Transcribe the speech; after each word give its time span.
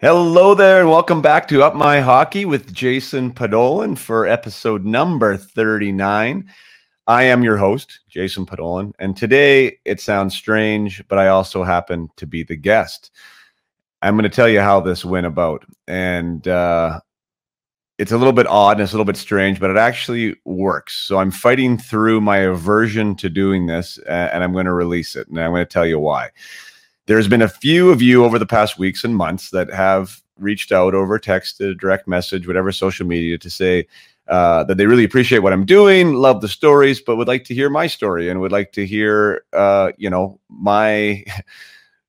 Hello 0.00 0.54
there, 0.54 0.78
and 0.78 0.88
welcome 0.88 1.20
back 1.20 1.48
to 1.48 1.64
Up 1.64 1.74
My 1.74 1.98
Hockey 1.98 2.44
with 2.44 2.72
Jason 2.72 3.32
Podollan 3.32 3.98
for 3.98 4.28
episode 4.28 4.84
number 4.84 5.36
39. 5.36 6.48
I 7.08 7.22
am 7.24 7.42
your 7.42 7.56
host, 7.56 7.98
Jason 8.08 8.46
Podollan, 8.46 8.92
and 9.00 9.16
today 9.16 9.80
it 9.84 10.00
sounds 10.00 10.36
strange, 10.36 11.02
but 11.08 11.18
I 11.18 11.26
also 11.26 11.64
happen 11.64 12.08
to 12.14 12.28
be 12.28 12.44
the 12.44 12.54
guest. 12.54 13.10
I'm 14.00 14.14
going 14.14 14.22
to 14.22 14.28
tell 14.28 14.48
you 14.48 14.60
how 14.60 14.78
this 14.78 15.04
went 15.04 15.26
about, 15.26 15.64
and 15.88 16.46
uh, 16.46 17.00
it's 17.98 18.12
a 18.12 18.18
little 18.18 18.32
bit 18.32 18.46
odd 18.46 18.76
and 18.76 18.82
it's 18.82 18.92
a 18.92 18.94
little 18.94 19.04
bit 19.04 19.16
strange, 19.16 19.58
but 19.58 19.68
it 19.68 19.76
actually 19.76 20.36
works. 20.44 20.96
So 20.96 21.18
I'm 21.18 21.32
fighting 21.32 21.76
through 21.76 22.20
my 22.20 22.36
aversion 22.36 23.16
to 23.16 23.28
doing 23.28 23.66
this, 23.66 23.98
and 24.06 24.44
I'm 24.44 24.52
going 24.52 24.66
to 24.66 24.72
release 24.72 25.16
it, 25.16 25.26
and 25.26 25.40
I'm 25.40 25.50
going 25.50 25.66
to 25.66 25.66
tell 25.66 25.86
you 25.86 25.98
why. 25.98 26.30
There's 27.08 27.26
been 27.26 27.40
a 27.40 27.48
few 27.48 27.90
of 27.90 28.02
you 28.02 28.22
over 28.22 28.38
the 28.38 28.44
past 28.44 28.78
weeks 28.78 29.02
and 29.02 29.16
months 29.16 29.48
that 29.50 29.72
have 29.72 30.20
reached 30.38 30.72
out 30.72 30.94
over 30.94 31.18
text, 31.18 31.58
a 31.58 31.74
direct 31.74 32.06
message, 32.06 32.46
whatever 32.46 32.70
social 32.70 33.06
media 33.06 33.38
to 33.38 33.48
say 33.48 33.86
uh, 34.28 34.64
that 34.64 34.76
they 34.76 34.84
really 34.84 35.04
appreciate 35.04 35.38
what 35.38 35.54
I'm 35.54 35.64
doing, 35.64 36.12
love 36.12 36.42
the 36.42 36.48
stories, 36.48 37.00
but 37.00 37.16
would 37.16 37.26
like 37.26 37.44
to 37.44 37.54
hear 37.54 37.70
my 37.70 37.86
story 37.86 38.28
and 38.28 38.42
would 38.42 38.52
like 38.52 38.72
to 38.72 38.84
hear, 38.84 39.42
uh, 39.54 39.92
you 39.96 40.08
know, 40.10 40.38
my. 40.48 41.24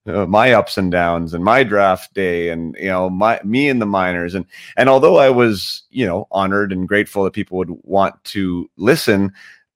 Uh, 0.07 0.25
my 0.25 0.53
ups 0.53 0.77
and 0.77 0.91
downs 0.91 1.33
and 1.35 1.43
my 1.43 1.61
draft 1.61 2.13
day 2.15 2.49
and 2.49 2.75
you 2.79 2.87
know 2.87 3.09
my 3.09 3.39
me 3.43 3.69
and 3.69 3.79
the 3.81 3.85
minors 3.85 4.33
and 4.33 4.45
and 4.77 4.87
although 4.87 5.17
I 5.17 5.29
was 5.29 5.83
you 5.91 6.05
know 6.05 6.25
honored 6.31 6.71
and 6.71 6.87
grateful 6.87 7.25
that 7.25 7.33
people 7.33 7.57
would 7.57 7.69
want 7.83 8.15
to 8.23 8.67
listen 8.77 9.31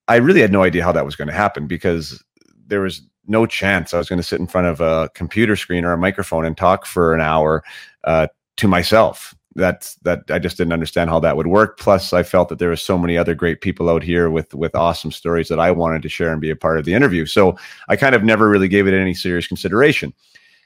I 0.08 0.16
really 0.16 0.40
had 0.40 0.52
no 0.52 0.64
idea 0.64 0.82
how 0.82 0.94
that 0.94 1.06
was 1.06 1.18
going 1.18 1.28
to 1.28 1.34
happen 1.34 1.68
because 1.68 2.24
there 2.66 2.80
was 2.80 3.02
no 3.28 3.46
chance 3.46 3.94
I 3.94 3.98
was 3.98 4.10
going 4.10 4.18
to 4.20 4.28
sit 4.28 4.40
in 4.40 4.48
front 4.48 4.68
of 4.68 4.82
a 4.82 5.10
computer 5.14 5.56
screen 5.56 5.86
or 5.86 5.94
a 5.94 5.98
microphone 5.98 6.46
and 6.46 6.58
talk 6.58 6.86
for 6.86 7.14
an 7.14 7.22
hour 7.22 7.64
uh, 8.04 8.28
to 8.58 8.68
myself. 8.68 9.36
That's 9.56 9.96
that 9.98 10.24
I 10.30 10.40
just 10.40 10.58
didn't 10.58 10.74
understand 10.74 11.12
how 11.12 11.20
that 11.20 11.38
would 11.38 11.48
work. 11.48 11.78
Plus, 11.78 12.12
I 12.12 12.24
felt 12.24 12.50
that 12.50 12.58
there 12.58 12.70
were 12.70 12.76
so 12.76 12.98
many 12.98 13.18
other 13.18 13.36
great 13.36 13.62
people 13.62 13.88
out 13.88 14.02
here 14.02 14.30
with 14.32 14.54
with 14.56 14.74
awesome 14.74 15.12
stories 15.12 15.48
that 15.50 15.60
I 15.60 15.70
wanted 15.70 16.02
to 16.02 16.10
share 16.10 16.32
and 16.32 16.42
be 16.42 16.50
a 16.50 16.56
part 16.56 16.80
of 16.80 16.86
the 16.86 16.94
interview. 16.96 17.28
So 17.28 17.56
I 17.88 17.96
kind 17.96 18.16
of 18.16 18.24
never 18.24 18.50
really 18.50 18.68
gave 18.68 18.88
it 18.88 19.00
any 19.00 19.14
serious 19.14 19.48
consideration. 19.48 20.12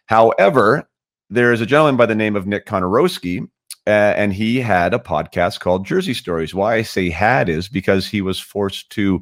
However, 0.05 0.87
there 1.29 1.51
is 1.51 1.59
a 1.59 1.65
gentleman 1.65 1.97
by 1.97 2.05
the 2.05 2.15
name 2.15 2.37
of 2.37 2.47
Nick 2.47 2.65
Konarowski, 2.65 3.41
uh, 3.85 4.13
and 4.15 4.33
he 4.33 4.61
had 4.61 4.93
a 4.93 4.99
podcast 4.99 5.59
called 5.59 5.85
Jersey 5.85 6.13
Stories. 6.13 6.55
Why 6.55 6.75
I 6.75 6.81
say 6.81 7.09
had 7.09 7.49
is 7.49 7.67
because 7.67 8.07
he 8.07 8.21
was 8.21 8.39
forced 8.39 8.89
to 8.91 9.21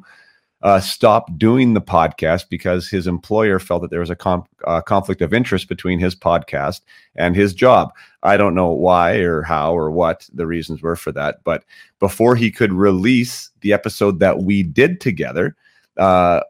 uh, 0.66 0.80
stopped 0.80 1.38
doing 1.38 1.74
the 1.74 1.80
podcast 1.80 2.48
because 2.48 2.88
his 2.88 3.06
employer 3.06 3.60
felt 3.60 3.82
that 3.82 3.90
there 3.92 4.00
was 4.00 4.10
a 4.10 4.44
uh, 4.66 4.80
conflict 4.80 5.22
of 5.22 5.32
interest 5.32 5.68
between 5.68 6.00
his 6.00 6.16
podcast 6.16 6.80
and 7.14 7.36
his 7.36 7.54
job. 7.54 7.92
I 8.24 8.36
don't 8.36 8.56
know 8.56 8.72
why 8.72 9.18
or 9.18 9.42
how 9.42 9.78
or 9.78 9.92
what 9.92 10.28
the 10.34 10.44
reasons 10.44 10.82
were 10.82 10.96
for 10.96 11.12
that, 11.12 11.44
but 11.44 11.62
before 12.00 12.34
he 12.34 12.50
could 12.50 12.72
release 12.72 13.48
the 13.60 13.72
episode 13.72 14.18
that 14.18 14.40
we 14.40 14.64
did 14.64 15.00
together, 15.00 15.54
uh, 15.98 16.40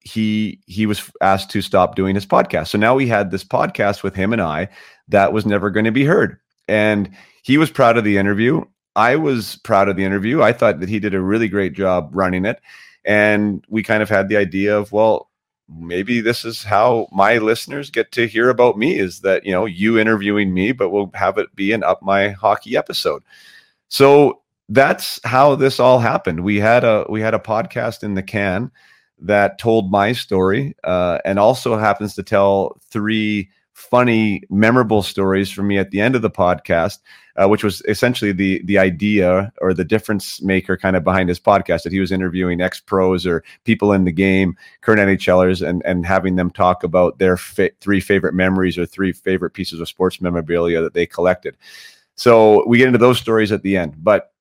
he 0.00 0.60
he 0.66 0.84
was 0.84 1.10
asked 1.22 1.50
to 1.52 1.62
stop 1.62 1.94
doing 1.96 2.14
his 2.14 2.26
podcast. 2.26 2.68
So 2.68 2.76
now 2.76 2.94
we 2.94 3.08
had 3.08 3.30
this 3.30 3.42
podcast 3.42 4.02
with 4.02 4.14
him 4.14 4.34
and 4.34 4.42
I 4.42 4.68
that 5.08 5.32
was 5.32 5.46
never 5.46 5.70
going 5.70 5.86
to 5.86 5.92
be 5.92 6.04
heard, 6.04 6.38
and 6.68 7.08
he 7.42 7.56
was 7.56 7.70
proud 7.70 7.96
of 7.96 8.04
the 8.04 8.18
interview. 8.18 8.66
I 8.96 9.16
was 9.16 9.56
proud 9.64 9.88
of 9.88 9.96
the 9.96 10.04
interview. 10.04 10.42
I 10.42 10.52
thought 10.52 10.80
that 10.80 10.90
he 10.90 11.00
did 11.00 11.14
a 11.14 11.22
really 11.22 11.48
great 11.48 11.72
job 11.72 12.10
running 12.12 12.44
it 12.44 12.60
and 13.06 13.64
we 13.68 13.82
kind 13.82 14.02
of 14.02 14.08
had 14.08 14.28
the 14.28 14.36
idea 14.36 14.76
of, 14.76 14.90
well, 14.90 15.30
maybe 15.68 16.20
this 16.20 16.44
is 16.44 16.64
how 16.64 17.08
my 17.12 17.38
listeners 17.38 17.90
get 17.90 18.12
to 18.12 18.26
hear 18.26 18.50
about 18.50 18.76
me 18.76 18.98
is 18.98 19.20
that, 19.20 19.46
you 19.46 19.52
know, 19.52 19.64
you 19.64 19.98
interviewing 19.98 20.52
me, 20.52 20.72
but 20.72 20.90
we'll 20.90 21.10
have 21.14 21.38
it 21.38 21.54
be 21.54 21.72
an 21.72 21.84
Up 21.84 22.02
My 22.02 22.30
Hockey 22.30 22.76
episode. 22.76 23.22
So 23.88 24.42
that's 24.68 25.20
how 25.24 25.54
this 25.54 25.78
all 25.78 26.00
happened. 26.00 26.40
We 26.40 26.58
had 26.58 26.82
a 26.82 27.06
we 27.08 27.20
had 27.20 27.34
a 27.34 27.38
podcast 27.38 28.02
in 28.02 28.14
the 28.14 28.22
can 28.22 28.72
that 29.20 29.58
told 29.58 29.90
my 29.90 30.12
story 30.12 30.74
uh, 30.84 31.18
and 31.24 31.38
also 31.38 31.78
happens 31.78 32.14
to 32.14 32.22
tell 32.22 32.76
three 32.90 33.48
funny, 33.76 34.42
memorable 34.48 35.02
stories 35.02 35.50
for 35.50 35.62
me 35.62 35.76
at 35.76 35.90
the 35.90 36.00
end 36.00 36.16
of 36.16 36.22
the 36.22 36.30
podcast, 36.30 37.00
uh, 37.36 37.46
which 37.46 37.62
was 37.62 37.82
essentially 37.86 38.32
the 38.32 38.62
the 38.64 38.78
idea 38.78 39.52
or 39.60 39.74
the 39.74 39.84
difference 39.84 40.40
maker 40.40 40.78
kind 40.78 40.96
of 40.96 41.04
behind 41.04 41.28
his 41.28 41.38
podcast 41.38 41.82
that 41.82 41.92
he 41.92 42.00
was 42.00 42.10
interviewing 42.10 42.62
ex 42.62 42.80
pros 42.80 43.26
or 43.26 43.44
people 43.64 43.92
in 43.92 44.04
the 44.04 44.12
game, 44.12 44.56
current 44.80 45.00
NHLers, 45.00 45.66
and 45.66 45.84
and 45.84 46.06
having 46.06 46.36
them 46.36 46.50
talk 46.50 46.84
about 46.84 47.18
their 47.18 47.36
fi- 47.36 47.70
three 47.82 48.00
favorite 48.00 48.32
memories 48.32 48.78
or 48.78 48.86
three 48.86 49.12
favorite 49.12 49.50
pieces 49.50 49.78
of 49.78 49.88
sports 49.88 50.22
memorabilia 50.22 50.80
that 50.80 50.94
they 50.94 51.04
collected. 51.04 51.54
So 52.14 52.66
we 52.66 52.78
get 52.78 52.86
into 52.86 52.98
those 52.98 53.18
stories 53.18 53.52
at 53.52 53.62
the 53.62 53.76
end, 53.76 54.02
but 54.02 54.32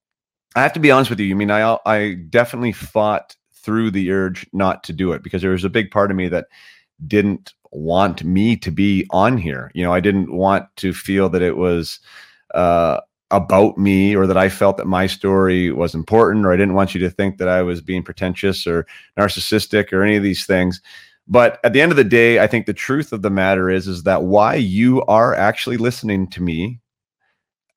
I 0.55 0.61
have 0.61 0.73
to 0.73 0.79
be 0.79 0.91
honest 0.91 1.09
with 1.09 1.19
you. 1.19 1.35
I 1.35 1.37
mean, 1.37 1.51
I 1.51 1.77
I 1.85 2.13
definitely 2.29 2.71
fought 2.71 3.35
through 3.53 3.91
the 3.91 4.11
urge 4.11 4.47
not 4.53 4.85
to 4.85 4.93
do 4.93 5.11
it 5.11 5.23
because 5.23 5.41
there 5.41 5.51
was 5.51 5.65
a 5.65 5.69
big 5.69 5.91
part 5.91 6.09
of 6.09 6.15
me 6.15 6.29
that 6.29 6.47
didn't 7.05 7.53
want 7.75 8.23
me 8.23 8.55
to 8.57 8.71
be 8.71 9.05
on 9.11 9.37
here. 9.37 9.71
You 9.73 9.83
know, 9.83 9.93
I 9.93 9.99
didn't 9.99 10.33
want 10.33 10.65
to 10.77 10.93
feel 10.93 11.29
that 11.29 11.41
it 11.41 11.57
was 11.57 11.99
uh, 12.53 13.01
about 13.31 13.77
me 13.77 14.15
or 14.15 14.27
that 14.27 14.37
I 14.37 14.49
felt 14.49 14.77
that 14.77 14.87
my 14.87 15.07
story 15.07 15.71
was 15.71 15.93
important, 15.93 16.45
or 16.45 16.53
I 16.53 16.57
didn't 16.57 16.75
want 16.75 16.93
you 16.93 17.01
to 17.01 17.09
think 17.09 17.37
that 17.37 17.49
I 17.49 17.61
was 17.61 17.81
being 17.81 18.03
pretentious 18.03 18.65
or 18.65 18.85
narcissistic 19.17 19.91
or 19.91 20.03
any 20.03 20.15
of 20.15 20.23
these 20.23 20.45
things. 20.45 20.81
But 21.27 21.59
at 21.63 21.73
the 21.73 21.81
end 21.81 21.91
of 21.91 21.95
the 21.95 22.03
day, 22.03 22.39
I 22.39 22.47
think 22.47 22.65
the 22.65 22.73
truth 22.73 23.11
of 23.11 23.21
the 23.21 23.31
matter 23.31 23.69
is 23.69 23.87
is 23.87 24.03
that 24.03 24.23
why 24.23 24.55
you 24.55 25.01
are 25.03 25.33
actually 25.33 25.77
listening 25.77 26.27
to 26.31 26.41
me 26.41 26.79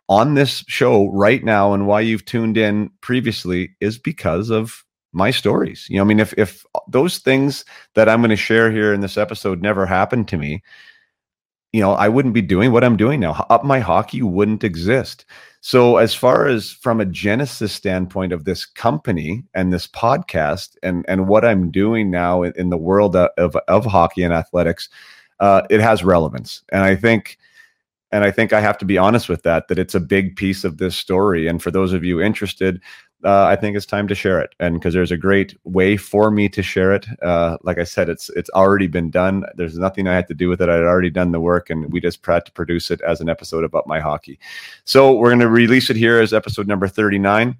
on 0.09 0.35
this 0.35 0.65
show 0.69 1.11
right 1.13 1.45
now 1.45 1.73
and 1.73 1.87
why 1.87 2.01
you've 2.01 2.25
tuned 2.25 2.57
in 2.57 2.91
previously 3.01 3.71
is 3.81 3.99
because 3.99 4.51
of 4.51 4.85
my 5.13 5.31
stories. 5.31 5.87
You 5.89 5.97
know, 5.97 6.03
I 6.03 6.07
mean, 6.07 6.21
if 6.21 6.35
if 6.37 6.65
those 6.89 7.19
things 7.19 7.65
that 7.95 8.09
I'm 8.09 8.21
going 8.21 8.31
to 8.31 8.37
share 8.37 8.71
here 8.71 8.93
in 8.93 9.01
this 9.01 9.17
episode 9.17 9.63
never 9.63 9.87
happened 9.87 10.29
to 10.29 10.37
me, 10.37 10.63
you 11.73 11.81
know, 11.81 11.93
I 11.93 12.09
wouldn't 12.09 12.35
be 12.35 12.43
doing 12.43 12.73
what 12.73 12.85
I'm 12.85 12.97
doing 12.97 13.21
now. 13.21 13.47
Up 13.51 13.65
my 13.65 13.81
hockey 13.81 14.23
wouldn't 14.23 14.65
exist. 14.65 15.25
So, 15.61 15.97
as 15.97 16.15
far 16.15 16.47
as 16.47 16.73
from 16.73 17.01
a 17.01 17.05
genesis 17.05 17.73
standpoint 17.73 18.33
of 18.33 18.45
this 18.45 18.65
company 18.65 19.45
and 19.55 19.73
this 19.73 19.87
podcast 19.87 20.77
and 20.83 21.05
and 21.09 21.29
what 21.29 21.45
I'm 21.45 21.71
doing 21.71 22.11
now 22.11 22.43
in, 22.43 22.53
in 22.57 22.71
the 22.71 22.79
world 22.79 23.17
of 23.17 23.57
of 23.69 23.85
hockey 23.85 24.23
and 24.23 24.33
athletics, 24.33 24.89
uh, 25.41 25.63
it 25.69 25.81
has 25.81 26.05
relevance, 26.05 26.63
and 26.73 26.83
I 26.83 26.97
think. 26.97 27.39
And 28.11 28.25
I 28.25 28.31
think 28.31 28.55
I 28.55 28.63
have 28.63 28.79
to 28.79 28.87
be 28.87 28.97
honest 28.97 29.29
with 29.29 29.43
that, 29.43 29.69
that 29.69 29.79
it's 29.79 29.95
a 29.95 30.01
big 30.01 30.35
piece 30.35 30.65
of 30.65 30.79
this 30.79 30.97
story. 30.97 31.47
And 31.47 31.63
for 31.63 31.71
those 31.71 31.93
of 31.93 32.05
you 32.05 32.23
interested, 32.23 32.81
uh, 33.25 33.45
I 33.45 33.57
think 33.57 33.77
it's 33.77 33.87
time 33.87 34.07
to 34.09 34.15
share 34.15 34.41
it. 34.41 34.55
And 34.61 34.75
because 34.75 34.95
there's 34.95 35.11
a 35.11 35.17
great 35.17 35.57
way 35.65 35.97
for 35.97 36.31
me 36.31 36.49
to 36.51 36.63
share 36.63 36.95
it. 36.95 37.07
Uh, 37.23 37.59
like 37.63 37.79
I 37.79 37.85
said, 37.85 38.09
it's 38.09 38.31
it's 38.31 38.51
already 38.51 38.87
been 38.87 39.11
done. 39.11 39.45
There's 39.57 39.79
nothing 39.79 40.07
I 40.07 40.15
had 40.15 40.29
to 40.29 40.35
do 40.35 40.49
with 40.49 40.61
it. 40.61 40.69
I'd 40.69 40.83
already 40.83 41.11
done 41.11 41.33
the 41.33 41.41
work, 41.41 41.71
and 41.71 41.93
we 41.93 42.01
just 42.01 42.25
had 42.25 42.47
to 42.47 42.53
produce 42.53 42.91
it 42.91 43.01
as 43.01 43.21
an 43.21 43.29
episode 43.29 43.65
about 43.65 43.87
my 43.87 44.01
hockey. 44.01 44.39
So 44.85 45.13
we're 45.13 45.31
going 45.31 45.41
to 45.41 45.49
release 45.49 45.91
it 45.91 45.97
here 45.97 46.21
as 46.21 46.33
episode 46.33 46.69
number 46.69 46.87
39. 46.87 47.57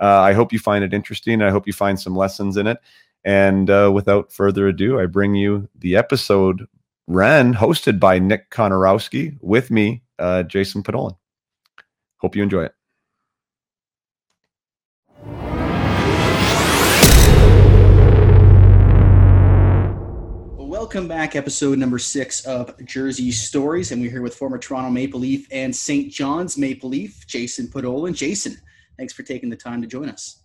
Uh, 0.00 0.04
I 0.04 0.32
hope 0.32 0.52
you 0.52 0.58
find 0.58 0.84
it 0.84 0.94
interesting. 0.94 1.42
I 1.42 1.50
hope 1.50 1.66
you 1.66 1.72
find 1.72 1.98
some 2.00 2.16
lessons 2.16 2.56
in 2.56 2.66
it. 2.66 2.78
And 3.24 3.68
uh, 3.68 3.90
without 3.92 4.32
further 4.32 4.68
ado, 4.68 4.98
I 4.98 5.06
bring 5.06 5.34
you 5.34 5.68
the 5.74 5.96
episode 5.96 6.66
ran 7.06 7.52
hosted 7.52 7.98
by 7.98 8.18
Nick 8.18 8.50
Konarowski 8.50 9.36
with 9.42 9.70
me, 9.70 10.02
uh, 10.18 10.44
Jason 10.44 10.82
Podollan. 10.82 11.16
Hope 12.18 12.36
you 12.36 12.42
enjoy 12.42 12.64
it. 12.64 12.74
Welcome 20.90 21.06
back, 21.06 21.36
episode 21.36 21.78
number 21.78 22.00
six 22.00 22.44
of 22.46 22.74
Jersey 22.84 23.30
Stories, 23.30 23.92
and 23.92 24.02
we're 24.02 24.10
here 24.10 24.22
with 24.22 24.34
former 24.34 24.58
Toronto 24.58 24.90
Maple 24.90 25.20
Leaf 25.20 25.46
and 25.52 25.74
St. 25.74 26.12
John's 26.12 26.58
Maple 26.58 26.88
Leaf, 26.88 27.24
Jason 27.28 27.68
Podollan. 27.68 28.12
Jason, 28.12 28.56
thanks 28.98 29.12
for 29.12 29.22
taking 29.22 29.50
the 29.50 29.56
time 29.56 29.80
to 29.82 29.86
join 29.86 30.08
us. 30.08 30.40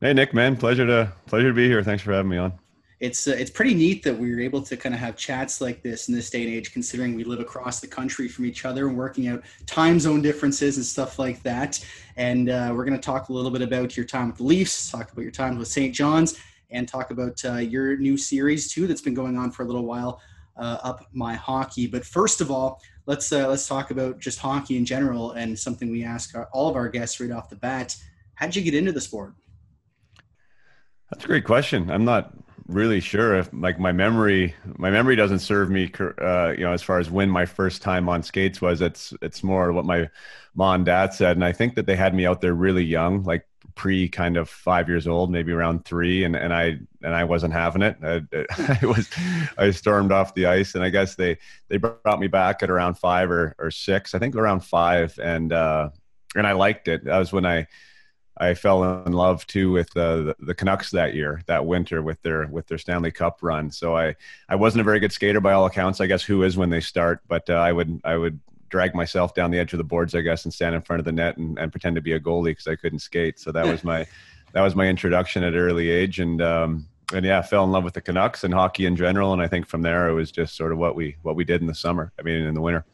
Hey, 0.00 0.14
Nick, 0.14 0.32
man, 0.32 0.56
pleasure 0.56 0.86
to 0.86 1.12
pleasure 1.26 1.48
to 1.48 1.54
be 1.54 1.68
here. 1.68 1.82
Thanks 1.82 2.02
for 2.02 2.14
having 2.14 2.30
me 2.30 2.38
on. 2.38 2.54
it's 3.00 3.28
uh, 3.28 3.32
it's 3.32 3.50
pretty 3.50 3.74
neat 3.74 4.02
that 4.04 4.18
we 4.18 4.32
are 4.32 4.40
able 4.40 4.62
to 4.62 4.74
kind 4.74 4.94
of 4.94 5.00
have 5.02 5.16
chats 5.16 5.60
like 5.60 5.82
this 5.82 6.08
in 6.08 6.14
this 6.14 6.30
day 6.30 6.44
and 6.44 6.50
age, 6.50 6.72
considering 6.72 7.14
we 7.14 7.22
live 7.22 7.40
across 7.40 7.80
the 7.80 7.86
country 7.86 8.26
from 8.26 8.46
each 8.46 8.64
other 8.64 8.88
and 8.88 8.96
working 8.96 9.28
out 9.28 9.42
time 9.66 10.00
zone 10.00 10.22
differences 10.22 10.78
and 10.78 10.86
stuff 10.86 11.18
like 11.18 11.42
that. 11.42 11.84
And 12.16 12.48
uh, 12.48 12.72
we're 12.74 12.86
going 12.86 12.98
to 12.98 13.04
talk 13.04 13.28
a 13.28 13.34
little 13.34 13.50
bit 13.50 13.60
about 13.60 13.98
your 13.98 14.06
time 14.06 14.28
with 14.28 14.38
the 14.38 14.44
Leafs, 14.44 14.90
talk 14.90 15.12
about 15.12 15.20
your 15.20 15.30
time 15.30 15.58
with 15.58 15.68
St. 15.68 15.94
John's, 15.94 16.40
and 16.70 16.88
talk 16.88 17.10
about 17.10 17.42
uh, 17.44 17.54
your 17.56 17.96
new 17.96 18.16
series 18.16 18.72
too 18.72 18.86
that's 18.86 19.00
been 19.00 19.14
going 19.14 19.36
on 19.36 19.50
for 19.50 19.62
a 19.62 19.66
little 19.66 19.84
while. 19.84 20.20
Uh, 20.56 20.76
up 20.82 21.06
my 21.12 21.34
hockey, 21.34 21.86
but 21.86 22.04
first 22.04 22.42
of 22.42 22.50
all, 22.50 22.82
let's 23.06 23.32
uh, 23.32 23.48
let's 23.48 23.66
talk 23.66 23.90
about 23.90 24.18
just 24.18 24.38
hockey 24.38 24.76
in 24.76 24.84
general 24.84 25.32
and 25.32 25.58
something 25.58 25.90
we 25.90 26.04
ask 26.04 26.36
our, 26.36 26.48
all 26.52 26.68
of 26.68 26.76
our 26.76 26.88
guests 26.88 27.18
right 27.18 27.30
off 27.30 27.48
the 27.48 27.56
bat. 27.56 27.96
How'd 28.34 28.54
you 28.54 28.62
get 28.62 28.74
into 28.74 28.92
the 28.92 29.00
sport? 29.00 29.32
That's 31.10 31.24
a 31.24 31.26
great 31.26 31.44
question. 31.44 31.90
I'm 31.90 32.04
not 32.04 32.34
really 32.70 33.00
sure 33.00 33.34
if 33.34 33.50
like 33.52 33.78
my 33.80 33.90
memory 33.90 34.54
my 34.78 34.90
memory 34.90 35.16
doesn't 35.16 35.40
serve 35.40 35.70
me 35.70 35.90
uh, 36.20 36.50
you 36.56 36.64
know 36.64 36.72
as 36.72 36.82
far 36.82 36.98
as 36.98 37.10
when 37.10 37.28
my 37.28 37.44
first 37.44 37.82
time 37.82 38.08
on 38.08 38.22
skates 38.22 38.60
was 38.60 38.80
it's 38.80 39.12
it's 39.20 39.42
more 39.42 39.72
what 39.72 39.84
my 39.84 40.08
mom 40.54 40.76
and 40.76 40.84
dad 40.86 41.12
said 41.12 41.36
and 41.36 41.44
i 41.44 41.50
think 41.50 41.74
that 41.74 41.86
they 41.86 41.96
had 41.96 42.14
me 42.14 42.26
out 42.26 42.40
there 42.40 42.54
really 42.54 42.84
young 42.84 43.24
like 43.24 43.44
pre 43.74 44.08
kind 44.08 44.36
of 44.36 44.48
five 44.48 44.88
years 44.88 45.06
old 45.06 45.30
maybe 45.30 45.52
around 45.52 45.84
three 45.84 46.24
and, 46.24 46.36
and 46.36 46.52
i 46.52 46.78
and 47.02 47.14
i 47.14 47.24
wasn't 47.24 47.52
having 47.52 47.82
it 47.82 47.96
I, 48.02 48.22
I 48.82 48.86
was 48.86 49.08
i 49.58 49.70
stormed 49.70 50.12
off 50.12 50.34
the 50.34 50.46
ice 50.46 50.74
and 50.74 50.84
i 50.84 50.90
guess 50.90 51.14
they 51.14 51.38
they 51.68 51.76
brought 51.76 52.20
me 52.20 52.26
back 52.26 52.62
at 52.62 52.70
around 52.70 52.94
five 52.94 53.30
or, 53.30 53.54
or 53.58 53.70
six 53.70 54.14
i 54.14 54.18
think 54.18 54.36
around 54.36 54.60
five 54.60 55.18
and 55.18 55.52
uh 55.52 55.90
and 56.34 56.46
i 56.46 56.52
liked 56.52 56.88
it 56.88 57.04
that 57.04 57.18
was 57.18 57.32
when 57.32 57.46
i 57.46 57.66
I 58.40 58.54
fell 58.54 59.04
in 59.04 59.12
love 59.12 59.46
too 59.46 59.70
with 59.70 59.94
uh, 59.94 60.16
the, 60.16 60.36
the 60.40 60.54
Canucks 60.54 60.90
that 60.92 61.14
year, 61.14 61.42
that 61.46 61.66
winter 61.66 62.02
with 62.02 62.20
their 62.22 62.46
with 62.46 62.66
their 62.68 62.78
Stanley 62.78 63.10
Cup 63.10 63.40
run. 63.42 63.70
So 63.70 63.94
I 63.94 64.16
I 64.48 64.56
wasn't 64.56 64.80
a 64.80 64.84
very 64.84 64.98
good 64.98 65.12
skater 65.12 65.40
by 65.40 65.52
all 65.52 65.66
accounts. 65.66 66.00
I 66.00 66.06
guess 66.06 66.22
who 66.22 66.42
is 66.42 66.56
when 66.56 66.70
they 66.70 66.80
start, 66.80 67.20
but 67.28 67.50
uh, 67.50 67.54
I 67.54 67.72
would 67.72 68.00
I 68.02 68.16
would 68.16 68.40
drag 68.70 68.94
myself 68.94 69.34
down 69.34 69.50
the 69.50 69.58
edge 69.58 69.72
of 69.72 69.78
the 69.78 69.84
boards, 69.84 70.14
I 70.14 70.20
guess, 70.20 70.44
and 70.44 70.54
stand 70.54 70.74
in 70.74 70.80
front 70.80 71.00
of 71.00 71.04
the 71.04 71.12
net 71.12 71.36
and, 71.36 71.58
and 71.58 71.70
pretend 71.70 71.96
to 71.96 72.02
be 72.02 72.12
a 72.12 72.20
goalie 72.20 72.52
because 72.52 72.66
I 72.66 72.76
couldn't 72.76 73.00
skate. 73.00 73.38
So 73.38 73.52
that 73.52 73.66
was 73.66 73.84
my 73.84 74.06
that 74.52 74.62
was 74.62 74.74
my 74.74 74.86
introduction 74.86 75.44
at 75.44 75.54
early 75.54 75.90
age, 75.90 76.20
and 76.20 76.40
um, 76.40 76.86
and 77.12 77.24
yeah, 77.26 77.42
fell 77.42 77.64
in 77.64 77.72
love 77.72 77.84
with 77.84 77.94
the 77.94 78.00
Canucks 78.00 78.44
and 78.44 78.54
hockey 78.54 78.86
in 78.86 78.96
general. 78.96 79.32
And 79.32 79.42
I 79.42 79.48
think 79.48 79.66
from 79.66 79.82
there 79.82 80.08
it 80.08 80.14
was 80.14 80.30
just 80.30 80.56
sort 80.56 80.72
of 80.72 80.78
what 80.78 80.94
we 80.94 81.16
what 81.22 81.36
we 81.36 81.44
did 81.44 81.60
in 81.60 81.66
the 81.66 81.74
summer. 81.74 82.12
I 82.18 82.22
mean, 82.22 82.42
in 82.42 82.54
the 82.54 82.60
winter. 82.60 82.84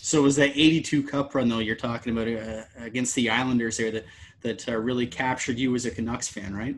So 0.00 0.22
was 0.22 0.36
that 0.36 0.50
'82 0.50 1.02
Cup 1.04 1.34
run 1.34 1.48
though 1.48 1.58
you're 1.58 1.76
talking 1.76 2.16
about 2.16 2.28
uh, 2.28 2.64
against 2.78 3.14
the 3.14 3.30
Islanders 3.30 3.76
there 3.76 3.90
that 3.90 4.04
that 4.40 4.68
uh, 4.68 4.76
really 4.76 5.06
captured 5.06 5.58
you 5.58 5.74
as 5.74 5.84
a 5.84 5.90
Canucks 5.90 6.28
fan, 6.28 6.54
right? 6.54 6.76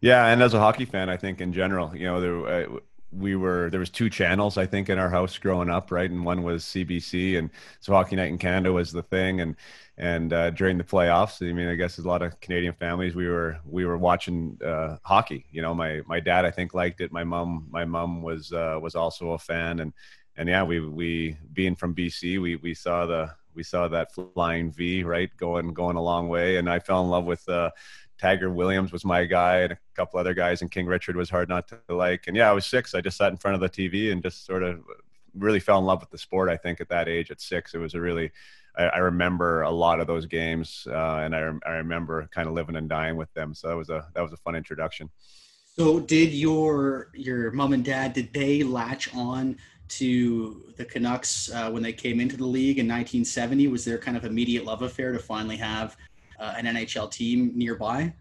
Yeah, 0.00 0.26
and 0.26 0.42
as 0.42 0.52
a 0.52 0.58
hockey 0.58 0.84
fan, 0.84 1.08
I 1.08 1.16
think 1.16 1.40
in 1.40 1.52
general, 1.52 1.96
you 1.96 2.06
know, 2.06 2.20
there 2.20 2.46
uh, 2.46 2.78
we 3.12 3.36
were 3.36 3.68
there 3.70 3.80
was 3.80 3.90
two 3.90 4.08
channels 4.08 4.56
I 4.56 4.66
think 4.66 4.88
in 4.88 4.98
our 4.98 5.10
house 5.10 5.36
growing 5.38 5.70
up, 5.70 5.90
right? 5.90 6.10
And 6.10 6.24
one 6.24 6.42
was 6.42 6.64
CBC, 6.64 7.38
and 7.38 7.50
so 7.80 7.92
Hockey 7.92 8.16
Night 8.16 8.28
in 8.28 8.38
Canada 8.38 8.72
was 8.72 8.92
the 8.92 9.02
thing, 9.02 9.40
and 9.40 9.56
and 9.98 10.32
uh, 10.32 10.50
during 10.50 10.78
the 10.78 10.84
playoffs, 10.84 11.46
I 11.46 11.52
mean, 11.52 11.68
I 11.68 11.74
guess 11.74 11.98
a 11.98 12.02
lot 12.02 12.22
of 12.22 12.40
Canadian 12.40 12.74
families 12.74 13.14
we 13.14 13.28
were 13.28 13.58
we 13.66 13.84
were 13.84 13.98
watching 13.98 14.58
uh, 14.64 14.96
hockey. 15.02 15.46
You 15.52 15.62
know, 15.62 15.74
my 15.74 16.00
my 16.06 16.20
dad 16.20 16.44
I 16.44 16.50
think 16.50 16.74
liked 16.74 17.00
it. 17.00 17.12
My 17.12 17.24
mom 17.24 17.68
my 17.70 17.84
mom 17.84 18.22
was 18.22 18.52
uh, 18.52 18.78
was 18.82 18.94
also 18.94 19.32
a 19.32 19.38
fan, 19.38 19.80
and 19.80 19.92
and 20.36 20.48
yeah, 20.48 20.62
we 20.62 20.80
we 20.80 21.36
being 21.52 21.76
from 21.76 21.94
BC, 21.94 22.40
we 22.40 22.56
we 22.56 22.74
saw 22.74 23.06
the 23.06 23.30
we 23.54 23.62
saw 23.62 23.88
that 23.88 24.08
flying 24.14 24.72
V 24.72 25.04
right 25.04 25.30
going 25.36 25.74
going 25.74 25.96
a 25.96 26.02
long 26.02 26.28
way, 26.28 26.56
and 26.56 26.68
I 26.70 26.78
fell 26.78 27.02
in 27.02 27.10
love 27.10 27.24
with 27.24 27.46
uh, 27.48 27.70
Tiger 28.22 28.50
Williams 28.50 28.92
was 28.92 29.04
my 29.04 29.24
guy, 29.24 29.62
and 29.62 29.72
a 29.72 29.78
couple 29.96 30.20
other 30.20 30.32
guys, 30.32 30.62
and 30.62 30.70
King 30.70 30.86
Richard 30.86 31.16
was 31.16 31.28
hard 31.28 31.48
not 31.48 31.66
to 31.68 31.80
like. 31.88 32.28
And 32.28 32.36
yeah, 32.36 32.48
I 32.48 32.52
was 32.52 32.64
six. 32.64 32.94
I 32.94 33.00
just 33.00 33.16
sat 33.16 33.32
in 33.32 33.36
front 33.36 33.56
of 33.56 33.60
the 33.60 33.68
TV 33.68 34.12
and 34.12 34.22
just 34.22 34.46
sort 34.46 34.62
of 34.62 34.80
really 35.36 35.58
fell 35.58 35.80
in 35.80 35.84
love 35.84 36.00
with 36.00 36.10
the 36.10 36.18
sport. 36.18 36.48
I 36.48 36.56
think 36.56 36.80
at 36.80 36.88
that 36.90 37.08
age, 37.08 37.32
at 37.32 37.40
six, 37.40 37.74
it 37.74 37.78
was 37.78 37.94
a 37.94 38.00
really 38.00 38.30
I, 38.78 38.84
I 38.84 38.98
remember 38.98 39.62
a 39.62 39.70
lot 39.70 39.98
of 39.98 40.06
those 40.06 40.26
games, 40.26 40.86
uh, 40.88 41.16
and 41.16 41.34
I, 41.34 41.50
I 41.66 41.72
remember 41.72 42.28
kind 42.32 42.46
of 42.46 42.54
living 42.54 42.76
and 42.76 42.88
dying 42.88 43.16
with 43.16 43.32
them. 43.34 43.54
So 43.54 43.66
that 43.66 43.76
was 43.76 43.90
a 43.90 44.06
that 44.14 44.22
was 44.22 44.32
a 44.32 44.36
fun 44.36 44.54
introduction. 44.54 45.10
So 45.76 45.98
did 45.98 46.32
your 46.32 47.08
your 47.14 47.50
mom 47.50 47.72
and 47.72 47.84
dad 47.84 48.12
did 48.12 48.32
they 48.32 48.62
latch 48.62 49.12
on 49.16 49.56
to 49.88 50.72
the 50.76 50.84
Canucks 50.84 51.50
uh, 51.50 51.72
when 51.72 51.82
they 51.82 51.92
came 51.92 52.20
into 52.20 52.36
the 52.36 52.46
league 52.46 52.78
in 52.78 52.86
1970? 52.86 53.66
Was 53.66 53.84
there 53.84 53.98
kind 53.98 54.16
of 54.16 54.24
immediate 54.24 54.64
love 54.64 54.82
affair 54.82 55.10
to 55.10 55.18
finally 55.18 55.56
have 55.56 55.96
uh, 56.42 56.54
an 56.56 56.66
NHL 56.66 57.10
team 57.10 57.52
nearby? 57.54 58.12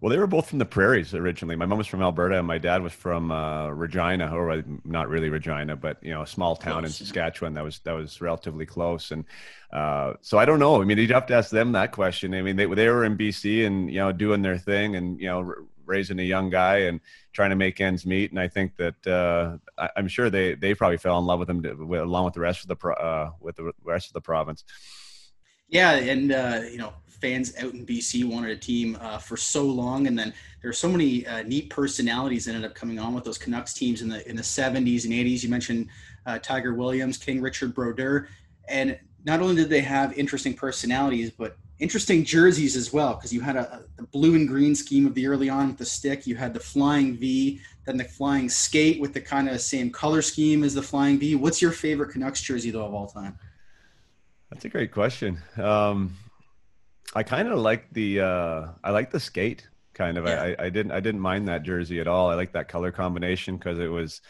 Well, 0.00 0.10
they 0.10 0.18
were 0.18 0.26
both 0.26 0.50
from 0.50 0.58
the 0.58 0.66
prairies 0.66 1.14
originally. 1.14 1.56
My 1.56 1.64
mom 1.64 1.78
was 1.78 1.86
from 1.86 2.02
Alberta, 2.02 2.36
and 2.36 2.46
my 2.46 2.58
dad 2.58 2.82
was 2.82 2.92
from 2.92 3.30
uh, 3.30 3.70
Regina, 3.70 4.36
or 4.36 4.50
uh, 4.50 4.60
not 4.84 5.08
really 5.08 5.30
Regina, 5.30 5.76
but 5.76 5.96
you 6.02 6.10
know, 6.10 6.20
a 6.20 6.26
small 6.26 6.56
town 6.56 6.82
close, 6.82 7.00
in 7.00 7.06
Saskatchewan 7.06 7.54
that 7.54 7.64
was 7.64 7.78
that 7.80 7.92
was 7.92 8.20
relatively 8.20 8.66
close. 8.66 9.12
And 9.12 9.24
uh, 9.72 10.12
so 10.20 10.36
I 10.36 10.44
don't 10.44 10.58
know. 10.58 10.82
I 10.82 10.84
mean, 10.84 10.98
you'd 10.98 11.10
have 11.10 11.24
to 11.26 11.34
ask 11.34 11.50
them 11.50 11.72
that 11.72 11.92
question. 11.92 12.34
I 12.34 12.42
mean, 12.42 12.56
they 12.56 12.66
they 12.66 12.88
were 12.88 13.06
in 13.06 13.16
BC 13.16 13.66
and 13.66 13.90
you 13.90 14.00
know 14.00 14.12
doing 14.12 14.42
their 14.42 14.58
thing, 14.58 14.94
and 14.96 15.18
you 15.18 15.26
know 15.26 15.54
raising 15.86 16.18
a 16.18 16.22
young 16.22 16.50
guy 16.50 16.80
and 16.80 17.00
trying 17.32 17.50
to 17.50 17.56
make 17.56 17.80
ends 17.80 18.04
meet. 18.04 18.30
And 18.30 18.38
I 18.38 18.48
think 18.48 18.76
that 18.76 19.06
uh, 19.06 19.56
I, 19.78 19.88
am 19.96 20.08
sure 20.08 20.28
they 20.28 20.54
they 20.54 20.74
probably 20.74 20.98
fell 20.98 21.18
in 21.18 21.24
love 21.24 21.38
with 21.38 21.48
him 21.48 21.62
to, 21.62 21.70
along 21.72 22.26
with 22.26 22.34
the 22.34 22.40
rest 22.40 22.60
of 22.60 22.68
the 22.68 22.76
pro, 22.76 22.94
uh, 22.94 23.30
with 23.40 23.56
the 23.56 23.72
rest 23.82 24.08
of 24.08 24.12
the 24.12 24.20
province. 24.20 24.64
Yeah, 25.68 25.92
and 25.92 26.30
uh, 26.30 26.60
you 26.70 26.78
know, 26.78 26.92
fans 27.24 27.56
out 27.56 27.72
in 27.72 27.86
BC 27.86 28.22
wanted 28.26 28.50
a 28.50 28.56
team 28.56 28.98
uh, 29.00 29.16
for 29.16 29.38
so 29.38 29.64
long, 29.64 30.06
and 30.06 30.18
then 30.18 30.34
there 30.60 30.68
are 30.68 30.74
so 30.74 30.90
many 30.90 31.26
uh, 31.26 31.42
neat 31.44 31.70
personalities 31.70 32.44
that 32.44 32.54
ended 32.54 32.70
up 32.70 32.76
coming 32.76 32.98
on 32.98 33.14
with 33.14 33.24
those 33.24 33.38
Canucks 33.38 33.72
teams 33.72 34.02
in 34.02 34.10
the 34.10 34.28
in 34.28 34.36
the 34.36 34.42
70s 34.42 35.04
and 35.04 35.14
80s. 35.14 35.42
You 35.42 35.48
mentioned 35.48 35.88
uh, 36.26 36.38
Tiger 36.38 36.74
Williams, 36.74 37.16
King 37.16 37.40
Richard 37.40 37.74
Brodeur, 37.74 38.28
and 38.68 38.98
not 39.24 39.40
only 39.40 39.54
did 39.54 39.70
they 39.70 39.80
have 39.80 40.12
interesting 40.18 40.52
personalities, 40.52 41.30
but 41.30 41.56
interesting 41.78 42.24
jerseys 42.24 42.76
as 42.76 42.92
well 42.92 43.14
because 43.14 43.32
you 43.32 43.40
had 43.40 43.56
a, 43.56 43.84
a, 43.98 44.02
blue 44.02 44.34
and 44.36 44.46
green 44.46 44.74
scheme 44.74 45.06
of 45.06 45.14
the 45.14 45.26
early 45.26 45.48
on 45.48 45.68
with 45.68 45.78
the 45.78 45.86
stick. 45.86 46.26
You 46.26 46.36
had 46.36 46.52
the 46.52 46.60
flying 46.60 47.16
v 47.16 47.60
then 47.86 47.96
the 47.96 48.04
flying 48.04 48.50
skate 48.50 49.00
with 49.00 49.14
the 49.14 49.20
kind 49.20 49.48
of 49.48 49.60
same 49.62 49.90
color 49.90 50.20
scheme 50.20 50.62
as 50.62 50.74
the 50.74 50.82
flying 50.82 51.18
v. 51.18 51.36
What's 51.36 51.62
your 51.62 51.72
favorite 51.72 52.10
canucks 52.10 52.42
jersey 52.42 52.70
though 52.70 52.84
of 52.84 52.92
all 52.92 53.06
time? 53.06 53.38
That's 54.50 54.66
a 54.66 54.68
great 54.68 54.92
question. 54.92 55.42
Um, 55.56 56.16
i 57.14 57.22
kind 57.22 57.48
of 57.48 57.58
like 57.58 57.92
the 57.92 58.20
uh, 58.20 58.66
i 58.82 58.90
like 58.90 59.10
the 59.10 59.20
skate 59.20 59.68
kind 59.94 60.18
of 60.18 60.26
yeah. 60.26 60.54
I, 60.58 60.64
I 60.66 60.70
didn't 60.70 60.92
i 60.92 61.00
didn't 61.00 61.20
mind 61.20 61.48
that 61.48 61.62
jersey 61.62 62.00
at 62.00 62.08
all 62.08 62.30
i 62.30 62.34
like 62.34 62.52
that 62.52 62.68
color 62.68 62.90
combination 62.90 63.56
because 63.56 63.78
it 63.78 63.88
was 63.88 64.20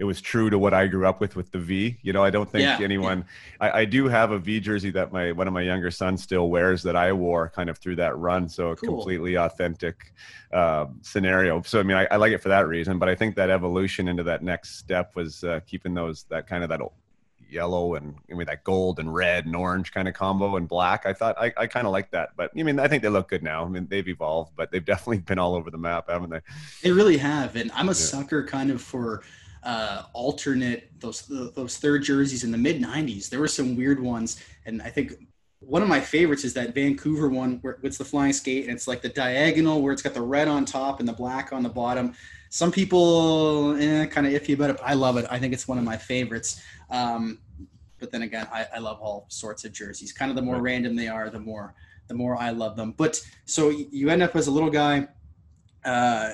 it 0.00 0.04
was 0.04 0.20
true 0.22 0.48
to 0.48 0.58
what 0.58 0.72
I 0.72 0.86
grew 0.86 1.06
up 1.06 1.20
with 1.20 1.36
with 1.36 1.52
the 1.52 1.58
V. 1.58 1.98
You 2.00 2.14
know, 2.14 2.24
I 2.24 2.30
don't 2.30 2.50
think 2.50 2.62
yeah, 2.62 2.78
anyone. 2.82 3.26
Yeah. 3.60 3.66
I, 3.66 3.80
I, 3.80 3.84
do 3.84 4.08
have 4.08 4.30
a 4.30 4.38
V 4.38 4.58
jersey 4.58 4.90
that 4.92 5.12
my 5.12 5.30
one 5.30 5.46
of 5.46 5.52
my 5.52 5.60
younger 5.60 5.90
sons 5.90 6.22
still 6.22 6.48
wears 6.48 6.82
that 6.84 6.96
I 6.96 7.12
wore 7.12 7.50
kind 7.50 7.68
of 7.68 7.76
through 7.76 7.96
that 7.96 8.16
run. 8.16 8.48
So 8.48 8.70
a 8.70 8.76
completely 8.76 9.34
authentic 9.34 10.14
uh, 10.54 10.86
scenario. 11.02 11.60
So 11.62 11.80
I 11.80 11.82
mean, 11.82 11.98
I, 11.98 12.08
I, 12.10 12.16
like 12.16 12.32
it 12.32 12.38
for 12.38 12.48
that 12.48 12.66
reason. 12.66 12.98
But 12.98 13.10
I 13.10 13.14
think 13.14 13.36
that 13.36 13.50
evolution 13.50 14.08
into 14.08 14.22
that 14.22 14.42
next 14.42 14.78
step 14.78 15.14
was 15.16 15.44
uh, 15.44 15.60
keeping 15.66 15.92
those 15.92 16.22
that 16.30 16.46
kind 16.46 16.62
of 16.62 16.70
that 16.70 16.80
yellow 17.52 17.94
and 17.94 18.14
I 18.30 18.34
mean 18.34 18.46
that 18.46 18.64
gold 18.64 18.98
and 18.98 19.12
red 19.14 19.46
and 19.46 19.54
orange 19.56 19.92
kind 19.92 20.08
of 20.08 20.14
combo 20.14 20.56
and 20.56 20.68
black. 20.68 21.06
I 21.06 21.12
thought 21.12 21.36
I, 21.38 21.52
I 21.56 21.66
kind 21.66 21.86
of 21.86 21.92
like 21.92 22.10
that, 22.12 22.30
but 22.36 22.50
I 22.56 22.62
mean 22.62 22.78
I 22.78 22.88
think 22.88 23.02
they 23.02 23.08
look 23.08 23.28
good 23.28 23.42
now. 23.42 23.64
I 23.64 23.68
mean 23.68 23.86
they've 23.88 24.06
evolved, 24.06 24.52
but 24.56 24.70
they've 24.70 24.84
definitely 24.92 25.18
been 25.18 25.38
all 25.38 25.54
over 25.54 25.70
the 25.70 25.78
map, 25.78 26.08
haven't 26.08 26.30
they? 26.30 26.40
They 26.82 26.92
really 26.92 27.18
have, 27.18 27.56
and 27.56 27.70
I'm 27.72 27.88
a 27.88 27.92
yeah. 27.92 27.94
sucker 27.94 28.44
kind 28.44 28.70
of 28.70 28.80
for 28.80 29.22
uh, 29.62 30.04
alternate 30.12 30.90
those 31.00 31.26
those 31.54 31.76
third 31.76 32.02
jerseys 32.02 32.44
in 32.44 32.50
the 32.50 32.58
mid 32.58 32.80
90s. 32.80 33.28
There 33.28 33.40
were 33.40 33.48
some 33.48 33.76
weird 33.76 34.00
ones, 34.00 34.42
and 34.66 34.80
I 34.82 34.88
think 34.88 35.12
one 35.60 35.82
of 35.82 35.88
my 35.88 36.00
favorites 36.00 36.44
is 36.44 36.54
that 36.54 36.74
Vancouver 36.74 37.28
one 37.28 37.58
where 37.60 37.78
it's 37.82 37.98
the 37.98 38.04
flying 38.04 38.32
skate 38.32 38.64
and 38.64 38.72
it's 38.72 38.88
like 38.88 39.02
the 39.02 39.10
diagonal 39.10 39.82
where 39.82 39.92
it's 39.92 40.02
got 40.02 40.14
the 40.14 40.22
red 40.22 40.48
on 40.48 40.64
top 40.64 41.00
and 41.00 41.08
the 41.08 41.12
black 41.12 41.52
on 41.52 41.62
the 41.62 41.68
bottom. 41.68 42.14
Some 42.50 42.72
people 42.72 43.76
eh, 43.80 44.06
kind 44.06 44.26
of 44.26 44.32
iffy 44.32 44.54
about 44.54 44.70
it, 44.70 44.76
but 44.76 44.86
I 44.86 44.94
love 44.94 45.16
it. 45.16 45.26
I 45.30 45.38
think 45.38 45.54
it's 45.54 45.68
one 45.68 45.78
of 45.78 45.84
my 45.84 45.96
favorites. 45.96 46.60
Um, 46.90 47.38
but 48.00 48.10
then 48.10 48.22
again, 48.22 48.48
I, 48.52 48.66
I, 48.74 48.78
love 48.78 48.98
all 49.00 49.26
sorts 49.28 49.64
of 49.64 49.72
jerseys. 49.72 50.12
Kind 50.12 50.30
of 50.30 50.36
the 50.36 50.42
more 50.42 50.56
right. 50.56 50.62
random 50.62 50.96
they 50.96 51.06
are, 51.06 51.30
the 51.30 51.38
more 51.38 51.74
the 52.08 52.14
more 52.14 52.36
I 52.36 52.50
love 52.50 52.74
them. 52.74 52.92
But 52.96 53.24
so 53.44 53.68
you 53.70 54.10
end 54.10 54.22
up 54.22 54.34
as 54.34 54.48
a 54.48 54.50
little 54.50 54.70
guy. 54.70 55.06
Uh, 55.84 56.32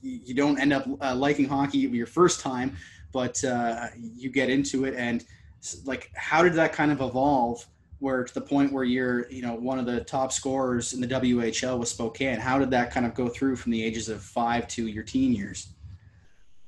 you 0.00 0.32
don't 0.32 0.60
end 0.60 0.72
up 0.72 0.86
uh, 1.00 1.14
liking 1.14 1.48
hockey 1.48 1.78
your 1.78 2.06
first 2.06 2.40
time, 2.40 2.76
but 3.12 3.42
uh, 3.42 3.88
you 3.98 4.30
get 4.30 4.48
into 4.48 4.84
it. 4.84 4.94
And 4.94 5.24
like, 5.84 6.10
how 6.14 6.44
did 6.44 6.54
that 6.54 6.72
kind 6.72 6.92
of 6.92 7.00
evolve? 7.00 7.66
Where 8.06 8.22
to 8.22 8.32
the 8.32 8.40
point 8.40 8.72
where 8.72 8.84
you're, 8.84 9.28
you 9.30 9.42
know, 9.42 9.56
one 9.56 9.80
of 9.80 9.84
the 9.84 10.04
top 10.04 10.32
scorers 10.32 10.92
in 10.92 11.00
the 11.00 11.08
WHL 11.08 11.76
with 11.76 11.88
Spokane. 11.88 12.38
How 12.38 12.56
did 12.56 12.70
that 12.70 12.92
kind 12.92 13.04
of 13.04 13.14
go 13.14 13.28
through 13.28 13.56
from 13.56 13.72
the 13.72 13.82
ages 13.82 14.08
of 14.08 14.22
five 14.22 14.68
to 14.68 14.86
your 14.86 15.02
teen 15.02 15.32
years? 15.32 15.70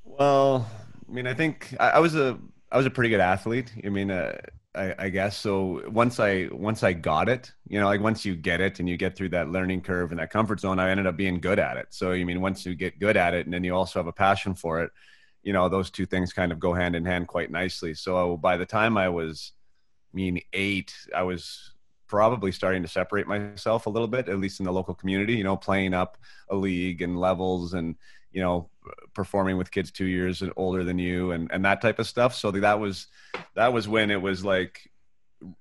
Well, 0.02 0.68
I 1.08 1.12
mean, 1.12 1.28
I 1.28 1.34
think 1.34 1.76
I, 1.78 1.90
I 1.90 1.98
was 2.00 2.16
a 2.16 2.36
I 2.72 2.76
was 2.76 2.86
a 2.86 2.90
pretty 2.90 3.10
good 3.10 3.20
athlete. 3.20 3.72
I 3.84 3.88
mean, 3.88 4.10
uh, 4.10 4.36
I, 4.74 4.94
I, 4.98 5.08
guess 5.10 5.38
so. 5.38 5.88
Once 5.88 6.18
I 6.18 6.48
once 6.50 6.82
I 6.82 6.92
got 6.92 7.28
it, 7.28 7.52
you 7.68 7.78
know, 7.78 7.86
like 7.86 8.00
once 8.00 8.24
you 8.24 8.34
get 8.34 8.60
it 8.60 8.80
and 8.80 8.88
you 8.88 8.96
get 8.96 9.14
through 9.14 9.28
that 9.28 9.48
learning 9.48 9.82
curve 9.82 10.10
and 10.10 10.18
that 10.18 10.30
comfort 10.30 10.58
zone, 10.58 10.80
I 10.80 10.90
ended 10.90 11.06
up 11.06 11.16
being 11.16 11.40
good 11.40 11.60
at 11.60 11.76
it. 11.76 11.86
So 11.90 12.12
you 12.12 12.26
mean 12.26 12.40
once 12.40 12.66
you 12.66 12.74
get 12.74 12.98
good 12.98 13.16
at 13.16 13.32
it, 13.32 13.46
and 13.46 13.54
then 13.54 13.62
you 13.62 13.76
also 13.76 14.00
have 14.00 14.08
a 14.08 14.12
passion 14.12 14.56
for 14.56 14.82
it, 14.82 14.90
you 15.42 15.52
know, 15.52 15.68
those 15.68 15.90
two 15.90 16.04
things 16.04 16.32
kind 16.32 16.52
of 16.52 16.58
go 16.58 16.74
hand 16.74 16.96
in 16.96 17.04
hand 17.04 17.28
quite 17.28 17.50
nicely. 17.50 17.94
So 17.94 18.36
by 18.36 18.56
the 18.56 18.66
time 18.66 18.98
I 18.98 19.08
was, 19.08 19.52
I 19.52 19.57
mean, 20.16 20.40
eight, 20.52 20.94
I 21.14 21.22
was 21.22 21.72
probably 22.06 22.52
starting 22.52 22.82
to 22.82 22.88
separate 22.88 23.26
myself 23.26 23.86
a 23.86 23.90
little 23.90 24.08
bit, 24.08 24.28
at 24.28 24.38
least 24.38 24.60
in 24.60 24.64
the 24.64 24.72
local 24.72 24.94
community. 24.94 25.34
You 25.34 25.44
know, 25.44 25.56
playing 25.56 25.94
up 25.94 26.18
a 26.48 26.56
league 26.56 27.02
and 27.02 27.18
levels 27.18 27.74
and 27.74 27.96
you 28.32 28.42
know 28.42 28.68
performing 29.14 29.56
with 29.56 29.70
kids 29.70 29.90
two 29.90 30.06
years 30.06 30.42
and 30.42 30.52
older 30.56 30.84
than 30.84 30.98
you 30.98 31.32
and 31.32 31.50
and 31.50 31.64
that 31.64 31.80
type 31.80 31.98
of 31.98 32.06
stuff 32.06 32.34
so 32.34 32.50
that 32.50 32.78
was 32.78 33.06
that 33.54 33.72
was 33.72 33.88
when 33.88 34.10
it 34.10 34.20
was 34.20 34.44
like 34.44 34.90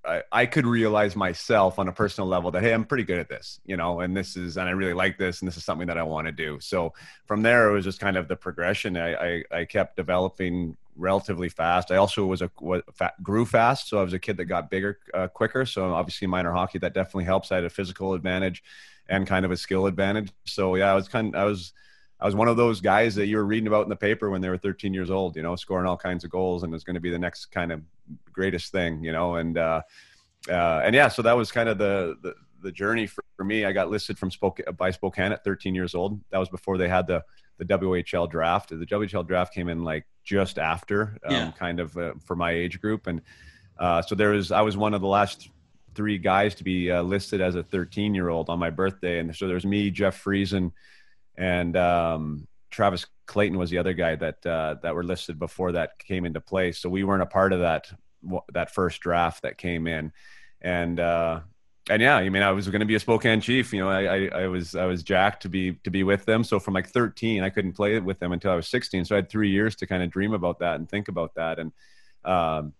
I, 0.04 0.24
I 0.32 0.46
could 0.48 0.66
realize 0.66 1.16
myself 1.16 1.78
on 1.78 1.88
a 1.88 1.94
personal 1.94 2.28
level 2.28 2.52
that 2.52 2.64
hey 2.64 2.74
i'm 2.74 2.86
pretty 2.86 3.04
good 3.04 3.20
at 3.20 3.30
this 3.30 3.60
you 3.66 3.78
know 3.78 4.02
and 4.02 4.16
this 4.16 4.36
is 4.36 4.58
and 4.58 4.68
i 4.68 4.72
really 4.72 4.94
like 4.94 5.18
this 5.18 5.42
and 5.42 5.48
this 5.48 5.58
is 5.58 5.66
something 5.66 5.88
that 5.88 5.98
i 5.98 6.04
want 6.04 6.28
to 6.28 6.32
do 6.32 6.60
so 6.60 6.94
from 7.26 7.42
there 7.42 7.70
it 7.70 7.74
was 7.74 7.86
just 7.86 8.00
kind 8.00 8.18
of 8.18 8.28
the 8.28 8.36
progression 8.36 8.98
i 8.98 9.14
i, 9.14 9.44
I 9.52 9.66
kept 9.66 9.96
developing 9.96 10.76
relatively 10.98 11.50
fast. 11.50 11.92
I 11.92 11.98
also 11.98 12.26
was 12.26 12.42
a 12.42 12.52
was, 12.60 12.82
grew 13.22 13.46
fast 13.46 13.88
so 13.88 14.00
i 14.00 14.04
was 14.04 14.14
a 14.14 14.20
kid 14.20 14.38
that 14.38 14.46
got 14.46 14.70
bigger 14.70 15.00
uh, 15.14 15.28
quicker. 15.28 15.66
So 15.66 15.94
obviously 15.94 16.28
minor 16.28 16.52
hockey 16.52 16.80
that 16.80 16.94
definitely 16.94 17.26
helps. 17.26 17.52
I 17.52 17.56
had 17.56 17.66
a 17.66 17.70
physical 17.70 18.14
advantage 18.14 18.64
and 19.10 19.26
kind 19.26 19.46
of 19.46 19.52
a 19.52 19.58
skill 19.58 19.86
advantage. 19.86 20.32
So 20.46 20.76
yeah 20.76 20.92
i 20.92 20.96
was 20.96 21.08
kind 21.08 21.36
i 21.36 21.44
was 21.44 21.74
I 22.20 22.26
was 22.26 22.36
one 22.36 22.48
of 22.48 22.58
those 22.58 22.82
guys 22.82 23.14
that 23.16 23.28
you 23.28 23.38
were 23.38 23.46
reading 23.46 23.68
about 23.68 23.84
in 23.84 23.90
the 23.90 23.96
paper 23.96 24.30
when 24.30 24.42
they 24.42 24.50
were 24.50 24.58
13 24.58 24.94
years 24.94 25.12
old, 25.12 25.36
you 25.36 25.44
know, 25.44 25.56
scoring 25.56 25.86
all 25.86 25.98
kinds 25.98 26.24
of 26.24 26.32
goals 26.32 26.64
and 26.64 26.72
was 26.72 26.84
going 26.84 26.96
to 26.96 27.00
be 27.00 27.12
the 27.12 27.20
next 27.20 27.48
kind 27.48 27.72
of 27.72 27.82
greatest 28.32 28.72
thing, 28.72 29.04
you 29.04 29.12
know, 29.12 29.36
and, 29.36 29.58
uh, 29.58 29.82
uh, 30.50 30.82
and 30.84 30.96
yeah, 30.96 31.10
so 31.10 31.22
that 31.22 31.38
was 31.38 31.52
kind 31.52 31.70
of 31.70 31.78
the, 31.78 32.18
the, 32.24 32.34
the 32.62 32.72
journey 32.72 33.08
for, 33.08 33.24
for, 33.36 33.44
me. 33.44 33.66
I 33.66 33.72
got 33.72 33.90
listed 33.90 34.18
from 34.18 34.32
Spokane 34.32 34.66
by 34.76 34.92
Spokane 34.92 35.32
at 35.32 35.44
13 35.44 35.76
years 35.76 35.96
old. 35.96 36.20
That 36.32 36.40
was 36.40 36.50
before 36.50 36.78
they 36.78 36.88
had 36.88 37.08
the, 37.08 37.24
the 37.58 37.66
WHL 37.66 38.30
draft. 38.30 38.70
The 38.70 38.86
WHL 38.86 39.28
draft 39.28 39.54
came 39.54 39.70
in 39.70 39.84
like 39.84 40.06
just 40.24 40.58
after, 40.58 41.18
um, 41.26 41.34
yeah. 41.34 41.52
kind 41.52 41.80
of 41.80 41.98
uh, 41.98 42.14
for 42.26 42.36
my 42.36 42.52
age 42.52 42.82
group. 42.82 43.08
And, 43.08 43.22
uh, 43.80 44.02
so 44.02 44.16
there 44.16 44.32
was, 44.32 44.52
I 44.52 44.62
was 44.62 44.76
one 44.76 44.94
of 44.94 45.02
the 45.02 45.08
last 45.08 45.50
three 45.96 46.18
guys 46.18 46.56
to 46.56 46.64
be 46.64 46.92
uh, 46.92 47.02
listed 47.02 47.42
as 47.42 47.56
a 47.56 47.64
13 47.64 48.14
year 48.14 48.30
old 48.30 48.50
on 48.50 48.60
my 48.60 48.70
birthday. 48.70 49.20
And 49.20 49.36
so 49.36 49.48
there's 49.48 49.66
me, 49.66 49.90
Jeff 49.90 50.24
Friesen, 50.24 50.72
and 51.36 51.76
um, 51.76 52.48
Travis 52.70 53.06
Clayton 53.26 53.58
was 53.58 53.70
the 53.70 53.78
other 53.78 53.94
guy 53.94 54.16
that 54.16 54.46
uh, 54.46 54.76
that 54.82 54.96
were 54.96 55.04
listed 55.04 55.40
before 55.40 55.74
that 55.74 56.00
came 56.00 56.26
into 56.26 56.42
play. 56.42 56.72
So 56.72 56.90
we 56.90 57.04
weren't 57.04 57.24
a 57.24 57.28
part 57.28 57.54
of 57.54 57.60
that 57.60 57.92
that 58.54 58.74
first 58.74 59.02
draft 59.02 59.44
that 59.44 59.58
came 59.58 59.88
in, 59.88 60.12
and 60.62 61.00
uh, 61.00 61.42
and 61.90 62.02
yeah, 62.02 62.16
I 62.16 62.30
mean, 62.30 62.44
I 62.44 62.52
was 62.52 62.68
going 62.68 62.82
to 62.82 62.86
be 62.86 62.96
a 62.96 63.00
Spokane 63.00 63.42
Chief. 63.42 63.74
You 63.74 63.82
know, 63.82 63.90
I, 63.90 64.04
I, 64.04 64.30
I 64.44 64.48
was 64.48 64.76
I 64.76 64.86
was 64.86 65.04
jacked 65.04 65.44
to 65.44 65.50
be 65.50 65.74
to 65.84 65.90
be 65.90 66.04
with 66.04 66.26
them. 66.26 66.44
So 66.44 66.60
from 66.60 66.74
like 66.74 66.90
13, 66.90 67.44
I 67.44 67.50
couldn't 67.50 67.74
play 67.74 68.00
with 68.00 68.20
them 68.20 68.32
until 68.32 68.52
I 68.52 68.56
was 68.56 68.68
16. 68.68 69.06
So 69.06 69.16
I 69.16 69.18
had 69.18 69.30
three 69.30 69.50
years 69.50 69.76
to 69.78 69.88
kind 69.88 70.04
of 70.04 70.10
dream 70.10 70.34
about 70.34 70.60
that 70.60 70.76
and 70.76 70.90
think 70.90 71.08
about 71.08 71.36
that. 71.36 71.60
And 71.60 71.72
um, 72.26 72.74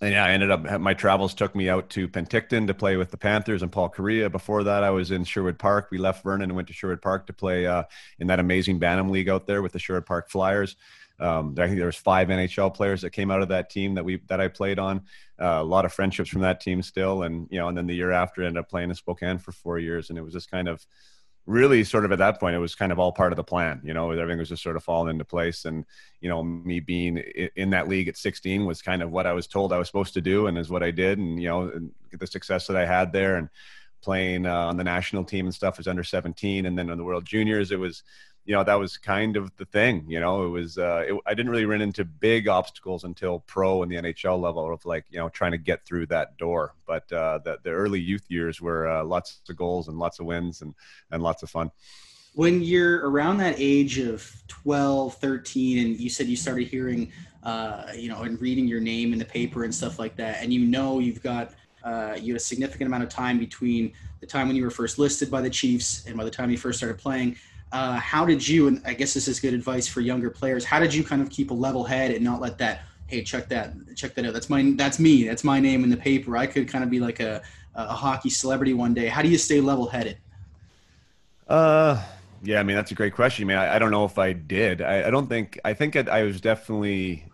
and 0.00 0.12
yeah, 0.12 0.24
I 0.24 0.30
ended 0.30 0.50
up 0.50 0.80
my 0.80 0.92
travels 0.92 1.34
took 1.34 1.54
me 1.54 1.68
out 1.68 1.88
to 1.90 2.08
Penticton 2.08 2.66
to 2.66 2.74
play 2.74 2.96
with 2.96 3.10
the 3.10 3.16
Panthers 3.16 3.62
and 3.62 3.70
Paul 3.70 3.88
Kariya. 3.88 4.30
Before 4.30 4.64
that, 4.64 4.82
I 4.82 4.90
was 4.90 5.10
in 5.10 5.24
Sherwood 5.24 5.58
Park. 5.58 5.88
We 5.90 5.98
left 5.98 6.24
Vernon 6.24 6.50
and 6.50 6.56
went 6.56 6.68
to 6.68 6.74
Sherwood 6.74 7.00
Park 7.00 7.28
to 7.28 7.32
play 7.32 7.66
uh, 7.66 7.84
in 8.18 8.26
that 8.26 8.40
amazing 8.40 8.78
Bantam 8.78 9.10
League 9.10 9.28
out 9.28 9.46
there 9.46 9.62
with 9.62 9.72
the 9.72 9.78
Sherwood 9.78 10.06
Park 10.06 10.30
Flyers. 10.30 10.76
Um, 11.20 11.54
I 11.58 11.66
think 11.66 11.78
there 11.78 11.86
was 11.86 11.96
five 11.96 12.28
NHL 12.28 12.74
players 12.74 13.02
that 13.02 13.10
came 13.10 13.30
out 13.30 13.40
of 13.40 13.48
that 13.48 13.70
team 13.70 13.94
that 13.94 14.04
we 14.04 14.20
that 14.28 14.40
I 14.40 14.48
played 14.48 14.78
on. 14.78 15.02
Uh, 15.40 15.58
a 15.60 15.64
lot 15.64 15.84
of 15.84 15.92
friendships 15.92 16.30
from 16.30 16.42
that 16.42 16.60
team 16.60 16.80
still, 16.82 17.24
and 17.24 17.48
you 17.50 17.58
know, 17.58 17.68
and 17.68 17.76
then 17.76 17.86
the 17.86 17.94
year 17.94 18.12
after, 18.12 18.42
ended 18.42 18.58
up 18.58 18.68
playing 18.68 18.90
in 18.90 18.94
Spokane 18.94 19.38
for 19.38 19.52
four 19.52 19.78
years, 19.78 20.10
and 20.10 20.18
it 20.18 20.22
was 20.22 20.32
just 20.32 20.50
kind 20.50 20.68
of 20.68 20.86
really 21.46 21.84
sort 21.84 22.04
of 22.06 22.12
at 22.12 22.18
that 22.18 22.40
point 22.40 22.56
it 22.56 22.58
was 22.58 22.74
kind 22.74 22.90
of 22.90 22.98
all 22.98 23.12
part 23.12 23.30
of 23.30 23.36
the 23.36 23.44
plan 23.44 23.78
you 23.84 23.92
know 23.92 24.10
everything 24.10 24.38
was 24.38 24.48
just 24.48 24.62
sort 24.62 24.76
of 24.76 24.84
falling 24.84 25.10
into 25.10 25.24
place. 25.24 25.64
And 25.66 25.84
you 26.20 26.28
know 26.28 26.42
me 26.42 26.80
being 26.80 27.18
in 27.56 27.70
that 27.70 27.88
league 27.88 28.08
at 28.08 28.16
16 28.16 28.64
was 28.64 28.80
kind 28.80 29.02
of 29.02 29.10
what 29.10 29.26
i 29.26 29.32
was 29.32 29.46
told 29.46 29.72
i 29.72 29.78
was 29.78 29.86
supposed 29.86 30.14
to 30.14 30.20
do 30.20 30.46
and 30.46 30.56
is 30.56 30.70
what 30.70 30.82
i 30.82 30.90
did. 30.90 31.18
And 31.18 31.40
you 31.40 31.48
know 31.48 31.90
the 32.12 32.26
success 32.26 32.66
that 32.66 32.76
i 32.76 32.86
had 32.86 33.12
there 33.12 33.36
and 33.36 33.48
playing 34.02 34.46
uh, 34.46 34.54
on 34.54 34.76
the 34.76 34.84
national 34.84 35.24
team 35.24 35.46
and 35.46 35.54
stuff 35.54 35.78
was 35.78 35.86
under 35.86 36.04
17 36.04 36.66
and 36.66 36.78
then 36.78 36.90
on 36.90 36.98
the 36.98 37.04
world 37.04 37.24
juniors 37.24 37.70
it 37.70 37.78
was 37.78 38.02
you 38.44 38.54
know 38.54 38.62
that 38.62 38.74
was 38.74 38.98
kind 38.98 39.36
of 39.36 39.54
the 39.56 39.64
thing 39.64 40.04
you 40.06 40.20
know 40.20 40.44
it 40.44 40.48
was 40.48 40.76
uh, 40.76 41.04
it, 41.08 41.18
i 41.26 41.32
didn't 41.34 41.50
really 41.50 41.64
run 41.64 41.80
into 41.80 42.04
big 42.04 42.46
obstacles 42.48 43.04
until 43.04 43.40
pro 43.40 43.82
and 43.82 43.90
the 43.90 43.96
nhl 43.96 44.40
level 44.40 44.72
of 44.72 44.84
like 44.84 45.04
you 45.10 45.18
know 45.18 45.28
trying 45.28 45.52
to 45.52 45.58
get 45.58 45.84
through 45.84 46.06
that 46.06 46.36
door. 46.36 46.74
But 46.86 47.10
uh, 47.12 47.38
the, 47.38 47.58
the 47.62 47.70
early 47.70 48.00
youth 48.00 48.24
years 48.28 48.60
were 48.60 48.88
uh, 48.88 49.04
lots 49.04 49.40
of 49.48 49.56
goals 49.56 49.88
and 49.88 49.98
lots 49.98 50.18
of 50.20 50.26
wins 50.26 50.62
and 50.62 50.74
and 51.10 51.22
lots 51.22 51.42
of 51.42 51.50
fun. 51.50 51.70
When 52.34 52.62
you're 52.62 53.08
around 53.08 53.38
that 53.38 53.54
age 53.58 53.98
of 53.98 54.30
12 54.48 55.14
13 55.14 55.86
and 55.86 56.00
you 56.00 56.10
said 56.10 56.26
you 56.26 56.36
started 56.36 56.68
hearing 56.68 57.12
uh, 57.42 57.92
you 57.96 58.08
know 58.08 58.22
and 58.22 58.40
reading 58.40 58.66
your 58.66 58.80
name 58.80 59.12
in 59.12 59.18
the 59.18 59.24
paper 59.24 59.64
and 59.64 59.74
stuff 59.74 59.98
like 59.98 60.16
that 60.16 60.42
and 60.42 60.52
you 60.52 60.60
know 60.60 60.98
you've 60.98 61.22
got 61.22 61.52
uh, 61.84 62.16
you 62.18 62.32
had 62.32 62.40
a 62.40 62.44
significant 62.44 62.88
amount 62.88 63.02
of 63.02 63.10
time 63.10 63.38
between 63.38 63.92
the 64.20 64.26
time 64.26 64.46
when 64.46 64.56
you 64.56 64.64
were 64.64 64.70
first 64.70 64.98
listed 64.98 65.30
by 65.30 65.42
the 65.42 65.50
Chiefs 65.50 66.06
and 66.06 66.16
by 66.16 66.24
the 66.24 66.30
time 66.30 66.50
you 66.50 66.56
first 66.56 66.78
started 66.78 66.98
playing 66.98 67.36
uh, 67.74 67.96
how 67.96 68.24
did 68.24 68.46
you 68.46 68.68
and 68.68 68.80
i 68.86 68.94
guess 68.94 69.12
this 69.12 69.28
is 69.28 69.38
good 69.40 69.52
advice 69.52 69.86
for 69.86 70.00
younger 70.00 70.30
players 70.30 70.64
how 70.64 70.78
did 70.80 70.94
you 70.94 71.04
kind 71.04 71.20
of 71.20 71.28
keep 71.28 71.50
a 71.50 71.54
level 71.54 71.84
head 71.84 72.10
and 72.10 72.24
not 72.24 72.40
let 72.40 72.56
that 72.56 72.82
hey 73.06 73.22
check 73.22 73.48
that 73.48 73.72
check 73.94 74.14
that 74.14 74.26
out. 74.26 74.32
That's 74.32 74.50
my 74.50 74.72
that's 74.76 74.98
me. 74.98 75.24
That's 75.24 75.44
my 75.44 75.60
name 75.60 75.84
in 75.84 75.90
the 75.90 75.96
paper. 75.96 76.36
I 76.36 76.46
could 76.46 76.68
kind 76.68 76.84
of 76.84 76.90
be 76.90 77.00
like 77.00 77.20
a, 77.20 77.42
a 77.74 77.86
hockey 77.94 78.30
celebrity 78.30 78.74
one 78.74 78.94
day. 78.94 79.06
How 79.06 79.22
do 79.22 79.28
you 79.28 79.38
stay 79.38 79.60
level 79.60 79.88
headed? 79.88 80.18
Uh 81.48 82.02
yeah 82.42 82.60
i 82.60 82.62
mean 82.62 82.76
that's 82.76 82.90
a 82.90 82.94
great 82.94 83.14
question 83.14 83.44
i 83.44 83.46
mean 83.46 83.56
i, 83.56 83.76
I 83.76 83.78
don't 83.78 83.90
know 83.90 84.04
if 84.04 84.18
i 84.18 84.34
did. 84.34 84.82
I, 84.82 85.08
I 85.08 85.10
don't 85.10 85.28
think 85.28 85.58
i 85.64 85.72
think 85.72 85.96
i 85.96 86.22
was 86.22 86.42
definitely 86.42 87.24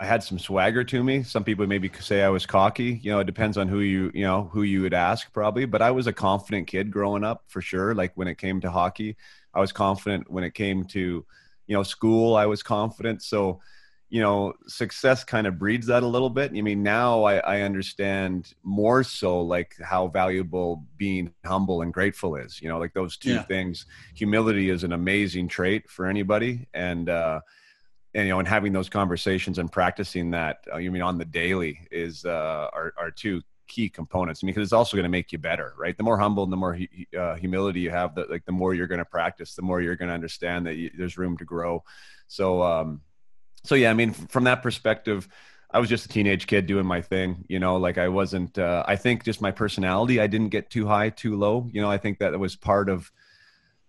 I 0.00 0.06
had 0.06 0.22
some 0.22 0.38
swagger 0.38 0.82
to 0.82 1.04
me. 1.04 1.22
Some 1.22 1.44
people 1.44 1.66
maybe 1.66 1.90
say 2.00 2.22
I 2.22 2.30
was 2.30 2.46
cocky. 2.46 2.98
You 3.02 3.12
know, 3.12 3.18
it 3.18 3.26
depends 3.26 3.58
on 3.58 3.68
who 3.68 3.80
you 3.80 4.10
you 4.14 4.24
know 4.24 4.44
who 4.50 4.62
you 4.62 4.80
would 4.80 4.94
ask 4.94 5.30
probably. 5.30 5.66
But 5.66 5.82
I 5.82 5.90
was 5.90 6.06
a 6.06 6.12
confident 6.12 6.68
kid 6.68 6.90
growing 6.90 7.22
up 7.22 7.44
for 7.48 7.60
sure. 7.60 7.94
Like 7.94 8.12
when 8.16 8.26
it 8.26 8.38
came 8.38 8.62
to 8.62 8.70
hockey, 8.70 9.16
I 9.52 9.60
was 9.60 9.72
confident 9.72 10.30
when 10.30 10.42
it 10.42 10.54
came 10.54 10.84
to, 10.86 11.26
you 11.66 11.76
know, 11.76 11.82
school. 11.82 12.34
I 12.34 12.46
was 12.46 12.62
confident. 12.62 13.22
So, 13.22 13.60
you 14.08 14.22
know, 14.22 14.54
success 14.66 15.22
kind 15.22 15.46
of 15.46 15.58
breeds 15.58 15.88
that 15.88 16.02
a 16.02 16.06
little 16.06 16.30
bit. 16.30 16.52
I 16.56 16.62
mean, 16.62 16.82
now 16.82 17.24
I, 17.24 17.36
I 17.36 17.60
understand 17.60 18.54
more 18.62 19.04
so 19.04 19.42
like 19.42 19.76
how 19.82 20.08
valuable 20.08 20.82
being 20.96 21.30
humble 21.44 21.82
and 21.82 21.92
grateful 21.92 22.36
is. 22.36 22.62
You 22.62 22.70
know, 22.70 22.78
like 22.78 22.94
those 22.94 23.18
two 23.18 23.34
yeah. 23.34 23.42
things. 23.42 23.84
Humility 24.14 24.70
is 24.70 24.82
an 24.82 24.94
amazing 24.94 25.48
trait 25.48 25.90
for 25.90 26.06
anybody, 26.06 26.68
and 26.72 27.10
uh, 27.10 27.40
and 28.14 28.26
you 28.26 28.32
know, 28.32 28.38
and 28.38 28.48
having 28.48 28.72
those 28.72 28.88
conversations 28.88 29.58
and 29.58 29.70
practicing 29.70 30.30
that, 30.32 30.64
uh, 30.72 30.78
you 30.78 30.90
mean 30.90 31.02
on 31.02 31.18
the 31.18 31.24
daily 31.24 31.80
is 31.90 32.24
uh, 32.24 32.68
are 32.72 32.92
are 32.96 33.10
two 33.10 33.42
key 33.68 33.88
components. 33.88 34.40
I 34.42 34.46
mean, 34.46 34.54
because 34.54 34.66
it's 34.66 34.72
also 34.72 34.96
going 34.96 35.04
to 35.04 35.10
make 35.10 35.30
you 35.30 35.38
better, 35.38 35.74
right? 35.78 35.96
The 35.96 36.02
more 36.02 36.18
humble 36.18 36.42
and 36.42 36.52
the 36.52 36.56
more 36.56 36.76
uh, 37.16 37.36
humility 37.36 37.78
you 37.78 37.90
have, 37.90 38.16
the, 38.16 38.26
like 38.28 38.44
the 38.44 38.50
more 38.50 38.74
you're 38.74 38.88
going 38.88 38.98
to 38.98 39.04
practice, 39.04 39.54
the 39.54 39.62
more 39.62 39.80
you're 39.80 39.94
going 39.94 40.08
to 40.08 40.14
understand 40.14 40.66
that 40.66 40.74
you, 40.74 40.90
there's 40.98 41.16
room 41.16 41.36
to 41.36 41.44
grow. 41.44 41.84
So, 42.26 42.64
um, 42.64 43.00
so 43.62 43.76
yeah, 43.76 43.90
I 43.90 43.94
mean, 43.94 44.12
from 44.12 44.42
that 44.44 44.62
perspective, 44.64 45.28
I 45.70 45.78
was 45.78 45.88
just 45.88 46.04
a 46.06 46.08
teenage 46.08 46.48
kid 46.48 46.66
doing 46.66 46.84
my 46.84 47.00
thing, 47.00 47.44
you 47.48 47.60
know, 47.60 47.76
like 47.76 47.96
I 47.96 48.08
wasn't, 48.08 48.58
uh, 48.58 48.82
I 48.88 48.96
think 48.96 49.22
just 49.22 49.40
my 49.40 49.52
personality, 49.52 50.20
I 50.20 50.26
didn't 50.26 50.48
get 50.48 50.68
too 50.68 50.88
high, 50.88 51.10
too 51.10 51.36
low. 51.36 51.68
You 51.72 51.80
know, 51.80 51.88
I 51.88 51.98
think 51.98 52.18
that 52.18 52.36
was 52.40 52.56
part 52.56 52.88
of, 52.88 53.12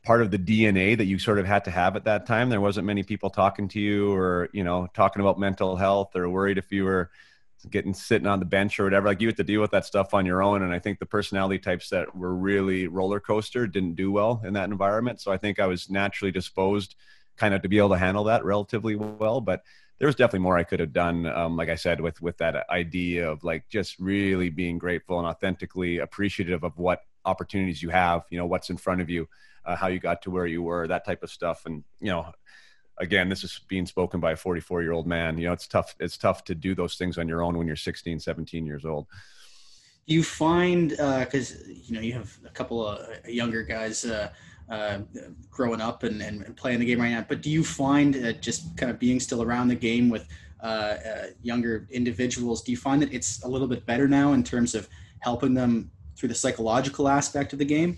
part 0.04 0.22
of 0.22 0.32
the 0.32 0.40
DNA 0.40 0.98
that 0.98 1.06
you 1.06 1.20
sort 1.20 1.40
of 1.40 1.46
had 1.46 1.66
to 1.66 1.72
have 1.72 1.96
at 1.96 2.06
that 2.06 2.26
time. 2.26 2.50
There 2.50 2.62
wasn't 2.62 2.88
many 2.88 3.04
people 3.04 3.30
talking 3.30 3.68
to 3.70 3.80
you 3.80 4.12
or, 4.14 4.50
you 4.52 4.64
know, 4.64 4.88
talking 4.94 5.22
about 5.22 5.40
mental 5.40 5.76
health 5.76 6.16
or 6.16 6.28
worried 6.30 6.58
if 6.58 6.72
you 6.72 6.86
were, 6.86 7.12
getting 7.70 7.94
sitting 7.94 8.28
on 8.28 8.40
the 8.40 8.46
bench 8.46 8.80
or 8.80 8.86
whatever. 8.86 9.08
Like 9.08 9.22
you 9.22 9.28
had 9.28 9.38
to 9.38 9.44
deal 9.44 9.62
with 9.62 9.72
that 9.72 9.86
stuff 9.86 10.14
on 10.14 10.26
your 10.26 10.42
own. 10.42 10.64
And 10.64 10.74
I 10.74 10.80
think 10.80 11.00
the 11.00 11.06
personality 11.06 11.60
types 11.60 11.90
that 11.90 12.16
were 12.16 12.34
really 12.34 12.88
roller 12.88 13.20
coaster 13.20 13.68
didn't 13.68 13.96
do 13.96 14.12
well 14.12 14.42
in 14.44 14.54
that 14.54 14.70
environment. 14.70 15.22
So 15.22 15.32
I 15.32 15.38
think 15.38 15.60
I 15.60 15.68
was 15.68 15.90
naturally 15.90 16.32
disposed 16.32 16.96
kind 17.38 17.54
of 17.54 17.62
to 17.62 17.70
be 17.70 17.78
able 17.78 17.90
to 17.90 17.98
handle 17.98 18.24
that 18.26 18.44
relatively 18.44 18.96
well. 18.96 19.42
But 19.42 19.62
there 20.00 20.08
was 20.08 20.16
definitely 20.16 20.40
more 20.40 20.58
I 20.58 20.64
could 20.64 20.80
have 20.80 20.94
done. 20.94 21.28
Um, 21.28 21.56
like 21.56 21.70
I 21.70 21.76
said, 21.76 22.02
with 22.02 22.20
with 22.22 22.38
that 22.38 22.68
idea 22.72 23.30
of 23.30 23.44
like 23.44 23.70
just 23.70 24.00
really 24.00 24.50
being 24.50 24.80
grateful 24.80 25.20
and 25.20 25.28
authentically 25.28 26.00
appreciative 26.00 26.64
of 26.64 26.78
what 26.80 27.02
opportunities 27.26 27.84
you 27.84 27.90
have. 27.90 28.24
You 28.32 28.40
know, 28.40 28.48
what's 28.48 28.72
in 28.72 28.78
front 28.78 29.02
of 29.02 29.10
you, 29.12 29.30
uh, 29.66 29.76
how 29.76 29.88
you 29.88 30.00
got 30.00 30.22
to 30.24 30.32
where 30.32 30.46
you 30.46 30.64
were, 30.64 30.88
that 30.88 31.06
type 31.06 31.24
of 31.24 31.30
stuff. 31.30 31.66
And 31.66 31.84
you 32.00 32.08
know, 32.08 32.32
again, 33.00 33.30
this 33.30 33.44
is 33.44 33.62
being 33.68 33.86
spoken 33.86 34.20
by 34.20 34.34
a 34.34 34.36
44 34.36 34.82
year 34.82 34.92
old 34.92 35.08
man. 35.08 35.38
You 35.38 35.48
know, 35.48 35.54
it's 35.54 35.68
tough. 35.68 35.96
It's 36.00 36.18
tough 36.18 36.44
to 36.46 36.56
do 36.56 36.76
those 36.76 36.96
things 36.96 37.18
on 37.18 37.28
your 37.28 37.42
own 37.44 37.58
when 37.58 37.68
you're 37.68 37.76
16, 37.76 38.20
17 38.20 38.66
years 38.66 38.86
old. 38.86 39.08
Do 40.08 40.16
you 40.16 40.24
find, 40.24 40.90
because, 40.90 41.56
uh, 41.56 41.64
you 41.68 41.96
know, 41.96 42.02
you 42.02 42.14
have 42.14 42.36
a 42.44 42.50
couple 42.50 42.86
of 42.86 43.08
younger 43.28 43.64
guys 43.64 44.04
uh, 44.04 44.30
uh, 44.70 45.00
growing 45.50 45.80
up 45.80 46.04
and, 46.04 46.22
and, 46.22 46.58
playing 46.58 46.80
the 46.80 46.86
game 46.86 47.00
right 47.00 47.12
now, 47.12 47.24
but 47.28 47.42
do 47.42 47.52
you 47.52 47.64
find 47.64 48.16
uh, 48.16 48.32
just 48.34 48.76
kind 48.78 48.90
of 48.90 48.98
being 48.98 49.20
still 49.20 49.44
around 49.44 49.68
the 49.68 49.76
game 49.76 50.10
with 50.10 50.28
uh, 50.64 50.66
uh, 50.66 51.26
younger 51.42 51.88
individuals. 51.90 52.62
Do 52.62 52.72
you 52.72 52.78
find 52.78 53.02
that 53.02 53.12
it's 53.12 53.44
a 53.44 53.48
little 53.48 53.68
bit 53.68 53.84
better 53.88 54.08
now 54.08 54.34
in 54.34 54.44
terms 54.44 54.76
of 54.76 54.88
helping 55.18 55.56
them 55.56 55.90
through 56.16 56.30
the 56.30 56.36
psychological 56.36 57.08
aspect 57.08 57.52
of 57.54 57.58
the 57.58 57.66
game? 57.66 57.98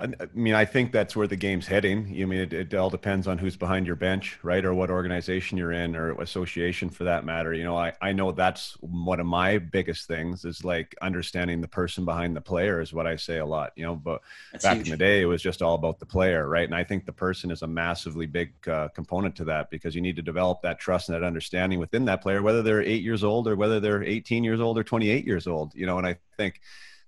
I 0.00 0.26
mean, 0.34 0.54
I 0.54 0.64
think 0.64 0.92
that's 0.92 1.14
where 1.14 1.26
the 1.26 1.36
game's 1.36 1.66
heading. 1.66 2.06
I 2.20 2.24
mean, 2.24 2.40
it, 2.40 2.52
it, 2.52 2.74
all 2.74 2.88
depends 2.88 3.26
on 3.26 3.36
who's 3.36 3.56
behind 3.56 3.86
your 3.86 3.96
bench, 3.96 4.38
right, 4.42 4.64
or 4.64 4.72
what 4.72 4.90
organization 4.90 5.58
you're 5.58 5.72
in, 5.72 5.94
or 5.94 6.12
association 6.20 6.88
for 6.88 7.04
that 7.04 7.24
matter. 7.26 7.52
You 7.52 7.64
know, 7.64 7.76
I, 7.76 7.92
I 8.00 8.12
know 8.12 8.32
that's 8.32 8.72
one 8.80 9.20
of 9.20 9.26
my 9.26 9.58
biggest 9.58 10.06
things 10.06 10.44
is 10.44 10.64
like 10.64 10.96
understanding 11.02 11.60
the 11.60 11.68
person 11.68 12.04
behind 12.04 12.34
the 12.34 12.40
player 12.40 12.80
is 12.80 12.92
what 12.94 13.06
I 13.06 13.16
say 13.16 13.38
a 13.38 13.46
lot. 13.46 13.72
You 13.76 13.84
know, 13.84 13.94
but 13.94 14.22
that's 14.52 14.64
back 14.64 14.76
huge. 14.78 14.86
in 14.86 14.90
the 14.92 14.96
day, 14.96 15.20
it 15.20 15.26
was 15.26 15.42
just 15.42 15.60
all 15.60 15.74
about 15.74 15.98
the 15.98 16.06
player, 16.06 16.48
right? 16.48 16.64
And 16.64 16.74
I 16.74 16.84
think 16.84 17.04
the 17.04 17.12
person 17.12 17.50
is 17.50 17.62
a 17.62 17.66
massively 17.66 18.26
big 18.26 18.52
uh, 18.68 18.88
component 18.88 19.36
to 19.36 19.44
that 19.44 19.70
because 19.70 19.94
you 19.94 20.00
need 20.00 20.16
to 20.16 20.22
develop 20.22 20.62
that 20.62 20.78
trust 20.78 21.10
and 21.10 21.16
that 21.16 21.26
understanding 21.26 21.78
within 21.78 22.06
that 22.06 22.22
player, 22.22 22.42
whether 22.42 22.62
they're 22.62 22.82
eight 22.82 23.02
years 23.02 23.22
old 23.22 23.46
or 23.46 23.54
whether 23.54 23.80
they're 23.80 24.02
18 24.02 24.44
years 24.44 24.60
old 24.60 24.78
or 24.78 24.84
28 24.84 25.26
years 25.26 25.46
old. 25.46 25.74
You 25.74 25.84
know, 25.84 25.98
and 25.98 26.06
I 26.06 26.16
think 26.38 26.60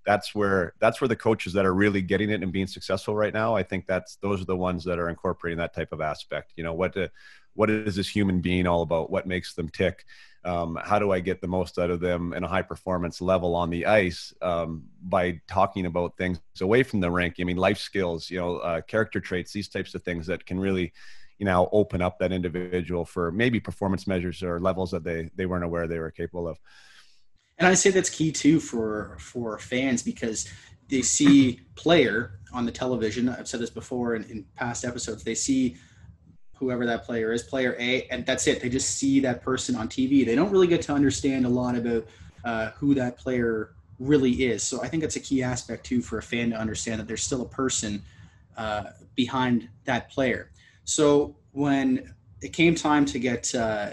that's 0.05 0.35
where 0.35 0.73
that's 0.79 0.99
where 0.99 1.07
the 1.07 1.15
coaches 1.15 1.53
that 1.53 1.65
are 1.65 1.73
really 1.73 2.01
getting 2.01 2.29
it 2.29 2.43
and 2.43 2.51
being 2.51 2.67
successful 2.67 3.15
right 3.15 3.33
now 3.33 3.55
i 3.55 3.63
think 3.63 3.85
that's 3.87 4.17
those 4.17 4.41
are 4.41 4.45
the 4.45 4.55
ones 4.55 4.83
that 4.83 4.99
are 4.99 5.09
incorporating 5.09 5.57
that 5.57 5.73
type 5.73 5.91
of 5.91 6.01
aspect. 6.01 6.53
You 6.55 6.63
know 6.63 6.73
what 6.73 6.95
uh, 6.97 7.07
what 7.55 7.69
is 7.69 7.95
this 7.95 8.09
human 8.09 8.41
being 8.41 8.65
all 8.65 8.81
about? 8.81 9.11
What 9.11 9.27
makes 9.27 9.53
them 9.53 9.69
tick? 9.69 10.05
Um, 10.45 10.77
how 10.83 10.99
do 10.99 11.11
i 11.11 11.21
get 11.21 11.39
the 11.39 11.47
most 11.47 11.79
out 11.79 11.89
of 11.89 12.01
them 12.01 12.33
in 12.33 12.43
a 12.43 12.47
high 12.47 12.63
performance 12.63 13.21
level 13.21 13.55
on 13.55 13.69
the 13.69 13.85
ice 13.85 14.33
um, 14.41 14.83
by 15.01 15.39
talking 15.47 15.85
about 15.85 16.17
things 16.17 16.39
away 16.59 16.83
from 16.83 16.99
the 16.99 17.09
rink? 17.09 17.35
I 17.39 17.43
mean 17.43 17.57
life 17.57 17.77
skills 17.77 18.29
you 18.29 18.39
know 18.39 18.57
uh, 18.57 18.81
character 18.81 19.19
traits 19.21 19.53
these 19.53 19.69
types 19.69 19.95
of 19.95 20.03
things 20.03 20.27
that 20.27 20.45
can 20.45 20.59
really 20.59 20.91
you 21.39 21.45
know 21.45 21.69
open 21.71 22.01
up 22.01 22.19
that 22.19 22.33
individual 22.33 23.05
for 23.05 23.31
maybe 23.31 23.59
performance 23.59 24.05
measures 24.05 24.43
or 24.43 24.59
levels 24.59 24.91
that 24.91 25.03
they 25.03 25.29
they 25.35 25.45
weren't 25.45 25.63
aware 25.63 25.87
they 25.87 25.99
were 25.99 26.11
capable 26.11 26.47
of 26.47 26.59
and 27.63 27.71
I 27.71 27.75
say 27.75 27.91
that's 27.91 28.09
key 28.09 28.31
too 28.31 28.59
for 28.59 29.15
for 29.19 29.57
fans 29.57 30.03
because 30.03 30.49
they 30.89 31.01
see 31.01 31.61
player 31.75 32.39
on 32.51 32.65
the 32.65 32.71
television. 32.71 33.29
I've 33.29 33.47
said 33.47 33.61
this 33.61 33.69
before 33.69 34.15
in, 34.15 34.23
in 34.25 34.45
past 34.55 34.83
episodes. 34.83 35.23
They 35.23 35.35
see 35.35 35.77
whoever 36.57 36.85
that 36.85 37.05
player 37.05 37.31
is, 37.31 37.43
player 37.43 37.75
A, 37.79 38.03
and 38.07 38.25
that's 38.25 38.47
it. 38.47 38.61
They 38.61 38.69
just 38.69 38.97
see 38.97 39.21
that 39.21 39.41
person 39.41 39.75
on 39.75 39.87
TV. 39.87 40.25
They 40.25 40.35
don't 40.35 40.51
really 40.51 40.67
get 40.67 40.81
to 40.83 40.93
understand 40.93 41.45
a 41.45 41.49
lot 41.49 41.75
about 41.75 42.05
uh, 42.43 42.71
who 42.71 42.93
that 42.95 43.17
player 43.17 43.71
really 43.97 44.31
is. 44.31 44.61
So 44.63 44.83
I 44.83 44.89
think 44.89 45.01
that's 45.01 45.15
a 45.15 45.21
key 45.21 45.41
aspect 45.41 45.85
too 45.85 46.01
for 46.01 46.17
a 46.17 46.21
fan 46.21 46.49
to 46.49 46.57
understand 46.57 46.99
that 46.99 47.07
there's 47.07 47.23
still 47.23 47.43
a 47.43 47.49
person 47.49 48.03
uh, 48.57 48.83
behind 49.15 49.69
that 49.85 50.09
player. 50.09 50.51
So 50.83 51.37
when 51.51 52.13
it 52.41 52.51
came 52.51 52.75
time 52.75 53.05
to 53.05 53.19
get 53.19 53.55
uh, 53.55 53.91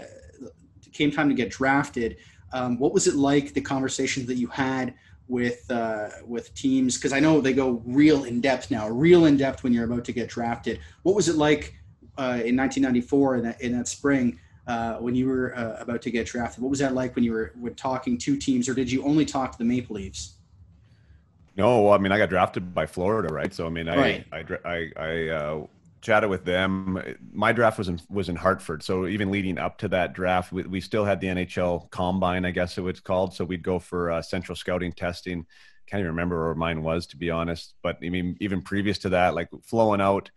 came 0.91 1.09
time 1.09 1.29
to 1.29 1.35
get 1.35 1.49
drafted, 1.49 2.17
um, 2.53 2.77
what 2.77 2.93
was 2.93 3.07
it 3.07 3.15
like 3.15 3.53
the 3.53 3.61
conversations 3.61 4.25
that 4.27 4.35
you 4.35 4.47
had 4.47 4.93
with 5.27 5.69
uh, 5.71 6.09
with 6.25 6.53
teams? 6.53 6.97
Because 6.97 7.13
I 7.13 7.19
know 7.19 7.41
they 7.41 7.53
go 7.53 7.81
real 7.85 8.25
in 8.25 8.41
depth 8.41 8.71
now, 8.71 8.89
real 8.89 9.25
in 9.25 9.37
depth 9.37 9.63
when 9.63 9.73
you're 9.73 9.85
about 9.85 10.05
to 10.05 10.11
get 10.11 10.29
drafted. 10.29 10.79
What 11.03 11.15
was 11.15 11.29
it 11.29 11.35
like 11.35 11.75
uh, 12.17 12.41
in 12.43 12.57
1994 12.57 13.37
in 13.37 13.43
that 13.43 13.61
in 13.61 13.71
that 13.77 13.87
spring 13.87 14.39
uh, 14.67 14.95
when 14.95 15.15
you 15.15 15.27
were 15.27 15.55
uh, 15.57 15.77
about 15.79 16.01
to 16.03 16.11
get 16.11 16.27
drafted? 16.27 16.61
What 16.61 16.69
was 16.69 16.79
that 16.79 16.93
like 16.93 17.15
when 17.15 17.23
you 17.23 17.31
were, 17.31 17.53
were 17.59 17.71
talking 17.71 18.17
to 18.19 18.37
teams, 18.37 18.67
or 18.67 18.73
did 18.73 18.91
you 18.91 19.03
only 19.03 19.25
talk 19.25 19.53
to 19.53 19.57
the 19.57 19.65
Maple 19.65 19.95
Leafs? 19.95 20.35
No, 21.55 21.91
I 21.91 21.97
mean 21.97 22.11
I 22.11 22.17
got 22.17 22.29
drafted 22.29 22.73
by 22.73 22.85
Florida, 22.85 23.33
right? 23.33 23.53
So 23.53 23.65
I 23.65 23.69
mean 23.69 23.87
I 23.87 23.97
right. 23.97 24.25
I 24.31 24.45
I, 24.65 24.91
I 24.97 25.29
uh, 25.29 25.65
chatted 26.01 26.29
with 26.29 26.45
them. 26.45 27.01
My 27.31 27.51
draft 27.51 27.77
was 27.77 27.87
in 27.87 27.99
was 28.09 28.29
in 28.29 28.35
Hartford, 28.35 28.83
so 28.83 29.07
even 29.07 29.31
leading 29.31 29.57
up 29.57 29.77
to 29.79 29.87
that 29.89 30.13
draft, 30.13 30.51
we, 30.51 30.63
we 30.63 30.81
still 30.81 31.05
had 31.05 31.21
the 31.21 31.27
NHL 31.27 31.89
Combine, 31.91 32.45
I 32.45 32.51
guess 32.51 32.77
it 32.77 32.81
was 32.81 32.99
called. 32.99 33.33
So 33.33 33.45
we'd 33.45 33.63
go 33.63 33.79
for 33.79 34.11
uh, 34.11 34.21
central 34.21 34.55
scouting 34.55 34.91
testing. 34.91 35.45
Can't 35.87 35.99
even 35.99 36.11
remember 36.11 36.45
where 36.45 36.55
mine 36.55 36.83
was, 36.83 37.07
to 37.07 37.17
be 37.17 37.29
honest. 37.29 37.75
But 37.83 37.97
I 38.03 38.09
mean, 38.09 38.37
even 38.39 38.61
previous 38.61 38.97
to 38.99 39.09
that, 39.09 39.35
like 39.35 39.49
flowing 39.63 40.01
out, 40.01 40.31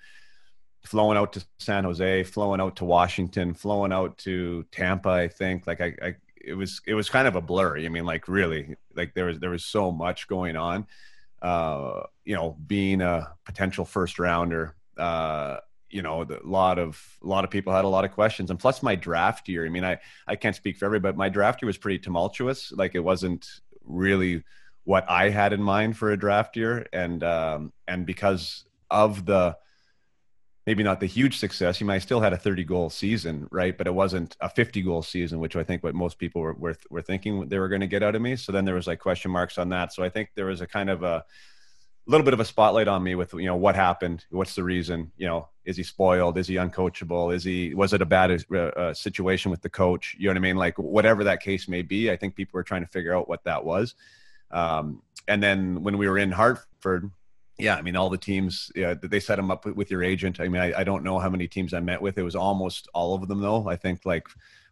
flowing 0.85 1.17
out 1.17 1.33
to 1.35 1.45
San 1.59 1.85
Jose, 1.85 2.25
flowing 2.25 2.61
out 2.61 2.77
to 2.77 2.85
Washington, 2.85 3.55
flowing 3.55 3.93
out 3.93 4.19
to 4.19 4.65
Tampa. 4.73 5.11
I 5.11 5.29
think 5.29 5.67
like 5.67 5.81
I, 5.81 5.95
I 6.03 6.15
it 6.47 6.55
was 6.55 6.81
it 6.87 6.95
was 6.95 7.09
kind 7.09 7.27
of 7.27 7.37
a 7.37 7.41
blur. 7.41 7.79
I 7.79 7.89
mean, 7.89 8.05
like 8.05 8.29
really, 8.29 8.77
like 8.95 9.15
there 9.15 9.27
was 9.27 9.39
there 9.41 9.51
was 9.51 9.65
so 9.65 9.91
much 9.91 10.29
going 10.29 10.57
on. 10.57 10.87
Uh, 11.41 12.05
you 12.25 12.35
know, 12.35 12.57
being 12.67 13.03
a 13.03 13.35
potential 13.45 13.85
first 13.85 14.19
rounder, 14.19 14.75
uh, 14.99 15.59
you 15.91 16.03
know, 16.03 16.23
a 16.23 16.39
lot 16.43 16.79
of 16.79 17.01
a 17.23 17.27
lot 17.27 17.45
of 17.45 17.51
people 17.51 17.73
had 17.73 17.85
a 17.85 17.89
lot 17.89 18.05
of 18.05 18.13
questions, 18.13 18.51
and 18.51 18.59
plus 18.59 18.83
my 18.83 18.95
draft 18.95 19.49
year. 19.49 19.65
I 19.65 19.69
mean, 19.69 19.85
I 19.85 19.99
I 20.27 20.37
can't 20.37 20.57
speak 20.57 20.77
for 20.77 20.87
everybody, 20.87 21.13
but 21.13 21.19
my 21.19 21.29
draft 21.29 21.63
year 21.63 21.67
was 21.67 21.79
pretty 21.79 21.99
tumultuous. 21.99 22.73
Like 22.73 22.95
it 22.95 23.01
wasn't 23.01 23.47
really 23.85 24.43
what 24.85 25.09
I 25.09 25.31
had 25.31 25.53
in 25.53 25.63
mind 25.63 25.97
for 25.97 26.11
a 26.11 26.17
draft 26.17 26.57
year, 26.57 26.87
and 26.93 27.23
um, 27.23 27.73
and 27.87 28.07
because 28.07 28.65
of 28.91 29.25
the 29.25 29.57
maybe 30.67 30.83
not 30.83 31.01
the 31.01 31.07
huge 31.07 31.39
success. 31.39 31.81
You 31.81 31.87
might 31.87 31.99
still 31.99 32.21
had 32.21 32.33
a 32.33 32.39
30 32.39 32.65
goal 32.65 32.91
season, 32.91 33.49
right? 33.51 33.77
But 33.77 33.87
it 33.87 33.95
wasn't 33.95 34.37
a 34.41 34.49
50 34.49 34.83
goal 34.83 35.03
season, 35.03 35.39
which 35.39 35.57
I 35.57 35.65
think 35.65 35.83
what 35.83 35.95
most 35.95 36.19
people 36.19 36.41
were 36.41 36.55
were, 36.55 36.77
were 36.91 37.03
thinking 37.03 37.49
they 37.49 37.59
were 37.59 37.69
going 37.69 37.83
to 37.83 37.87
get 37.87 38.03
out 38.03 38.15
of 38.15 38.23
me. 38.23 38.37
So 38.37 38.53
then 38.53 38.65
there 38.65 38.75
was 38.75 38.87
like 38.87 38.99
question 38.99 39.31
marks 39.31 39.59
on 39.59 39.69
that. 39.71 39.93
So 39.93 40.03
I 40.03 40.09
think 40.09 40.31
there 40.35 40.47
was 40.47 40.61
a 40.61 40.67
kind 40.67 40.91
of 40.91 41.03
a 41.03 41.25
a 42.07 42.11
little 42.11 42.25
bit 42.25 42.35
of 42.35 42.41
a 42.41 42.45
spotlight 42.45 42.89
on 42.89 43.03
me 43.03 43.15
with 43.15 43.33
you 43.35 43.47
know 43.47 43.57
what 43.57 43.75
happened 43.75 44.25
what's 44.31 44.55
the 44.55 44.63
reason 44.63 45.11
you 45.17 45.27
know 45.27 45.49
is 45.65 45.77
he 45.77 45.83
spoiled 45.83 46.37
is 46.37 46.47
he 46.47 46.57
uncoachable 46.57 47.35
is 47.35 47.45
he 47.45 47.75
was 47.75 47.93
it 47.93 48.03
a 48.03 48.07
bad 48.07 48.45
uh, 48.53 48.57
uh, 48.57 48.95
situation 48.95 49.51
with 49.51 49.63
the 49.63 49.71
coach 49.71 50.15
you 50.19 50.27
know 50.27 50.33
what 50.33 50.37
i 50.37 50.41
mean? 50.41 50.57
Like 50.57 50.79
whatever 50.79 51.25
that 51.25 51.41
case 51.41 51.69
may 51.69 51.83
be 51.83 52.11
i 52.11 52.17
think 52.17 52.35
people 52.35 52.59
were 52.59 52.63
trying 52.63 52.83
to 52.83 52.91
figure 52.91 53.17
out 53.17 53.29
what 53.29 53.45
that 53.45 53.65
was. 53.65 53.95
Um, 54.51 55.03
and 55.27 55.43
then 55.43 55.83
when 55.83 55.97
we 55.97 56.09
were 56.09 56.19
in 56.19 56.31
hartford 56.31 57.11
yeah 57.59 57.77
i 57.77 57.83
mean 57.83 57.97
all 57.97 58.11
the 58.11 58.19
teams 58.19 58.71
yeah, 58.75 58.95
they 58.95 59.21
set 59.21 59.37
them 59.37 59.51
up 59.51 59.65
with 59.65 59.91
your 59.91 60.03
agent. 60.03 60.41
I 60.41 60.49
mean 60.49 60.61
I, 60.61 60.81
I 60.81 60.85
don't 60.85 61.05
know 61.05 61.19
how 61.19 61.31
many 61.31 61.49
teams 61.49 61.73
i 61.73 61.81
met 61.81 62.03
with. 62.03 62.19
It 62.19 62.23
was 62.23 62.37
almost 62.37 62.89
all 62.93 63.15
of 63.15 63.27
them 63.29 63.41
though. 63.41 63.69
I 63.69 63.77
think 63.77 64.05
like 64.05 64.27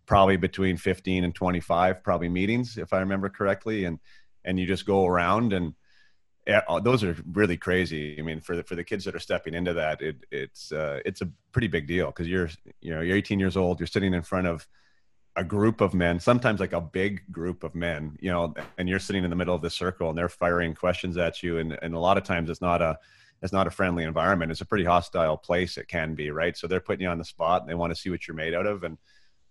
probably 0.04 0.36
between 0.36 0.76
15 0.76 1.24
and 1.24 1.34
25 1.34 2.02
probably 2.02 2.28
meetings 2.28 2.76
if 2.76 2.92
i 2.92 2.98
remember 2.98 3.30
correctly. 3.30 3.86
And 3.86 3.98
and 4.44 4.58
you 4.58 4.66
just 4.66 4.84
go 4.84 5.06
around 5.06 5.52
and 5.52 5.74
those 6.82 7.04
are 7.04 7.16
really 7.32 7.56
crazy. 7.56 8.18
I 8.18 8.22
mean, 8.22 8.40
for 8.40 8.56
the, 8.56 8.64
for 8.64 8.74
the 8.74 8.84
kids 8.84 9.04
that 9.04 9.14
are 9.14 9.20
stepping 9.20 9.54
into 9.54 9.74
that, 9.74 10.00
it, 10.02 10.24
it's 10.30 10.72
uh, 10.72 11.00
it's 11.04 11.20
a 11.20 11.30
pretty 11.52 11.68
big 11.68 11.86
deal 11.86 12.06
because 12.06 12.28
you're 12.28 12.50
you 12.80 12.92
know 12.92 13.00
you're 13.00 13.16
18 13.16 13.38
years 13.38 13.56
old, 13.56 13.80
you're 13.80 13.86
sitting 13.86 14.14
in 14.14 14.22
front 14.22 14.46
of 14.46 14.66
a 15.36 15.44
group 15.44 15.80
of 15.80 15.94
men, 15.94 16.20
sometimes 16.20 16.60
like 16.60 16.74
a 16.74 16.80
big 16.80 17.22
group 17.32 17.64
of 17.64 17.74
men, 17.74 18.18
you 18.20 18.30
know, 18.30 18.52
and 18.76 18.88
you're 18.88 18.98
sitting 18.98 19.24
in 19.24 19.30
the 19.30 19.36
middle 19.36 19.54
of 19.54 19.62
the 19.62 19.70
circle 19.70 20.10
and 20.10 20.18
they're 20.18 20.28
firing 20.28 20.74
questions 20.74 21.16
at 21.16 21.42
you, 21.42 21.58
and 21.58 21.78
and 21.82 21.94
a 21.94 21.98
lot 21.98 22.18
of 22.18 22.24
times 22.24 22.50
it's 22.50 22.60
not 22.60 22.82
a 22.82 22.98
it's 23.42 23.52
not 23.52 23.66
a 23.66 23.70
friendly 23.70 24.04
environment. 24.04 24.52
It's 24.52 24.60
a 24.60 24.66
pretty 24.66 24.84
hostile 24.84 25.36
place. 25.36 25.76
It 25.76 25.88
can 25.88 26.14
be 26.14 26.30
right. 26.30 26.56
So 26.56 26.66
they're 26.66 26.80
putting 26.80 27.02
you 27.02 27.08
on 27.08 27.18
the 27.18 27.24
spot 27.24 27.62
and 27.62 27.70
they 27.70 27.74
want 27.74 27.92
to 27.92 28.00
see 28.00 28.08
what 28.08 28.26
you're 28.26 28.36
made 28.36 28.54
out 28.54 28.66
of 28.66 28.84
and 28.84 28.98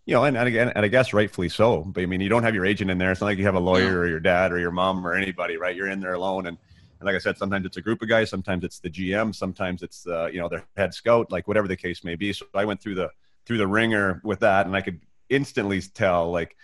you 0.06 0.16
know, 0.16 0.24
and, 0.24 0.36
and 0.36 0.48
again, 0.48 0.72
and 0.76 0.84
I 0.84 0.88
guess 0.88 1.14
rightfully 1.14 1.50
so. 1.50 1.84
But 1.84 2.02
I 2.02 2.06
mean, 2.06 2.22
you 2.22 2.30
don't 2.30 2.44
have 2.44 2.56
your 2.56 2.66
agent 2.66 2.90
in 2.90 2.98
there. 2.98 3.12
It's 3.12 3.22
not 3.22 3.28
like 3.28 3.38
you 3.38 3.46
have 3.46 3.56
a 3.56 3.60
lawyer 3.60 4.00
or 4.00 4.08
your 4.08 4.20
dad 4.20 4.52
or 4.52 4.60
your 4.60 4.72
mom 4.72 5.06
or 5.06 5.14
anybody, 5.14 5.58
right? 5.58 5.76
You're 5.76 5.90
in 5.90 6.00
there 6.00 6.14
alone, 6.14 6.48
and 6.48 6.58
and 7.02 7.08
like 7.08 7.16
I 7.16 7.20
said, 7.20 7.36
sometimes 7.36 7.66
it's 7.66 7.78
a 7.78 7.82
group 7.82 8.04
of 8.04 8.10
guys, 8.10 8.30
sometimes 8.30 8.64
it's 8.64 8.80
the 8.80 8.90
GM, 8.90 9.34
sometimes 9.34 9.82
it's 9.82 10.04
the 10.04 10.30
you 10.32 10.40
know 10.40 10.48
their 10.48 10.64
head 10.78 10.94
scout, 10.94 11.32
like 11.32 11.48
whatever 11.48 11.68
the 11.68 11.76
case 11.76 12.04
may 12.04 12.16
be. 12.16 12.32
So 12.32 12.46
I 12.54 12.66
went 12.66 12.80
through 12.80 12.96
the 12.96 13.10
through 13.48 13.58
the 13.58 13.68
ringer 13.68 14.22
with 14.24 14.42
that, 14.42 14.68
and 14.68 14.76
I 14.76 14.82
could 14.82 15.02
instantly 15.28 15.82
tell 15.82 16.32
like 16.32 16.56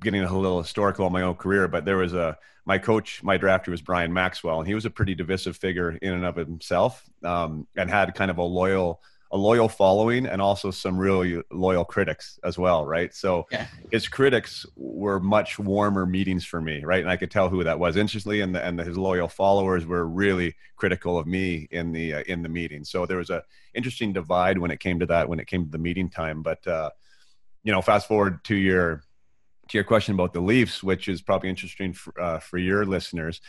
getting 0.00 0.22
a 0.22 0.38
little 0.38 0.62
historical 0.62 1.04
on 1.04 1.12
my 1.12 1.22
own 1.22 1.34
career, 1.34 1.68
but 1.68 1.84
there 1.84 1.98
was 1.98 2.14
a 2.14 2.38
my 2.64 2.78
coach, 2.78 3.22
my 3.22 3.36
drafter 3.36 3.68
was 3.68 3.82
Bryan 3.82 4.14
Maxwell, 4.14 4.58
and 4.58 4.66
he 4.66 4.74
was 4.74 4.86
a 4.86 4.90
pretty 4.90 5.14
divisive 5.14 5.58
figure 5.58 5.90
in 5.90 6.14
and 6.14 6.24
of 6.24 6.36
himself, 6.36 7.04
um, 7.22 7.66
and 7.76 7.90
had 7.90 8.14
kind 8.14 8.30
of 8.30 8.38
a 8.38 8.42
loyal 8.42 9.02
a 9.32 9.36
loyal 9.36 9.68
following 9.68 10.26
and 10.26 10.40
also 10.40 10.70
some 10.70 10.96
really 10.96 11.42
loyal 11.50 11.84
critics 11.84 12.38
as 12.44 12.56
well, 12.56 12.86
right? 12.86 13.12
So 13.12 13.46
yeah. 13.50 13.66
his 13.90 14.06
critics 14.06 14.64
were 14.76 15.18
much 15.18 15.58
warmer 15.58 16.06
meetings 16.06 16.44
for 16.44 16.60
me, 16.60 16.84
right? 16.84 17.00
And 17.00 17.10
I 17.10 17.16
could 17.16 17.30
tell 17.30 17.48
who 17.48 17.64
that 17.64 17.78
was 17.78 17.96
Interestingly, 17.96 18.40
and 18.40 18.54
the, 18.54 18.64
and 18.64 18.78
the, 18.78 18.84
his 18.84 18.96
loyal 18.96 19.28
followers 19.28 19.84
were 19.84 20.06
really 20.06 20.54
critical 20.76 21.18
of 21.18 21.26
me 21.26 21.66
in 21.70 21.92
the 21.92 22.14
uh, 22.14 22.22
in 22.26 22.42
the 22.42 22.48
meeting. 22.48 22.84
So 22.84 23.04
there 23.04 23.16
was 23.16 23.30
a 23.30 23.42
interesting 23.74 24.12
divide 24.12 24.58
when 24.58 24.70
it 24.70 24.80
came 24.80 25.00
to 25.00 25.06
that 25.06 25.28
when 25.28 25.40
it 25.40 25.46
came 25.46 25.64
to 25.64 25.70
the 25.70 25.78
meeting 25.78 26.08
time. 26.08 26.42
But 26.42 26.64
uh, 26.66 26.90
you 27.64 27.72
know, 27.72 27.82
fast 27.82 28.06
forward 28.06 28.44
to 28.44 28.54
your 28.54 29.02
to 29.68 29.78
your 29.78 29.84
question 29.84 30.14
about 30.14 30.32
the 30.32 30.40
Leafs, 30.40 30.84
which 30.84 31.08
is 31.08 31.20
probably 31.20 31.48
interesting 31.48 31.92
for, 31.92 32.20
uh, 32.20 32.38
for 32.38 32.58
your 32.58 32.86
listeners, 32.86 33.40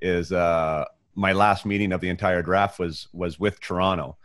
is 0.00 0.30
uh, 0.30 0.84
my 1.14 1.32
last 1.32 1.64
meeting 1.64 1.92
of 1.92 2.02
the 2.02 2.10
entire 2.10 2.42
draft 2.42 2.78
was 2.78 3.08
was 3.14 3.40
with 3.40 3.60
Toronto 3.60 4.18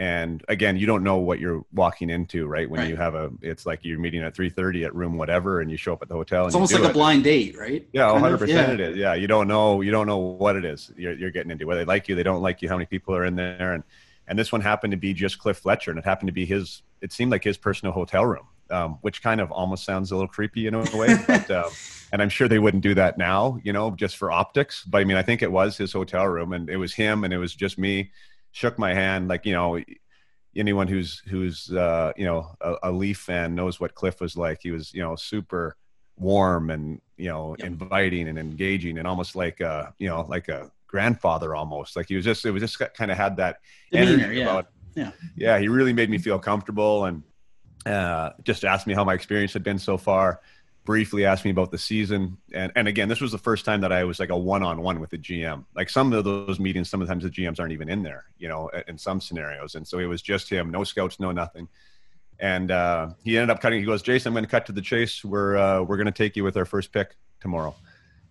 and 0.00 0.42
again 0.48 0.78
you 0.78 0.86
don't 0.86 1.04
know 1.04 1.18
what 1.18 1.38
you're 1.38 1.62
walking 1.74 2.08
into 2.08 2.46
right 2.46 2.70
when 2.70 2.80
right. 2.80 2.88
you 2.88 2.96
have 2.96 3.14
a 3.14 3.30
it's 3.42 3.66
like 3.66 3.80
you're 3.82 3.98
meeting 3.98 4.22
at 4.22 4.34
3.30 4.34 4.86
at 4.86 4.94
room 4.94 5.18
whatever 5.18 5.60
and 5.60 5.70
you 5.70 5.76
show 5.76 5.92
up 5.92 6.00
at 6.00 6.08
the 6.08 6.14
hotel 6.14 6.46
it's 6.46 6.54
almost 6.54 6.72
like 6.72 6.82
it. 6.82 6.90
a 6.90 6.92
blind 6.92 7.22
date 7.22 7.54
right 7.58 7.86
yeah 7.92 8.04
100% 8.04 8.48
yeah. 8.48 8.70
it 8.70 8.80
is 8.80 8.96
yeah 8.96 9.12
you 9.12 9.26
don't 9.26 9.46
know 9.46 9.82
you 9.82 9.90
don't 9.90 10.06
know 10.06 10.16
what 10.16 10.56
it 10.56 10.64
is 10.64 10.90
you're, 10.96 11.12
you're 11.12 11.30
getting 11.30 11.50
into 11.50 11.66
whether 11.66 11.80
they 11.80 11.84
like 11.84 12.08
you 12.08 12.14
they 12.14 12.22
don't 12.22 12.40
like 12.40 12.62
you 12.62 12.68
how 12.68 12.76
many 12.76 12.86
people 12.86 13.14
are 13.14 13.26
in 13.26 13.36
there 13.36 13.74
and 13.74 13.84
and 14.26 14.38
this 14.38 14.50
one 14.50 14.62
happened 14.62 14.90
to 14.90 14.96
be 14.96 15.12
just 15.12 15.38
cliff 15.38 15.58
fletcher 15.58 15.90
and 15.90 15.98
it 15.98 16.04
happened 16.06 16.28
to 16.28 16.32
be 16.32 16.46
his 16.46 16.80
it 17.02 17.12
seemed 17.12 17.30
like 17.30 17.44
his 17.44 17.58
personal 17.58 17.92
hotel 17.92 18.24
room 18.24 18.46
um, 18.70 18.98
which 19.00 19.22
kind 19.22 19.40
of 19.40 19.50
almost 19.50 19.84
sounds 19.84 20.12
a 20.12 20.14
little 20.14 20.28
creepy 20.28 20.66
in 20.66 20.74
a 20.74 20.80
way. 20.96 21.16
But, 21.26 21.50
um, 21.50 21.70
and 22.12 22.22
I'm 22.22 22.28
sure 22.28 22.48
they 22.48 22.58
wouldn't 22.58 22.82
do 22.82 22.94
that 22.94 23.18
now, 23.18 23.58
you 23.62 23.72
know, 23.72 23.90
just 23.92 24.16
for 24.16 24.32
optics. 24.32 24.84
But 24.84 24.98
I 24.98 25.04
mean, 25.04 25.16
I 25.16 25.22
think 25.22 25.42
it 25.42 25.50
was 25.50 25.76
his 25.76 25.92
hotel 25.92 26.26
room, 26.26 26.52
and 26.52 26.68
it 26.68 26.76
was 26.76 26.94
him, 26.94 27.24
and 27.24 27.32
it 27.32 27.38
was 27.38 27.54
just 27.54 27.78
me. 27.78 28.10
Shook 28.52 28.78
my 28.78 28.94
hand, 28.94 29.28
like 29.28 29.46
you 29.46 29.52
know, 29.52 29.80
anyone 30.56 30.88
who's 30.88 31.22
who's 31.28 31.70
uh, 31.72 32.12
you 32.16 32.24
know 32.24 32.54
a, 32.60 32.74
a 32.84 32.92
Leaf 32.92 33.18
fan 33.18 33.54
knows 33.54 33.80
what 33.80 33.94
Cliff 33.94 34.20
was 34.20 34.36
like. 34.36 34.60
He 34.62 34.70
was 34.70 34.92
you 34.92 35.02
know 35.02 35.16
super 35.16 35.76
warm 36.20 36.70
and 36.70 37.00
you 37.16 37.28
know 37.28 37.56
yep. 37.58 37.66
inviting 37.66 38.28
and 38.28 38.38
engaging 38.38 38.98
and 38.98 39.08
almost 39.08 39.34
like 39.34 39.60
a 39.60 39.92
you 39.98 40.08
know 40.08 40.26
like 40.28 40.48
a 40.48 40.70
grandfather 40.86 41.54
almost 41.54 41.96
like 41.96 42.08
he 42.08 42.16
was 42.16 42.24
just 42.24 42.44
it 42.44 42.50
was 42.50 42.60
just 42.60 42.78
kind 42.94 43.10
of 43.10 43.16
had 43.16 43.36
that 43.36 43.60
Demeanor, 43.90 44.24
energy 44.24 44.38
yeah. 44.38 44.42
about 44.42 44.66
yeah 44.94 45.10
yeah 45.36 45.58
he 45.58 45.68
really 45.68 45.92
made 45.92 46.10
me 46.10 46.18
feel 46.18 46.38
comfortable 46.38 47.06
and 47.06 47.22
uh, 47.86 48.30
just 48.42 48.64
asked 48.64 48.86
me 48.86 48.92
how 48.92 49.04
my 49.04 49.14
experience 49.14 49.54
had 49.54 49.62
been 49.62 49.78
so 49.78 49.96
far 49.96 50.40
briefly 50.84 51.24
asked 51.24 51.44
me 51.44 51.50
about 51.50 51.70
the 51.70 51.78
season 51.78 52.36
and 52.54 52.72
and 52.74 52.88
again 52.88 53.08
this 53.08 53.20
was 53.20 53.30
the 53.30 53.38
first 53.38 53.64
time 53.64 53.80
that 53.80 53.92
i 53.92 54.02
was 54.02 54.18
like 54.18 54.30
a 54.30 54.36
one-on-one 54.36 54.98
with 54.98 55.10
the 55.10 55.18
gm 55.18 55.64
like 55.76 55.90
some 55.90 56.12
of 56.12 56.24
those 56.24 56.58
meetings 56.58 56.88
sometimes 56.88 57.22
the 57.22 57.30
gms 57.30 57.60
aren't 57.60 57.72
even 57.72 57.88
in 57.88 58.02
there 58.02 58.24
you 58.38 58.48
know 58.48 58.70
in 58.88 58.96
some 58.96 59.20
scenarios 59.20 59.74
and 59.74 59.86
so 59.86 59.98
it 59.98 60.06
was 60.06 60.22
just 60.22 60.48
him 60.48 60.70
no 60.70 60.82
scouts 60.82 61.20
no 61.20 61.32
nothing 61.32 61.68
and 62.40 62.70
uh, 62.70 63.08
he 63.22 63.36
ended 63.36 63.50
up 63.50 63.60
cutting. 63.60 63.80
He 63.80 63.84
goes, 63.84 64.02
Jason, 64.02 64.30
I'm 64.30 64.34
going 64.34 64.44
to 64.44 64.50
cut 64.50 64.66
to 64.66 64.72
the 64.72 64.80
chase. 64.80 65.24
We're 65.24 65.56
uh, 65.56 65.82
we're 65.82 65.96
going 65.96 66.06
to 66.06 66.12
take 66.12 66.36
you 66.36 66.42
with 66.42 66.56
our 66.56 66.64
first 66.64 66.90
pick 66.90 67.14
tomorrow. 67.40 67.74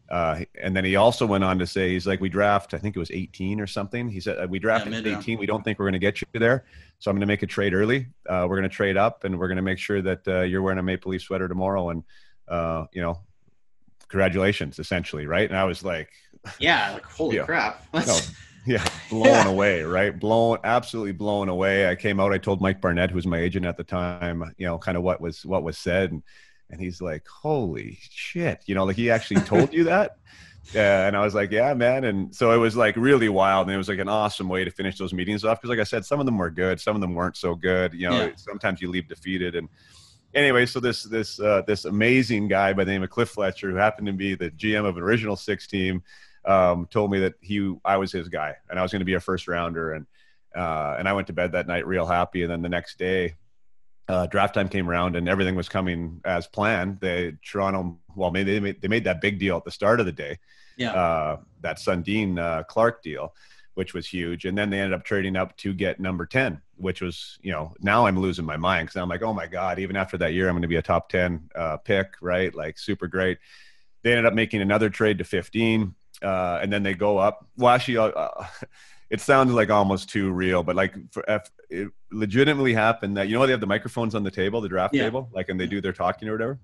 Uh, 0.09 0.43
and 0.59 0.75
then 0.75 0.83
he 0.83 0.95
also 0.95 1.23
went 1.23 1.43
on 1.43 1.59
to 1.59 1.67
say, 1.67 1.91
he's 1.91 2.07
like, 2.07 2.19
we 2.19 2.29
draft, 2.29 2.73
I 2.73 2.79
think 2.79 2.95
it 2.95 2.99
was 2.99 3.11
18 3.11 3.61
or 3.61 3.67
something. 3.67 4.09
He 4.09 4.19
said, 4.19 4.49
we 4.49 4.57
drafted 4.57 5.05
yeah, 5.05 5.19
18. 5.19 5.37
We 5.37 5.45
don't 5.45 5.63
think 5.63 5.77
we're 5.77 5.85
going 5.85 5.93
to 5.93 5.99
get 5.99 6.19
you 6.19 6.27
there. 6.33 6.65
So 6.97 7.11
I'm 7.11 7.15
going 7.15 7.21
to 7.21 7.27
make 7.27 7.43
a 7.43 7.47
trade 7.47 7.75
early. 7.75 8.07
Uh, 8.27 8.47
we're 8.49 8.57
going 8.57 8.67
to 8.67 8.75
trade 8.75 8.97
up 8.97 9.23
and 9.23 9.37
we're 9.37 9.47
going 9.47 9.57
to 9.57 9.61
make 9.61 9.77
sure 9.77 10.01
that 10.01 10.27
uh, 10.27 10.41
you're 10.41 10.63
wearing 10.63 10.79
a 10.79 10.83
Maple 10.83 11.11
Leaf 11.11 11.21
sweater 11.21 11.47
tomorrow. 11.47 11.91
And, 11.91 12.03
uh, 12.49 12.85
you 12.93 13.01
know, 13.01 13.19
congratulations, 14.07 14.79
essentially. 14.79 15.25
Right. 15.25 15.49
And 15.49 15.57
I 15.57 15.63
was 15.65 15.83
like, 15.83 16.09
yeah, 16.59 16.93
like, 16.93 17.05
holy 17.05 17.37
yeah. 17.37 17.43
crap. 17.43 17.83
no, 17.93 18.19
yeah, 18.65 18.85
blown 19.09 19.25
yeah. 19.25 19.47
away, 19.47 19.83
right? 19.83 20.17
Blown, 20.17 20.57
absolutely 20.63 21.13
blown 21.13 21.49
away. 21.49 21.89
I 21.89 21.95
came 21.95 22.19
out. 22.19 22.33
I 22.33 22.37
told 22.37 22.61
Mike 22.61 22.81
Barnett, 22.81 23.09
who 23.09 23.15
was 23.15 23.27
my 23.27 23.39
agent 23.39 23.65
at 23.65 23.77
the 23.77 23.83
time, 23.83 24.43
you 24.57 24.65
know, 24.65 24.77
kind 24.77 24.97
of 24.97 25.03
what 25.03 25.21
was 25.21 25.45
what 25.45 25.63
was 25.63 25.77
said, 25.77 26.11
and, 26.11 26.23
and 26.69 26.79
he's 26.79 27.01
like, 27.01 27.27
"Holy 27.27 27.97
shit!" 28.01 28.61
You 28.65 28.75
know, 28.75 28.85
like 28.85 28.95
he 28.95 29.09
actually 29.09 29.41
told 29.41 29.73
you 29.73 29.85
that. 29.85 30.17
Yeah, 30.73 31.07
and 31.07 31.17
I 31.17 31.21
was 31.21 31.33
like, 31.33 31.49
"Yeah, 31.49 31.73
man." 31.73 32.03
And 32.03 32.35
so 32.35 32.51
it 32.51 32.57
was 32.57 32.75
like 32.75 32.95
really 32.95 33.29
wild, 33.29 33.65
and 33.65 33.73
it 33.73 33.77
was 33.77 33.89
like 33.89 33.97
an 33.97 34.09
awesome 34.09 34.47
way 34.47 34.63
to 34.63 34.69
finish 34.69 34.99
those 34.99 35.13
meetings 35.13 35.43
off. 35.43 35.59
Because, 35.59 35.71
like 35.71 35.79
I 35.79 35.83
said, 35.83 36.05
some 36.05 36.19
of 36.19 36.27
them 36.27 36.37
were 36.37 36.51
good, 36.51 36.79
some 36.79 36.95
of 36.95 37.01
them 37.01 37.15
weren't 37.15 37.37
so 37.37 37.55
good. 37.55 37.93
You 37.93 38.07
know, 38.07 38.25
yeah. 38.25 38.31
sometimes 38.35 38.79
you 38.79 38.91
leave 38.91 39.07
defeated, 39.07 39.55
and 39.55 39.67
anyway, 40.33 40.65
so 40.65 40.79
this 40.79 41.03
this 41.03 41.39
uh, 41.39 41.61
this 41.67 41.85
amazing 41.85 42.47
guy 42.47 42.73
by 42.73 42.83
the 42.83 42.91
name 42.91 43.03
of 43.03 43.09
Cliff 43.09 43.29
Fletcher, 43.29 43.69
who 43.69 43.75
happened 43.75 44.07
to 44.07 44.13
be 44.13 44.35
the 44.35 44.51
GM 44.51 44.85
of 44.85 44.97
an 44.97 45.03
original 45.03 45.35
six 45.35 45.67
team 45.67 46.03
um, 46.45 46.87
told 46.91 47.11
me 47.11 47.19
that 47.19 47.35
he 47.41 47.75
I 47.85 47.97
was 47.97 48.11
his 48.11 48.29
guy 48.29 48.55
and 48.69 48.79
I 48.79 48.81
was 48.81 48.91
going 48.91 49.01
to 49.01 49.05
be 49.05 49.15
a 49.15 49.19
first 49.19 49.47
rounder 49.47 49.93
and 49.93 50.05
uh, 50.55 50.95
and 50.97 51.07
I 51.07 51.13
went 51.13 51.27
to 51.27 51.33
bed 51.33 51.51
that 51.53 51.67
night 51.67 51.85
real 51.85 52.05
happy 52.05 52.43
and 52.43 52.51
then 52.51 52.61
the 52.61 52.69
next 52.69 52.97
day 52.97 53.35
uh, 54.07 54.25
draft 54.25 54.55
time 54.55 54.69
came 54.69 54.89
around 54.89 55.15
and 55.15 55.29
everything 55.29 55.55
was 55.55 55.69
coming 55.69 56.21
as 56.25 56.47
planned. 56.47 56.99
They 56.99 57.33
Toronto 57.43 57.99
well 58.15 58.31
maybe 58.31 58.53
they 58.53 58.59
made, 58.59 58.81
they 58.81 58.87
made 58.87 59.03
that 59.03 59.21
big 59.21 59.39
deal 59.39 59.57
at 59.57 59.65
the 59.65 59.71
start 59.71 59.99
of 59.99 60.05
the 60.05 60.11
day. 60.11 60.39
Yeah. 60.77 60.93
Uh, 60.93 61.37
that 61.61 61.77
Sundin 61.77 62.39
uh, 62.39 62.63
Clark 62.63 63.03
deal 63.03 63.33
which 63.79 63.93
was 63.93 64.05
huge. 64.05 64.43
And 64.43 64.57
then 64.57 64.69
they 64.69 64.81
ended 64.81 64.93
up 64.93 65.05
trading 65.05 65.37
up 65.37 65.55
to 65.57 65.73
get 65.73 66.01
number 66.01 66.25
10, 66.25 66.59
which 66.79 67.01
was, 67.01 67.37
you 67.41 67.51
know, 67.51 67.73
now 67.81 68.05
I'm 68.05 68.19
losing 68.19 68.45
my 68.45 68.57
mind 68.57 68.87
because 68.87 69.01
I'm 69.01 69.09
like, 69.09 69.21
oh 69.21 69.33
my 69.33 69.47
God, 69.47 69.79
even 69.79 69.95
after 69.95 70.17
that 70.17 70.33
year, 70.33 70.47
I'm 70.47 70.53
going 70.53 70.63
to 70.63 70.67
be 70.67 70.77
a 70.77 70.81
top 70.81 71.09
10 71.09 71.49
uh, 71.55 71.77
pick, 71.77 72.13
right? 72.21 72.53
Like 72.53 72.79
super 72.79 73.07
great. 73.07 73.37
They 74.03 74.11
ended 74.11 74.25
up 74.25 74.33
making 74.33 74.61
another 74.61 74.89
trade 74.89 75.17
to 75.17 75.23
15 75.23 75.93
uh, 76.21 76.59
and 76.61 76.71
then 76.71 76.83
they 76.83 76.93
go 76.93 77.17
up. 77.17 77.45
Well, 77.57 77.73
actually, 77.73 77.97
uh, 77.97 78.07
uh 78.07 78.47
it 79.09 79.21
sounds 79.21 79.51
like 79.51 79.69
almost 79.69 80.09
too 80.09 80.31
real, 80.31 80.63
but 80.63 80.75
like 80.75 80.93
for 81.11 81.27
F, 81.29 81.49
it 81.69 81.89
legitimately 82.11 82.73
happened 82.73 83.17
that 83.17 83.27
you 83.27 83.37
know 83.37 83.45
they 83.45 83.51
have 83.51 83.61
the 83.61 83.67
microphones 83.67 84.15
on 84.15 84.23
the 84.23 84.31
table, 84.31 84.61
the 84.61 84.69
draft 84.69 84.93
yeah. 84.93 85.03
table, 85.03 85.29
like, 85.33 85.49
and 85.49 85.59
they 85.59 85.65
do 85.65 85.81
their 85.81 85.93
talking 85.93 86.27
or 86.27 86.33
whatever. 86.33 86.59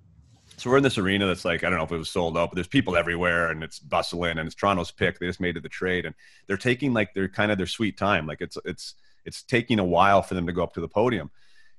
So 0.57 0.69
we're 0.69 0.77
in 0.77 0.83
this 0.83 0.97
arena 0.97 1.25
that's 1.25 1.43
like 1.43 1.63
I 1.63 1.69
don't 1.69 1.79
know 1.79 1.85
if 1.85 1.91
it 1.91 1.97
was 1.97 2.09
sold 2.09 2.37
out, 2.37 2.49
but 2.49 2.55
there's 2.55 2.67
people 2.67 2.95
everywhere 2.95 3.51
and 3.51 3.63
it's 3.63 3.79
bustling 3.79 4.37
and 4.37 4.47
it's 4.47 4.55
Toronto's 4.55 4.91
pick. 4.91 5.19
They 5.19 5.27
just 5.27 5.41
made 5.41 5.57
it 5.57 5.63
the 5.63 5.69
trade 5.69 6.05
and 6.05 6.15
they're 6.47 6.55
taking 6.55 6.93
like 6.93 7.13
their 7.13 7.27
kind 7.27 7.51
of 7.51 7.57
their 7.57 7.67
sweet 7.67 7.97
time. 7.97 8.25
Like 8.25 8.41
it's 8.41 8.57
it's 8.63 8.95
it's 9.25 9.43
taking 9.43 9.79
a 9.79 9.85
while 9.85 10.21
for 10.21 10.33
them 10.33 10.47
to 10.47 10.53
go 10.53 10.63
up 10.63 10.73
to 10.73 10.81
the 10.81 10.87
podium. 10.87 11.31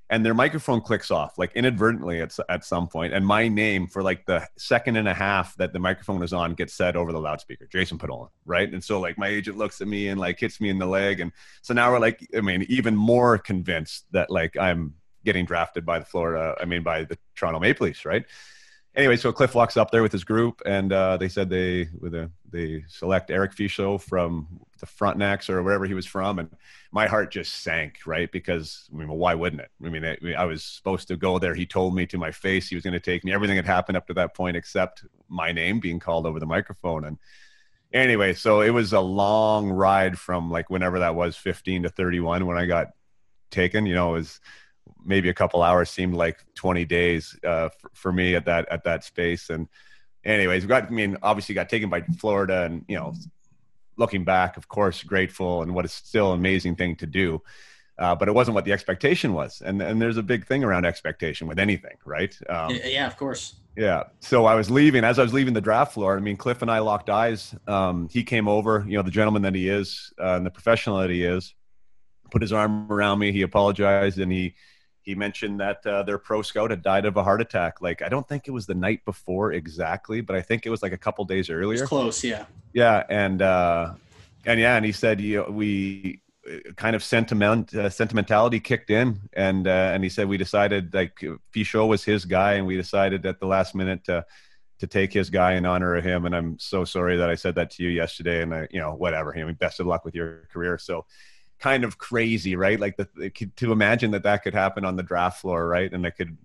And 0.09 0.25
their 0.25 0.35
microphone 0.35 0.81
clicks 0.81 1.11
off 1.11 1.37
like 1.37 1.53
inadvertently 1.57 2.21
at, 2.21 2.37
at 2.49 2.65
some 2.65 2.87
point. 2.87 3.13
And 3.13 3.27
my 3.27 3.49
name 3.49 3.89
for 3.89 4.03
like 4.03 4.25
the 4.25 4.47
second 4.57 4.97
and 4.97 5.09
a 5.09 5.15
half 5.15 5.57
that 5.57 5.73
the 5.73 5.81
microphone 5.81 6.23
is 6.23 6.33
on 6.33 6.55
gets 6.55 6.75
said 6.75 6.95
over 6.95 7.11
the 7.11 7.19
loudspeaker 7.21 7.67
jason 7.67 7.99
Podollan, 7.99 8.29
right? 8.45 8.73
And 8.73 8.83
so 8.83 9.01
like 9.01 9.19
my 9.19 9.27
agent 9.27 9.57
looks 9.57 9.81
at 9.81 9.89
me 9.89 10.09
and 10.09 10.21
like 10.21 10.39
hits 10.39 10.61
me 10.61 10.69
in 10.69 10.79
the 10.79 10.87
leg. 10.87 11.19
And 11.19 11.33
so 11.63 11.75
now 11.75 11.91
we're 11.91 11.99
like 11.99 12.25
i 12.37 12.41
mean 12.41 12.65
even 12.69 12.95
more 12.95 13.37
convinced 13.37 14.05
that 14.13 14.31
like 14.31 14.57
i'm 14.57 14.95
getting 15.25 15.45
drafted 15.45 15.85
by 15.85 15.99
the 15.99 16.05
florida 16.05 16.55
i 16.61 16.65
mean 16.65 16.85
by 16.85 17.03
the 17.03 17.19
toronto 17.35 17.59
maple 17.59 17.87
leafs 17.87 18.05
right? 18.05 18.25
Anyway 18.95 19.17
so 19.17 19.33
cliff 19.33 19.57
walks 19.57 19.77
up 19.77 19.91
there 19.91 20.03
with 20.03 20.13
his 20.13 20.25
group 20.25 20.63
and 20.65 20.93
uh, 20.93 21.17
they 21.17 21.29
said 21.29 21.51
they 21.51 21.89
with 22.01 22.15
a 22.15 22.31
they 22.49 22.85
select 22.87 23.33
eric 23.33 23.53
Fichaud 23.53 24.01
from 24.01 24.61
the 24.79 24.87
Frontenacs 24.87 25.49
or 25.49 25.63
wherever 25.63 25.85
he 25.85 25.95
was 25.95 26.07
from, 26.07 26.39
and 26.39 26.51
my 26.93 27.07
heart 27.07 27.31
just 27.31 27.63
sank, 27.63 27.99
right? 28.07 28.31
Because 28.31 28.89
I 28.93 28.97
mean, 28.97 29.09
why 29.09 29.35
wouldn't 29.35 29.63
it? 29.63 29.71
I 29.85 29.89
mean, 29.89 30.05
I, 30.05 30.17
I 30.35 30.45
was 30.45 30.65
supposed 30.65 31.09
to 31.09 31.17
go 31.17 31.39
there. 31.39 31.55
He 31.55 31.67
told 31.67 31.95
me 31.95 32.07
to 32.07 32.19
my 32.19 32.31
face 32.31 32.69
he 32.69 32.75
was 32.75 32.85
going 32.85 32.95
to 32.95 33.01
take 33.01 33.25
me. 33.25 33.33
Everything 33.33 33.57
had 33.57 33.67
happened 33.67 33.97
up 33.97 34.07
to 34.09 34.15
that 34.15 34.35
point 34.35 34.57
except 34.57 35.05
my 35.29 35.53
name 35.53 35.81
being 35.81 35.99
called 35.99 36.27
over 36.27 36.41
the 36.41 36.47
microphone. 36.47 37.05
And 37.05 37.19
anyway, 37.93 38.35
so 38.35 38.61
it 38.61 38.71
was 38.71 38.93
a 38.93 39.01
long 39.01 39.71
ride 39.71 40.19
from 40.19 40.51
like 40.51 40.71
whenever 40.71 41.01
that 41.01 41.15
was, 41.15 41.37
15 41.37 41.85
to 41.85 41.89
31, 41.89 42.47
when 42.47 42.59
I 42.59 42.67
got 42.67 42.89
taken. 43.51 43.87
You 43.87 43.95
know, 43.95 44.11
it 44.11 44.19
was 44.19 44.41
maybe 45.05 45.29
a 45.29 45.35
couple 45.35 45.63
hours 45.63 45.91
seemed 45.91 46.15
like 46.15 46.45
20 46.55 46.85
days 46.85 47.39
uh, 47.45 47.69
for, 47.81 47.91
for 47.95 48.13
me 48.13 48.35
at 48.35 48.45
that 48.45 48.69
at 48.69 48.85
that 48.85 49.05
space 49.05 49.51
and 49.51 49.69
anyways, 50.27 50.65
we 50.65 50.69
got, 50.69 50.87
I 50.87 50.91
mean, 50.91 51.17
obviously 51.23 51.55
got 51.55 51.69
taken 51.69 51.89
by 51.89 52.03
Florida 52.19 52.65
and, 52.65 52.85
you 52.89 52.97
know, 52.97 53.15
looking 53.97 54.25
back, 54.25 54.57
of 54.57 54.69
course, 54.69 55.03
grateful 55.03 55.63
and 55.63 55.75
what 55.75 55.85
is 55.85 55.93
still 55.93 56.33
an 56.33 56.39
amazing 56.39 56.77
thing 56.77 56.97
to 56.97 57.07
do. 57.07 57.43
Uh, 57.99 58.15
but 58.15 58.29
it 58.29 58.33
wasn't 58.33 58.55
what 58.55 58.67
the 58.67 58.73
expectation 58.73 59.33
was, 59.33 59.63
and 59.63 59.81
and 59.81 60.03
there's 60.03 60.19
a 60.19 60.23
big 60.23 60.47
thing 60.47 60.63
around 60.63 60.85
expectation 60.85 61.47
with 61.47 61.59
anything, 61.59 61.97
right? 62.05 62.39
Um, 62.47 62.79
yeah, 62.85 63.07
of 63.07 63.17
course. 63.17 63.55
Yeah. 63.77 64.05
So 64.21 64.47
I 64.47 64.55
was 64.55 64.71
leaving 64.71 65.05
as 65.05 65.19
I 65.19 65.23
was 65.23 65.35
leaving 65.35 65.53
the 65.53 65.61
draft 65.61 65.93
floor. 65.93 66.17
I 66.17 66.21
mean, 66.21 66.37
Cliff 66.37 66.63
and 66.63 66.71
I 66.71 66.79
locked 66.79 67.11
eyes. 67.11 67.55
Um, 67.67 68.09
he 68.11 68.25
came 68.25 68.49
over, 68.49 68.85
you 68.89 68.97
know, 68.97 69.03
the 69.03 69.11
gentleman 69.11 69.43
that 69.43 69.55
he 69.55 69.69
is 69.69 70.13
uh, 70.19 70.35
and 70.37 70.47
the 70.47 70.51
professional 70.51 70.99
that 70.99 71.11
he 71.11 71.23
is, 71.23 71.55
put 72.31 72.41
his 72.41 72.53
arm 72.53 72.91
around 72.91 73.19
me. 73.19 73.33
He 73.33 73.43
apologized 73.43 74.19
and 74.19 74.33
he 74.33 74.55
he 75.07 75.15
mentioned 75.15 75.61
that 75.61 75.87
uh, 75.87 76.03
their 76.03 76.19
pro 76.19 76.43
scout 76.43 76.71
had 76.71 76.83
died 76.83 77.07
of 77.07 77.17
a 77.17 77.23
heart 77.23 77.41
attack. 77.41 77.81
Like 77.81 78.03
I 78.03 78.09
don't 78.09 78.29
think 78.29 78.49
it 78.49 78.51
was 78.51 78.67
the 78.67 78.75
night 78.75 79.05
before 79.05 79.53
exactly, 79.53 80.21
but 80.21 80.35
I 80.35 80.43
think 80.43 80.67
it 80.67 80.71
was 80.71 80.83
like 80.83 80.93
a 80.93 80.99
couple 80.99 81.25
days 81.25 81.49
earlier. 81.49 81.87
close, 81.87 82.25
yeah. 82.25 82.45
Yeah, 82.73 83.05
and 83.09 83.41
uh, 83.41 83.95
and 84.45 84.59
yeah, 84.59 84.77
and 84.77 84.85
he 84.85 84.91
said 84.91 85.21
you 85.21 85.37
know, 85.37 85.51
we 85.51 86.21
uh, 86.51 86.73
kind 86.73 86.97
of 86.97 87.05
sentiment 87.05 87.73
uh, 87.73 87.89
sentimentality 87.89 88.59
kicked 88.59 88.91
in, 88.91 89.21
and 89.33 89.69
uh, 89.69 89.93
and 89.95 90.03
he 90.03 90.11
said 90.11 90.29
we 90.29 90.37
decided 90.37 90.93
like 90.93 91.15
Fichaud 91.55 91.87
was 91.87 92.03
his 92.03 92.25
guy, 92.25 92.55
and 92.55 92.67
we 92.67 92.77
decided 92.77 93.25
at 93.27 93.39
the 93.39 93.47
last 93.47 93.77
minute 93.77 94.03
to 94.07 94.27
to 94.81 94.87
take 94.89 95.13
his 95.13 95.31
guy 95.31 95.55
in 95.55 95.65
honor 95.65 95.95
of 95.95 96.03
him. 96.03 96.27
And 96.27 96.35
I'm 96.35 96.59
so 96.59 96.85
sorry 96.85 97.17
that 97.17 97.31
I 97.31 97.37
said 97.37 97.55
that 97.55 97.71
to 97.73 97.85
you 97.85 97.91
yesterday, 97.91 98.43
and 98.43 98.53
I 98.53 98.67
you 98.73 98.81
know 98.81 98.93
whatever. 98.95 99.39
I 99.39 99.45
mean, 99.45 99.55
best 99.55 99.79
of 99.79 99.87
luck 99.87 100.05
with 100.05 100.17
your 100.17 100.49
career. 100.53 100.79
So 100.79 101.07
kind 101.59 101.85
of 101.85 101.99
crazy, 101.99 102.57
right? 102.57 102.79
Like 102.79 102.97
the, 102.97 103.31
to 103.57 103.73
imagine 103.73 104.11
that 104.13 104.23
that 104.25 104.43
could 104.43 104.55
happen 104.55 104.85
on 104.85 104.97
the 104.97 105.03
draft 105.03 105.41
floor, 105.41 105.67
right? 105.67 105.93
And 105.93 106.05
that 106.05 106.17
could, 106.17 106.37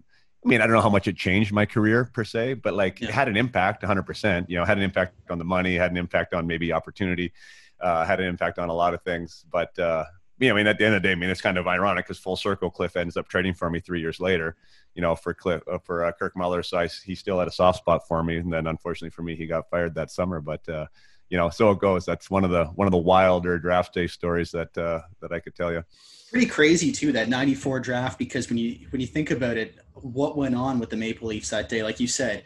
I 0.44 0.48
mean, 0.48 0.62
I 0.62 0.66
don't 0.66 0.76
know 0.76 0.82
how 0.82 0.90
much 0.90 1.08
it 1.08 1.16
changed 1.16 1.52
my 1.52 1.66
career 1.66 2.06
per 2.06 2.24
se, 2.24 2.56
but 2.56 2.74
like 2.74 3.02
yeah. 3.02 3.10
it 3.10 3.14
had 3.14 3.28
an 3.28 3.38
impact 3.38 3.84
100%. 3.84 4.50
You 4.50 4.58
know, 4.58 4.66
had 4.66 4.78
an 4.78 4.84
impact 4.84 5.30
on 5.30 5.38
the 5.38 5.44
money, 5.44 5.76
had 5.76 5.92
an 5.92 5.98
impact 5.98 6.34
on 6.34 6.48
maybe 6.48 6.72
opportunity, 6.72 7.34
uh, 7.80 8.06
had 8.06 8.20
an 8.20 8.28
impact 8.28 8.58
on 8.58 8.70
a 8.70 8.74
lot 8.74 8.94
of 8.94 9.02
things. 9.04 9.46
But, 9.52 9.78
uh, 9.78 10.06
you 10.40 10.48
know, 10.48 10.56
I 10.56 10.58
mean, 10.58 10.68
at 10.68 10.78
the 10.78 10.86
end 10.86 10.96
of 10.96 11.02
the 11.02 11.08
day, 11.08 11.12
I 11.12 11.16
mean, 11.16 11.30
it's 11.30 11.42
kind 11.42 11.58
of 11.58 11.68
ironic 11.68 12.06
because 12.06 12.18
full 12.18 12.36
circle, 12.36 12.72
Cliff 12.72 12.96
ends 12.96 13.18
up 13.18 13.28
trading 13.28 13.54
for 13.54 13.70
me 13.70 13.80
three 13.80 14.00
years 14.00 14.20
later, 14.20 14.56
you 14.96 15.02
know, 15.02 15.16
for 15.16 15.34
Cliff, 15.34 15.62
uh, 15.72 15.78
for 15.78 16.06
uh, 16.06 16.12
Kirk 16.14 16.36
Muller. 16.36 16.64
So 16.64 16.80
I, 16.80 16.88
he 16.88 17.14
still 17.14 17.38
had 17.38 17.48
a 17.48 17.52
soft 17.52 17.80
spot 17.80 18.08
for 18.08 18.24
me. 18.24 18.38
And 18.38 18.52
then 18.52 18.66
unfortunately 18.66 19.12
for 19.12 19.22
me, 19.22 19.36
he 19.36 19.46
got 19.46 19.70
fired 19.70 19.94
that 19.96 20.10
summer. 20.10 20.42
But, 20.42 20.68
uh, 20.68 20.88
you 21.32 21.38
know, 21.38 21.50
so 21.50 21.72
it 21.72 21.80
goes. 21.80 22.06
That's 22.06 22.30
one 22.30 22.44
of 22.44 22.52
the 22.52 22.66
one 22.66 22.88
of 22.88 22.92
the 22.92 22.98
wilder 22.98 23.58
draft 23.58 23.94
day 23.94 24.06
stories 24.06 24.52
that 24.52 24.78
uh, 24.78 25.00
that 25.22 25.32
I 25.32 25.40
could 25.40 25.56
tell 25.56 25.72
you. 25.72 25.82
Pretty 26.30 26.46
crazy 26.46 26.92
too 26.92 27.14
that 27.14 27.30
'94 27.30 27.80
draft 27.80 28.20
because 28.20 28.50
when 28.50 28.58
you 28.58 28.86
when 28.90 29.00
you 29.00 29.08
think 29.08 29.32
about 29.32 29.56
it, 29.56 29.80
what 29.94 30.38
went 30.38 30.56
on 30.56 30.78
with 30.78 30.90
the 30.90 30.98
Maple 30.98 31.30
Leafs 31.30 31.50
that 31.50 31.70
day? 31.70 31.84
Like 31.84 32.02
you 32.02 32.08
said, 32.08 32.44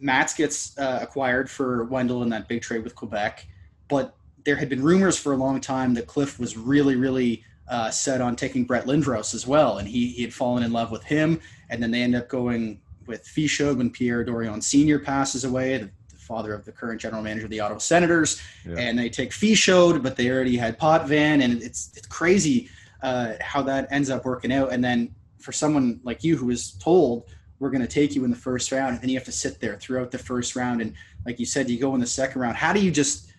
Mats 0.00 0.34
gets 0.34 0.76
uh, 0.78 0.98
acquired 1.00 1.48
for 1.48 1.84
Wendell 1.84 2.24
in 2.24 2.28
that 2.30 2.48
big 2.48 2.60
trade 2.60 2.82
with 2.82 2.96
Quebec, 2.96 3.46
but 3.86 4.16
there 4.44 4.56
had 4.56 4.68
been 4.68 4.82
rumors 4.82 5.16
for 5.16 5.32
a 5.32 5.36
long 5.36 5.60
time 5.60 5.94
that 5.94 6.08
Cliff 6.08 6.40
was 6.40 6.56
really, 6.56 6.96
really 6.96 7.44
uh, 7.68 7.88
set 7.90 8.20
on 8.20 8.34
taking 8.34 8.64
Brett 8.64 8.86
Lindros 8.86 9.32
as 9.32 9.46
well, 9.46 9.78
and 9.78 9.86
he 9.86 10.08
he 10.08 10.22
had 10.22 10.34
fallen 10.34 10.64
in 10.64 10.72
love 10.72 10.90
with 10.90 11.04
him, 11.04 11.40
and 11.70 11.80
then 11.80 11.92
they 11.92 12.02
end 12.02 12.16
up 12.16 12.28
going 12.28 12.80
with 13.06 13.24
Fichaud 13.24 13.78
when 13.78 13.90
Pierre 13.90 14.24
Dorion 14.24 14.60
Senior 14.60 14.98
passes 14.98 15.44
away, 15.44 15.78
the, 15.78 15.90
father 16.28 16.52
of 16.54 16.64
the 16.64 16.72
current 16.72 17.00
general 17.00 17.22
manager 17.22 17.46
of 17.46 17.50
the 17.50 17.60
Ottawa 17.60 17.78
Senators, 17.78 18.40
yeah. 18.64 18.76
and 18.76 18.98
they 18.98 19.08
take 19.08 19.30
Fichaud, 19.30 20.02
but 20.02 20.14
they 20.14 20.30
already 20.30 20.56
had 20.56 20.78
Potvin, 20.78 21.42
and 21.42 21.62
it's 21.62 21.90
it's 21.96 22.06
crazy 22.06 22.68
uh, 23.02 23.32
how 23.40 23.62
that 23.62 23.88
ends 23.90 24.10
up 24.10 24.24
working 24.24 24.52
out, 24.52 24.72
and 24.72 24.84
then 24.84 25.14
for 25.38 25.52
someone 25.52 26.00
like 26.04 26.22
you 26.22 26.36
who 26.36 26.46
was 26.46 26.72
told 26.72 27.24
we're 27.60 27.70
going 27.70 27.82
to 27.82 27.88
take 27.88 28.14
you 28.14 28.24
in 28.24 28.30
the 28.30 28.36
first 28.36 28.70
round 28.70 28.92
and 28.92 29.02
then 29.02 29.08
you 29.08 29.16
have 29.16 29.24
to 29.24 29.32
sit 29.32 29.58
there 29.58 29.76
throughout 29.76 30.12
the 30.12 30.18
first 30.18 30.54
round 30.54 30.80
and 30.80 30.94
like 31.26 31.40
you 31.40 31.46
said 31.46 31.68
you 31.68 31.78
go 31.78 31.94
in 31.94 32.00
the 32.00 32.06
second 32.06 32.40
round 32.40 32.56
how 32.56 32.72
do 32.72 32.80
you 32.80 32.90
just 32.90 33.32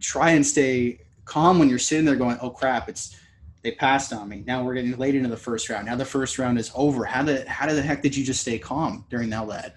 try 0.00 0.30
and 0.30 0.46
stay 0.46 0.98
calm 1.24 1.58
when 1.58 1.68
you're 1.68 1.78
sitting 1.78 2.04
there 2.04 2.16
going 2.16 2.38
oh 2.40 2.50
crap 2.50 2.88
it's 2.88 3.16
they 3.64 3.72
passed 3.72 4.12
on 4.12 4.28
me. 4.28 4.44
Now 4.46 4.62
we're 4.62 4.74
getting 4.74 4.96
late 4.98 5.14
into 5.14 5.30
the 5.30 5.38
first 5.38 5.70
round. 5.70 5.86
Now 5.86 5.96
the 5.96 6.04
first 6.04 6.38
round 6.38 6.58
is 6.58 6.70
over. 6.74 7.06
How 7.06 7.22
the 7.22 7.48
how 7.48 7.66
the 7.66 7.82
heck 7.82 8.02
did 8.02 8.14
you 8.14 8.22
just 8.22 8.42
stay 8.42 8.58
calm 8.58 9.06
during 9.08 9.30
that 9.30 9.48
lead? 9.48 9.72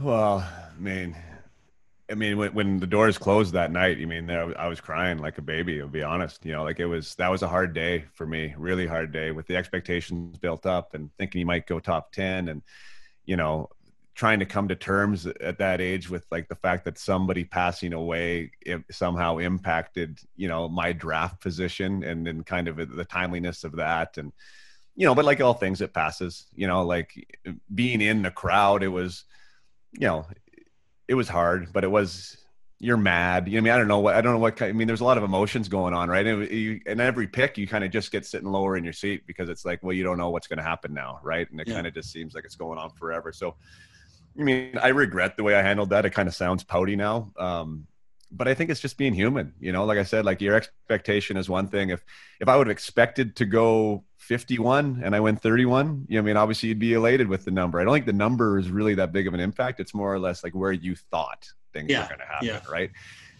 Well 0.00 0.38
i 0.38 0.80
mean 0.80 1.14
I 2.10 2.14
mean, 2.14 2.36
when, 2.36 2.52
when 2.52 2.80
the 2.80 2.86
doors 2.86 3.16
closed 3.16 3.54
that 3.54 3.72
night, 3.72 3.96
you 3.96 4.06
mean, 4.06 4.30
I 4.30 4.68
was 4.68 4.80
crying 4.80 5.18
like 5.18 5.38
a 5.38 5.42
baby. 5.42 5.78
To 5.78 5.86
be 5.86 6.02
honest, 6.02 6.44
you 6.44 6.52
know, 6.52 6.62
like 6.62 6.78
it 6.78 6.86
was 6.86 7.14
that 7.14 7.30
was 7.30 7.42
a 7.42 7.48
hard 7.48 7.72
day 7.72 8.04
for 8.12 8.26
me, 8.26 8.54
really 8.58 8.86
hard 8.86 9.10
day 9.10 9.30
with 9.30 9.46
the 9.46 9.56
expectations 9.56 10.36
built 10.36 10.66
up 10.66 10.94
and 10.94 11.10
thinking 11.16 11.38
you 11.38 11.46
might 11.46 11.66
go 11.66 11.80
top 11.80 12.12
ten, 12.12 12.48
and 12.48 12.62
you 13.24 13.36
know, 13.36 13.70
trying 14.14 14.38
to 14.40 14.44
come 14.44 14.68
to 14.68 14.76
terms 14.76 15.26
at 15.26 15.58
that 15.58 15.80
age 15.80 16.10
with 16.10 16.26
like 16.30 16.48
the 16.48 16.54
fact 16.56 16.84
that 16.84 16.98
somebody 16.98 17.42
passing 17.42 17.94
away 17.94 18.50
somehow 18.90 19.38
impacted, 19.38 20.20
you 20.36 20.46
know, 20.46 20.68
my 20.68 20.92
draft 20.92 21.40
position 21.40 22.04
and 22.04 22.26
then 22.26 22.44
kind 22.44 22.68
of 22.68 22.76
the 22.76 23.04
timeliness 23.06 23.64
of 23.64 23.76
that, 23.76 24.18
and 24.18 24.30
you 24.94 25.06
know, 25.06 25.14
but 25.14 25.24
like 25.24 25.40
all 25.40 25.54
things, 25.54 25.80
it 25.80 25.94
passes. 25.94 26.46
You 26.54 26.66
know, 26.66 26.84
like 26.84 27.38
being 27.74 28.02
in 28.02 28.20
the 28.20 28.30
crowd, 28.30 28.82
it 28.82 28.88
was, 28.88 29.24
you 29.92 30.06
know 30.06 30.26
it 31.08 31.14
was 31.14 31.28
hard, 31.28 31.72
but 31.72 31.84
it 31.84 31.90
was 31.90 32.36
you're 32.80 32.96
mad. 32.96 33.48
You 33.48 33.54
know, 33.54 33.58
I 33.58 33.60
mean, 33.62 33.72
I 33.72 33.78
don't 33.78 33.88
know 33.88 34.00
what 34.00 34.14
I 34.14 34.20
don't 34.20 34.32
know 34.32 34.38
what. 34.38 34.60
I 34.60 34.72
mean, 34.72 34.86
there's 34.86 35.00
a 35.00 35.04
lot 35.04 35.16
of 35.16 35.24
emotions 35.24 35.68
going 35.68 35.94
on, 35.94 36.08
right? 36.08 36.26
And, 36.26 36.50
you, 36.50 36.80
and 36.86 37.00
every 37.00 37.26
pick, 37.26 37.56
you 37.56 37.66
kind 37.66 37.84
of 37.84 37.90
just 37.90 38.12
get 38.12 38.26
sitting 38.26 38.48
lower 38.48 38.76
in 38.76 38.84
your 38.84 38.92
seat 38.92 39.26
because 39.26 39.48
it's 39.48 39.64
like, 39.64 39.82
well, 39.82 39.92
you 39.92 40.04
don't 40.04 40.18
know 40.18 40.30
what's 40.30 40.46
going 40.46 40.58
to 40.58 40.64
happen 40.64 40.92
now, 40.92 41.20
right? 41.22 41.50
And 41.50 41.60
it 41.60 41.68
yeah. 41.68 41.74
kind 41.74 41.86
of 41.86 41.94
just 41.94 42.12
seems 42.12 42.34
like 42.34 42.44
it's 42.44 42.56
going 42.56 42.78
on 42.78 42.90
forever. 42.90 43.32
So, 43.32 43.54
I 44.38 44.42
mean, 44.42 44.76
I 44.78 44.88
regret 44.88 45.36
the 45.36 45.44
way 45.44 45.54
I 45.54 45.62
handled 45.62 45.90
that. 45.90 46.04
It 46.04 46.10
kind 46.10 46.28
of 46.28 46.34
sounds 46.34 46.62
pouty 46.62 46.96
now, 46.96 47.32
um, 47.38 47.86
but 48.30 48.48
I 48.48 48.54
think 48.54 48.70
it's 48.70 48.80
just 48.80 48.98
being 48.98 49.14
human. 49.14 49.54
You 49.60 49.72
know, 49.72 49.84
like 49.84 49.98
I 49.98 50.04
said, 50.04 50.24
like 50.24 50.40
your 50.40 50.56
expectation 50.56 51.36
is 51.36 51.48
one 51.48 51.68
thing. 51.68 51.90
If 51.90 52.04
if 52.40 52.48
I 52.48 52.56
would 52.56 52.66
have 52.66 52.72
expected 52.72 53.36
to 53.36 53.46
go 53.46 54.04
51 54.24 55.02
and 55.04 55.14
I 55.14 55.20
win 55.20 55.36
31, 55.36 56.06
you 56.08 56.16
know, 56.16 56.22
I 56.22 56.24
mean, 56.24 56.36
obviously 56.36 56.70
you'd 56.70 56.78
be 56.78 56.94
elated 56.94 57.28
with 57.28 57.44
the 57.44 57.50
number. 57.50 57.78
I 57.78 57.84
don't 57.84 57.92
think 57.92 58.06
the 58.06 58.12
number 58.12 58.58
is 58.58 58.70
really 58.70 58.94
that 58.94 59.12
big 59.12 59.26
of 59.26 59.34
an 59.34 59.40
impact. 59.40 59.80
It's 59.80 59.94
more 59.94 60.12
or 60.12 60.18
less 60.18 60.42
like 60.42 60.54
where 60.54 60.72
you 60.72 60.96
thought 60.96 61.46
things 61.72 61.90
yeah. 61.90 62.02
were 62.02 62.08
going 62.08 62.20
to 62.20 62.26
happen, 62.26 62.46
yeah. 62.46 62.60
right? 62.70 62.90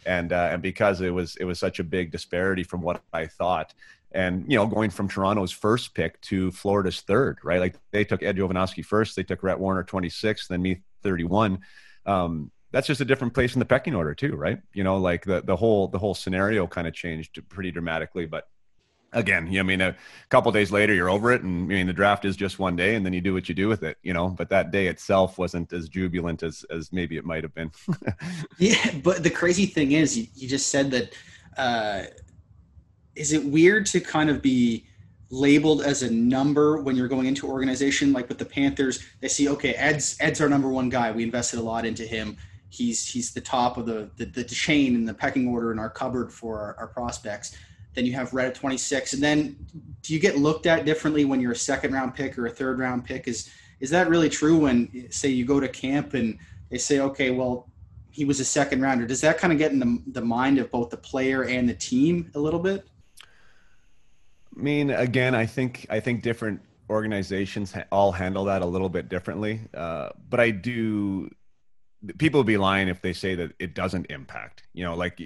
And 0.06 0.32
uh, 0.32 0.50
and 0.52 0.60
because 0.60 1.00
it 1.00 1.08
was 1.08 1.36
it 1.36 1.44
was 1.44 1.58
such 1.58 1.78
a 1.78 1.84
big 1.84 2.12
disparity 2.12 2.62
from 2.62 2.82
what 2.82 3.02
I 3.14 3.26
thought, 3.26 3.72
and 4.12 4.44
you 4.46 4.58
know, 4.58 4.66
going 4.66 4.90
from 4.90 5.08
Toronto's 5.08 5.50
first 5.50 5.94
pick 5.94 6.20
to 6.22 6.50
Florida's 6.50 7.00
third, 7.00 7.38
right? 7.42 7.58
Like 7.58 7.76
they 7.90 8.04
took 8.04 8.22
Ed 8.22 8.36
Jovanovski 8.36 8.84
first, 8.84 9.16
they 9.16 9.22
took 9.22 9.42
Rhett 9.42 9.58
Warrener 9.58 9.86
26, 9.86 10.48
then 10.48 10.60
me 10.60 10.82
31. 11.02 11.60
Um, 12.04 12.50
that's 12.70 12.86
just 12.86 13.00
a 13.00 13.04
different 13.06 13.32
place 13.32 13.54
in 13.54 13.60
the 13.60 13.64
pecking 13.64 13.94
order 13.94 14.14
too, 14.14 14.36
right? 14.36 14.58
You 14.74 14.84
know, 14.84 14.98
like 14.98 15.24
the 15.24 15.40
the 15.40 15.56
whole 15.56 15.88
the 15.88 15.98
whole 15.98 16.14
scenario 16.14 16.66
kind 16.66 16.86
of 16.86 16.92
changed 16.92 17.40
pretty 17.48 17.70
dramatically, 17.70 18.26
but 18.26 18.48
again, 19.14 19.56
I 19.56 19.62
mean, 19.62 19.80
a 19.80 19.96
couple 20.28 20.52
days 20.52 20.70
later, 20.70 20.92
you're 20.92 21.08
over 21.08 21.32
it, 21.32 21.42
and 21.42 21.64
I 21.72 21.76
mean, 21.76 21.86
the 21.86 21.92
draft 21.92 22.24
is 22.24 22.36
just 22.36 22.58
one 22.58 22.76
day, 22.76 22.96
and 22.96 23.06
then 23.06 23.12
you 23.12 23.20
do 23.20 23.32
what 23.32 23.48
you 23.48 23.54
do 23.54 23.68
with 23.68 23.82
it, 23.82 23.96
you 24.02 24.12
know. 24.12 24.28
But 24.28 24.50
that 24.50 24.70
day 24.70 24.88
itself 24.88 25.38
wasn't 25.38 25.72
as 25.72 25.88
jubilant 25.88 26.42
as 26.42 26.64
as 26.70 26.92
maybe 26.92 27.16
it 27.16 27.24
might 27.24 27.44
have 27.44 27.54
been. 27.54 27.70
yeah, 28.58 28.90
but 29.02 29.22
the 29.22 29.30
crazy 29.30 29.66
thing 29.66 29.92
is, 29.92 30.18
you, 30.18 30.26
you 30.34 30.48
just 30.48 30.68
said 30.68 30.90
that. 30.90 31.14
Uh, 31.56 32.02
is 33.14 33.32
it 33.32 33.44
weird 33.44 33.86
to 33.86 34.00
kind 34.00 34.28
of 34.28 34.42
be 34.42 34.86
labeled 35.30 35.82
as 35.82 36.02
a 36.02 36.10
number 36.10 36.82
when 36.82 36.96
you're 36.96 37.06
going 37.06 37.26
into 37.26 37.46
organization 37.46 38.12
like 38.12 38.28
with 38.28 38.38
the 38.38 38.44
Panthers? 38.44 39.04
They 39.20 39.28
see, 39.28 39.48
okay, 39.50 39.74
Ed's 39.74 40.16
Ed's 40.20 40.40
our 40.40 40.48
number 40.48 40.68
one 40.68 40.88
guy. 40.88 41.12
We 41.12 41.22
invested 41.22 41.60
a 41.60 41.62
lot 41.62 41.86
into 41.86 42.04
him. 42.04 42.36
He's 42.70 43.06
he's 43.06 43.32
the 43.32 43.40
top 43.40 43.76
of 43.76 43.86
the 43.86 44.10
the, 44.16 44.24
the 44.24 44.44
chain 44.44 44.96
in 44.96 45.04
the 45.04 45.14
pecking 45.14 45.46
order 45.46 45.70
in 45.70 45.78
our 45.78 45.90
cupboard 45.90 46.32
for 46.32 46.58
our, 46.58 46.76
our 46.78 46.88
prospects 46.88 47.56
then 47.94 48.06
you 48.06 48.12
have 48.12 48.32
Rhett 48.34 48.48
at 48.48 48.54
26. 48.54 49.14
And 49.14 49.22
then 49.22 49.56
do 50.02 50.12
you 50.12 50.20
get 50.20 50.36
looked 50.36 50.66
at 50.66 50.84
differently 50.84 51.24
when 51.24 51.40
you're 51.40 51.52
a 51.52 51.56
second 51.56 51.92
round 51.92 52.14
pick 52.14 52.38
or 52.38 52.46
a 52.46 52.50
third 52.50 52.78
round 52.78 53.04
pick? 53.04 53.28
Is 53.28 53.50
is 53.80 53.90
that 53.90 54.08
really 54.08 54.28
true 54.28 54.58
when 54.58 55.08
say 55.10 55.28
you 55.28 55.44
go 55.44 55.60
to 55.60 55.68
camp 55.68 56.14
and 56.14 56.38
they 56.70 56.78
say, 56.78 57.00
okay, 57.00 57.30
well, 57.30 57.68
he 58.10 58.24
was 58.24 58.38
a 58.38 58.44
second 58.44 58.80
rounder. 58.80 59.06
Does 59.06 59.20
that 59.22 59.38
kind 59.38 59.52
of 59.52 59.58
get 59.58 59.72
in 59.72 59.80
the, 59.80 60.02
the 60.06 60.20
mind 60.20 60.58
of 60.58 60.70
both 60.70 60.90
the 60.90 60.96
player 60.96 61.42
and 61.42 61.68
the 61.68 61.74
team 61.74 62.30
a 62.34 62.38
little 62.38 62.60
bit? 62.60 62.86
I 64.56 64.62
mean, 64.62 64.90
again, 64.90 65.34
I 65.34 65.46
think 65.46 65.86
I 65.90 65.98
think 65.98 66.22
different 66.22 66.60
organizations 66.88 67.74
all 67.90 68.12
handle 68.12 68.44
that 68.44 68.62
a 68.62 68.66
little 68.66 68.88
bit 68.88 69.08
differently. 69.08 69.62
Uh, 69.74 70.10
but 70.30 70.40
I 70.40 70.50
do. 70.50 71.30
People 72.18 72.40
would 72.40 72.46
be 72.46 72.58
lying 72.58 72.88
if 72.88 73.00
they 73.00 73.12
say 73.12 73.34
that 73.34 73.52
it 73.58 73.74
doesn't 73.74 74.06
impact. 74.10 74.64
You 74.72 74.84
know, 74.84 74.94
like 74.94 75.20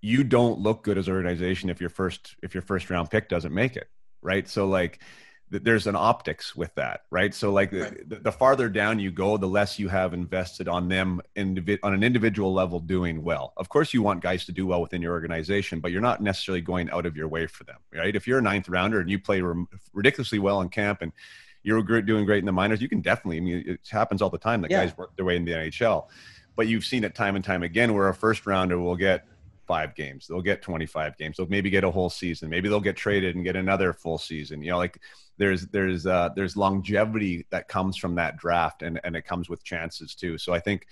you 0.00 0.24
don't 0.24 0.58
look 0.58 0.82
good 0.82 0.98
as 0.98 1.08
an 1.08 1.14
organization 1.14 1.70
if 1.70 1.80
your 1.80 1.90
first 1.90 2.36
if 2.42 2.54
your 2.54 2.62
first 2.62 2.88
round 2.90 3.10
pick 3.10 3.28
doesn't 3.28 3.54
make 3.54 3.76
it 3.76 3.88
right 4.22 4.48
so 4.48 4.66
like 4.66 5.00
there's 5.52 5.88
an 5.88 5.96
optics 5.96 6.54
with 6.54 6.72
that 6.76 7.02
right 7.10 7.34
so 7.34 7.52
like 7.52 7.72
right. 7.72 8.08
The, 8.08 8.16
the, 8.16 8.32
farther 8.32 8.68
down 8.68 9.00
you 9.00 9.10
go 9.10 9.36
the 9.36 9.48
less 9.48 9.80
you 9.80 9.88
have 9.88 10.14
invested 10.14 10.68
on 10.68 10.88
them 10.88 11.20
indivi- 11.36 11.80
on 11.82 11.92
an 11.92 12.04
individual 12.04 12.52
level 12.52 12.78
doing 12.78 13.22
well 13.22 13.52
of 13.56 13.68
course 13.68 13.92
you 13.92 14.00
want 14.00 14.22
guys 14.22 14.44
to 14.44 14.52
do 14.52 14.66
well 14.66 14.80
within 14.80 15.02
your 15.02 15.12
organization 15.12 15.80
but 15.80 15.90
you're 15.90 16.00
not 16.00 16.22
necessarily 16.22 16.60
going 16.60 16.88
out 16.90 17.04
of 17.04 17.16
your 17.16 17.26
way 17.26 17.46
for 17.46 17.64
them 17.64 17.78
right 17.92 18.14
if 18.14 18.26
you're 18.26 18.38
a 18.38 18.42
ninth 18.42 18.68
rounder 18.68 19.00
and 19.00 19.10
you 19.10 19.18
play 19.18 19.42
ridiculously 19.92 20.38
well 20.38 20.60
in 20.60 20.68
camp 20.68 21.02
and 21.02 21.12
you're 21.62 21.82
doing 22.02 22.24
great 22.24 22.38
in 22.38 22.46
the 22.46 22.52
minors 22.52 22.80
you 22.80 22.88
can 22.88 23.00
definitely 23.00 23.36
i 23.36 23.40
mean 23.40 23.64
it 23.66 23.80
happens 23.90 24.22
all 24.22 24.30
the 24.30 24.38
time 24.38 24.60
that 24.60 24.70
yeah. 24.70 24.84
guys 24.84 24.96
work 24.96 25.14
their 25.16 25.24
way 25.24 25.36
in 25.36 25.44
the 25.44 25.52
nhl 25.52 26.06
but 26.56 26.68
you've 26.68 26.84
seen 26.84 27.04
it 27.04 27.14
time 27.14 27.36
and 27.36 27.44
time 27.44 27.62
again 27.62 27.94
where 27.94 28.08
a 28.08 28.14
first 28.14 28.46
rounder 28.46 28.78
will 28.78 28.96
get 28.96 29.26
five 29.70 29.94
games. 29.94 30.26
They'll 30.26 30.42
get 30.42 30.62
25 30.62 31.16
games. 31.16 31.36
They'll 31.36 31.46
maybe 31.46 31.70
get 31.70 31.84
a 31.84 31.90
whole 31.92 32.10
season. 32.10 32.50
Maybe 32.50 32.68
they'll 32.68 32.80
get 32.80 32.96
traded 32.96 33.36
and 33.36 33.44
get 33.44 33.54
another 33.54 33.92
full 33.92 34.18
season. 34.18 34.60
You 34.62 34.72
know, 34.72 34.78
like 34.78 34.98
there's 35.38 35.68
there's 35.68 36.06
uh, 36.06 36.30
there's 36.34 36.56
longevity 36.56 37.46
that 37.50 37.68
comes 37.68 37.96
from 37.96 38.16
that 38.16 38.36
draft, 38.36 38.82
and 38.82 39.00
and 39.04 39.14
it 39.14 39.22
comes 39.22 39.48
with 39.48 39.62
chances 39.62 40.16
too. 40.16 40.38
So 40.38 40.52
I 40.52 40.58
think 40.58 40.88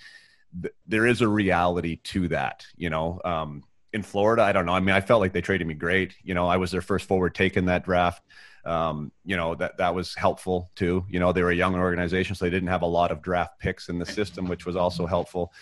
th- 0.61 0.73
there 0.87 1.05
is 1.05 1.19
a 1.19 1.27
reality 1.27 1.97
to 2.05 2.29
that. 2.29 2.65
You 2.77 2.89
know, 2.89 3.19
um, 3.25 3.63
in 3.93 4.03
Florida, 4.03 4.43
I 4.43 4.51
don't 4.51 4.65
know. 4.65 4.73
I 4.73 4.79
mean, 4.79 4.95
I 4.95 5.01
felt 5.01 5.21
like 5.21 5.33
they 5.33 5.41
traded 5.41 5.67
me 5.67 5.73
great. 5.73 6.15
You 6.23 6.33
know, 6.33 6.47
I 6.47 6.57
was 6.57 6.71
their 6.71 6.81
first 6.81 7.07
forward 7.07 7.35
taken 7.35 7.65
that 7.65 7.85
draft. 7.85 8.23
Um, 8.65 9.11
you 9.25 9.37
know 9.37 9.55
that 9.55 9.77
that 9.77 9.95
was 9.95 10.13
helpful 10.15 10.69
too. 10.75 11.05
You 11.09 11.19
know, 11.19 11.31
they 11.31 11.41
were 11.41 11.51
a 11.51 11.55
young 11.55 11.75
organization, 11.75 12.35
so 12.35 12.45
they 12.45 12.51
didn't 12.51 12.69
have 12.69 12.81
a 12.81 12.87
lot 12.87 13.11
of 13.11 13.21
draft 13.21 13.59
picks 13.59 13.89
in 13.89 13.99
the 13.99 14.05
system, 14.05 14.47
which 14.47 14.65
was 14.65 14.75
also 14.75 15.05
helpful. 15.05 15.53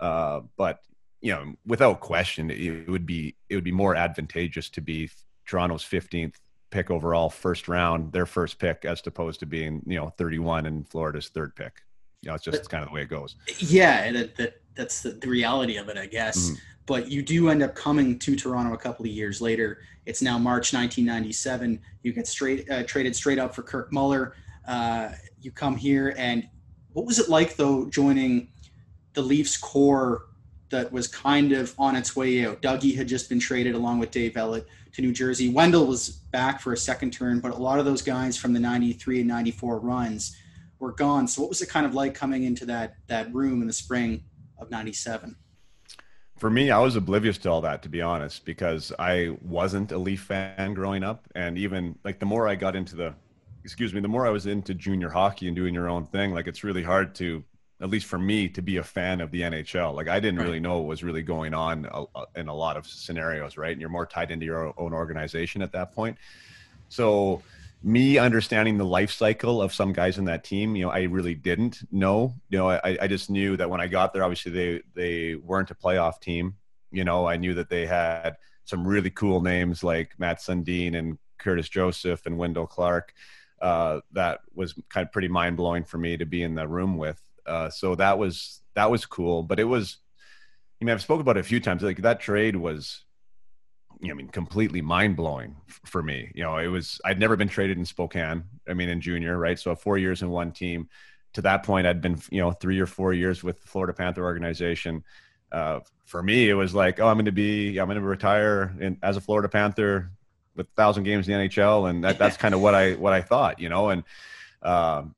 Uh, 0.00 0.40
but 0.56 0.80
you 1.20 1.32
know, 1.32 1.54
without 1.66 2.00
question, 2.00 2.50
it 2.50 2.88
would 2.88 3.06
be 3.06 3.36
it 3.48 3.54
would 3.54 3.64
be 3.64 3.72
more 3.72 3.94
advantageous 3.94 4.70
to 4.70 4.80
be 4.80 5.10
Toronto's 5.46 5.84
15th 5.84 6.34
pick 6.70 6.90
overall, 6.90 7.30
first 7.30 7.68
round, 7.68 8.12
their 8.12 8.26
first 8.26 8.58
pick, 8.58 8.84
as 8.84 9.02
opposed 9.06 9.40
to 9.40 9.46
being 9.46 9.82
you 9.86 9.96
know 9.96 10.10
31 10.18 10.66
and 10.66 10.88
Florida's 10.88 11.28
third 11.28 11.54
pick. 11.54 11.82
You 12.22 12.30
know, 12.30 12.34
it's 12.34 12.44
just 12.44 12.62
but, 12.62 12.70
kind 12.70 12.82
of 12.82 12.88
the 12.88 12.94
way 12.94 13.02
it 13.02 13.08
goes. 13.08 13.36
Yeah, 13.58 14.10
that, 14.12 14.36
that 14.36 14.54
that's 14.74 15.02
the, 15.02 15.10
the 15.10 15.28
reality 15.28 15.76
of 15.76 15.88
it, 15.88 15.96
I 15.96 16.06
guess. 16.06 16.50
Mm-hmm. 16.50 16.54
But 16.86 17.10
you 17.10 17.22
do 17.22 17.48
end 17.48 17.62
up 17.62 17.74
coming 17.74 18.18
to 18.20 18.36
Toronto 18.36 18.72
a 18.72 18.78
couple 18.78 19.04
of 19.04 19.10
years 19.10 19.40
later. 19.40 19.80
It's 20.06 20.22
now 20.22 20.38
March 20.38 20.72
1997. 20.72 21.80
You 22.02 22.12
get 22.12 22.26
straight 22.26 22.70
uh, 22.70 22.84
traded 22.84 23.16
straight 23.16 23.38
up 23.38 23.54
for 23.54 23.62
Kirk 23.62 23.92
Muller. 23.92 24.34
Uh, 24.66 25.10
you 25.40 25.50
come 25.50 25.76
here, 25.76 26.14
and 26.16 26.48
what 26.92 27.06
was 27.06 27.18
it 27.18 27.28
like 27.28 27.56
though 27.56 27.86
joining 27.86 28.48
the 29.14 29.22
Leafs 29.22 29.56
core 29.56 30.26
that 30.70 30.92
was 30.92 31.06
kind 31.06 31.52
of 31.52 31.74
on 31.78 31.96
its 31.96 32.16
way 32.16 32.44
out. 32.44 32.60
Dougie 32.60 32.96
had 32.96 33.08
just 33.08 33.28
been 33.28 33.38
traded 33.38 33.74
along 33.74 33.98
with 33.98 34.10
Dave 34.10 34.34
Ellett 34.34 34.66
to 34.92 35.02
New 35.02 35.12
Jersey. 35.12 35.48
Wendell 35.48 35.86
was 35.86 36.10
back 36.10 36.60
for 36.60 36.72
a 36.72 36.76
second 36.76 37.12
turn, 37.12 37.40
but 37.40 37.52
a 37.52 37.56
lot 37.56 37.78
of 37.78 37.84
those 37.84 38.02
guys 38.02 38.36
from 38.36 38.52
the 38.52 38.60
93 38.60 39.20
and 39.20 39.28
94 39.28 39.78
runs 39.78 40.36
were 40.78 40.92
gone. 40.92 41.28
So 41.28 41.42
what 41.42 41.48
was 41.48 41.62
it 41.62 41.68
kind 41.68 41.86
of 41.86 41.94
like 41.94 42.14
coming 42.14 42.44
into 42.44 42.66
that 42.66 42.96
that 43.06 43.32
room 43.32 43.60
in 43.60 43.66
the 43.66 43.72
spring 43.72 44.24
of 44.58 44.70
97? 44.70 45.36
For 46.36 46.50
me, 46.50 46.70
I 46.70 46.78
was 46.78 46.96
oblivious 46.96 47.38
to 47.38 47.50
all 47.50 47.62
that, 47.62 47.82
to 47.82 47.88
be 47.88 48.02
honest, 48.02 48.44
because 48.44 48.92
I 48.98 49.36
wasn't 49.42 49.92
a 49.92 49.98
Leaf 49.98 50.22
fan 50.22 50.74
growing 50.74 51.02
up. 51.02 51.26
And 51.34 51.56
even 51.56 51.98
like 52.04 52.18
the 52.18 52.26
more 52.26 52.46
I 52.46 52.54
got 52.54 52.76
into 52.76 52.94
the, 52.94 53.14
excuse 53.64 53.94
me, 53.94 54.00
the 54.00 54.08
more 54.08 54.26
I 54.26 54.30
was 54.30 54.46
into 54.46 54.74
junior 54.74 55.08
hockey 55.08 55.46
and 55.46 55.56
doing 55.56 55.72
your 55.72 55.88
own 55.88 56.04
thing, 56.04 56.34
like 56.34 56.46
it's 56.46 56.62
really 56.62 56.82
hard 56.82 57.14
to 57.16 57.42
at 57.80 57.90
least 57.90 58.06
for 58.06 58.18
me 58.18 58.48
to 58.48 58.62
be 58.62 58.78
a 58.78 58.82
fan 58.82 59.20
of 59.20 59.30
the 59.30 59.42
NHL. 59.42 59.94
Like 59.94 60.08
I 60.08 60.18
didn't 60.18 60.38
right. 60.38 60.46
really 60.46 60.60
know 60.60 60.78
what 60.78 60.86
was 60.86 61.04
really 61.04 61.22
going 61.22 61.52
on 61.52 61.86
uh, 61.86 62.04
uh, 62.14 62.24
in 62.34 62.48
a 62.48 62.54
lot 62.54 62.76
of 62.76 62.86
scenarios, 62.86 63.56
right? 63.56 63.72
And 63.72 63.80
you're 63.80 63.90
more 63.90 64.06
tied 64.06 64.30
into 64.30 64.46
your 64.46 64.72
own 64.78 64.92
organization 64.92 65.62
at 65.62 65.72
that 65.72 65.92
point. 65.92 66.16
So 66.88 67.42
me 67.86 68.18
understanding 68.18 68.78
the 68.78 68.84
life 68.84 69.12
cycle 69.12 69.62
of 69.62 69.72
some 69.72 69.92
guys 69.92 70.18
in 70.18 70.24
that 70.24 70.42
team, 70.42 70.74
you 70.74 70.84
know, 70.84 70.90
I 70.90 71.02
really 71.02 71.36
didn't 71.36 71.86
know. 71.92 72.34
You 72.48 72.58
know, 72.58 72.70
I, 72.70 72.98
I 73.00 73.06
just 73.06 73.30
knew 73.30 73.56
that 73.56 73.70
when 73.70 73.80
I 73.80 73.86
got 73.86 74.12
there, 74.12 74.24
obviously 74.24 74.50
they 74.50 74.82
they 74.94 75.34
weren't 75.36 75.70
a 75.70 75.74
playoff 75.76 76.20
team. 76.20 76.56
You 76.90 77.04
know, 77.04 77.28
I 77.28 77.36
knew 77.36 77.54
that 77.54 77.70
they 77.70 77.86
had 77.86 78.38
some 78.64 78.84
really 78.84 79.10
cool 79.10 79.40
names 79.40 79.84
like 79.84 80.18
Matt 80.18 80.40
Sundin 80.40 80.96
and 80.98 81.16
Curtis 81.38 81.68
Joseph 81.68 82.26
and 82.26 82.36
Wendell 82.36 82.66
Clark. 82.66 83.14
Uh, 83.62 84.00
that 84.12 84.40
was 84.52 84.74
kind 84.88 85.06
of 85.06 85.12
pretty 85.12 85.28
mind 85.28 85.56
blowing 85.56 85.84
for 85.84 85.96
me 85.96 86.16
to 86.16 86.26
be 86.26 86.42
in 86.42 86.56
the 86.56 86.66
room 86.66 86.98
with. 86.98 87.22
Uh, 87.46 87.70
so 87.70 87.94
that 87.94 88.18
was 88.18 88.62
that 88.74 88.90
was 88.90 89.06
cool. 89.06 89.44
But 89.44 89.60
it 89.60 89.64
was, 89.64 89.98
I 90.82 90.84
mean, 90.84 90.92
I've 90.92 91.02
spoken 91.02 91.20
about 91.20 91.36
it 91.36 91.40
a 91.40 91.44
few 91.44 91.60
times. 91.60 91.84
Like 91.84 92.02
that 92.02 92.18
trade 92.18 92.56
was, 92.56 93.04
I 94.04 94.12
mean, 94.12 94.28
completely 94.28 94.82
mind 94.82 95.16
blowing 95.16 95.56
for 95.84 96.02
me. 96.02 96.30
You 96.34 96.42
know, 96.42 96.58
it 96.58 96.68
was 96.68 97.00
I'd 97.04 97.18
never 97.18 97.36
been 97.36 97.48
traded 97.48 97.78
in 97.78 97.84
Spokane. 97.84 98.44
I 98.68 98.74
mean, 98.74 98.88
in 98.88 99.00
junior, 99.00 99.38
right? 99.38 99.58
So 99.58 99.74
four 99.74 99.98
years 99.98 100.22
in 100.22 100.30
one 100.30 100.52
team. 100.52 100.88
To 101.34 101.42
that 101.42 101.64
point, 101.64 101.86
I'd 101.86 102.00
been 102.00 102.18
you 102.30 102.40
know 102.40 102.52
three 102.52 102.80
or 102.80 102.86
four 102.86 103.12
years 103.12 103.44
with 103.44 103.60
the 103.60 103.68
Florida 103.68 103.92
Panther 103.92 104.24
organization. 104.24 105.04
Uh, 105.52 105.80
for 106.04 106.22
me, 106.22 106.48
it 106.48 106.54
was 106.54 106.74
like, 106.74 106.98
oh, 107.00 107.06
I'm 107.08 107.16
going 107.16 107.26
to 107.26 107.32
be, 107.32 107.78
I'm 107.78 107.86
going 107.86 108.00
to 108.00 108.06
retire 108.06 108.74
in, 108.80 108.98
as 109.02 109.16
a 109.16 109.20
Florida 109.20 109.48
Panther 109.48 110.10
with 110.54 110.68
thousand 110.76 111.04
games 111.04 111.28
in 111.28 111.38
the 111.38 111.48
NHL, 111.48 111.90
and 111.90 112.04
that, 112.04 112.18
that's 112.18 112.36
kind 112.36 112.54
of 112.54 112.60
what 112.60 112.74
I 112.74 112.94
what 112.94 113.12
I 113.12 113.20
thought, 113.20 113.60
you 113.60 113.68
know, 113.68 113.90
and 113.90 114.02
um, 114.62 115.14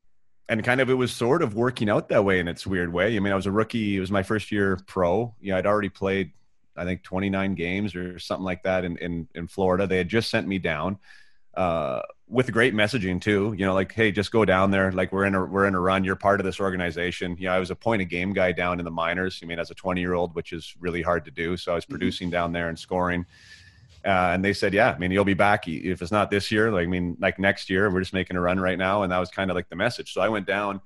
and 0.49 0.63
kind 0.63 0.81
of 0.81 0.89
it 0.89 0.95
was 0.95 1.11
sort 1.11 1.41
of 1.41 1.53
working 1.55 1.89
out 1.89 2.09
that 2.09 2.25
way 2.25 2.39
in 2.39 2.47
its 2.47 2.67
weird 2.67 2.91
way. 2.91 3.15
I 3.15 3.19
mean, 3.19 3.31
I 3.31 3.35
was 3.35 3.45
a 3.45 3.51
rookie; 3.51 3.97
it 3.97 3.99
was 3.99 4.11
my 4.11 4.23
first 4.23 4.51
year 4.51 4.79
pro. 4.87 5.33
You 5.39 5.51
know, 5.51 5.57
I'd 5.57 5.65
already 5.65 5.89
played, 5.89 6.31
I 6.79 6.85
think, 6.85 7.03
29 7.03 7.55
games 7.55 7.95
or 7.95 8.19
something 8.19 8.45
like 8.45 8.63
that 8.63 8.85
in 8.85 8.97
in, 8.97 9.27
in 9.35 9.47
Florida. 9.47 9.87
They 9.87 9.97
had 9.97 10.09
just 10.09 10.29
sent 10.29 10.47
me 10.47 10.59
down. 10.59 10.97
Uh, 11.55 12.01
with 12.29 12.51
great 12.51 12.75
messaging 12.75 13.19
too, 13.19 13.55
you 13.57 13.65
know, 13.65 13.73
like, 13.73 13.91
hey, 13.91 14.11
just 14.11 14.31
go 14.31 14.45
down 14.45 14.69
there. 14.69 14.91
Like 14.91 15.11
we're 15.11 15.25
in 15.25 15.33
a 15.33 15.43
we're 15.43 15.65
in 15.65 15.73
a 15.73 15.79
run. 15.79 16.03
You're 16.03 16.15
part 16.15 16.39
of 16.39 16.45
this 16.45 16.59
organization. 16.59 17.35
You 17.39 17.47
know, 17.47 17.53
I 17.53 17.59
was 17.59 17.71
a 17.71 17.75
point 17.75 18.03
of 18.03 18.07
game 18.07 18.33
guy 18.33 18.51
down 18.51 18.77
in 18.79 18.85
the 18.85 18.91
minors. 18.91 19.39
I 19.41 19.47
mean, 19.47 19.59
as 19.59 19.71
a 19.71 19.75
20 19.75 19.99
year 19.99 20.13
old, 20.13 20.35
which 20.35 20.53
is 20.53 20.75
really 20.79 21.01
hard 21.01 21.25
to 21.25 21.31
do. 21.31 21.57
So 21.57 21.71
I 21.71 21.75
was 21.75 21.85
mm-hmm. 21.85 21.93
producing 21.93 22.27
mm-hmm. 22.27 22.33
down 22.33 22.53
there 22.53 22.69
and 22.69 22.77
scoring. 22.77 23.25
Uh, 24.05 24.31
and 24.33 24.45
they 24.45 24.53
said, 24.53 24.73
yeah, 24.73 24.91
I 24.91 24.97
mean, 24.97 25.11
you'll 25.11 25.25
be 25.25 25.33
back 25.33 25.67
if 25.67 26.01
it's 26.01 26.11
not 26.11 26.31
this 26.31 26.51
year. 26.51 26.71
Like, 26.71 26.85
I 26.85 26.87
mean, 26.87 27.17
like 27.19 27.37
next 27.37 27.69
year, 27.69 27.89
we're 27.91 27.99
just 27.99 28.13
making 28.13 28.37
a 28.37 28.41
run 28.41 28.59
right 28.59 28.77
now, 28.77 29.03
and 29.03 29.11
that 29.11 29.17
was 29.17 29.29
kind 29.29 29.51
of 29.51 29.55
like 29.55 29.67
the 29.67 29.75
message. 29.75 30.13
So 30.13 30.21
I 30.21 30.29
went 30.29 30.47
down. 30.47 30.79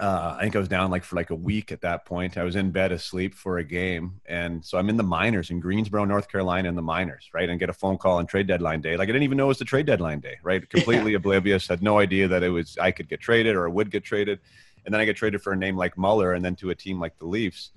Uh, 0.00 0.34
I 0.36 0.42
think 0.42 0.56
I 0.56 0.58
was 0.58 0.66
down 0.66 0.90
like 0.90 1.04
for 1.04 1.14
like 1.14 1.30
a 1.30 1.36
week 1.36 1.70
at 1.70 1.80
that 1.82 2.04
point. 2.04 2.36
I 2.36 2.42
was 2.42 2.56
in 2.56 2.72
bed 2.72 2.90
asleep 2.90 3.32
for 3.32 3.58
a 3.58 3.64
game, 3.64 4.20
and 4.26 4.64
so 4.64 4.76
I'm 4.76 4.88
in 4.88 4.96
the 4.96 5.04
minors 5.04 5.50
in 5.50 5.60
Greensboro, 5.60 6.04
North 6.04 6.28
Carolina, 6.28 6.68
in 6.68 6.74
the 6.74 6.82
minors, 6.82 7.30
right? 7.32 7.48
And 7.48 7.60
get 7.60 7.70
a 7.70 7.72
phone 7.72 7.96
call 7.96 8.18
on 8.18 8.26
trade 8.26 8.48
deadline 8.48 8.80
day. 8.80 8.96
Like 8.96 9.08
I 9.08 9.12
didn't 9.12 9.22
even 9.22 9.38
know 9.38 9.44
it 9.44 9.48
was 9.48 9.58
the 9.58 9.64
trade 9.64 9.86
deadline 9.86 10.18
day, 10.18 10.36
right? 10.42 10.68
Completely 10.70 11.12
yeah. 11.12 11.18
oblivious. 11.18 11.68
Had 11.68 11.80
no 11.80 12.00
idea 12.00 12.26
that 12.26 12.42
it 12.42 12.48
was 12.48 12.76
I 12.78 12.90
could 12.90 13.08
get 13.08 13.20
traded 13.20 13.54
or 13.54 13.70
would 13.70 13.92
get 13.92 14.02
traded, 14.02 14.40
and 14.84 14.92
then 14.92 15.00
I 15.00 15.04
get 15.04 15.16
traded 15.16 15.42
for 15.42 15.52
a 15.52 15.56
name 15.56 15.76
like 15.76 15.96
Muller, 15.96 16.32
and 16.32 16.44
then 16.44 16.56
to 16.56 16.70
a 16.70 16.74
team 16.74 16.98
like 16.98 17.16
the 17.18 17.26
Leafs 17.26 17.70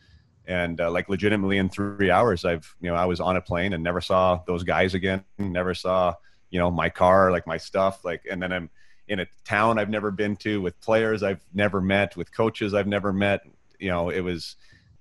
and 0.47 0.79
uh, 0.81 0.89
like 0.89 1.09
legitimately 1.09 1.57
in 1.57 1.69
three 1.69 2.09
hours 2.09 2.45
i've 2.45 2.73
you 2.79 2.89
know 2.89 2.95
i 2.95 3.05
was 3.05 3.19
on 3.19 3.35
a 3.35 3.41
plane 3.41 3.73
and 3.73 3.83
never 3.83 3.99
saw 3.99 4.39
those 4.47 4.63
guys 4.63 4.93
again 4.93 5.23
never 5.37 5.73
saw 5.73 6.13
you 6.49 6.57
know 6.57 6.71
my 6.71 6.89
car 6.89 7.31
like 7.31 7.45
my 7.45 7.57
stuff 7.57 8.03
like 8.05 8.25
and 8.31 8.41
then 8.41 8.51
i'm 8.53 8.69
in 9.07 9.19
a 9.19 9.27
town 9.45 9.79
i've 9.79 9.89
never 9.89 10.11
been 10.11 10.35
to 10.35 10.61
with 10.61 10.79
players 10.81 11.23
i've 11.23 11.41
never 11.53 11.81
met 11.81 12.15
with 12.15 12.31
coaches 12.35 12.73
i've 12.73 12.87
never 12.87 13.13
met 13.13 13.41
you 13.79 13.89
know 13.89 14.09
it 14.09 14.21
was 14.21 14.55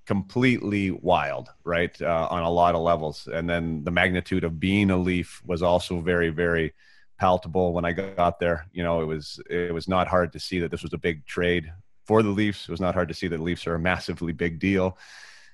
completely 0.06 0.92
wild 0.92 1.48
right 1.64 2.00
uh, 2.00 2.28
on 2.30 2.44
a 2.44 2.50
lot 2.50 2.74
of 2.74 2.80
levels. 2.80 3.28
And 3.30 3.50
then 3.50 3.84
the 3.84 3.90
magnitude 3.90 4.44
of 4.44 4.58
being 4.60 4.90
a 4.90 4.96
leaf 4.96 5.42
was 5.44 5.62
also 5.62 6.00
very 6.00 6.30
very 6.30 6.74
palpable 7.18 7.72
when 7.72 7.84
i 7.84 7.92
got 7.92 8.38
there. 8.38 8.66
You 8.72 8.84
know 8.84 9.02
it 9.02 9.04
was 9.04 9.40
it 9.50 9.74
was 9.74 9.88
not 9.88 10.06
hard 10.08 10.32
to 10.32 10.40
see 10.40 10.60
that 10.60 10.70
this 10.70 10.82
was 10.82 10.92
a 10.92 10.98
big 10.98 11.26
trade 11.26 11.72
for 12.04 12.22
the 12.22 12.30
leafs. 12.30 12.68
It 12.68 12.70
was 12.70 12.80
not 12.80 12.94
hard 12.94 13.08
to 13.08 13.14
see 13.14 13.26
that 13.26 13.36
the 13.36 13.42
leafs 13.42 13.66
are 13.66 13.74
a 13.74 13.80
massively 13.80 14.32
big 14.32 14.60
deal. 14.60 14.96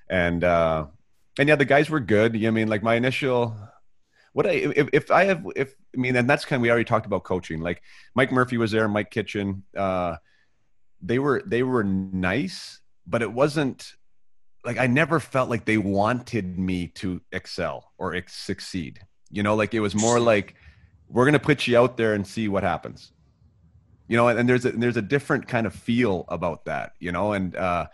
And 0.07 0.43
uh, 0.43 0.85
and 1.39 1.49
yeah, 1.49 1.55
the 1.55 1.65
guys 1.65 1.89
were 1.89 1.99
good. 1.99 2.35
I 2.45 2.51
mean, 2.51 2.67
like 2.67 2.83
my 2.83 2.95
initial 2.95 3.57
what 4.33 4.45
I 4.45 4.51
if, 4.51 4.89
if 4.93 5.11
I 5.11 5.25
have 5.25 5.45
if 5.55 5.75
I 5.95 5.99
mean, 5.99 6.15
and 6.15 6.29
that's 6.29 6.45
kind 6.45 6.59
of 6.59 6.61
we 6.61 6.69
already 6.69 6.85
talked 6.85 7.05
about 7.05 7.23
coaching. 7.23 7.59
Like 7.59 7.81
Mike 8.15 8.31
Murphy 8.31 8.57
was 8.57 8.71
there, 8.71 8.87
Mike 8.87 9.11
Kitchen. 9.11 9.63
Uh, 9.77 10.17
they 11.01 11.19
were 11.19 11.43
they 11.45 11.63
were 11.63 11.83
nice, 11.83 12.79
but 13.05 13.21
it 13.21 13.31
wasn't 13.31 13.93
like 14.65 14.77
I 14.77 14.87
never 14.87 15.19
felt 15.19 15.49
like 15.49 15.65
they 15.65 15.77
wanted 15.77 16.57
me 16.57 16.87
to 16.95 17.21
excel 17.31 17.91
or 17.97 18.15
ex- 18.15 18.33
succeed. 18.33 19.01
You 19.29 19.43
know, 19.43 19.55
like 19.55 19.73
it 19.73 19.81
was 19.81 19.95
more 19.95 20.19
like 20.19 20.55
we're 21.09 21.25
gonna 21.25 21.39
put 21.39 21.67
you 21.67 21.77
out 21.77 21.97
there 21.97 22.13
and 22.13 22.25
see 22.25 22.47
what 22.47 22.63
happens. 22.63 23.11
You 24.07 24.17
know, 24.17 24.27
and, 24.27 24.39
and 24.39 24.49
there's 24.49 24.65
a 24.65 24.71
there's 24.71 24.97
a 24.97 25.01
different 25.01 25.47
kind 25.47 25.67
of 25.67 25.75
feel 25.75 26.25
about 26.29 26.65
that. 26.65 26.93
You 26.99 27.11
know, 27.11 27.33
and 27.33 27.55
uh, 27.55 27.87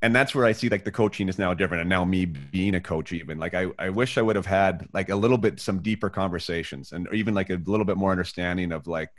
and 0.00 0.14
that's 0.14 0.34
where 0.34 0.44
I 0.44 0.52
see 0.52 0.68
like 0.68 0.84
the 0.84 0.92
coaching 0.92 1.28
is 1.28 1.38
now 1.38 1.54
different. 1.54 1.80
And 1.80 1.90
now 1.90 2.04
me 2.04 2.24
being 2.24 2.74
a 2.74 2.80
coach, 2.80 3.12
even 3.12 3.38
like 3.38 3.54
I, 3.54 3.66
I 3.78 3.90
wish 3.90 4.16
I 4.16 4.22
would 4.22 4.36
have 4.36 4.46
had 4.46 4.88
like 4.92 5.08
a 5.08 5.16
little 5.16 5.38
bit 5.38 5.58
some 5.58 5.80
deeper 5.80 6.08
conversations 6.08 6.92
and 6.92 7.08
even 7.12 7.34
like 7.34 7.50
a 7.50 7.60
little 7.66 7.84
bit 7.84 7.96
more 7.96 8.12
understanding 8.12 8.70
of 8.72 8.86
like, 8.86 9.10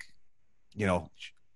you 0.74 0.86
know, 0.86 1.10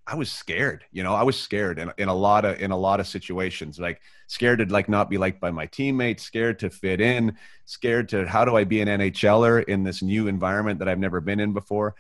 I 0.06 0.16
was 0.16 0.30
scared, 0.30 0.84
you 0.92 1.02
know, 1.04 1.14
I 1.14 1.24
was 1.24 1.40
scared 1.40 1.80
in, 1.80 1.90
in 1.98 2.10
a 2.10 2.14
lot 2.14 2.44
of, 2.44 2.60
in 2.60 2.72
a 2.72 2.78
lot 2.78 3.00
of 3.00 3.08
situations, 3.08 3.80
like 3.80 4.02
scared 4.28 4.60
to 4.60 4.66
like 4.66 4.90
not 4.90 5.10
be 5.10 5.18
liked 5.18 5.40
by 5.40 5.52
my 5.52 5.68
teammates, 5.68 6.24
scared 6.24 6.60
to 6.60 6.70
fit 6.70 7.00
in, 7.00 7.38
scared 7.64 8.10
to, 8.10 8.28
how 8.28 8.44
do 8.44 8.58
I 8.58 8.66
be 8.66 8.82
an 8.82 8.90
NHLer 8.90 9.64
in 9.64 9.84
this 9.84 10.02
new 10.02 10.28
environment 10.28 10.80
that 10.80 10.90
I've 10.90 11.00
never 11.00 11.22
been 11.22 11.40
in 11.40 11.54
before? 11.54 11.96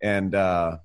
And, 0.00 0.36
uh, 0.36 0.78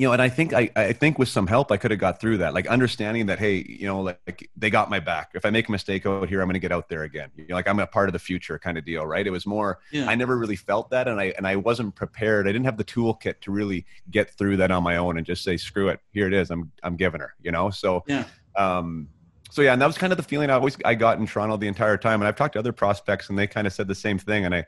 you 0.00 0.06
know, 0.06 0.14
and 0.14 0.22
I 0.22 0.30
think 0.30 0.54
I, 0.54 0.70
I 0.74 0.94
think 0.94 1.18
with 1.18 1.28
some 1.28 1.46
help 1.46 1.70
I 1.70 1.76
could 1.76 1.90
have 1.90 2.00
got 2.00 2.22
through 2.22 2.38
that. 2.38 2.54
Like 2.54 2.66
understanding 2.66 3.26
that, 3.26 3.38
hey, 3.38 3.66
you 3.68 3.86
know, 3.86 4.00
like 4.00 4.48
they 4.56 4.70
got 4.70 4.88
my 4.88 4.98
back. 4.98 5.32
If 5.34 5.44
I 5.44 5.50
make 5.50 5.68
a 5.68 5.70
mistake 5.70 6.06
out 6.06 6.26
here, 6.26 6.40
I'm 6.40 6.46
going 6.46 6.54
to 6.54 6.58
get 6.58 6.72
out 6.72 6.88
there 6.88 7.02
again. 7.02 7.28
You 7.36 7.48
know, 7.48 7.54
like 7.54 7.68
I'm 7.68 7.78
a 7.80 7.86
part 7.86 8.08
of 8.08 8.14
the 8.14 8.18
future 8.18 8.58
kind 8.58 8.78
of 8.78 8.86
deal, 8.86 9.04
right? 9.04 9.26
It 9.26 9.30
was 9.30 9.44
more. 9.44 9.80
Yeah. 9.92 10.08
I 10.08 10.14
never 10.14 10.38
really 10.38 10.56
felt 10.56 10.88
that, 10.88 11.06
and 11.06 11.20
I 11.20 11.34
and 11.36 11.46
I 11.46 11.56
wasn't 11.56 11.94
prepared. 11.94 12.48
I 12.48 12.52
didn't 12.52 12.64
have 12.64 12.78
the 12.78 12.84
toolkit 12.84 13.42
to 13.42 13.50
really 13.50 13.84
get 14.10 14.30
through 14.30 14.56
that 14.56 14.70
on 14.70 14.82
my 14.82 14.96
own 14.96 15.18
and 15.18 15.26
just 15.26 15.44
say, 15.44 15.58
screw 15.58 15.90
it, 15.90 16.00
here 16.12 16.26
it 16.26 16.32
is. 16.32 16.50
I'm 16.50 16.72
I'm 16.82 16.96
giving 16.96 17.20
her. 17.20 17.34
You 17.42 17.52
know, 17.52 17.68
so 17.68 18.02
yeah. 18.06 18.24
Um, 18.56 19.06
so 19.50 19.60
yeah, 19.60 19.74
and 19.74 19.82
that 19.82 19.86
was 19.86 19.98
kind 19.98 20.14
of 20.14 20.16
the 20.16 20.22
feeling 20.22 20.48
I 20.48 20.54
always 20.54 20.78
I 20.82 20.94
got 20.94 21.18
in 21.18 21.26
Toronto 21.26 21.58
the 21.58 21.68
entire 21.68 21.98
time. 21.98 22.22
And 22.22 22.28
I've 22.28 22.36
talked 22.36 22.54
to 22.54 22.58
other 22.58 22.72
prospects, 22.72 23.28
and 23.28 23.38
they 23.38 23.46
kind 23.46 23.66
of 23.66 23.74
said 23.74 23.86
the 23.86 23.94
same 23.94 24.18
thing. 24.18 24.46
And 24.46 24.54
I 24.54 24.66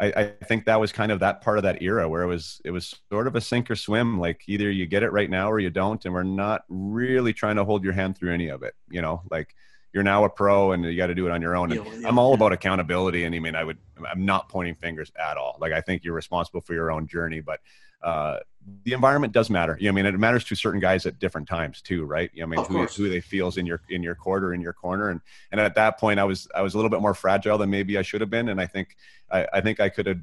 I, 0.00 0.06
I, 0.06 0.44
think 0.44 0.66
that 0.66 0.78
was 0.78 0.92
kind 0.92 1.10
of 1.10 1.20
that 1.20 1.40
part 1.40 1.58
of 1.58 1.64
that 1.64 1.82
era 1.82 2.08
where 2.08 2.22
it 2.22 2.26
was 2.26 2.60
it 2.64 2.70
was 2.70 2.94
sort 3.10 3.26
of 3.26 3.34
a 3.34 3.40
sink 3.40 3.70
or 3.70 3.76
swim. 3.76 4.18
Like 4.18 4.42
either 4.46 4.70
you 4.70 4.86
get 4.86 5.02
it 5.02 5.10
right 5.10 5.28
now 5.28 5.50
or 5.50 5.58
you 5.58 5.70
don't, 5.70 6.04
and 6.04 6.14
we're 6.14 6.22
not 6.22 6.64
really 6.68 7.32
trying 7.32 7.56
to 7.56 7.64
hold 7.64 7.84
your 7.84 7.92
hand 7.92 8.16
through 8.16 8.32
any 8.32 8.48
of 8.48 8.62
it. 8.62 8.74
You 8.90 9.02
know, 9.02 9.22
like 9.30 9.54
you're 9.92 10.02
now 10.02 10.24
a 10.24 10.28
pro 10.28 10.72
and 10.72 10.84
you 10.84 10.96
got 10.96 11.08
to 11.08 11.14
do 11.14 11.26
it 11.26 11.32
on 11.32 11.42
your 11.42 11.56
own. 11.56 11.72
And 11.72 11.84
yeah, 11.84 11.92
yeah, 11.94 12.08
I'm 12.08 12.18
all 12.18 12.30
yeah. 12.30 12.36
about 12.36 12.52
accountability. 12.52 13.24
And 13.24 13.34
I 13.34 13.38
mean, 13.38 13.54
I 13.54 13.64
would 13.64 13.78
I'm 14.08 14.24
not 14.24 14.48
pointing 14.48 14.74
fingers 14.74 15.10
at 15.18 15.36
all. 15.36 15.56
Like 15.60 15.72
I 15.72 15.80
think 15.80 16.04
you're 16.04 16.14
responsible 16.14 16.60
for 16.60 16.74
your 16.74 16.90
own 16.90 17.06
journey, 17.06 17.40
but 17.40 17.60
uh, 18.02 18.38
the 18.84 18.92
environment 18.92 19.32
does 19.32 19.50
matter. 19.50 19.76
You 19.80 19.86
know, 19.86 19.98
I 19.98 20.02
mean, 20.02 20.14
it 20.14 20.18
matters 20.18 20.44
to 20.44 20.54
certain 20.54 20.80
guys 20.80 21.06
at 21.06 21.18
different 21.18 21.48
times 21.48 21.80
too, 21.80 22.04
right? 22.04 22.30
You 22.34 22.40
know, 22.40 22.46
I 22.46 22.56
mean, 22.56 22.64
who, 22.66 22.84
who, 22.86 23.08
they 23.08 23.20
feels 23.20 23.56
in 23.56 23.66
your 23.66 23.80
in 23.88 24.02
your 24.02 24.14
court 24.14 24.44
or 24.44 24.52
in 24.52 24.60
your 24.60 24.72
corner, 24.72 25.10
and 25.10 25.20
and 25.52 25.60
at 25.60 25.74
that 25.76 25.98
point, 25.98 26.20
I 26.20 26.24
was 26.24 26.48
I 26.54 26.62
was 26.62 26.74
a 26.74 26.76
little 26.76 26.90
bit 26.90 27.00
more 27.00 27.14
fragile 27.14 27.58
than 27.58 27.70
maybe 27.70 27.98
I 27.98 28.02
should 28.02 28.20
have 28.20 28.30
been, 28.30 28.48
and 28.48 28.60
I 28.60 28.66
think 28.66 28.96
I, 29.30 29.46
I 29.54 29.60
think 29.60 29.80
I 29.80 29.88
could 29.88 30.06
have. 30.06 30.20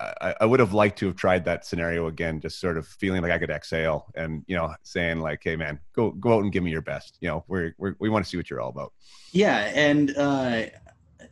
I, 0.00 0.34
I 0.40 0.46
would 0.46 0.60
have 0.60 0.72
liked 0.72 0.98
to 1.00 1.06
have 1.08 1.16
tried 1.16 1.44
that 1.44 1.66
scenario 1.66 2.06
again, 2.06 2.40
just 2.40 2.58
sort 2.58 2.78
of 2.78 2.88
feeling 2.88 3.20
like 3.20 3.32
I 3.32 3.38
could 3.38 3.50
exhale 3.50 4.06
and 4.14 4.42
you 4.46 4.56
know 4.56 4.74
saying 4.82 5.20
like, 5.20 5.40
"Hey, 5.42 5.56
man, 5.56 5.78
go 5.94 6.12
go 6.12 6.36
out 6.36 6.42
and 6.42 6.50
give 6.50 6.62
me 6.62 6.70
your 6.70 6.80
best." 6.80 7.18
You 7.20 7.28
know, 7.28 7.44
we're, 7.48 7.74
we're 7.76 7.96
we 7.98 8.08
want 8.08 8.24
to 8.24 8.30
see 8.30 8.38
what 8.38 8.48
you're 8.48 8.62
all 8.62 8.70
about. 8.70 8.94
Yeah, 9.32 9.70
and 9.74 10.16
uh, 10.16 10.66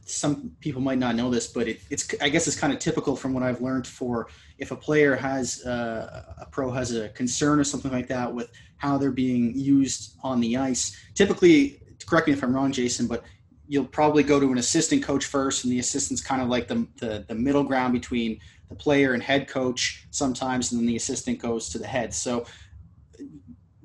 some 0.04 0.52
people 0.60 0.80
might 0.80 0.98
not 0.98 1.14
know 1.14 1.30
this, 1.30 1.46
but 1.48 1.68
it, 1.68 1.80
it's 1.90 2.14
I 2.20 2.28
guess 2.28 2.46
it's 2.46 2.58
kind 2.58 2.72
of 2.72 2.78
typical 2.78 3.16
from 3.16 3.34
what 3.34 3.42
I've 3.42 3.60
learned 3.60 3.86
for 3.86 4.28
if 4.58 4.70
a 4.70 4.76
player 4.76 5.16
has 5.16 5.64
uh, 5.64 6.24
a 6.40 6.46
pro 6.46 6.70
has 6.70 6.94
a 6.94 7.08
concern 7.10 7.58
or 7.58 7.64
something 7.64 7.92
like 7.92 8.08
that 8.08 8.32
with 8.32 8.50
how 8.76 8.98
they're 8.98 9.10
being 9.10 9.56
used 9.58 10.16
on 10.22 10.40
the 10.40 10.56
ice. 10.56 10.96
Typically, 11.14 11.80
correct 12.06 12.26
me 12.26 12.32
if 12.32 12.42
I'm 12.42 12.54
wrong, 12.54 12.72
Jason, 12.72 13.06
but 13.06 13.24
you'll 13.68 13.84
probably 13.84 14.22
go 14.22 14.40
to 14.40 14.50
an 14.50 14.58
assistant 14.58 15.02
coach 15.02 15.26
first, 15.26 15.64
and 15.64 15.72
the 15.72 15.78
assistant's 15.78 16.22
kind 16.22 16.40
of 16.40 16.48
like 16.48 16.66
the, 16.66 16.86
the, 16.96 17.24
the 17.28 17.34
middle 17.34 17.62
ground 17.62 17.92
between 17.92 18.40
the 18.70 18.74
player 18.74 19.12
and 19.12 19.22
head 19.22 19.46
coach 19.46 20.06
sometimes, 20.10 20.72
and 20.72 20.80
then 20.80 20.86
the 20.86 20.96
assistant 20.96 21.38
goes 21.38 21.68
to 21.68 21.78
the 21.78 21.86
head. 21.86 22.12
So, 22.14 22.46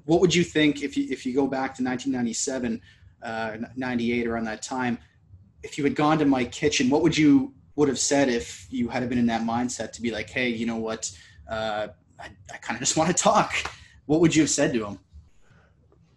what 0.05 0.21
would 0.21 0.33
you 0.33 0.43
think 0.43 0.83
if 0.83 0.97
you 0.97 1.07
if 1.09 1.25
you 1.25 1.33
go 1.33 1.47
back 1.47 1.75
to 1.75 1.83
1997, 1.83 2.81
uh, 3.21 3.57
98 3.75 4.27
around 4.27 4.45
that 4.45 4.61
time? 4.61 4.97
If 5.63 5.77
you 5.77 5.83
had 5.83 5.95
gone 5.95 6.19
to 6.19 6.25
Mike 6.25 6.51
Kitchen, 6.51 6.89
what 6.89 7.01
would 7.01 7.17
you 7.17 7.53
would 7.75 7.87
have 7.87 7.99
said 7.99 8.29
if 8.29 8.67
you 8.69 8.87
had 8.89 9.07
been 9.09 9.17
in 9.17 9.25
that 9.27 9.41
mindset 9.41 9.93
to 9.93 10.01
be 10.01 10.11
like, 10.11 10.29
hey, 10.29 10.49
you 10.49 10.65
know 10.65 10.75
what, 10.75 11.11
uh, 11.49 11.87
I, 12.19 12.29
I 12.53 12.57
kind 12.57 12.75
of 12.75 12.79
just 12.79 12.95
want 12.95 13.09
to 13.09 13.23
talk. 13.23 13.53
What 14.05 14.21
would 14.21 14.35
you 14.35 14.43
have 14.43 14.49
said 14.49 14.73
to 14.73 14.85
him? 14.85 14.99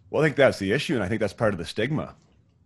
Well, 0.09 0.21
I 0.21 0.25
think 0.27 0.35
that's 0.35 0.59
the 0.59 0.71
issue, 0.71 0.93
and 0.93 1.03
I 1.03 1.07
think 1.07 1.19
that's 1.19 1.33
part 1.33 1.53
of 1.53 1.57
the 1.57 1.65
stigma. 1.65 2.15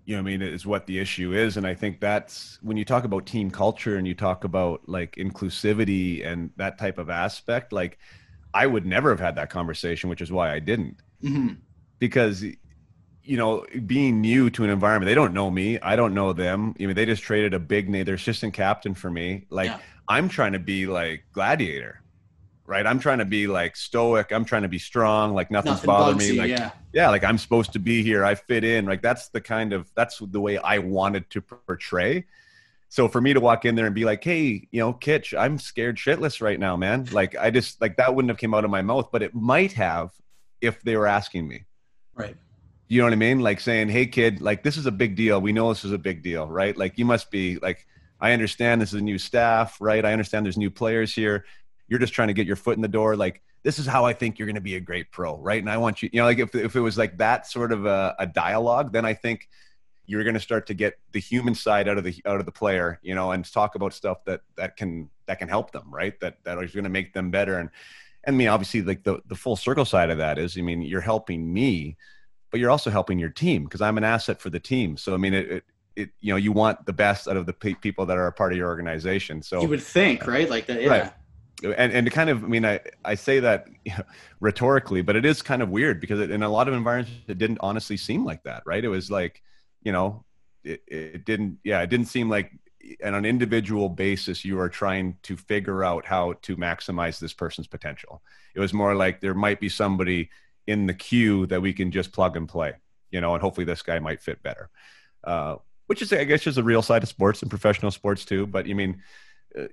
you 0.05 0.15
know, 0.15 0.19
I 0.19 0.23
mean, 0.23 0.41
is 0.41 0.65
what 0.65 0.87
the 0.87 0.99
issue 0.99 1.33
is. 1.33 1.57
And 1.57 1.65
I 1.65 1.73
think 1.73 1.99
that's 1.99 2.59
when 2.61 2.77
you 2.77 2.85
talk 2.85 3.03
about 3.03 3.25
team 3.25 3.51
culture 3.51 3.97
and 3.97 4.07
you 4.07 4.13
talk 4.13 4.43
about 4.43 4.81
like 4.87 5.15
inclusivity 5.15 6.25
and 6.25 6.51
that 6.57 6.77
type 6.77 6.97
of 6.97 7.09
aspect, 7.09 7.71
like 7.71 7.97
I 8.53 8.67
would 8.67 8.85
never 8.85 9.09
have 9.09 9.19
had 9.19 9.35
that 9.35 9.49
conversation, 9.49 10.09
which 10.09 10.21
is 10.21 10.31
why 10.31 10.51
I 10.51 10.59
didn't. 10.59 10.97
Mm-hmm. 11.23 11.53
Because 11.99 12.43
you 13.23 13.37
know, 13.37 13.65
being 13.85 14.21
new 14.21 14.49
to 14.51 14.63
an 14.63 14.69
environment, 14.69 15.07
they 15.07 15.15
don't 15.15 15.33
know 15.33 15.49
me. 15.51 15.79
I 15.79 15.95
don't 15.95 16.13
know 16.13 16.33
them. 16.33 16.75
I 16.79 16.85
mean, 16.85 16.95
they 16.95 17.05
just 17.05 17.23
traded 17.23 17.53
a 17.53 17.59
big 17.59 17.89
name, 17.89 18.05
their 18.05 18.15
assistant 18.15 18.53
captain 18.53 18.93
for 18.93 19.09
me. 19.09 19.45
Like, 19.49 19.67
yeah. 19.67 19.79
I'm 20.07 20.27
trying 20.27 20.53
to 20.53 20.59
be 20.59 20.87
like 20.87 21.23
gladiator, 21.31 22.01
right? 22.65 22.85
I'm 22.85 22.99
trying 22.99 23.19
to 23.19 23.25
be 23.25 23.47
like 23.47 23.75
stoic. 23.75 24.31
I'm 24.31 24.43
trying 24.43 24.63
to 24.63 24.67
be 24.67 24.79
strong. 24.79 25.33
Like 25.33 25.51
nothing's 25.51 25.75
Nothing 25.75 25.87
bothering 25.87 26.17
me. 26.17 26.31
like, 26.33 26.49
yeah. 26.49 26.71
yeah, 26.93 27.09
like 27.09 27.23
I'm 27.23 27.37
supposed 27.37 27.73
to 27.73 27.79
be 27.79 28.03
here. 28.03 28.25
I 28.25 28.35
fit 28.35 28.63
in. 28.63 28.85
Like 28.85 29.01
that's 29.01 29.29
the 29.29 29.41
kind 29.41 29.71
of 29.71 29.89
that's 29.95 30.19
the 30.19 30.41
way 30.41 30.57
I 30.57 30.79
wanted 30.79 31.29
to 31.29 31.41
portray. 31.41 32.25
So 32.89 33.07
for 33.07 33.21
me 33.21 33.33
to 33.33 33.39
walk 33.39 33.63
in 33.63 33.75
there 33.75 33.85
and 33.85 33.95
be 33.95 34.03
like, 34.03 34.21
"Hey, 34.21 34.67
you 34.71 34.81
know, 34.81 34.91
Kitch, 34.91 35.33
I'm 35.33 35.57
scared 35.57 35.95
shitless 35.95 36.41
right 36.41 36.59
now, 36.59 36.75
man." 36.75 37.07
Like 37.11 37.37
I 37.37 37.49
just 37.49 37.79
like 37.79 37.95
that 37.97 38.13
wouldn't 38.13 38.29
have 38.29 38.37
came 38.37 38.53
out 38.53 38.65
of 38.65 38.71
my 38.71 38.81
mouth, 38.81 39.09
but 39.13 39.23
it 39.23 39.33
might 39.33 39.71
have 39.73 40.11
if 40.59 40.81
they 40.81 40.97
were 40.97 41.07
asking 41.07 41.47
me. 41.47 41.63
Right. 42.13 42.35
You 42.91 42.97
know 42.97 43.05
what 43.05 43.13
I 43.13 43.15
mean? 43.15 43.39
Like 43.39 43.61
saying, 43.61 43.87
"Hey, 43.87 44.05
kid, 44.05 44.41
like 44.41 44.63
this 44.63 44.75
is 44.75 44.85
a 44.85 44.91
big 44.91 45.15
deal. 45.15 45.39
We 45.39 45.53
know 45.53 45.69
this 45.69 45.85
is 45.85 45.93
a 45.93 45.97
big 45.97 46.21
deal, 46.21 46.45
right? 46.45 46.75
Like 46.75 46.97
you 46.97 47.05
must 47.05 47.31
be 47.31 47.57
like, 47.59 47.87
I 48.19 48.33
understand 48.33 48.81
this 48.81 48.89
is 48.91 48.99
a 48.99 49.03
new 49.03 49.17
staff, 49.17 49.77
right? 49.79 50.03
I 50.03 50.11
understand 50.11 50.45
there's 50.45 50.57
new 50.57 50.69
players 50.69 51.13
here. 51.15 51.45
You're 51.87 51.99
just 51.99 52.11
trying 52.11 52.27
to 52.27 52.33
get 52.33 52.47
your 52.47 52.57
foot 52.57 52.75
in 52.75 52.81
the 52.81 52.89
door. 52.89 53.15
Like 53.15 53.43
this 53.63 53.79
is 53.79 53.85
how 53.85 54.03
I 54.03 54.11
think 54.11 54.37
you're 54.37 54.45
going 54.45 54.55
to 54.55 54.61
be 54.61 54.75
a 54.75 54.81
great 54.81 55.09
pro, 55.09 55.37
right? 55.37 55.61
And 55.61 55.69
I 55.69 55.77
want 55.77 56.03
you, 56.03 56.09
you 56.11 56.19
know, 56.19 56.25
like 56.25 56.39
if 56.39 56.53
if 56.53 56.75
it 56.75 56.81
was 56.81 56.97
like 56.97 57.17
that 57.19 57.47
sort 57.47 57.71
of 57.71 57.85
a, 57.85 58.13
a 58.19 58.27
dialogue, 58.27 58.91
then 58.91 59.05
I 59.05 59.13
think 59.13 59.47
you're 60.05 60.25
going 60.25 60.33
to 60.33 60.41
start 60.41 60.67
to 60.67 60.73
get 60.73 60.99
the 61.13 61.21
human 61.21 61.55
side 61.55 61.87
out 61.87 61.97
of 61.97 62.03
the 62.03 62.13
out 62.25 62.41
of 62.41 62.45
the 62.45 62.51
player, 62.51 62.99
you 63.01 63.15
know, 63.15 63.31
and 63.31 63.49
talk 63.49 63.75
about 63.75 63.93
stuff 63.93 64.25
that 64.25 64.41
that 64.57 64.75
can 64.75 65.09
that 65.27 65.39
can 65.39 65.47
help 65.47 65.71
them, 65.71 65.85
right? 65.93 66.19
That 66.19 66.43
that 66.43 66.61
is 66.61 66.73
going 66.73 66.83
to 66.83 66.89
make 66.89 67.13
them 67.13 67.31
better. 67.31 67.57
And 67.57 67.69
and 68.25 68.37
mean, 68.37 68.49
obviously, 68.49 68.81
like 68.81 69.05
the 69.05 69.21
the 69.27 69.35
full 69.35 69.55
circle 69.55 69.85
side 69.85 70.09
of 70.09 70.17
that 70.17 70.37
is, 70.37 70.57
I 70.57 70.61
mean, 70.61 70.81
you're 70.81 70.99
helping 70.99 71.53
me 71.53 71.95
but 72.51 72.59
you're 72.59 72.69
also 72.69 72.89
helping 72.89 73.17
your 73.17 73.29
team 73.29 73.63
because 73.63 73.81
I'm 73.81 73.97
an 73.97 74.03
asset 74.03 74.41
for 74.41 74.49
the 74.49 74.59
team. 74.59 74.97
So 74.97 75.13
I 75.13 75.17
mean, 75.17 75.33
it, 75.33 75.51
it, 75.51 75.63
it, 75.95 76.09
you 76.19 76.33
know, 76.33 76.37
you 76.37 76.51
want 76.51 76.85
the 76.85 76.93
best 76.93 77.27
out 77.27 77.37
of 77.37 77.45
the 77.45 77.53
pe- 77.53 77.73
people 77.73 78.05
that 78.05 78.17
are 78.17 78.27
a 78.27 78.31
part 78.31 78.51
of 78.51 78.57
your 78.57 78.67
organization. 78.67 79.41
So 79.41 79.61
you 79.61 79.69
would 79.69 79.81
think, 79.81 80.27
right? 80.27 80.49
Like 80.49 80.67
that, 80.67 80.81
yeah. 80.81 80.89
Right. 80.89 81.11
And 81.63 81.91
and 81.93 82.11
kind 82.11 82.29
of, 82.29 82.43
I 82.43 82.47
mean, 82.47 82.65
I 82.65 82.79
I 83.03 83.15
say 83.15 83.39
that 83.39 83.67
you 83.85 83.93
know, 83.97 84.03
rhetorically, 84.39 85.01
but 85.01 85.15
it 85.15 85.25
is 85.25 85.41
kind 85.41 85.61
of 85.61 85.69
weird 85.69 85.99
because 85.99 86.19
it, 86.19 86.31
in 86.31 86.43
a 86.43 86.49
lot 86.49 86.67
of 86.67 86.73
environments, 86.73 87.11
it 87.27 87.37
didn't 87.37 87.59
honestly 87.61 87.97
seem 87.97 88.25
like 88.25 88.43
that, 88.43 88.63
right? 88.65 88.83
It 88.83 88.89
was 88.89 89.09
like, 89.09 89.41
you 89.83 89.91
know, 89.91 90.25
it, 90.63 90.81
it 90.87 91.25
didn't, 91.25 91.59
yeah, 91.63 91.81
it 91.81 91.89
didn't 91.89 92.07
seem 92.07 92.29
like 92.29 92.51
on 93.03 93.13
an 93.13 93.25
individual 93.25 93.89
basis 93.89 94.43
you 94.43 94.59
are 94.59 94.69
trying 94.69 95.17
to 95.23 95.37
figure 95.37 95.83
out 95.83 96.05
how 96.05 96.33
to 96.41 96.57
maximize 96.57 97.19
this 97.19 97.33
person's 97.33 97.67
potential. 97.67 98.21
It 98.55 98.59
was 98.59 98.73
more 98.73 98.95
like 98.95 99.21
there 99.21 99.33
might 99.33 99.59
be 99.59 99.69
somebody 99.69 100.29
in 100.67 100.87
the 100.87 100.93
queue 100.93 101.45
that 101.47 101.61
we 101.61 101.73
can 101.73 101.91
just 101.91 102.11
plug 102.11 102.37
and 102.37 102.47
play, 102.47 102.73
you 103.09 103.21
know, 103.21 103.33
and 103.33 103.41
hopefully 103.41 103.65
this 103.65 103.81
guy 103.81 103.99
might 103.99 104.21
fit 104.21 104.41
better. 104.43 104.69
Uh, 105.23 105.57
which 105.87 106.01
is, 106.01 106.13
I 106.13 106.23
guess, 106.23 106.41
just 106.41 106.57
a 106.57 106.63
real 106.63 106.81
side 106.81 107.03
of 107.03 107.09
sports 107.09 107.41
and 107.41 107.49
professional 107.49 107.91
sports 107.91 108.23
too. 108.23 108.47
But 108.47 108.65
you 108.65 108.75
mean, 108.75 109.03
uh, 109.57 109.65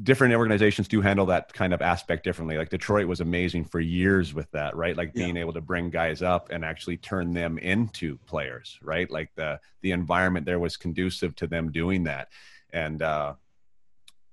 different 0.00 0.34
organizations 0.34 0.88
do 0.88 1.00
handle 1.00 1.26
that 1.26 1.52
kind 1.52 1.74
of 1.74 1.82
aspect 1.82 2.24
differently. 2.24 2.56
Like 2.56 2.70
Detroit 2.70 3.06
was 3.06 3.20
amazing 3.20 3.64
for 3.64 3.80
years 3.80 4.32
with 4.32 4.50
that, 4.52 4.76
right? 4.76 4.96
Like 4.96 5.12
being 5.12 5.36
yeah. 5.36 5.42
able 5.42 5.52
to 5.54 5.60
bring 5.60 5.90
guys 5.90 6.22
up 6.22 6.50
and 6.50 6.64
actually 6.64 6.96
turn 6.96 7.32
them 7.34 7.58
into 7.58 8.18
players, 8.26 8.78
right? 8.82 9.10
Like 9.10 9.30
the 9.34 9.60
the 9.80 9.92
environment 9.92 10.46
there 10.46 10.58
was 10.58 10.76
conducive 10.76 11.34
to 11.36 11.46
them 11.46 11.72
doing 11.72 12.04
that, 12.04 12.28
and 12.72 13.02
uh, 13.02 13.34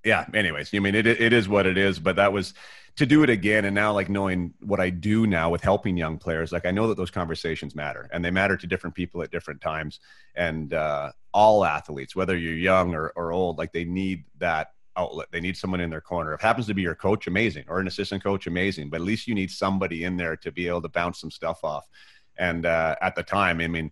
yeah. 0.03 0.25
Anyways, 0.33 0.71
you 0.71 0.79
I 0.79 0.83
mean 0.83 0.95
it 0.95 1.07
it 1.07 1.33
is 1.33 1.49
what 1.49 1.65
it 1.65 1.77
is, 1.77 1.99
but 1.99 2.17
that 2.17 2.31
was 2.33 2.53
to 2.99 3.05
do 3.05 3.23
it 3.23 3.29
again 3.29 3.63
and 3.63 3.73
now 3.73 3.93
like 3.93 4.09
knowing 4.09 4.53
what 4.59 4.81
i 4.81 4.89
do 4.89 5.25
now 5.25 5.49
with 5.49 5.61
helping 5.61 5.95
young 5.95 6.17
players 6.17 6.51
like 6.51 6.65
i 6.65 6.71
know 6.71 6.89
that 6.89 6.97
those 6.97 7.09
conversations 7.09 7.73
matter 7.73 8.09
and 8.11 8.25
they 8.25 8.29
matter 8.29 8.57
to 8.57 8.67
different 8.67 8.93
people 8.93 9.23
at 9.23 9.31
different 9.31 9.61
times 9.61 10.01
and 10.35 10.73
uh, 10.73 11.09
all 11.33 11.63
athletes 11.63 12.13
whether 12.13 12.37
you're 12.37 12.53
young 12.53 12.93
or, 12.93 13.13
or 13.15 13.31
old 13.31 13.57
like 13.57 13.71
they 13.71 13.85
need 13.85 14.25
that 14.37 14.73
outlet 14.97 15.29
they 15.31 15.39
need 15.39 15.55
someone 15.55 15.79
in 15.79 15.89
their 15.89 16.01
corner 16.01 16.33
if 16.33 16.41
happens 16.41 16.67
to 16.67 16.73
be 16.73 16.81
your 16.81 16.93
coach 16.93 17.25
amazing 17.25 17.63
or 17.69 17.79
an 17.79 17.87
assistant 17.87 18.21
coach 18.21 18.47
amazing 18.47 18.89
but 18.89 18.97
at 18.97 19.05
least 19.05 19.27
you 19.27 19.33
need 19.33 19.49
somebody 19.49 20.03
in 20.03 20.17
there 20.17 20.35
to 20.35 20.51
be 20.51 20.67
able 20.67 20.81
to 20.81 20.89
bounce 20.89 21.21
some 21.21 21.31
stuff 21.31 21.63
off 21.63 21.87
and 22.37 22.65
uh, 22.65 22.97
at 23.01 23.15
the 23.15 23.23
time 23.23 23.61
i 23.61 23.67
mean 23.67 23.89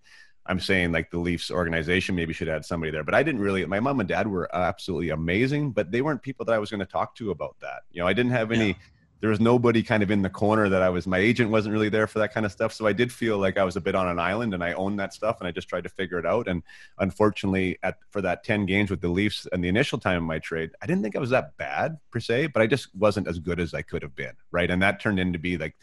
I'm 0.50 0.62
saying 0.62 0.94
like 0.94 1.12
the 1.12 1.20
Leafs 1.20 1.52
organization 1.52 2.16
maybe 2.16 2.32
should 2.32 2.48
add 2.48 2.64
somebody 2.64 2.90
there. 2.90 3.04
But 3.04 3.16
I 3.16 3.22
didn't 3.22 3.42
really. 3.42 3.66
My 3.66 3.82
mom 3.82 4.00
and 4.00 4.08
dad 4.08 4.26
were 4.26 4.50
absolutely 4.56 5.10
amazing, 5.10 5.72
but 5.72 5.92
they 5.92 6.02
weren't 6.02 6.22
people 6.22 6.46
that 6.46 6.54
I 6.54 6.58
was 6.58 6.70
going 6.70 6.80
to 6.80 6.86
talk 6.86 7.18
to 7.18 7.32
about 7.32 7.58
that. 7.60 7.82
You 7.92 8.00
know, 8.00 8.08
I 8.08 8.14
didn't 8.14 8.32
have 8.32 8.54
any. 8.54 8.70
Yeah 8.70 8.76
there 9.20 9.30
was 9.30 9.40
nobody 9.40 9.82
kind 9.82 10.04
of 10.04 10.12
in 10.12 10.22
the 10.22 10.30
corner 10.30 10.70
that 10.70 10.82
I 10.82 10.90
was 10.90 11.08
my 11.08 11.18
agent 11.18 11.50
wasn't 11.50 11.74
really 11.74 11.90
there 11.90 12.08
for 12.08 12.20
that 12.20 12.34
kind 12.34 12.46
of 12.46 12.52
stuff. 12.52 12.74
So 12.74 12.86
I 12.86 12.94
did 12.94 13.12
feel 13.12 13.38
like 13.38 13.58
I 13.58 13.64
was 13.64 13.76
a 13.76 13.82
bit 13.82 13.96
on 13.96 14.08
an 14.08 14.20
island 14.20 14.54
and 14.54 14.64
I 14.64 14.74
owned 14.74 15.00
that 15.00 15.14
stuff 15.14 15.38
and 15.40 15.48
I 15.48 15.52
just 15.52 15.68
tried 15.68 15.84
to 15.86 15.90
figure 15.90 16.20
it 16.20 16.26
out. 16.26 16.48
And 16.48 16.64
unfortunately 17.00 17.80
at 17.82 17.98
for 18.12 18.22
that 18.22 18.44
10 18.44 18.66
games 18.66 18.92
with 18.92 19.02
the 19.02 19.10
Leafs 19.10 19.48
and 19.52 19.64
the 19.64 19.70
initial 19.70 19.98
time 19.98 20.18
of 20.18 20.24
my 20.24 20.40
trade, 20.40 20.72
I 20.82 20.86
didn't 20.86 21.02
think 21.02 21.16
I 21.16 21.20
was 21.20 21.32
that 21.32 21.58
bad 21.58 21.98
per 22.12 22.20
se, 22.20 22.48
but 22.48 22.62
I 22.62 22.68
just 22.68 22.94
wasn't 22.96 23.28
as 23.28 23.40
good 23.40 23.60
as 23.60 23.74
I 23.74 23.82
could 23.82 24.04
have 24.04 24.16
been. 24.16 24.34
Right. 24.52 24.70
And 24.70 24.82
that 24.82 25.00
turned 25.00 25.20
into 25.20 25.40
be 25.40 25.58
like 25.58 25.76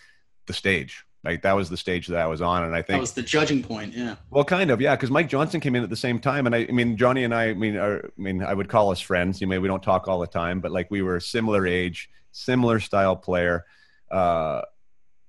the 0.47 0.53
stage. 0.53 1.05
Like 1.25 1.43
that 1.43 1.57
was 1.57 1.71
the 1.71 1.77
stage 1.77 2.09
that 2.09 2.19
I 2.19 2.27
was 2.27 2.43
on, 2.43 2.65
and 2.65 2.75
I 2.75 2.83
think 2.83 2.89
that 2.89 3.01
was 3.01 3.13
the 3.13 3.23
judging 3.23 3.63
point. 3.63 3.95
Yeah. 3.95 4.17
Well, 4.29 4.45
kind 4.45 4.71
of, 4.71 4.79
yeah, 4.79 4.95
because 4.95 5.11
Mike 5.11 5.31
Johnson 5.31 5.59
came 5.59 5.75
in 5.75 5.83
at 5.83 5.89
the 5.89 5.97
same 5.97 6.19
time, 6.19 6.45
and 6.45 6.55
I, 6.55 6.67
I 6.69 6.73
mean, 6.73 6.99
Johnny 6.99 7.25
and 7.25 7.35
I, 7.35 7.45
I 7.45 7.55
mean, 7.55 7.77
are, 7.77 8.05
I 8.05 8.21
mean, 8.21 8.43
I 8.43 8.53
would 8.53 8.69
call 8.69 8.91
us 8.91 9.01
friends. 9.01 9.41
You 9.41 9.47
know, 9.47 9.59
we 9.59 9.67
don't 9.67 9.83
talk 9.83 10.07
all 10.07 10.21
the 10.21 10.27
time, 10.27 10.61
but 10.61 10.71
like 10.71 10.91
we 10.91 11.01
were 11.01 11.19
similar 11.21 11.67
age, 11.67 12.11
similar 12.35 12.81
style 12.81 13.17
player 13.17 13.65
uh, 14.11 14.63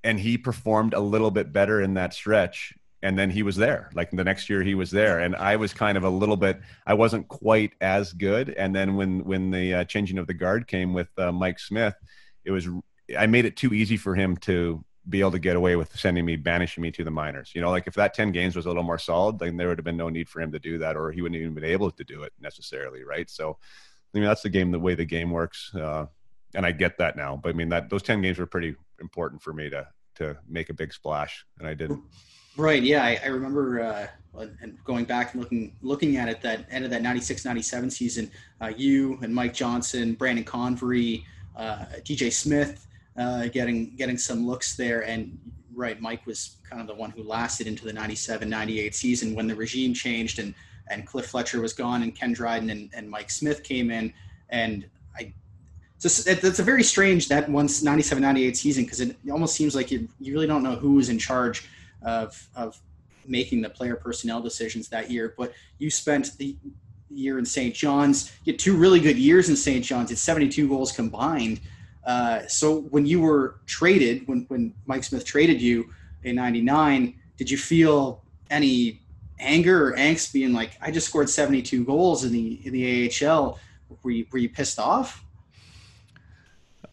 and 0.03 0.20
he 0.20 0.38
performed 0.38 0.93
a 0.93 0.99
little 0.99 1.32
bit 1.32 1.53
better 1.53 1.82
in 1.82 1.93
that 1.93 2.14
stretch 2.14 2.74
and 3.01 3.20
then 3.20 3.30
he 3.30 3.43
was 3.43 3.56
there. 3.56 3.91
Like 3.93 4.10
the 4.10 4.24
next 4.24 4.49
year 4.49 4.64
he 4.64 4.74
was 4.74 4.89
there 4.89 5.20
and 5.20 5.36
i 5.36 5.56
was 5.56 5.74
kind 5.74 5.97
of 5.97 6.03
a 6.03 6.10
little 6.10 6.38
bit 6.38 6.60
i 6.88 6.93
wasn't 6.93 7.28
quite 7.28 7.74
as 7.80 8.12
good. 8.12 8.49
And 8.49 8.76
then 8.76 8.95
when 8.95 9.24
when 9.24 9.51
the 9.51 9.74
uh, 9.76 9.84
changing 9.86 10.18
of 10.18 10.28
the 10.28 10.34
guard 10.34 10.68
came 10.68 10.93
with 10.93 11.08
uh, 11.18 11.32
mike 11.32 11.60
smith 11.60 11.95
it 12.43 12.51
was 12.51 12.68
i 13.18 13.28
made 13.28 13.45
it 13.45 13.56
too 13.56 13.74
easy 13.74 13.95
for 13.97 14.16
him 14.16 14.36
to 14.38 14.84
be 15.08 15.20
able 15.20 15.32
to 15.32 15.39
get 15.39 15.56
away 15.56 15.76
with 15.76 15.95
sending 15.95 16.26
me 16.26 16.36
banishing 16.36 16.82
me 16.82 16.89
to 16.91 17.03
the 17.03 17.12
minors. 17.12 17.51
You 17.53 17.62
know 17.62 17.70
like 17.70 17.86
if 17.86 17.93
that 17.93 18.16
10 18.16 18.32
games 18.32 18.56
was 18.56 18.66
a 18.66 18.70
little 18.70 18.84
more 18.84 18.97
solid 18.97 19.38
then 19.38 19.56
there 19.56 19.68
would 19.68 19.78
have 19.78 19.86
been 19.86 19.97
no 19.97 20.10
need 20.10 20.28
for 20.28 20.41
him 20.41 20.51
to 20.51 20.60
do 20.60 20.80
that 20.80 20.97
or 20.97 21.12
he 21.12 21.22
wouldn't 21.22 21.39
even 21.39 21.53
been 21.53 21.64
able 21.64 21.91
to 21.91 22.03
do 22.03 22.24
it 22.24 22.34
necessarily 22.39 23.03
right? 23.03 23.30
So 23.30 23.58
i 24.14 24.18
mean 24.18 24.28
that's 24.28 24.41
the 24.41 24.49
game 24.49 24.72
the 24.72 24.80
way 24.80 24.95
the 24.95 25.06
game 25.06 25.30
works. 25.30 25.74
Uh, 25.76 26.08
and 26.56 26.66
I 26.66 26.72
get 26.72 26.97
that 26.97 27.16
now. 27.16 27.39
But 27.41 27.49
I 27.49 27.53
mean 27.53 27.70
that 27.70 27.89
those 27.89 28.03
ten 28.03 28.22
games 28.22 28.39
were 28.39 28.45
pretty 28.45 28.76
important 28.99 29.41
for 29.41 29.53
me 29.53 29.70
to 29.70 29.88
to 30.16 30.38
make 30.47 30.70
a 30.70 30.74
big 30.74 30.93
splash, 30.93 31.45
and 31.60 31.68
I 31.68 31.74
didn't. 31.74 32.01
Right. 32.58 32.82
Yeah, 32.82 33.03
I, 33.03 33.20
I 33.24 33.28
remember 33.28 33.82
uh, 33.82 34.08
and 34.62 34.78
going 34.84 35.06
back 35.06 35.34
and 35.34 35.41
looking 35.41 35.76
looking 35.82 36.18
at 36.18 36.30
it 36.30 36.41
that 36.41 36.66
end 36.70 36.86
of 36.86 36.91
that 36.91 37.01
96-97 37.01 37.91
season. 37.91 38.32
Uh, 38.62 38.72
you 38.76 39.20
and 39.22 39.34
Mike 39.34 39.53
Johnson, 39.53 40.14
Brandon 40.14 40.45
Convery, 40.45 41.26
uh, 41.58 41.86
DJ 41.99 42.32
Smith, 42.32 42.88
uh, 43.18 43.47
getting 43.47 43.95
getting 43.95 44.18
some 44.18 44.47
looks 44.47 44.76
there, 44.76 45.01
and 45.06 45.38
right, 45.74 45.99
Mike 46.01 46.26
was 46.26 46.58
kind 46.68 46.82
of 46.82 46.88
the 46.88 46.95
one 46.95 47.12
who 47.12 47.24
lasted 47.24 47.68
into 47.68 47.86
the 47.86 47.91
97-98 47.91 48.93
season 48.93 49.36
when 49.36 49.47
the 49.47 49.56
regime 49.56 49.93
changed 49.93 50.39
and 50.39 50.53
and 50.88 51.06
Cliff 51.06 51.28
Fletcher 51.28 51.62
was 51.62 51.74
gone 51.74 52.03
and 52.03 52.16
Ken 52.16 52.32
Dryden 52.32 52.70
and, 52.70 52.91
and 52.93 53.10
Mike 53.10 53.32
Smith 53.32 53.64
came 53.64 53.89
in 53.89 54.14
and 54.49 54.86
It's, 56.03 56.27
it's 56.27 56.59
a 56.59 56.63
very 56.63 56.83
strange 56.83 57.29
that 57.29 57.49
once 57.49 57.81
97 57.81 58.21
98 58.21 58.57
season 58.57 58.83
because 58.83 58.99
it 58.99 59.15
almost 59.31 59.55
seems 59.55 59.75
like 59.75 59.91
you, 59.91 60.07
you 60.19 60.33
really 60.33 60.45
don't 60.45 60.61
know 60.61 60.75
who 60.75 60.93
was 60.93 61.09
in 61.09 61.17
charge 61.17 61.67
of, 62.01 62.47
of 62.55 62.79
making 63.25 63.61
the 63.61 63.69
player 63.69 63.95
personnel 63.95 64.41
decisions 64.41 64.87
that 64.89 65.09
year. 65.09 65.33
But 65.37 65.53
you 65.79 65.89
spent 65.89 66.37
the 66.37 66.55
year 67.09 67.39
in 67.39 67.45
st 67.45 67.73
john's. 67.73 68.31
You 68.43 68.53
had 68.53 68.59
two 68.59 68.75
really 68.75 68.99
good 68.99 69.17
years 69.17 69.49
in 69.49 69.55
st 69.55 69.83
john's. 69.83 70.11
It's 70.11 70.21
72 70.21 70.67
goals 70.67 70.91
combined. 70.91 71.61
Uh, 72.05 72.45
so 72.47 72.81
when 72.81 73.05
you 73.05 73.19
were 73.19 73.59
traded 73.65 74.27
when, 74.27 74.45
when 74.47 74.71
mike 74.85 75.03
smith 75.03 75.25
traded 75.25 75.59
you 75.59 75.89
in 76.23 76.35
99 76.35 77.15
did 77.35 77.49
you 77.49 77.57
feel 77.57 78.21
any 78.51 79.01
anger 79.39 79.87
or 79.87 79.97
angst 79.97 80.31
being 80.31 80.53
like 80.53 80.77
i 80.81 80.91
just 80.91 81.07
scored 81.07 81.27
72 81.27 81.83
goals 81.83 82.23
in 82.23 82.31
the 82.31 82.61
in 82.63 82.73
the 82.73 83.25
ahl 83.25 83.57
were 84.03 84.11
you, 84.11 84.27
were 84.31 84.37
you 84.37 84.49
pissed 84.49 84.77
off 84.77 85.24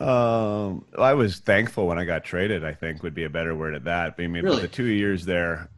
um, 0.03 0.85
I 0.99 1.15
was 1.15 1.39
thankful 1.39 1.87
when 1.87 1.99
I 1.99 2.05
got 2.05 2.25
traded. 2.25 2.65
I 2.65 2.73
think 2.73 3.03
would 3.03 3.15
be 3.15 3.25
a 3.25 3.31
better 3.31 3.55
word 3.55 3.75
at 3.75 3.85
that. 3.85 4.15
I 4.19 4.27
mean, 4.27 4.45
really? 4.45 4.63
the 4.63 4.69
two 4.69 4.87
years 4.87 5.25
there, 5.25 5.69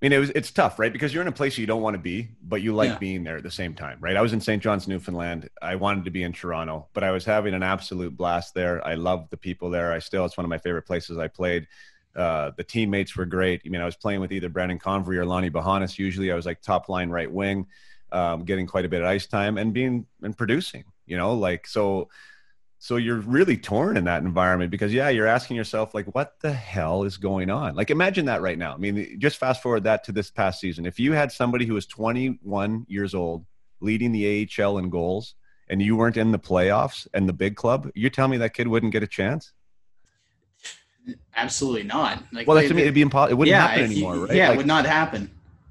I 0.00 0.04
mean, 0.04 0.12
it 0.12 0.18
was 0.18 0.30
it's 0.30 0.52
tough, 0.52 0.78
right? 0.78 0.92
Because 0.92 1.12
you're 1.12 1.22
in 1.22 1.28
a 1.28 1.32
place 1.32 1.58
you 1.58 1.66
don't 1.66 1.82
want 1.82 1.94
to 1.94 1.98
be, 1.98 2.28
but 2.40 2.62
you 2.62 2.72
like 2.72 2.90
yeah. 2.90 2.98
being 2.98 3.24
there 3.24 3.36
at 3.36 3.42
the 3.42 3.50
same 3.50 3.74
time, 3.74 3.98
right? 4.00 4.16
I 4.16 4.22
was 4.22 4.32
in 4.32 4.40
St. 4.40 4.62
John's, 4.62 4.86
Newfoundland. 4.86 5.48
I 5.60 5.74
wanted 5.74 6.04
to 6.04 6.12
be 6.12 6.22
in 6.22 6.32
Toronto, 6.32 6.86
but 6.92 7.02
I 7.02 7.10
was 7.10 7.24
having 7.24 7.52
an 7.52 7.64
absolute 7.64 8.16
blast 8.16 8.54
there. 8.54 8.86
I 8.86 8.94
loved 8.94 9.30
the 9.30 9.36
people 9.36 9.70
there. 9.70 9.92
I 9.92 9.98
still, 9.98 10.24
it's 10.24 10.36
one 10.36 10.44
of 10.44 10.50
my 10.50 10.58
favorite 10.58 10.86
places 10.86 11.18
I 11.18 11.26
played. 11.26 11.66
Uh, 12.14 12.52
the 12.56 12.62
teammates 12.62 13.16
were 13.16 13.26
great. 13.26 13.62
I 13.66 13.70
mean, 13.70 13.80
I 13.80 13.84
was 13.84 13.96
playing 13.96 14.20
with 14.20 14.30
either 14.30 14.48
Brandon 14.48 14.78
Convery 14.78 15.18
or 15.18 15.26
Lonny 15.26 15.50
Bohonos. 15.50 15.98
Usually, 15.98 16.30
I 16.30 16.36
was 16.36 16.46
like 16.46 16.62
top 16.62 16.88
line 16.88 17.10
right 17.10 17.30
wing, 17.30 17.66
um, 18.12 18.44
getting 18.44 18.68
quite 18.68 18.84
a 18.84 18.88
bit 18.88 19.00
of 19.00 19.08
ice 19.08 19.26
time 19.26 19.58
and 19.58 19.72
being 19.72 20.06
and 20.22 20.36
producing. 20.36 20.84
You 21.06 21.16
know, 21.16 21.34
like 21.34 21.66
so. 21.66 22.08
So 22.80 22.96
you're 22.96 23.16
really 23.16 23.56
torn 23.56 23.96
in 23.96 24.04
that 24.04 24.22
environment 24.22 24.70
because 24.70 24.92
yeah, 24.92 25.08
you're 25.08 25.26
asking 25.26 25.56
yourself 25.56 25.94
like, 25.94 26.06
what 26.14 26.38
the 26.40 26.52
hell 26.52 27.02
is 27.02 27.16
going 27.16 27.50
on? 27.50 27.74
Like, 27.74 27.90
imagine 27.90 28.26
that 28.26 28.40
right 28.40 28.56
now. 28.56 28.72
I 28.72 28.76
mean, 28.76 29.18
just 29.18 29.36
fast 29.36 29.62
forward 29.62 29.82
that 29.84 30.04
to 30.04 30.12
this 30.12 30.30
past 30.30 30.60
season. 30.60 30.86
If 30.86 31.00
you 31.00 31.12
had 31.12 31.32
somebody 31.32 31.66
who 31.66 31.74
was 31.74 31.86
21 31.86 32.86
years 32.88 33.14
old 33.14 33.44
leading 33.80 34.12
the 34.12 34.48
AHL 34.58 34.78
in 34.78 34.90
goals 34.90 35.34
and 35.68 35.82
you 35.82 35.96
weren't 35.96 36.16
in 36.16 36.30
the 36.30 36.38
playoffs 36.38 37.08
and 37.14 37.28
the 37.28 37.32
big 37.32 37.56
club, 37.56 37.90
you 37.96 38.10
tell 38.10 38.28
me 38.28 38.36
that 38.36 38.54
kid 38.54 38.68
wouldn't 38.68 38.92
get 38.92 39.02
a 39.02 39.08
chance? 39.08 39.52
Absolutely 41.34 41.82
not. 41.82 42.22
Like, 42.32 42.46
well, 42.46 42.56
that's, 42.56 42.70
mean, 42.70 42.78
it'd 42.80 42.94
be 42.94 43.02
impossible. 43.02 43.32
It 43.32 43.38
wouldn't 43.38 43.52
yeah, 43.52 43.66
happen 43.66 43.84
anymore, 43.84 44.14
you, 44.14 44.26
right? 44.26 44.36
Yeah, 44.36 44.48
like, 44.48 44.54
it 44.54 44.56
would 44.58 44.66
not 44.66 44.86
happen. 44.86 45.30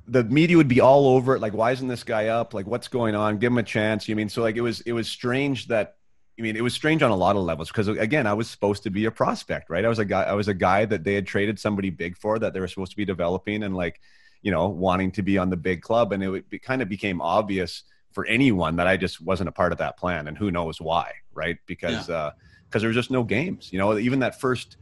The 0.10 0.26
media 0.26 0.58
would 0.58 0.68
be 0.68 0.82
all 0.82 1.08
over 1.08 1.36
it. 1.36 1.40
Like, 1.40 1.54
why 1.54 1.72
isn't 1.72 1.88
this 1.88 2.04
guy 2.04 2.28
up? 2.28 2.54
Like, 2.54 2.68
what's 2.68 2.90
going 2.90 3.16
on? 3.16 3.38
Give 3.38 3.52
him 3.52 3.60
a 3.60 3.64
chance. 3.64 4.10
You 4.10 4.16
mean 4.18 4.28
so? 4.28 4.42
Like, 4.42 4.58
it 4.58 4.62
was 4.62 4.82
it 4.82 4.92
was 4.92 5.08
strange 5.08 5.68
that. 5.68 5.94
I 6.38 6.42
mean, 6.42 6.56
it 6.56 6.62
was 6.62 6.74
strange 6.74 7.02
on 7.02 7.10
a 7.10 7.16
lot 7.16 7.36
of 7.36 7.44
levels 7.44 7.70
because 7.70 7.88
again, 7.88 8.28
I 8.28 8.34
was 8.34 8.50
supposed 8.50 8.84
to 8.84 8.90
be 8.92 9.06
a 9.06 9.12
prospect, 9.12 9.70
right? 9.70 9.84
I 9.84 9.90
was 9.90 10.00
a 10.00 10.06
guy. 10.06 10.24
I 10.24 10.34
was 10.34 10.48
a 10.48 10.54
guy 10.54 10.86
that 10.86 11.04
they 11.04 11.16
had 11.16 11.26
traded 11.26 11.60
somebody 11.60 11.90
big 11.90 12.18
for 12.18 12.38
that 12.40 12.54
they 12.54 12.60
were 12.60 12.68
supposed 12.68 12.92
to 12.92 12.98
be 12.98 13.06
developing 13.06 13.64
and 13.64 13.76
like, 13.76 14.00
you 14.44 14.52
know, 14.52 14.68
wanting 14.68 15.12
to 15.14 15.24
be 15.24 15.38
on 15.38 15.50
the 15.50 15.58
big 15.58 15.82
club. 15.82 16.14
And 16.14 16.24
it, 16.24 16.46
it 16.52 16.62
kind 16.62 16.82
of 16.82 16.90
became 16.90 17.22
obvious 17.22 17.84
for 18.12 18.26
anyone 18.26 18.76
that 18.76 18.88
I 18.88 18.98
just 18.98 19.22
wasn't 19.22 19.50
a 19.50 19.52
part 19.52 19.72
of 19.72 19.80
that 19.80 19.98
plan, 19.98 20.28
and 20.28 20.38
who 20.38 20.52
knows 20.52 20.80
why, 20.80 21.12
right? 21.34 21.58
Because 21.66 22.10
yeah. 22.10 22.16
uh, 22.16 22.32
because 22.66 22.82
there 22.82 22.90
was 22.90 22.96
just 22.96 23.12
no 23.12 23.24
games. 23.24 23.72
You 23.72 23.80
know, 23.80 23.98
even 23.98 24.20
that 24.20 24.40
first 24.40 24.78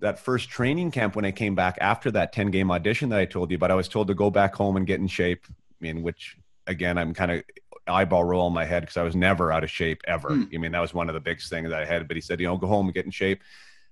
that 0.00 0.18
first 0.18 0.48
training 0.48 0.90
camp 0.90 1.14
when 1.14 1.24
I 1.24 1.30
came 1.30 1.54
back 1.54 1.76
after 1.80 2.10
that 2.12 2.32
10 2.32 2.50
game 2.50 2.70
audition 2.70 3.10
that 3.10 3.18
I 3.18 3.26
told 3.26 3.50
you 3.50 3.56
about, 3.56 3.70
I 3.70 3.74
was 3.74 3.88
told 3.88 4.08
to 4.08 4.14
go 4.14 4.30
back 4.30 4.54
home 4.54 4.76
and 4.76 4.86
get 4.86 4.98
in 4.98 5.06
shape. 5.06 5.44
I 5.48 5.52
mean, 5.80 6.02
which 6.02 6.36
again, 6.66 6.98
I'm 6.98 7.12
kind 7.12 7.30
of 7.32 7.44
eyeball 7.86 8.24
roll 8.24 8.46
in 8.46 8.52
my 8.52 8.64
head 8.64 8.82
because 8.82 8.96
I 8.96 9.02
was 9.02 9.16
never 9.16 9.52
out 9.52 9.64
of 9.64 9.70
shape 9.70 10.02
ever. 10.06 10.30
Mm. 10.30 10.54
I 10.54 10.58
mean, 10.58 10.72
that 10.72 10.80
was 10.80 10.94
one 10.94 11.08
of 11.08 11.14
the 11.14 11.20
biggest 11.20 11.50
things 11.50 11.70
that 11.70 11.82
I 11.82 11.84
had. 11.84 12.06
But 12.06 12.16
he 12.16 12.20
said, 12.20 12.40
you 12.40 12.46
know, 12.46 12.56
go 12.56 12.66
home 12.66 12.86
and 12.86 12.94
get 12.94 13.04
in 13.04 13.10
shape. 13.10 13.42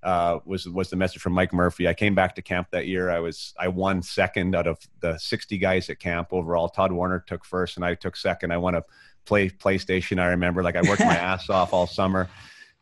Uh, 0.00 0.38
was 0.44 0.68
was 0.68 0.90
the 0.90 0.96
message 0.96 1.20
from 1.20 1.32
Mike 1.32 1.52
Murphy. 1.52 1.88
I 1.88 1.94
came 1.94 2.14
back 2.14 2.36
to 2.36 2.42
camp 2.42 2.68
that 2.70 2.86
year. 2.86 3.10
I 3.10 3.18
was 3.18 3.52
I 3.58 3.66
won 3.68 4.00
second 4.00 4.54
out 4.54 4.68
of 4.68 4.78
the 5.00 5.18
60 5.18 5.58
guys 5.58 5.90
at 5.90 5.98
camp 5.98 6.28
overall. 6.30 6.68
Todd 6.68 6.92
Warriner 6.92 7.24
took 7.26 7.44
first, 7.44 7.76
and 7.76 7.84
I 7.84 7.94
took 7.94 8.16
second. 8.16 8.52
I 8.52 8.58
won 8.58 8.76
a 8.76 8.84
play 9.24 9.50
PlayStation. 9.50 10.20
I 10.20 10.26
remember, 10.28 10.62
like 10.62 10.76
I 10.76 10.82
worked 10.82 11.00
my 11.00 11.16
ass 11.16 11.50
off 11.50 11.72
all 11.72 11.88
summer, 11.88 12.28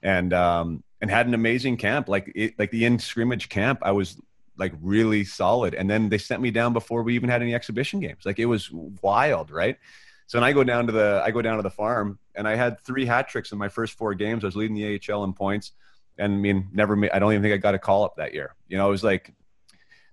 and 0.03 0.35
um, 0.35 0.85
and 1.01 1.11
had 1.11 1.27
an 1.27 1.33
amazing 1.33 1.79
camp. 1.79 2.07
Like 2.09 2.31
it, 2.35 2.59
like 2.59 2.71
the 2.71 2.85
in 2.85 2.99
scrimmage 2.99 3.49
camp, 3.49 3.79
I 3.83 3.93
was 3.93 4.21
like 4.59 4.73
really 4.81 5.25
solid. 5.25 5.75
And 5.75 5.89
then 5.89 6.09
they 6.09 6.19
sent 6.19 6.43
me 6.43 6.51
down 6.51 6.73
before 6.73 7.03
we 7.03 7.15
even 7.15 7.29
had 7.29 7.43
any 7.43 7.55
exhibition 7.55 8.01
games. 8.01 8.25
Like 8.25 8.39
it 8.39 8.47
was 8.47 8.71
wild, 9.03 9.51
right? 9.51 9.79
So 10.27 10.39
then 10.39 10.45
I 10.45 10.53
go 10.53 10.65
down 10.65 10.87
to 10.87 10.93
the 10.93 11.23
I 11.25 11.31
go 11.31 11.41
down 11.41 11.57
to 11.57 11.63
the 11.63 11.71
farm 11.71 12.19
and 12.35 12.49
I 12.49 12.57
had 12.57 12.81
three 12.81 13.07
hat 13.07 13.29
tricks 13.29 13.53
in 13.53 13.59
my 13.59 13.69
first 13.69 13.95
four 13.95 14.15
games. 14.15 14.45
I 14.45 14.49
was 14.49 14.57
leading 14.57 14.77
the 14.77 15.01
AHL 15.11 15.25
in 15.25 15.33
points, 15.33 15.73
and 16.19 16.33
I 16.33 16.37
mean 16.37 16.69
never. 16.73 16.99
I 17.13 17.19
don't 17.19 17.33
even 17.33 17.43
think 17.43 17.55
I 17.55 17.59
got 17.59 17.75
a 17.75 17.79
call 17.79 18.05
up 18.05 18.17
that 18.17 18.35
year. 18.35 18.55
You 18.69 18.77
know, 18.77 18.89
it 18.89 18.91
was 18.91 19.05
like 19.05 19.33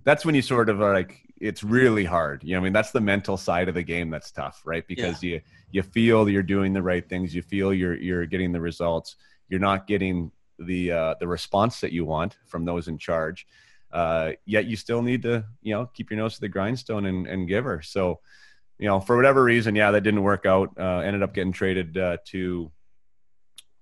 that's 0.03 0.25
when 0.25 0.35
you 0.35 0.41
sort 0.41 0.69
of 0.69 0.81
are 0.81 0.93
like 0.93 1.19
it's 1.39 1.63
really 1.63 2.05
hard. 2.05 2.43
You 2.43 2.53
know, 2.53 2.61
I 2.61 2.63
mean 2.63 2.73
that's 2.73 2.91
the 2.91 3.01
mental 3.01 3.37
side 3.37 3.69
of 3.69 3.75
the 3.75 3.83
game 3.83 4.09
that's 4.09 4.31
tough, 4.31 4.61
right? 4.65 4.87
Because 4.87 5.23
yeah. 5.23 5.35
you 5.35 5.41
you 5.71 5.83
feel 5.83 6.29
you're 6.29 6.43
doing 6.43 6.73
the 6.73 6.83
right 6.83 7.07
things, 7.07 7.33
you 7.33 7.41
feel 7.41 7.73
you're 7.73 7.95
you're 7.95 8.25
getting 8.27 8.51
the 8.51 8.61
results, 8.61 9.15
you're 9.49 9.59
not 9.59 9.87
getting 9.87 10.31
the 10.59 10.91
uh, 10.91 11.15
the 11.19 11.27
response 11.27 11.81
that 11.81 11.91
you 11.91 12.05
want 12.05 12.37
from 12.45 12.65
those 12.65 12.87
in 12.87 12.97
charge. 12.97 13.47
Uh, 13.91 14.31
yet 14.45 14.65
you 14.65 14.75
still 14.75 15.01
need 15.01 15.23
to 15.23 15.43
you 15.61 15.73
know 15.73 15.87
keep 15.87 16.11
your 16.11 16.17
nose 16.17 16.35
to 16.35 16.41
the 16.41 16.49
grindstone 16.49 17.05
and, 17.07 17.27
and 17.27 17.47
give 17.47 17.65
her. 17.65 17.81
So 17.81 18.19
you 18.79 18.87
know 18.87 18.99
for 18.99 19.15
whatever 19.15 19.43
reason, 19.43 19.75
yeah, 19.75 19.91
that 19.91 20.01
didn't 20.01 20.23
work 20.23 20.45
out. 20.45 20.71
Uh, 20.77 20.99
ended 20.99 21.23
up 21.23 21.33
getting 21.33 21.53
traded 21.53 21.97
uh, 21.97 22.17
to. 22.27 22.71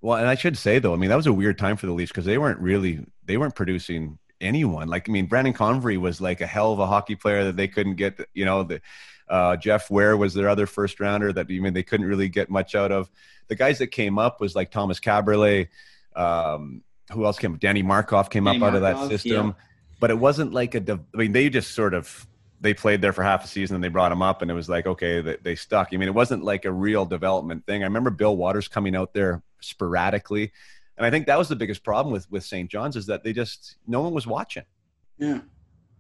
Well, 0.02 0.18
and 0.18 0.28
I 0.28 0.36
should 0.36 0.58
say 0.58 0.80
though, 0.80 0.94
I 0.94 0.98
mean 0.98 1.10
that 1.10 1.16
was 1.16 1.28
a 1.28 1.34
weird 1.34 1.58
time 1.58 1.78
for 1.78 1.86
the 1.86 1.94
Leafs 1.94 2.12
because 2.12 2.26
they 2.26 2.38
weren't 2.38 2.60
really 2.60 3.06
they 3.26 3.38
weren't 3.38 3.56
producing 3.56 4.18
anyone. 4.42 4.88
Like 4.88 5.08
I 5.08 5.12
mean, 5.12 5.28
Brandon 5.28 5.54
Convery 5.54 5.98
was 5.98 6.20
like 6.20 6.42
a 6.42 6.48
hell 6.48 6.74
of 6.74 6.80
a 6.80 6.88
hockey 6.88 7.16
player 7.16 7.46
that 7.46 7.56
they 7.56 7.68
couldn't 7.68 7.96
get. 7.96 8.20
You 8.34 8.46
know, 8.46 8.64
the 8.64 8.82
uh, 9.30 9.56
Jeff 9.56 9.90
Ware 9.90 10.18
was 10.18 10.34
their 10.34 10.50
other 10.50 10.68
first 10.68 11.00
rounder 11.00 11.32
that 11.32 11.50
you 11.50 11.56
even 11.58 11.74
they 11.74 11.84
couldn't 11.84 12.06
really 12.06 12.30
get 12.30 12.50
much 12.50 12.76
out 12.76 12.92
of. 12.92 13.10
The 13.48 13.56
guys 13.56 13.80
that 13.80 13.88
came 13.88 14.20
up 14.20 14.42
was 14.42 14.56
like 14.56 14.72
Thomas 14.72 15.00
Kaberle, 15.00 15.68
um, 16.16 16.84
who 17.12 17.26
else 17.26 17.40
came? 17.40 17.58
Danny 17.58 17.82
Markov 17.82 18.30
came 18.30 18.44
Danny 18.44 18.58
up 18.58 18.64
out 18.64 18.76
of 18.76 18.82
that 18.82 19.08
system, 19.08 19.48
yeah. 19.48 19.54
but 20.00 20.10
it 20.10 20.20
wasn't 20.20 20.54
like 20.54 20.76
a. 20.76 21.00
I 21.14 21.18
mean, 21.18 21.32
they 21.32 21.50
just 21.50 21.72
sort 21.72 21.94
of 21.94 22.28
they 22.62 22.74
played 22.74 23.02
there 23.02 23.12
for 23.12 23.24
half 23.24 23.44
a 23.44 23.48
season 23.48 23.76
and 23.76 23.84
they 23.84 23.90
brought 23.90 24.12
him 24.12 24.22
up 24.22 24.42
and 24.42 24.50
it 24.50 24.54
was 24.54 24.70
like 24.70 24.86
okay 24.86 25.20
they, 25.20 25.38
they 25.42 25.56
stuck. 25.56 25.90
I 25.92 25.98
mean, 25.98 26.08
it 26.08 26.14
wasn't 26.14 26.44
like 26.44 26.66
a 26.66 26.72
real 26.72 27.06
development 27.06 27.66
thing. 27.66 27.82
I 27.84 27.86
remember 27.86 28.12
Bill 28.12 28.38
Watters 28.38 28.68
coming 28.68 28.96
out 28.96 29.14
there 29.14 29.42
sporadically, 29.60 30.52
and 30.98 31.06
I 31.06 31.10
think 31.10 31.26
that 31.28 31.38
was 31.38 31.50
the 31.50 31.56
biggest 31.56 31.84
problem 31.84 32.14
with 32.14 32.30
with 32.32 32.44
St. 32.44 32.70
John's 32.70 32.96
is 32.96 33.08
that 33.08 33.24
they 33.24 33.34
just 33.34 33.76
no 33.88 34.02
one 34.02 34.14
was 34.14 34.28
watching. 34.28 34.64
Yeah 35.18 35.42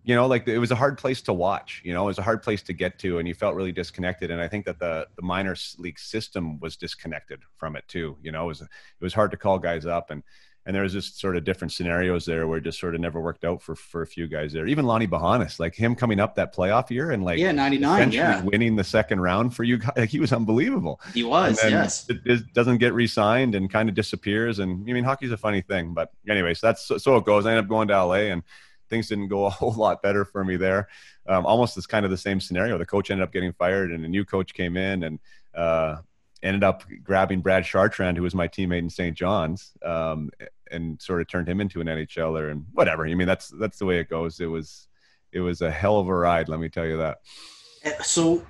you 0.03 0.15
know 0.15 0.25
like 0.25 0.47
it 0.47 0.57
was 0.57 0.71
a 0.71 0.75
hard 0.75 0.97
place 0.97 1.21
to 1.21 1.33
watch 1.33 1.81
you 1.83 1.93
know 1.93 2.03
it 2.03 2.07
was 2.07 2.17
a 2.17 2.23
hard 2.23 2.41
place 2.41 2.61
to 2.63 2.73
get 2.73 2.97
to 2.97 3.19
and 3.19 3.27
you 3.27 3.33
felt 3.33 3.55
really 3.55 3.71
disconnected 3.71 4.31
and 4.31 4.41
i 4.41 4.47
think 4.47 4.65
that 4.65 4.79
the 4.79 5.07
the 5.15 5.21
minor 5.21 5.55
league 5.77 5.99
system 5.99 6.59
was 6.59 6.75
disconnected 6.75 7.41
from 7.57 7.75
it 7.75 7.83
too 7.87 8.17
you 8.21 8.31
know 8.31 8.45
it 8.45 8.47
was 8.47 8.61
it 8.61 8.69
was 8.99 9.13
hard 9.13 9.31
to 9.31 9.37
call 9.37 9.59
guys 9.59 9.85
up 9.85 10.09
and 10.09 10.23
and 10.65 10.75
there 10.75 10.83
was 10.83 10.93
just 10.93 11.19
sort 11.19 11.35
of 11.35 11.43
different 11.43 11.71
scenarios 11.71 12.25
there 12.25 12.47
where 12.47 12.59
it 12.59 12.63
just 12.63 12.79
sort 12.79 12.93
of 12.93 13.01
never 13.01 13.19
worked 13.19 13.43
out 13.43 13.61
for 13.61 13.75
for 13.75 14.03
a 14.03 14.07
few 14.07 14.27
guys 14.27 14.53
there. 14.53 14.67
Even 14.67 14.85
Lonny 14.85 15.07
Bohonos, 15.07 15.59
like 15.59 15.75
him 15.75 15.95
coming 15.95 16.19
up 16.19 16.35
that 16.35 16.55
playoff 16.55 16.89
year 16.89 17.11
and 17.11 17.23
like 17.23 17.39
yeah, 17.39 17.51
ninety 17.51 17.77
nine, 17.77 18.11
yeah, 18.11 18.41
winning 18.43 18.75
the 18.75 18.83
second 18.83 19.21
round 19.21 19.55
for 19.55 19.63
you 19.63 19.77
guys, 19.77 19.93
like 19.97 20.09
he 20.09 20.19
was 20.19 20.31
unbelievable. 20.31 21.01
He 21.13 21.23
was, 21.23 21.59
yes. 21.63 22.09
It, 22.09 22.19
it, 22.25 22.53
doesn't 22.53 22.77
get 22.77 22.93
re-signed 22.93 23.55
and 23.55 23.71
kind 23.71 23.89
of 23.89 23.95
disappears. 23.95 24.59
And 24.59 24.87
I 24.89 24.93
mean, 24.93 25.03
hockey's 25.03 25.31
a 25.31 25.37
funny 25.37 25.61
thing, 25.61 25.93
but 25.93 26.11
anyways, 26.29 26.59
that's 26.61 26.85
so, 26.85 26.97
so 26.97 27.15
it 27.17 27.25
goes. 27.25 27.45
I 27.45 27.51
ended 27.51 27.65
up 27.65 27.69
going 27.69 27.87
to 27.87 28.05
LA 28.05 28.31
and 28.31 28.43
things 28.91 29.07
didn't 29.07 29.29
go 29.29 29.45
a 29.47 29.49
whole 29.49 29.73
lot 29.73 30.03
better 30.03 30.23
for 30.23 30.45
me 30.45 30.57
there. 30.57 30.89
Um, 31.27 31.47
almost 31.47 31.77
it's 31.77 31.87
kind 31.87 32.05
of 32.05 32.11
the 32.11 32.17
same 32.17 32.39
scenario. 32.39 32.77
The 32.77 32.85
coach 32.85 33.09
ended 33.09 33.23
up 33.23 33.33
getting 33.33 33.53
fired, 33.53 33.91
and 33.91 34.05
a 34.05 34.07
new 34.07 34.25
coach 34.25 34.53
came 34.53 34.77
in, 34.77 35.03
and 35.03 35.19
uh, 35.55 35.97
ended 36.43 36.63
up 36.63 36.83
grabbing 37.03 37.41
Brad 37.41 37.63
Chartrand, 37.63 38.17
who 38.17 38.23
was 38.23 38.35
my 38.35 38.47
teammate 38.47 38.79
in 38.79 38.89
St. 38.89 39.15
John's, 39.15 39.71
um, 39.85 40.31
and 40.71 41.01
sort 41.01 41.21
of 41.21 41.27
turned 41.27 41.47
him 41.47 41.61
into 41.61 41.81
an 41.81 41.87
NHLer 41.87 42.51
and 42.51 42.65
whatever. 42.73 43.05
I 43.05 43.13
mean, 43.13 43.27
that's 43.27 43.49
that's 43.49 43.79
the 43.79 43.85
way 43.85 43.99
it 43.99 44.09
goes. 44.09 44.39
It 44.39 44.47
was 44.47 44.87
it 45.31 45.39
was 45.39 45.61
a 45.61 45.71
hell 45.71 45.99
of 45.99 46.07
a 46.07 46.13
ride, 46.13 46.49
let 46.49 46.59
me 46.59 46.69
tell 46.69 46.85
you 46.85 46.97
that. 46.97 47.19
So 48.03 48.45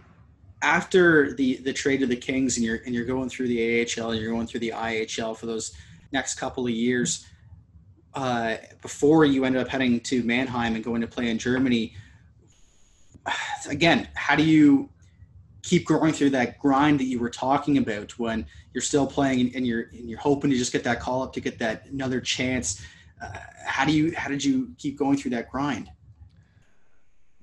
after 0.61 1.33
the 1.33 1.57
the 1.57 1.73
trade 1.73 1.99
to 1.99 2.07
the 2.07 2.15
Kings, 2.15 2.57
and 2.57 2.65
you're 2.65 2.81
and 2.85 2.93
you're 2.93 3.05
going 3.05 3.29
through 3.29 3.47
the 3.47 3.81
AHL, 3.81 4.11
and 4.11 4.21
you're 4.21 4.31
going 4.31 4.47
through 4.47 4.61
the 4.61 4.73
IHL 4.75 5.37
for 5.37 5.45
those 5.45 5.73
next 6.11 6.35
couple 6.35 6.65
of 6.65 6.71
years 6.71 7.25
uh, 8.13 8.57
before 8.81 9.25
you 9.25 9.45
ended 9.45 9.61
up 9.61 9.67
heading 9.67 9.99
to 10.01 10.23
Mannheim 10.23 10.75
and 10.75 10.83
going 10.83 11.01
to 11.01 11.07
play 11.07 11.29
in 11.29 11.37
Germany. 11.37 11.93
Again, 13.69 14.07
how 14.15 14.35
do 14.35 14.43
you 14.43 14.89
keep 15.61 15.85
going 15.85 16.13
through 16.13 16.31
that 16.31 16.59
grind 16.59 16.99
that 16.99 17.05
you 17.05 17.19
were 17.19 17.29
talking 17.29 17.77
about 17.77 18.17
when 18.17 18.45
you're 18.73 18.81
still 18.81 19.05
playing 19.05 19.55
and 19.55 19.65
you're 19.65 19.89
and 19.91 20.09
you're 20.09 20.19
hoping 20.19 20.49
to 20.49 20.57
just 20.57 20.71
get 20.71 20.83
that 20.83 20.99
call 20.99 21.23
up 21.23 21.33
to 21.33 21.39
get 21.39 21.59
that 21.59 21.85
another 21.87 22.19
chance? 22.21 22.81
Uh, 23.21 23.29
how 23.65 23.85
do 23.85 23.91
you 23.91 24.13
how 24.15 24.29
did 24.29 24.43
you 24.43 24.73
keep 24.77 24.97
going 24.97 25.17
through 25.17 25.31
that 25.31 25.49
grind? 25.49 25.89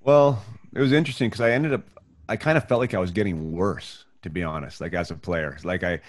Well, 0.01 0.43
it 0.75 0.81
was 0.81 0.93
interesting 0.93 1.29
because 1.29 1.41
I 1.41 1.51
ended 1.51 1.73
up 1.73 1.85
I 2.29 2.37
kind 2.37 2.59
of 2.59 2.67
felt 2.69 2.81
like 2.81 2.95
I 2.95 2.99
was 2.99 3.11
getting 3.11 3.53
worse 3.53 4.05
to 4.23 4.31
be 4.31 4.43
honest, 4.43 4.81
like 4.81 4.95
as 4.95 5.11
a 5.11 5.15
player. 5.15 5.57
Like 5.63 5.85
I 5.85 6.01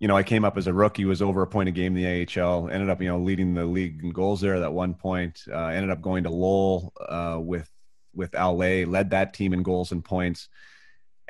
you 0.00 0.08
know, 0.08 0.16
I 0.16 0.22
came 0.22 0.46
up 0.46 0.56
as 0.56 0.66
a 0.66 0.72
rookie, 0.72 1.04
was 1.04 1.20
over 1.20 1.42
a 1.42 1.46
point 1.46 1.68
a 1.68 1.72
game 1.72 1.94
in 1.94 2.02
the 2.02 2.40
AHL, 2.40 2.70
ended 2.70 2.88
up, 2.88 3.02
you 3.02 3.08
know, 3.08 3.18
leading 3.18 3.52
the 3.52 3.66
league 3.66 4.02
in 4.02 4.12
goals 4.12 4.40
there 4.40 4.54
at 4.54 4.60
that 4.60 4.72
one 4.72 4.94
point. 4.94 5.44
Uh, 5.52 5.66
ended 5.66 5.90
up 5.90 6.00
going 6.00 6.24
to 6.24 6.30
Lowell 6.30 6.94
uh, 7.06 7.38
with 7.38 7.70
with 8.14 8.34
LA, 8.34 8.84
led 8.86 9.10
that 9.10 9.34
team 9.34 9.52
in 9.52 9.62
goals 9.62 9.92
and 9.92 10.04
points. 10.04 10.48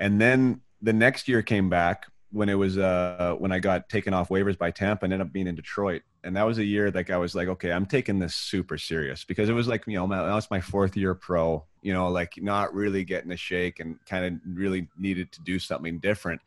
And 0.00 0.20
then 0.20 0.62
the 0.82 0.92
next 0.92 1.28
year 1.28 1.42
came 1.42 1.68
back 1.68 2.06
when 2.32 2.48
it 2.48 2.54
was 2.54 2.78
uh, 2.78 3.36
when 3.38 3.52
I 3.52 3.60
got 3.60 3.88
taken 3.88 4.12
off 4.14 4.28
waivers 4.28 4.58
by 4.58 4.72
Tampa 4.72 5.04
and 5.04 5.12
ended 5.12 5.28
up 5.28 5.32
being 5.32 5.46
in 5.46 5.54
Detroit. 5.54 6.02
And 6.24 6.36
that 6.36 6.44
was 6.44 6.58
a 6.58 6.64
year 6.64 6.90
like 6.90 7.10
I 7.10 7.16
was 7.16 7.34
like, 7.34 7.48
okay, 7.48 7.70
I'm 7.70 7.86
taking 7.86 8.18
this 8.18 8.34
super 8.34 8.78
serious 8.78 9.24
because 9.24 9.48
it 9.48 9.52
was 9.52 9.68
like, 9.68 9.86
you 9.86 9.94
know, 9.94 10.06
that 10.08 10.34
was 10.34 10.50
my 10.50 10.60
fourth 10.60 10.96
year 10.96 11.14
pro, 11.14 11.64
you 11.82 11.92
know, 11.92 12.08
like 12.08 12.34
not 12.36 12.74
really 12.74 13.04
getting 13.04 13.30
a 13.30 13.36
shake 13.36 13.80
and 13.80 13.98
kind 14.06 14.24
of 14.24 14.56
really 14.56 14.88
needed 14.98 15.30
to 15.32 15.40
do 15.42 15.58
something 15.58 15.98
different 15.98 16.40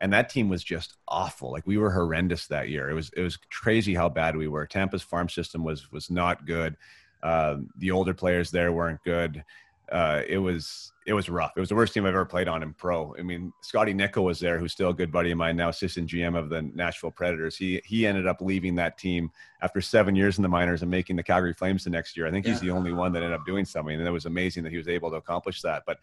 and 0.00 0.12
that 0.12 0.28
team 0.28 0.48
was 0.48 0.62
just 0.62 0.96
awful. 1.08 1.50
Like 1.50 1.66
we 1.66 1.78
were 1.78 1.90
horrendous 1.90 2.46
that 2.48 2.68
year. 2.68 2.90
It 2.90 2.94
was 2.94 3.10
it 3.16 3.22
was 3.22 3.36
crazy 3.36 3.94
how 3.94 4.08
bad 4.08 4.36
we 4.36 4.48
were. 4.48 4.66
Tampa's 4.66 5.02
farm 5.02 5.28
system 5.28 5.64
was 5.64 5.90
was 5.92 6.10
not 6.10 6.46
good. 6.46 6.76
Uh, 7.22 7.58
the 7.78 7.90
older 7.90 8.12
players 8.12 8.50
there 8.50 8.72
weren't 8.72 9.02
good. 9.04 9.42
uh, 9.90 10.22
it 10.28 10.38
was 10.38 10.92
it 11.06 11.12
was 11.12 11.28
rough. 11.28 11.52
It 11.56 11.60
was 11.60 11.68
the 11.68 11.74
worst 11.74 11.92
team 11.92 12.04
I've 12.04 12.14
ever 12.14 12.24
played 12.24 12.48
on 12.48 12.62
in 12.62 12.72
pro. 12.72 13.14
I 13.18 13.22
mean, 13.22 13.52
Scotty 13.60 13.92
Nichol 13.92 14.24
was 14.24 14.40
there, 14.40 14.58
who's 14.58 14.72
still 14.72 14.90
a 14.90 14.94
good 14.94 15.12
buddy 15.12 15.30
of 15.30 15.38
mine 15.38 15.56
now, 15.56 15.68
assistant 15.68 16.08
GM 16.08 16.36
of 16.36 16.48
the 16.48 16.62
Nashville 16.62 17.10
Predators. 17.10 17.56
He 17.56 17.82
he 17.84 18.06
ended 18.06 18.26
up 18.26 18.40
leaving 18.40 18.74
that 18.76 18.96
team 18.96 19.30
after 19.60 19.80
seven 19.80 20.16
years 20.16 20.38
in 20.38 20.42
the 20.42 20.48
minors 20.48 20.82
and 20.82 20.90
making 20.90 21.16
the 21.16 21.22
Calgary 21.22 21.52
Flames 21.52 21.84
the 21.84 21.90
next 21.90 22.16
year. 22.16 22.26
I 22.26 22.30
think 22.30 22.46
yeah. 22.46 22.52
he's 22.52 22.60
the 22.60 22.70
only 22.70 22.92
one 22.92 23.12
that 23.12 23.22
ended 23.22 23.38
up 23.38 23.44
doing 23.46 23.64
something, 23.64 23.98
and 23.98 24.06
it 24.06 24.10
was 24.10 24.26
amazing 24.26 24.62
that 24.64 24.72
he 24.72 24.78
was 24.78 24.88
able 24.88 25.10
to 25.10 25.16
accomplish 25.16 25.60
that. 25.62 25.82
But 25.86 25.98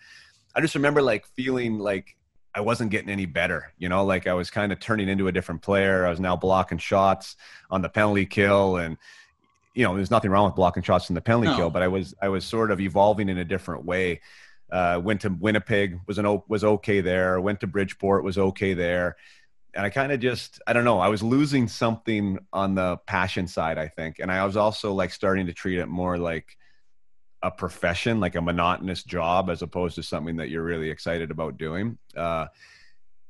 I 0.56 0.62
just 0.62 0.76
remember 0.76 1.02
like 1.02 1.26
feeling 1.36 1.80
like 1.80 2.16
I 2.54 2.62
wasn't 2.62 2.92
getting 2.92 3.10
any 3.10 3.26
better. 3.26 3.74
You 3.80 3.90
know, 3.90 4.06
like 4.06 4.28
I 4.28 4.34
was 4.34 4.52
kind 4.52 4.72
of 4.72 4.80
turning 4.80 5.10
into 5.10 5.28
a 5.28 5.32
different 5.32 5.62
player. 5.62 6.06
I 6.06 6.10
was 6.10 6.20
now 6.20 6.36
blocking 6.36 6.78
shots 6.78 7.38
on 7.70 7.82
the 7.82 7.90
penalty 7.90 8.26
kill 8.26 8.78
and 8.78 8.98
you 9.74 9.86
know, 9.86 9.96
there's 9.96 10.12
nothing 10.12 10.32
wrong 10.32 10.46
with 10.46 10.56
blocking 10.56 10.84
shots 10.84 11.10
in 11.10 11.16
the 11.16 11.22
penalty 11.22 11.48
no. 11.48 11.56
kill, 11.56 11.70
but 11.70 11.82
I 11.82 11.88
was 11.88 12.14
I 12.22 12.30
was 12.30 12.46
sort 12.46 12.72
of 12.72 12.82
evolving 12.82 13.30
in 13.30 13.38
a 13.38 13.46
different 13.46 13.86
way. 13.86 14.22
Uh, 14.72 15.02
went 15.04 15.22
to 15.22 15.30
Winnipeg, 15.30 16.00
was 16.08 16.18
an 16.18 16.42
was 16.48 16.64
okay 16.64 17.02
there. 17.02 17.42
Went 17.42 17.60
to 17.60 17.68
Bridgeport, 17.68 18.24
was 18.24 18.38
okay 18.38 18.74
there. 18.74 19.18
And 19.74 19.86
I 19.86 19.90
kind 19.90 20.12
of 20.12 20.20
just 20.20 20.62
I 20.66 20.74
don't 20.74 20.86
know. 20.86 21.00
I 21.00 21.10
was 21.10 21.22
losing 21.22 21.68
something 21.68 22.40
on 22.54 22.76
the 22.76 22.98
passion 23.06 23.48
side, 23.48 23.78
I 23.78 23.88
think, 23.88 24.20
and 24.20 24.32
I 24.32 24.46
was 24.46 24.58
also 24.58 24.94
like 24.94 25.12
starting 25.12 25.48
to 25.48 25.54
treat 25.54 25.80
it 25.80 25.88
more 25.88 26.18
like 26.18 26.58
a 27.44 27.52
profession, 27.52 28.20
like 28.20 28.36
a 28.36 28.42
monotonous 28.42 29.04
job, 29.04 29.50
as 29.50 29.62
opposed 29.62 29.96
to 29.96 30.04
something 30.04 30.38
that 30.38 30.50
you're 30.50 30.64
really 30.64 30.90
excited 30.90 31.32
about 31.32 31.58
doing. 31.58 31.98
Uh, 32.16 32.48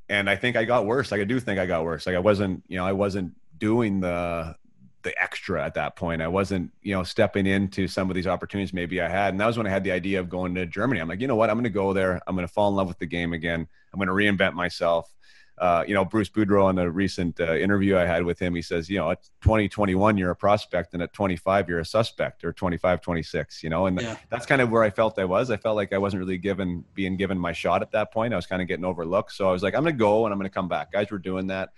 and 0.09 0.29
I 0.29 0.35
think 0.35 0.57
I 0.57 0.65
got 0.65 0.85
worse. 0.85 1.11
Like 1.11 1.21
I 1.21 1.25
do 1.25 1.39
think 1.39 1.59
I 1.59 1.65
got 1.65 1.85
worse. 1.85 2.05
Like 2.05 2.15
I 2.15 2.19
wasn't, 2.19 2.63
you 2.67 2.77
know, 2.77 2.85
I 2.85 2.91
wasn't 2.91 3.33
doing 3.57 4.01
the 4.01 4.55
the 5.03 5.21
extra 5.21 5.63
at 5.63 5.73
that 5.75 5.95
point. 5.95 6.21
I 6.21 6.27
wasn't, 6.27 6.71
you 6.81 6.93
know, 6.93 7.03
stepping 7.03 7.45
into 7.45 7.87
some 7.87 8.09
of 8.09 8.15
these 8.15 8.27
opportunities 8.27 8.73
maybe 8.73 9.01
I 9.01 9.09
had. 9.09 9.33
And 9.33 9.39
that 9.39 9.47
was 9.47 9.57
when 9.57 9.67
I 9.67 9.69
had 9.69 9.83
the 9.83 9.91
idea 9.91 10.19
of 10.19 10.29
going 10.29 10.55
to 10.55 10.65
Germany. 10.65 10.99
I'm 11.01 11.07
like, 11.07 11.21
you 11.21 11.27
know 11.27 11.35
what? 11.35 11.49
I'm 11.49 11.55
going 11.55 11.63
to 11.63 11.69
go 11.69 11.93
there. 11.93 12.21
I'm 12.27 12.35
going 12.35 12.47
to 12.47 12.53
fall 12.53 12.69
in 12.69 12.75
love 12.75 12.87
with 12.87 12.99
the 12.99 13.05
game 13.05 13.33
again. 13.33 13.67
I'm 13.93 13.99
going 13.99 14.07
to 14.07 14.13
reinvent 14.13 14.53
myself. 14.53 15.13
Uh, 15.57 15.83
you 15.87 15.93
know, 15.93 16.03
Bruce 16.03 16.29
Boudreau 16.29 16.65
on 16.65 16.79
a 16.79 16.89
recent 16.89 17.39
uh, 17.39 17.53
interview 17.53 17.95
I 17.95 18.05
had 18.05 18.23
with 18.23 18.39
him, 18.39 18.55
he 18.55 18.63
says, 18.63 18.89
you 18.89 18.97
know, 18.97 19.11
at 19.11 19.21
2021, 19.41 20.17
you're 20.17 20.31
a 20.31 20.35
prospect, 20.35 20.95
and 20.95 21.03
at 21.03 21.13
25, 21.13 21.69
you're 21.69 21.79
a 21.79 21.85
suspect, 21.85 22.43
or 22.43 22.51
25, 22.51 22.99
26, 22.99 23.61
you 23.61 23.69
know, 23.69 23.85
and 23.85 24.01
yeah. 24.01 24.15
that's 24.29 24.47
kind 24.47 24.61
of 24.61 24.71
where 24.71 24.81
I 24.81 24.89
felt 24.89 25.19
I 25.19 25.25
was. 25.25 25.51
I 25.51 25.57
felt 25.57 25.75
like 25.75 25.93
I 25.93 25.99
wasn't 25.99 26.21
really 26.21 26.39
given, 26.39 26.83
being 26.95 27.15
given 27.15 27.37
my 27.37 27.51
shot 27.51 27.83
at 27.83 27.91
that 27.91 28.11
point. 28.11 28.33
I 28.33 28.37
was 28.37 28.47
kind 28.47 28.61
of 28.61 28.67
getting 28.67 28.85
overlooked. 28.85 29.33
So 29.33 29.47
I 29.47 29.51
was 29.51 29.61
like, 29.61 29.75
I'm 29.75 29.83
going 29.83 29.93
to 29.93 29.99
go 29.99 30.25
and 30.25 30.33
I'm 30.33 30.39
going 30.39 30.49
to 30.49 30.53
come 30.53 30.67
back. 30.67 30.93
Guys 30.93 31.11
were 31.11 31.19
doing 31.19 31.47
that 31.47 31.69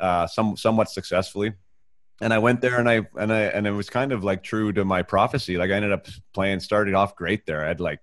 uh, 0.00 0.26
some, 0.26 0.56
somewhat 0.56 0.88
successfully 0.88 1.52
and 2.20 2.32
I 2.32 2.38
went 2.38 2.60
there 2.60 2.78
and 2.78 2.88
I 2.88 3.06
and 3.18 3.32
I 3.32 3.42
and 3.42 3.66
it 3.66 3.70
was 3.70 3.90
kind 3.90 4.12
of 4.12 4.24
like 4.24 4.42
true 4.42 4.72
to 4.72 4.84
my 4.84 5.02
prophecy. 5.02 5.56
Like 5.56 5.70
I 5.70 5.74
ended 5.74 5.92
up 5.92 6.06
playing, 6.32 6.60
started 6.60 6.94
off 6.94 7.16
great 7.16 7.46
there. 7.46 7.64
I 7.64 7.68
had 7.68 7.80
like 7.80 8.00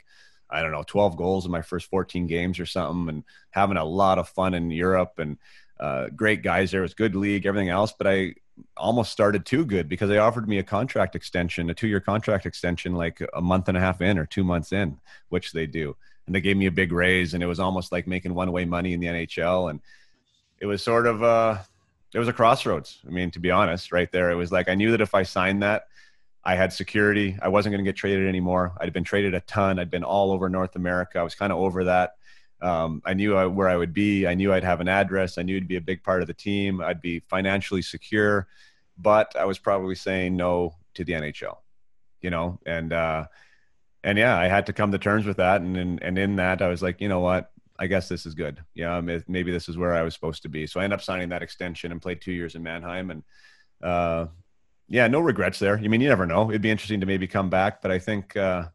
I 0.49 0.61
don't 0.61 0.72
know, 0.72 0.84
12 0.84 1.18
goals 1.18 1.45
in 1.45 1.51
my 1.51 1.61
first 1.61 1.89
14 1.89 2.28
games 2.28 2.59
or 2.59 2.66
something, 2.66 3.09
and 3.09 3.24
having 3.51 3.78
a 3.78 3.84
lot 3.86 4.20
of 4.20 4.30
fun 4.30 4.53
in 4.53 4.70
Europe 4.70 5.13
and 5.18 5.38
uh, 5.80 6.07
great 6.16 6.43
guys 6.43 6.72
there. 6.72 6.82
It 6.82 6.84
was 6.84 6.93
good 6.93 7.16
league, 7.16 7.45
everything 7.45 7.70
else. 7.70 7.93
But 7.97 8.07
I 8.07 8.36
almost 8.78 9.11
started 9.11 9.45
too 9.45 9.66
good 9.66 9.89
because 9.89 10.07
they 10.07 10.18
offered 10.18 10.47
me 10.47 10.59
a 10.59 10.63
contract 10.63 11.16
extension, 11.16 11.70
a 11.70 11.74
two-year 11.74 11.99
contract 11.99 12.45
extension, 12.45 12.93
like 12.93 13.22
a 13.34 13.41
month 13.41 13.68
and 13.68 13.78
a 13.78 13.82
half 13.82 14.01
in 14.01 14.18
or 14.18 14.26
two 14.26 14.43
months 14.43 14.72
in, 14.72 14.97
which 15.30 15.51
they 15.51 15.66
do. 15.66 15.95
And 16.26 16.34
they 16.34 16.41
gave 16.41 16.57
me 16.57 16.68
a 16.68 16.72
big 16.72 16.91
raise, 16.91 17.34
and 17.34 17.43
it 17.43 17.47
was 17.47 17.59
almost 17.59 17.91
like 17.91 18.07
making 18.07 18.34
one-way 18.34 18.66
money 18.66 18.93
in 18.93 18.99
the 18.99 19.07
NHL. 19.07 19.70
And 19.70 19.82
it 20.59 20.66
was 20.66 20.82
sort 20.82 21.05
of 21.05 21.22
uh, 21.22 21.57
it 22.16 22.20
was 22.20 22.30
a 22.30 22.34
crossroads. 22.34 22.99
I 23.05 23.09
mean, 23.11 23.30
to 23.32 23.39
be 23.39 23.51
honest, 23.51 23.91
right 23.91 24.09
there, 24.09 24.32
it 24.32 24.36
was 24.36 24.49
like 24.49 24.70
I 24.70 24.76
knew 24.76 24.91
that 24.91 25.01
if 25.01 25.13
I 25.13 25.24
signed 25.24 25.63
that, 25.63 25.88
I 26.45 26.55
had 26.55 26.72
security. 26.72 27.38
I 27.41 27.49
wasn't 27.49 27.74
going 27.74 27.84
to 27.84 27.89
get 27.89 27.97
traded 27.97 28.26
anymore. 28.26 28.74
I'd 28.80 28.93
been 28.93 29.03
traded 29.03 29.34
a 29.34 29.41
ton. 29.41 29.80
I'd 29.80 29.91
been 29.91 30.05
all 30.05 30.32
over 30.32 30.47
North 30.47 30.78
America. 30.78 31.20
I 31.20 31.24
was 31.24 31.36
kind 31.36 31.51
of 31.51 31.59
over 31.59 31.84
that. 31.84 32.13
Um, 32.61 33.01
I 33.03 33.16
knew 33.16 33.36
I, 33.36 33.47
where 33.47 33.68
I 33.68 33.76
would 33.76 33.93
be. 33.93 34.26
I 34.26 34.34
knew 34.34 34.53
I'd 34.53 34.63
have 34.63 34.80
an 34.80 34.88
address. 34.88 35.38
I 35.38 35.41
knew 35.41 35.57
it'd 35.57 35.68
be 35.68 35.76
a 35.76 35.82
big 35.82 36.03
part 36.03 36.22
of 36.22 36.28
the 36.28 36.34
team. 36.34 36.80
I'd 36.80 37.01
be 37.01 37.20
financially 37.28 37.82
secure, 37.82 38.47
but 38.97 39.36
I 39.36 39.43
was 39.43 39.59
probably 39.59 39.95
saying 39.95 40.38
no 40.38 40.74
to 40.93 41.03
the 41.03 41.13
NHL, 41.13 41.57
you 42.22 42.30
know, 42.30 42.61
and, 42.66 42.93
uh, 42.93 43.26
and 44.05 44.18
yeah, 44.18 44.39
I 44.39 44.47
had 44.47 44.68
to 44.68 44.74
come 44.74 44.93
to 44.93 44.99
terms 44.99 45.26
with 45.26 45.38
that. 45.38 45.59
And, 45.59 45.76
and, 45.76 46.01
and 46.01 46.18
in 46.18 46.38
that, 46.38 46.61
I 46.61 46.70
was 46.70 46.82
like, 46.82 47.01
you 47.01 47.09
know 47.09 47.20
what, 47.20 47.51
I 47.78 47.88
guess 47.88 48.07
this 48.07 48.26
is 48.26 48.34
good. 48.34 48.63
Yeah, 48.73 49.01
maybe 49.01 49.51
this 49.51 49.67
is 49.67 49.78
where 49.78 49.93
I 49.93 50.01
was 50.01 50.13
supposed 50.13 50.43
to 50.43 50.49
be. 50.49 50.65
So 50.65 50.80
I 50.80 50.86
end 50.86 50.93
up 50.93 51.01
signing 51.01 51.30
that 51.30 51.43
extension 51.43 51.91
and 51.91 52.01
played 52.01 52.21
two 52.21 52.32
years 52.32 52.55
in 52.55 52.63
Mannheim. 52.63 53.11
And 53.11 53.23
uh, 53.84 54.28
yeah, 54.88 55.07
no 55.07 55.19
regrets 55.19 55.59
there. 55.59 55.78
I 55.78 55.88
mean, 55.88 55.99
you 55.99 56.07
never 56.07 56.26
know. 56.26 56.49
It'd 56.49 56.61
be 56.61 56.71
interesting 56.71 57.01
to 57.01 57.05
maybe 57.05 57.28
come 57.28 57.49
back, 57.49 57.82
but 57.82 57.91
I 57.91 57.99
think 57.99 58.36
uh, 58.38 58.65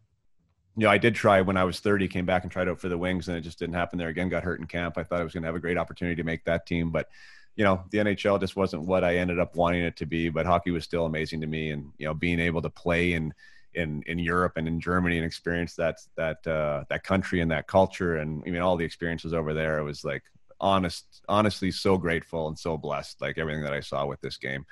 you 0.77 0.85
know 0.85 0.91
I 0.91 0.99
did 0.99 1.15
try 1.15 1.41
when 1.41 1.57
I 1.57 1.65
was 1.65 1.81
30, 1.81 2.09
came 2.09 2.27
back 2.27 2.43
and 2.43 2.53
tried 2.53 2.69
out 2.69 2.81
for 2.81 2.89
the 2.89 2.99
Wings, 2.99 3.29
and 3.29 3.37
it 3.37 3.43
just 3.43 3.59
didn't 3.59 3.75
happen 3.75 3.99
there 3.99 4.09
again. 4.09 4.29
Got 4.29 4.43
hurt 4.43 4.61
in 4.61 4.67
camp. 4.67 4.99
I 4.99 5.03
thought 5.03 5.21
I 5.21 5.25
was 5.25 5.33
going 5.33 5.43
to 5.43 5.49
have 5.49 5.57
a 5.57 5.61
great 5.61 5.79
opportunity 5.79 6.17
to 6.17 6.25
make 6.25 6.45
that 6.45 6.67
team, 6.67 6.91
but 6.91 7.09
you 7.57 7.65
know 7.65 7.83
the 7.91 7.99
NHL 7.99 8.41
just 8.41 8.57
wasn't 8.57 8.83
what 8.83 9.03
I 9.03 9.17
ended 9.17 9.39
up 9.39 9.57
wanting 9.57 9.83
it 9.83 9.97
to 9.97 10.07
be. 10.07 10.29
But 10.29 10.47
hockey 10.47 10.73
was 10.73 10.85
still 10.85 11.07
amazing 11.07 11.41
to 11.41 11.47
me, 11.47 11.71
and 11.71 11.91
you 11.97 12.07
know 12.07 12.15
being 12.15 12.41
able 12.41 12.61
to 12.63 12.71
play 12.71 13.15
and 13.15 13.33
in 13.75 14.03
in 14.07 14.19
Europe 14.19 14.55
and 14.57 14.67
in 14.67 14.81
Germany 14.81 15.17
and 15.17 15.27
experience 15.27 15.75
that 15.77 15.99
that 16.17 16.47
uh, 16.47 16.85
that 16.89 17.05
country 17.05 17.41
and 17.41 17.51
that 17.51 17.67
culture 17.67 18.17
and 18.17 18.43
I 18.47 18.51
mean 18.51 18.63
all 18.63 18.77
the 18.77 18.85
experiences 18.85 19.33
over 19.33 19.55
there. 19.55 19.79
It 19.79 19.85
was 19.85 20.05
like 20.05 20.23
honest, 20.61 21.23
honestly, 21.29 21.71
so 21.71 21.97
grateful 21.97 22.49
and 22.49 22.59
so 22.59 22.77
blessed. 22.77 23.21
Like 23.21 23.39
everything 23.39 23.63
that 23.63 23.73
I 23.73 23.81
saw 23.81 24.07
with 24.07 24.21
this 24.21 24.37
game. 24.37 24.65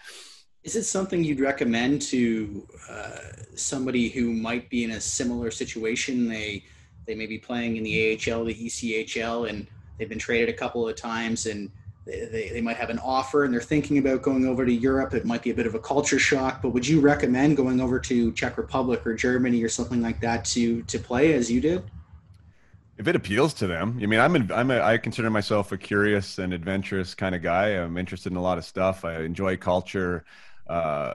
Is 0.65 0.77
it 0.77 0.85
something 0.85 1.25
you'd 1.25 1.41
recommend 1.41 2.03
to 2.03 2.67
uh, 2.91 3.19
somebody 3.55 4.09
who 4.09 4.33
might 4.33 4.69
be 4.69 4.85
in 4.85 4.93
a 4.93 5.01
similar 5.01 5.51
situation? 5.51 6.29
They 6.29 6.65
they 7.07 7.15
may 7.15 7.27
be 7.27 7.39
playing 7.39 7.77
in 7.77 7.85
the 7.85 8.13
AHL, 8.13 8.45
the 8.45 8.55
ECHL, 8.55 9.49
and 9.49 9.67
they've 9.97 10.09
been 10.09 10.19
traded 10.19 10.49
a 10.49 10.53
couple 10.53 10.87
of 10.89 10.95
times 10.97 11.47
and 11.47 11.71
they, 12.09 12.51
they 12.53 12.61
might 12.61 12.77
have 12.77 12.91
an 12.91 12.99
offer 13.01 13.45
and 13.45 13.53
they're 13.53 13.61
thinking 13.61 13.99
about 13.99 14.23
going 14.23 14.47
over 14.47 14.65
to 14.65 14.73
Europe. 14.73 15.15
It 15.15 15.25
might 15.25 15.43
be 15.43 15.51
a 15.51 15.55
bit 15.55 15.67
of 15.67 15.75
a 15.75 15.79
culture 15.79 16.19
shock, 16.19 16.63
but 16.63 16.71
would 16.71 16.87
you 16.87 17.01
recommend 17.01 17.57
going 17.57 17.81
over 17.81 18.01
to 18.01 18.33
Czech 18.33 18.57
Republic 18.57 19.07
or 19.07 19.15
Germany 19.15 19.63
or 19.63 19.69
something 19.69 20.01
like 20.01 20.21
that 20.21 20.45
to 20.47 20.83
to 20.83 20.99
play 20.99 21.35
as 21.35 21.51
you 21.51 21.61
did? 21.61 21.83
If 22.97 23.07
it 23.07 23.15
appeals 23.15 23.55
to 23.55 23.69
them, 23.69 23.99
I 24.03 24.07
mean, 24.07 24.19
I'm 24.19 24.35
a, 24.35 24.55
I'm 24.55 24.71
a, 24.73 24.81
I 24.81 24.99
consider 24.99 25.31
myself 25.31 25.71
a 25.71 25.79
curious 25.79 26.39
and 26.39 26.53
adventurous 26.53 27.15
kind 27.15 27.35
of 27.35 27.43
guy. 27.43 27.69
I'm 27.69 27.97
interested 27.97 28.33
in 28.33 28.37
a 28.37 28.43
lot 28.43 28.59
of 28.59 28.65
stuff. 28.65 29.05
I 29.05 29.21
enjoy 29.21 29.57
culture. 29.57 30.25
Uh, 30.67 31.15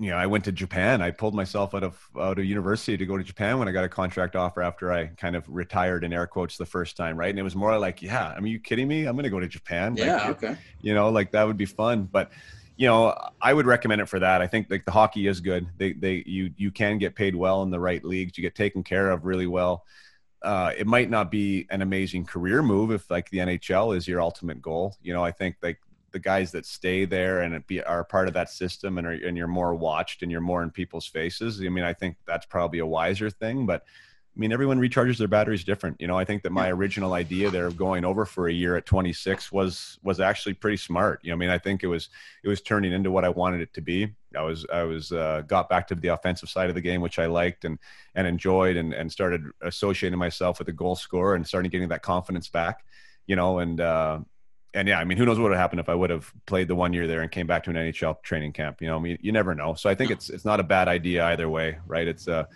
you 0.00 0.10
know, 0.10 0.16
I 0.16 0.26
went 0.26 0.44
to 0.44 0.52
Japan. 0.52 1.02
I 1.02 1.10
pulled 1.10 1.34
myself 1.34 1.74
out 1.74 1.82
of 1.82 2.00
out 2.18 2.38
of 2.38 2.44
university 2.44 2.96
to 2.96 3.04
go 3.04 3.16
to 3.16 3.24
Japan 3.24 3.58
when 3.58 3.66
I 3.66 3.72
got 3.72 3.84
a 3.84 3.88
contract 3.88 4.36
offer 4.36 4.62
after 4.62 4.92
I 4.92 5.06
kind 5.06 5.34
of 5.34 5.44
retired 5.48 6.04
in 6.04 6.12
air 6.12 6.26
quotes 6.26 6.56
the 6.56 6.66
first 6.66 6.96
time, 6.96 7.16
right? 7.16 7.30
And 7.30 7.38
it 7.38 7.42
was 7.42 7.56
more 7.56 7.76
like, 7.78 8.00
yeah, 8.00 8.32
I 8.36 8.38
mean, 8.38 8.52
you 8.52 8.60
kidding 8.60 8.86
me? 8.86 9.06
I'm 9.06 9.16
going 9.16 9.24
to 9.24 9.30
go 9.30 9.40
to 9.40 9.48
Japan. 9.48 9.96
Yeah, 9.96 10.16
like, 10.16 10.42
okay. 10.42 10.56
You 10.82 10.94
know, 10.94 11.08
like 11.08 11.32
that 11.32 11.44
would 11.46 11.56
be 11.56 11.66
fun, 11.66 12.04
but 12.04 12.30
you 12.76 12.86
know, 12.86 13.12
I 13.42 13.52
would 13.52 13.66
recommend 13.66 14.00
it 14.00 14.08
for 14.08 14.20
that. 14.20 14.40
I 14.40 14.46
think 14.46 14.70
like 14.70 14.84
the 14.84 14.92
hockey 14.92 15.26
is 15.26 15.40
good. 15.40 15.66
They 15.78 15.94
they 15.94 16.22
you 16.24 16.52
you 16.56 16.70
can 16.70 16.98
get 16.98 17.16
paid 17.16 17.34
well 17.34 17.62
in 17.64 17.70
the 17.70 17.80
right 17.80 18.02
leagues. 18.04 18.38
You 18.38 18.42
get 18.42 18.54
taken 18.54 18.84
care 18.84 19.10
of 19.10 19.24
really 19.24 19.48
well. 19.48 19.84
Uh, 20.40 20.72
it 20.78 20.86
might 20.86 21.10
not 21.10 21.32
be 21.32 21.66
an 21.70 21.82
amazing 21.82 22.24
career 22.24 22.62
move 22.62 22.92
if 22.92 23.10
like 23.10 23.28
the 23.30 23.38
NHL 23.38 23.96
is 23.96 24.06
your 24.06 24.20
ultimate 24.20 24.62
goal. 24.62 24.96
You 25.02 25.12
know, 25.12 25.24
I 25.24 25.32
think 25.32 25.56
like 25.60 25.80
the 26.12 26.18
guys 26.18 26.52
that 26.52 26.66
stay 26.66 27.04
there 27.04 27.42
and 27.42 27.66
be 27.66 27.82
are 27.82 28.04
part 28.04 28.28
of 28.28 28.34
that 28.34 28.50
system 28.50 28.98
and 28.98 29.06
are 29.06 29.12
and 29.12 29.36
you're 29.36 29.46
more 29.46 29.74
watched 29.74 30.22
and 30.22 30.30
you're 30.30 30.40
more 30.40 30.62
in 30.62 30.70
people's 30.70 31.06
faces. 31.06 31.60
I 31.60 31.68
mean, 31.68 31.84
I 31.84 31.92
think 31.92 32.16
that's 32.26 32.46
probably 32.46 32.78
a 32.78 32.86
wiser 32.86 33.30
thing, 33.30 33.66
but 33.66 33.84
I 34.38 34.40
mean, 34.40 34.52
everyone 34.52 34.78
recharges 34.78 35.18
their 35.18 35.26
batteries 35.26 35.64
different. 35.64 36.00
You 36.00 36.06
know, 36.06 36.16
I 36.16 36.24
think 36.24 36.44
that 36.44 36.52
my 36.52 36.70
original 36.70 37.14
idea 37.14 37.50
there 37.50 37.66
of 37.66 37.76
going 37.76 38.04
over 38.04 38.24
for 38.24 38.46
a 38.46 38.52
year 38.52 38.76
at 38.76 38.86
26 38.86 39.50
was 39.50 39.98
was 40.04 40.20
actually 40.20 40.54
pretty 40.54 40.76
smart. 40.76 41.18
You 41.24 41.30
know, 41.30 41.34
I 41.34 41.38
mean, 41.38 41.50
I 41.50 41.58
think 41.58 41.82
it 41.82 41.88
was 41.88 42.08
it 42.44 42.48
was 42.48 42.60
turning 42.60 42.92
into 42.92 43.10
what 43.10 43.24
I 43.24 43.30
wanted 43.30 43.62
it 43.62 43.74
to 43.74 43.80
be. 43.80 44.14
I 44.36 44.42
was 44.42 44.64
I 44.72 44.84
was 44.84 45.10
uh, 45.10 45.42
got 45.48 45.68
back 45.68 45.88
to 45.88 45.96
the 45.96 46.08
offensive 46.08 46.48
side 46.48 46.68
of 46.68 46.76
the 46.76 46.80
game, 46.80 47.00
which 47.00 47.18
I 47.18 47.26
liked 47.26 47.64
and 47.64 47.80
and 48.14 48.28
enjoyed, 48.28 48.76
and 48.76 48.94
and 48.94 49.10
started 49.10 49.42
associating 49.62 50.20
myself 50.20 50.60
with 50.60 50.68
a 50.68 50.72
goal 50.72 50.94
scorer 50.94 51.34
and 51.34 51.44
starting 51.44 51.70
getting 51.70 51.88
that 51.88 52.02
confidence 52.02 52.48
back. 52.48 52.84
You 53.26 53.34
know, 53.34 53.58
and 53.58 53.80
uh, 53.80 54.20
and 54.74 54.86
yeah, 54.86 54.98
I 54.98 55.04
mean, 55.04 55.16
who 55.16 55.24
knows 55.24 55.38
what 55.38 55.44
would 55.44 55.52
have 55.52 55.60
happened 55.60 55.80
if 55.80 55.88
I 55.88 55.94
would 55.94 56.10
have 56.10 56.32
played 56.46 56.68
the 56.68 56.74
one 56.74 56.92
year 56.92 57.06
there 57.06 57.22
and 57.22 57.30
came 57.30 57.46
back 57.46 57.64
to 57.64 57.70
an 57.70 57.76
NHL 57.76 58.22
training 58.22 58.52
camp? 58.52 58.80
You 58.80 58.88
know, 58.88 58.96
I 58.96 59.00
mean, 59.00 59.18
you 59.20 59.32
never 59.32 59.54
know. 59.54 59.74
So 59.74 59.88
I 59.88 59.94
think 59.94 60.10
it's 60.10 60.28
it's 60.30 60.44
not 60.44 60.60
a 60.60 60.62
bad 60.62 60.88
idea 60.88 61.24
either 61.26 61.48
way, 61.48 61.78
right? 61.86 62.06
It's 62.06 62.28
a 62.28 62.48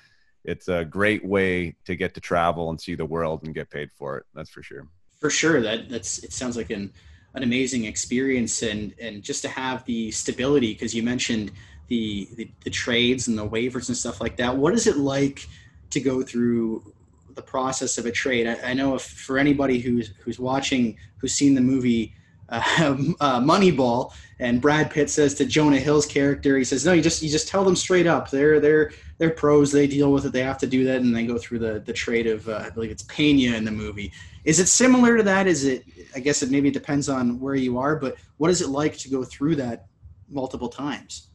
it's 0.44 0.68
a 0.68 0.84
great 0.84 1.24
way 1.24 1.74
to 1.84 1.96
get 1.96 2.14
to 2.14 2.20
travel 2.20 2.70
and 2.70 2.80
see 2.80 2.94
the 2.94 3.06
world 3.06 3.44
and 3.44 3.54
get 3.54 3.70
paid 3.70 3.90
for 3.92 4.18
it. 4.18 4.26
That's 4.34 4.50
for 4.50 4.62
sure. 4.62 4.88
For 5.20 5.30
sure, 5.30 5.62
that 5.62 5.88
that's 5.88 6.18
it 6.18 6.32
sounds 6.32 6.56
like 6.56 6.70
an 6.70 6.92
an 7.34 7.42
amazing 7.42 7.84
experience 7.84 8.62
and 8.62 8.94
and 9.00 9.22
just 9.22 9.42
to 9.42 9.48
have 9.48 9.84
the 9.86 10.10
stability 10.10 10.72
because 10.74 10.94
you 10.94 11.02
mentioned 11.02 11.52
the, 11.88 12.28
the 12.36 12.50
the 12.64 12.70
trades 12.70 13.28
and 13.28 13.38
the 13.38 13.48
waivers 13.48 13.88
and 13.88 13.96
stuff 13.96 14.20
like 14.20 14.36
that. 14.36 14.56
What 14.56 14.74
is 14.74 14.86
it 14.86 14.98
like 14.98 15.48
to 15.90 16.00
go 16.00 16.22
through 16.22 16.92
the 17.34 17.42
process 17.42 17.98
of 17.98 18.06
a 18.06 18.10
trade. 18.10 18.46
I, 18.46 18.70
I 18.70 18.74
know 18.74 18.94
if 18.94 19.02
for 19.02 19.38
anybody 19.38 19.78
who's 19.78 20.14
who's 20.20 20.38
watching, 20.38 20.96
who's 21.18 21.34
seen 21.34 21.54
the 21.54 21.60
movie 21.60 22.14
uh, 22.48 22.60
uh, 23.20 23.40
Moneyball, 23.40 24.12
and 24.38 24.60
Brad 24.60 24.90
Pitt 24.90 25.08
says 25.10 25.34
to 25.34 25.44
Jonah 25.44 25.78
Hill's 25.78 26.06
character, 26.06 26.58
he 26.58 26.64
says, 26.64 26.84
"No, 26.84 26.92
you 26.92 27.02
just 27.02 27.22
you 27.22 27.30
just 27.30 27.48
tell 27.48 27.64
them 27.64 27.76
straight 27.76 28.06
up. 28.06 28.30
They're 28.30 28.60
they're 28.60 28.92
they're 29.18 29.30
pros. 29.30 29.72
They 29.72 29.86
deal 29.86 30.12
with 30.12 30.26
it. 30.26 30.32
They 30.32 30.42
have 30.42 30.58
to 30.58 30.66
do 30.66 30.84
that, 30.84 31.00
and 31.00 31.14
they 31.14 31.26
go 31.26 31.38
through 31.38 31.60
the 31.60 31.80
the 31.80 31.92
trade 31.92 32.26
of 32.26 32.48
uh, 32.48 32.64
I 32.66 32.70
believe 32.70 32.90
it's 32.90 33.04
Pena 33.04 33.56
in 33.56 33.64
the 33.64 33.70
movie. 33.70 34.12
Is 34.44 34.58
it 34.58 34.68
similar 34.68 35.16
to 35.16 35.22
that? 35.22 35.46
Is 35.46 35.64
it? 35.64 35.84
I 36.14 36.20
guess 36.20 36.42
it 36.42 36.50
maybe 36.50 36.70
depends 36.70 37.08
on 37.08 37.40
where 37.40 37.54
you 37.54 37.78
are, 37.78 37.96
but 37.96 38.16
what 38.36 38.50
is 38.50 38.60
it 38.60 38.68
like 38.68 38.96
to 38.98 39.08
go 39.08 39.24
through 39.24 39.56
that 39.56 39.86
multiple 40.28 40.68
times?" 40.68 41.28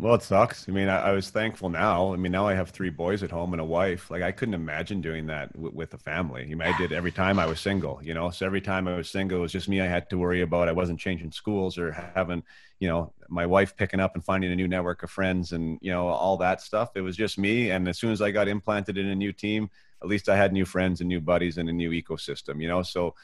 Well, 0.00 0.14
it 0.14 0.22
sucks. 0.22 0.66
I 0.66 0.72
mean, 0.72 0.88
I, 0.88 1.08
I, 1.08 1.12
was 1.12 1.28
thankful 1.28 1.68
now. 1.68 2.14
I 2.14 2.16
mean, 2.16 2.32
now 2.32 2.48
I 2.48 2.54
have 2.54 2.70
three 2.70 2.88
boys 2.88 3.22
at 3.22 3.30
home 3.30 3.52
and 3.52 3.60
a 3.60 3.64
wife. 3.66 4.10
Like, 4.10 4.22
I 4.22 4.32
couldn't 4.32 4.54
imagine 4.54 5.02
doing 5.02 5.26
that 5.26 5.52
w- 5.52 5.74
with 5.74 5.92
a 5.92 5.98
family. 5.98 6.42
I 6.42 6.46
mean, 6.46 6.62
I 6.62 6.74
did 6.78 6.90
every 6.90 7.12
time 7.12 7.38
I 7.38 7.44
was 7.44 7.60
single, 7.60 8.00
you 8.02 8.14
know. 8.14 8.30
So 8.30 8.46
every 8.46 8.62
time 8.62 8.88
I 8.88 8.96
was 8.96 9.10
single, 9.10 9.38
it 9.38 9.42
was 9.42 9.52
just 9.52 9.68
me 9.68 9.82
I 9.82 9.86
had 9.86 10.08
to 10.08 10.16
worry 10.16 10.40
about. 10.40 10.70
I 10.70 10.72
wasn't 10.72 11.00
changing 11.00 11.32
schools 11.32 11.76
or 11.76 11.92
having, 11.92 12.42
you 12.78 12.88
know, 12.88 13.12
my 13.28 13.44
wife 13.44 13.76
picking 13.76 14.00
up 14.00 14.14
and 14.14 14.24
finding 14.24 14.50
a 14.50 14.56
new 14.56 14.68
network 14.68 15.02
of 15.02 15.10
friends 15.10 15.52
and, 15.52 15.78
you 15.82 15.92
know, 15.92 16.06
all 16.08 16.38
that 16.38 16.62
stuff. 16.62 16.92
It 16.94 17.02
was 17.02 17.14
just 17.14 17.36
me. 17.36 17.70
And 17.70 17.86
as 17.86 17.98
soon 17.98 18.10
as 18.10 18.22
I 18.22 18.30
got 18.30 18.48
implanted 18.48 18.96
in 18.96 19.06
a 19.06 19.14
new 19.14 19.34
team, 19.34 19.68
at 20.02 20.08
least 20.08 20.30
I 20.30 20.36
had 20.36 20.54
new 20.54 20.64
friends 20.64 21.02
and 21.02 21.08
new 21.08 21.20
buddies 21.20 21.58
and 21.58 21.68
a 21.68 21.74
new 21.74 21.90
ecosystem, 21.90 22.62
you 22.62 22.68
know. 22.68 22.82
So 22.82 23.16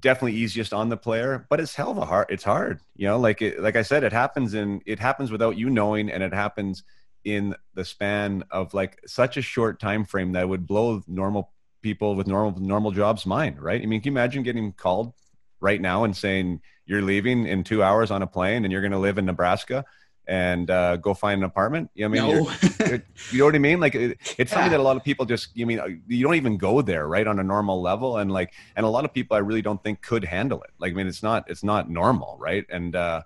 definitely 0.00 0.34
easiest 0.34 0.72
on 0.72 0.88
the 0.88 0.96
player, 0.96 1.46
but 1.48 1.60
it's 1.60 1.74
hell 1.74 1.90
of 1.90 1.98
a 1.98 2.04
hard. 2.04 2.26
It's 2.30 2.44
hard, 2.44 2.80
you 2.96 3.06
know. 3.06 3.18
Like 3.18 3.42
it, 3.42 3.60
like 3.60 3.76
I 3.76 3.82
said, 3.82 4.04
it 4.04 4.12
happens 4.12 4.54
in 4.54 4.82
it 4.86 4.98
happens 4.98 5.30
without 5.30 5.56
you 5.56 5.70
knowing, 5.70 6.10
and 6.10 6.22
it 6.22 6.32
happens 6.32 6.82
in 7.24 7.54
the 7.74 7.84
span 7.84 8.44
of 8.50 8.72
like 8.74 9.00
such 9.06 9.36
a 9.36 9.42
short 9.42 9.78
time 9.78 10.04
frame 10.04 10.32
that 10.32 10.48
would 10.48 10.66
blow 10.66 11.02
normal 11.06 11.52
people 11.82 12.14
with 12.14 12.26
normal 12.26 12.60
normal 12.60 12.90
jobs 12.90 13.26
mind. 13.26 13.60
Right? 13.60 13.82
I 13.82 13.86
mean, 13.86 14.00
can 14.00 14.12
you 14.12 14.18
imagine 14.18 14.42
getting 14.42 14.72
called 14.72 15.12
right 15.60 15.80
now 15.80 16.04
and 16.04 16.16
saying 16.16 16.60
you're 16.86 17.02
leaving 17.02 17.46
in 17.46 17.62
two 17.64 17.82
hours 17.82 18.10
on 18.10 18.22
a 18.22 18.26
plane 18.26 18.64
and 18.64 18.72
you're 18.72 18.82
going 18.82 18.92
to 18.92 18.98
live 18.98 19.18
in 19.18 19.26
Nebraska? 19.26 19.84
And 20.26 20.70
uh, 20.70 20.96
go 20.96 21.14
find 21.14 21.40
an 21.40 21.44
apartment. 21.44 21.90
You 21.94 22.08
know, 22.08 22.18
I 22.18 22.20
mean, 22.20 22.44
no. 22.44 22.92
you 23.30 23.38
know 23.38 23.44
what 23.46 23.54
I 23.54 23.58
mean? 23.58 23.80
Like, 23.80 23.94
it, 23.94 24.18
it's 24.20 24.38
yeah. 24.38 24.44
something 24.46 24.70
that 24.70 24.80
a 24.80 24.82
lot 24.82 24.96
of 24.96 25.04
people 25.04 25.26
just, 25.26 25.56
you 25.56 25.66
mean, 25.66 25.80
uh, 25.80 25.88
you 26.06 26.24
don't 26.24 26.36
even 26.36 26.56
go 26.56 26.82
there, 26.82 27.06
right, 27.08 27.26
on 27.26 27.38
a 27.38 27.44
normal 27.44 27.82
level, 27.82 28.18
and 28.18 28.30
like, 28.30 28.52
and 28.76 28.86
a 28.86 28.88
lot 28.88 29.04
of 29.04 29.12
people 29.12 29.36
I 29.36 29.40
really 29.40 29.62
don't 29.62 29.82
think 29.82 30.02
could 30.02 30.24
handle 30.24 30.62
it. 30.62 30.70
Like, 30.78 30.92
I 30.92 30.94
mean, 30.94 31.06
it's 31.06 31.22
not, 31.22 31.50
it's 31.50 31.64
not 31.64 31.90
normal, 31.90 32.36
right? 32.38 32.64
And 32.70 32.94
uh, 32.94 33.22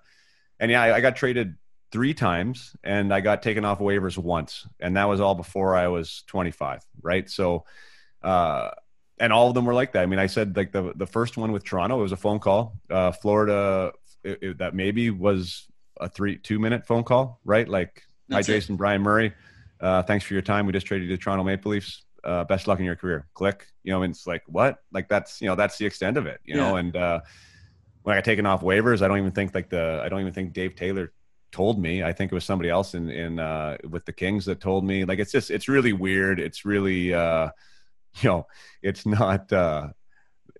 and 0.59 0.71
yeah, 0.71 0.81
I, 0.81 0.95
I 0.95 1.01
got 1.01 1.15
traded 1.15 1.55
three 1.91 2.13
times, 2.13 2.75
and 2.83 3.13
I 3.13 3.21
got 3.21 3.41
taken 3.41 3.65
off 3.65 3.79
waivers 3.79 4.17
once, 4.17 4.67
and 4.79 4.97
that 4.97 5.05
was 5.05 5.19
all 5.21 5.35
before 5.35 5.75
I 5.75 5.87
was 5.87 6.23
25, 6.27 6.83
right? 7.01 7.29
So, 7.29 7.65
uh, 8.23 8.71
and 9.19 9.31
all 9.31 9.47
of 9.47 9.53
them 9.53 9.65
were 9.65 9.73
like 9.73 9.93
that. 9.93 10.03
I 10.03 10.05
mean, 10.05 10.19
I 10.19 10.27
said 10.27 10.57
like 10.57 10.71
the 10.71 10.91
the 10.95 11.07
first 11.07 11.37
one 11.37 11.51
with 11.51 11.63
Toronto, 11.63 11.99
it 11.99 12.01
was 12.01 12.11
a 12.11 12.17
phone 12.17 12.39
call. 12.39 12.73
Uh, 12.89 13.11
Florida, 13.11 13.93
it, 14.23 14.39
it, 14.41 14.57
that 14.57 14.73
maybe 14.75 15.09
was 15.09 15.67
a 15.99 16.09
three 16.09 16.37
two 16.37 16.59
minute 16.59 16.85
phone 16.85 17.03
call, 17.03 17.39
right? 17.45 17.67
Like, 17.67 18.03
That's 18.29 18.47
hi 18.47 18.53
Jason. 18.53 18.75
Bryan 18.75 19.01
Murray. 19.01 19.33
Uh, 19.79 20.01
thanks 20.03 20.25
for 20.25 20.33
your 20.33 20.41
time. 20.41 20.65
We 20.65 20.73
just 20.73 20.87
traded 20.87 21.09
you 21.09 21.15
to 21.15 21.21
Toronto 21.21 21.43
Maple 21.43 21.71
Leafs. 21.71 22.03
Uh, 22.23 22.43
best 22.43 22.67
luck 22.67 22.79
in 22.79 22.85
your 22.85 22.95
career. 22.95 23.27
Click. 23.33 23.67
You 23.83 23.91
know, 23.91 24.03
and 24.03 24.13
it's 24.13 24.25
like 24.25 24.43
what? 24.47 24.79
Like 24.91 25.07
that's 25.07 25.41
you 25.41 25.47
know 25.47 25.55
that's 25.55 25.77
the 25.77 25.85
extent 25.85 26.17
of 26.17 26.25
it. 26.25 26.39
You 26.43 26.55
yeah. 26.55 26.61
know, 26.61 26.75
and 26.77 26.95
uh, 26.95 27.19
when 28.03 28.13
I 28.13 28.17
got 28.17 28.25
taken 28.25 28.45
off 28.45 28.61
waivers, 28.61 29.01
I 29.01 29.07
don't 29.07 29.17
even 29.17 29.31
think 29.31 29.53
like 29.53 29.69
the 29.69 30.01
I 30.03 30.09
don't 30.09 30.21
even 30.21 30.33
think 30.33 30.53
Dave 30.53 30.75
Taylor 30.75 31.11
told 31.51 31.79
me. 31.79 32.03
I 32.03 32.11
think 32.11 32.31
it 32.31 32.35
was 32.35 32.45
somebody 32.45 32.69
else 32.69 32.93
in 32.93 33.09
in 33.09 33.39
uh, 33.39 33.77
with 33.89 34.05
the 34.05 34.13
Kings 34.13 34.45
that 34.45 34.59
told 34.59 34.83
me. 34.83 35.05
Like 35.05 35.19
it's 35.19 35.31
just 35.31 35.51
it's 35.51 35.67
really 35.67 35.93
weird. 35.93 36.39
It's 36.39 36.65
really 36.65 37.13
uh, 37.13 37.49
you 38.21 38.29
know 38.29 38.47
it's 38.81 39.05
not 39.05 39.51
uh, 39.53 39.89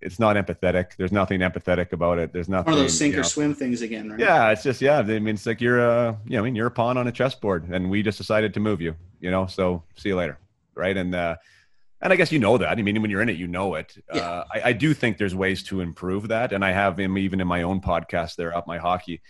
it's 0.02 0.20
not 0.20 0.36
empathetic. 0.36 0.96
There's 0.98 1.12
nothing 1.12 1.40
empathetic 1.42 1.94
about 1.94 2.20
it. 2.20 2.34
There's 2.34 2.50
nothing. 2.50 2.72
One 2.72 2.80
of 2.80 2.86
those 2.86 2.98
sink 2.98 3.14
or 3.16 3.18
know. 3.18 3.24
swim 3.24 3.56
things 3.56 3.82
again, 3.82 4.12
right? 4.12 4.20
Yeah, 4.20 4.52
it's 4.52 4.64
just 4.64 4.82
yeah. 4.82 5.00
I 5.00 5.04
mean, 5.04 5.30
it's 5.30 5.46
like 5.46 5.62
you're 5.62 5.80
a 5.80 6.18
you 6.26 6.32
know, 6.32 6.40
I 6.40 6.42
mean, 6.44 6.56
you're 6.56 6.68
a 6.68 6.72
pawn 6.72 6.98
on 6.98 7.08
a 7.08 7.12
chessboard, 7.12 7.68
and 7.70 7.90
we 7.90 8.04
just 8.04 8.18
decided 8.18 8.54
to 8.56 8.60
move 8.60 8.82
you. 8.82 8.96
You 9.20 9.32
know, 9.32 9.48
so 9.48 9.84
see 9.96 10.10
you 10.10 10.16
later, 10.16 10.38
right? 10.76 10.96
And 10.96 11.16
uh, 11.16 11.38
and 12.02 12.14
I 12.14 12.16
guess 12.16 12.32
you 12.32 12.40
know 12.40 12.58
that. 12.58 12.78
I 12.78 12.82
mean, 12.82 13.02
when 13.02 13.10
you're 13.10 13.22
in 13.22 13.30
it, 13.30 13.38
you 13.38 13.48
know 13.48 13.76
it. 13.76 13.98
Yeah. 14.14 14.22
Uh, 14.22 14.46
I, 14.54 14.62
I 14.66 14.74
do 14.74 14.94
think 14.94 15.18
there's 15.18 15.36
ways 15.36 15.64
to 15.64 15.82
improve 15.82 16.28
that, 16.28 16.52
and 16.52 16.64
I 16.64 16.72
have 16.72 17.00
him 17.00 17.18
even 17.18 17.42
in 17.42 17.48
my 17.48 17.64
own 17.64 17.82
podcast 17.82 18.36
there, 18.36 18.56
up 18.56 18.68
my 18.68 18.78
hockey. 18.78 19.22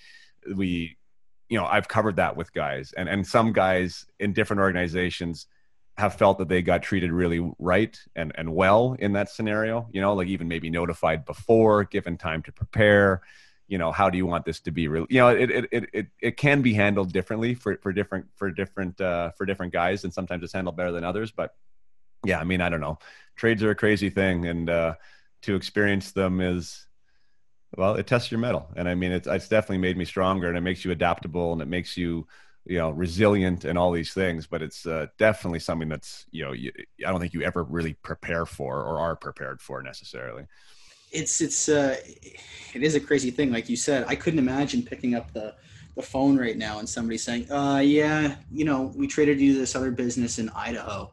We, 0.54 0.98
you 1.48 1.58
know, 1.58 1.66
I've 1.66 1.88
covered 1.88 2.18
that 2.18 2.36
with 2.36 2.54
guys, 2.54 2.94
and 2.98 3.08
and 3.08 3.26
some 3.26 3.54
guys 3.54 4.06
in 4.20 4.34
different 4.34 4.62
organizations 4.62 5.48
have 5.98 6.16
felt 6.16 6.38
that 6.40 6.50
they 6.50 6.62
got 6.62 6.84
treated 6.84 7.12
really 7.12 7.52
right 7.58 7.98
and, 8.16 8.34
and 8.36 8.54
well 8.54 8.96
in 9.00 9.14
that 9.14 9.30
scenario, 9.30 9.88
you 9.92 10.02
know, 10.02 10.14
like 10.14 10.28
even 10.28 10.48
maybe 10.48 10.70
notified 10.70 11.26
before, 11.26 11.86
given 11.86 12.18
time 12.18 12.42
to 12.44 12.52
prepare, 12.52 13.22
you 13.68 13.78
know, 13.78 13.92
how 13.92 14.10
do 14.10 14.18
you 14.18 14.26
want 14.26 14.44
this 14.46 14.60
to 14.60 14.72
be 14.72 14.88
real? 14.90 15.08
You 15.10 15.20
know, 15.22 15.30
it, 15.30 15.50
it, 15.50 15.66
it, 15.72 15.90
it, 15.94 16.08
it 16.22 16.38
can 16.38 16.62
be 16.62 16.74
handled 16.74 17.14
differently 17.14 17.54
for, 17.56 17.78
for 17.78 17.94
different, 17.94 18.26
for 18.36 18.52
different, 18.52 19.00
uh, 19.00 19.32
for 19.38 19.46
different 19.46 19.72
guys. 19.72 20.04
And 20.04 20.14
sometimes 20.14 20.44
it's 20.44 20.54
handled 20.54 20.76
better 20.76 20.92
than 20.92 21.06
others, 21.06 21.32
but 21.32 21.56
yeah, 22.26 22.40
I 22.40 22.44
mean, 22.44 22.60
I 22.60 22.70
don't 22.70 22.82
know. 22.82 23.00
Trades 23.38 23.64
are 23.64 23.72
a 23.72 23.76
crazy 23.76 24.10
thing. 24.10 24.46
And, 24.46 24.70
uh, 24.70 24.96
to 25.44 25.56
experience 25.56 26.12
them 26.12 26.42
is, 26.42 26.88
well, 27.78 27.96
it 27.96 28.08
tests 28.08 28.32
your 28.32 28.40
mettle. 28.40 28.68
And 28.76 28.90
I 28.90 28.96
mean, 28.96 29.12
it's, 29.12 29.28
it's 29.28 29.48
definitely 29.48 29.78
made 29.78 29.98
me 29.98 30.06
stronger 30.06 30.50
and 30.50 30.58
it 30.58 30.62
makes 30.62 30.84
you 30.84 30.92
adaptable 30.92 31.54
and 31.54 31.62
it 31.62 31.68
makes 31.68 31.96
you, 31.96 32.28
you 32.66 32.78
know 32.78 32.90
resilient 32.90 33.64
and 33.64 33.78
all 33.78 33.92
these 33.92 34.14
things 34.14 34.48
but 34.48 34.62
it's 34.62 34.86
uh, 34.86 35.08
definitely 35.18 35.60
something 35.60 35.88
that's 35.88 36.26
you 36.32 36.44
know 36.44 36.52
you, 36.52 36.72
i 37.06 37.12
don't 37.12 37.20
think 37.20 37.34
you 37.34 37.44
ever 37.44 37.64
really 37.64 37.94
prepare 37.94 38.46
for 38.46 38.82
or 38.82 39.00
are 39.00 39.16
prepared 39.16 39.62
for 39.62 39.82
necessarily 39.82 40.46
it's 41.12 41.42
it's 41.42 41.70
uh 41.70 41.96
it 42.74 42.84
is 42.84 42.96
a 42.96 43.00
crazy 43.00 43.32
thing 43.32 43.52
like 43.52 43.70
you 43.70 43.76
said 43.76 44.04
i 44.08 44.16
couldn't 44.16 44.40
imagine 44.40 44.82
picking 44.82 45.16
up 45.16 45.32
the 45.34 45.54
the 45.96 46.02
phone 46.02 46.38
right 46.38 46.58
now 46.58 46.80
and 46.80 46.90
somebody 46.90 47.18
saying 47.18 47.50
uh 47.52 47.78
yeah 47.78 48.36
you 48.52 48.66
know 48.66 48.94
we 48.96 49.08
traded 49.08 49.40
you 49.40 49.58
this 49.58 49.76
other 49.76 49.92
business 49.92 50.40
in 50.40 50.50
idaho 50.50 51.10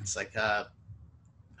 it's 0.00 0.16
like 0.16 0.36
uh 0.36 0.64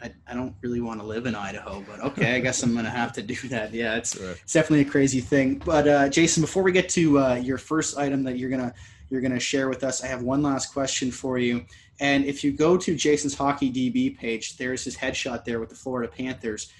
I, 0.00 0.12
I 0.28 0.34
don't 0.34 0.54
really 0.60 0.80
want 0.80 1.00
to 1.00 1.06
live 1.06 1.26
in 1.26 1.34
Idaho, 1.34 1.84
but 1.88 2.00
okay, 2.00 2.36
I 2.36 2.38
guess 2.38 2.62
I'm 2.62 2.72
going 2.72 2.84
to 2.84 2.90
have 2.90 3.12
to 3.14 3.22
do 3.22 3.34
that. 3.48 3.74
Yeah, 3.74 3.96
it's, 3.96 4.16
right. 4.20 4.38
it's 4.42 4.52
definitely 4.52 4.82
a 4.82 4.90
crazy 4.90 5.20
thing. 5.20 5.60
But 5.64 5.88
uh, 5.88 6.08
Jason, 6.08 6.40
before 6.40 6.62
we 6.62 6.70
get 6.70 6.88
to 6.90 7.18
uh, 7.18 7.34
your 7.34 7.58
first 7.58 7.98
item 7.98 8.22
that 8.24 8.38
you're 8.38 8.48
going 8.48 8.62
to 8.62 8.72
you're 9.10 9.20
going 9.20 9.32
to 9.32 9.40
share 9.40 9.68
with 9.68 9.84
us. 9.84 10.02
I 10.02 10.06
have 10.06 10.22
one 10.22 10.42
last 10.42 10.72
question 10.72 11.10
for 11.10 11.38
you. 11.38 11.64
And 12.00 12.24
if 12.24 12.44
you 12.44 12.52
go 12.52 12.76
to 12.76 12.94
Jason's 12.94 13.34
Hockey 13.34 13.72
DB 13.72 14.16
page, 14.16 14.56
there's 14.56 14.84
his 14.84 14.96
headshot 14.96 15.44
there 15.44 15.60
with 15.60 15.70
the 15.70 15.74
Florida 15.74 16.12
Panthers. 16.12 16.72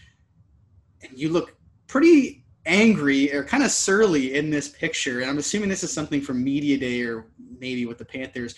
And 1.02 1.18
you 1.18 1.30
look 1.30 1.56
pretty 1.86 2.44
angry 2.66 3.32
or 3.32 3.44
kind 3.44 3.62
of 3.62 3.70
surly 3.70 4.34
in 4.34 4.50
this 4.50 4.68
picture. 4.68 5.20
And 5.20 5.30
I'm 5.30 5.38
assuming 5.38 5.68
this 5.68 5.82
is 5.82 5.92
something 5.92 6.20
from 6.20 6.44
Media 6.44 6.78
Day 6.78 7.02
or 7.02 7.26
maybe 7.58 7.86
with 7.86 7.98
the 7.98 8.04
Panthers. 8.04 8.54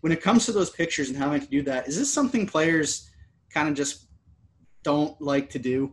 When 0.00 0.12
it 0.12 0.22
comes 0.22 0.46
to 0.46 0.52
those 0.52 0.70
pictures 0.70 1.08
and 1.08 1.18
having 1.18 1.40
to 1.40 1.46
do 1.46 1.62
that, 1.62 1.86
is 1.86 1.98
this 1.98 2.12
something 2.12 2.46
players 2.46 3.10
kind 3.52 3.68
of 3.68 3.74
just 3.74 4.06
don't 4.82 5.20
like 5.20 5.50
to 5.50 5.58
do? 5.58 5.92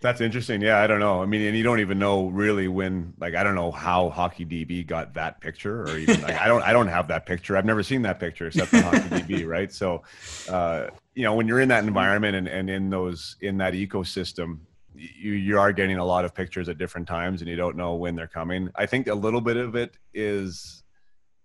That's 0.00 0.20
interesting. 0.20 0.62
Yeah, 0.62 0.78
I 0.80 0.86
don't 0.86 1.00
know. 1.00 1.22
I 1.22 1.26
mean, 1.26 1.42
and 1.42 1.56
you 1.56 1.64
don't 1.64 1.80
even 1.80 1.98
know 1.98 2.28
really 2.28 2.68
when. 2.68 3.14
Like, 3.18 3.34
I 3.34 3.42
don't 3.42 3.56
know 3.56 3.72
how 3.72 4.10
Hockey 4.10 4.46
DB 4.46 4.86
got 4.86 5.14
that 5.14 5.40
picture, 5.40 5.82
or 5.82 5.98
even 5.98 6.20
like 6.22 6.40
I 6.40 6.46
don't. 6.46 6.62
I 6.62 6.72
don't 6.72 6.86
have 6.86 7.08
that 7.08 7.26
picture. 7.26 7.56
I've 7.56 7.64
never 7.64 7.82
seen 7.82 8.02
that 8.02 8.20
picture 8.20 8.46
except 8.46 8.68
for 8.68 8.80
Hockey 8.80 8.98
DB, 8.98 9.46
right? 9.46 9.72
So, 9.72 10.02
uh, 10.48 10.88
you 11.14 11.24
know, 11.24 11.34
when 11.34 11.48
you're 11.48 11.60
in 11.60 11.68
that 11.70 11.82
environment 11.82 12.36
and, 12.36 12.46
and 12.46 12.70
in 12.70 12.90
those 12.90 13.36
in 13.40 13.58
that 13.58 13.72
ecosystem, 13.72 14.60
you 14.94 15.32
you 15.32 15.58
are 15.58 15.72
getting 15.72 15.98
a 15.98 16.04
lot 16.04 16.24
of 16.24 16.32
pictures 16.32 16.68
at 16.68 16.78
different 16.78 17.08
times, 17.08 17.40
and 17.40 17.50
you 17.50 17.56
don't 17.56 17.76
know 17.76 17.96
when 17.96 18.14
they're 18.14 18.28
coming. 18.28 18.70
I 18.76 18.86
think 18.86 19.08
a 19.08 19.14
little 19.14 19.40
bit 19.40 19.56
of 19.56 19.74
it 19.74 19.96
is 20.14 20.77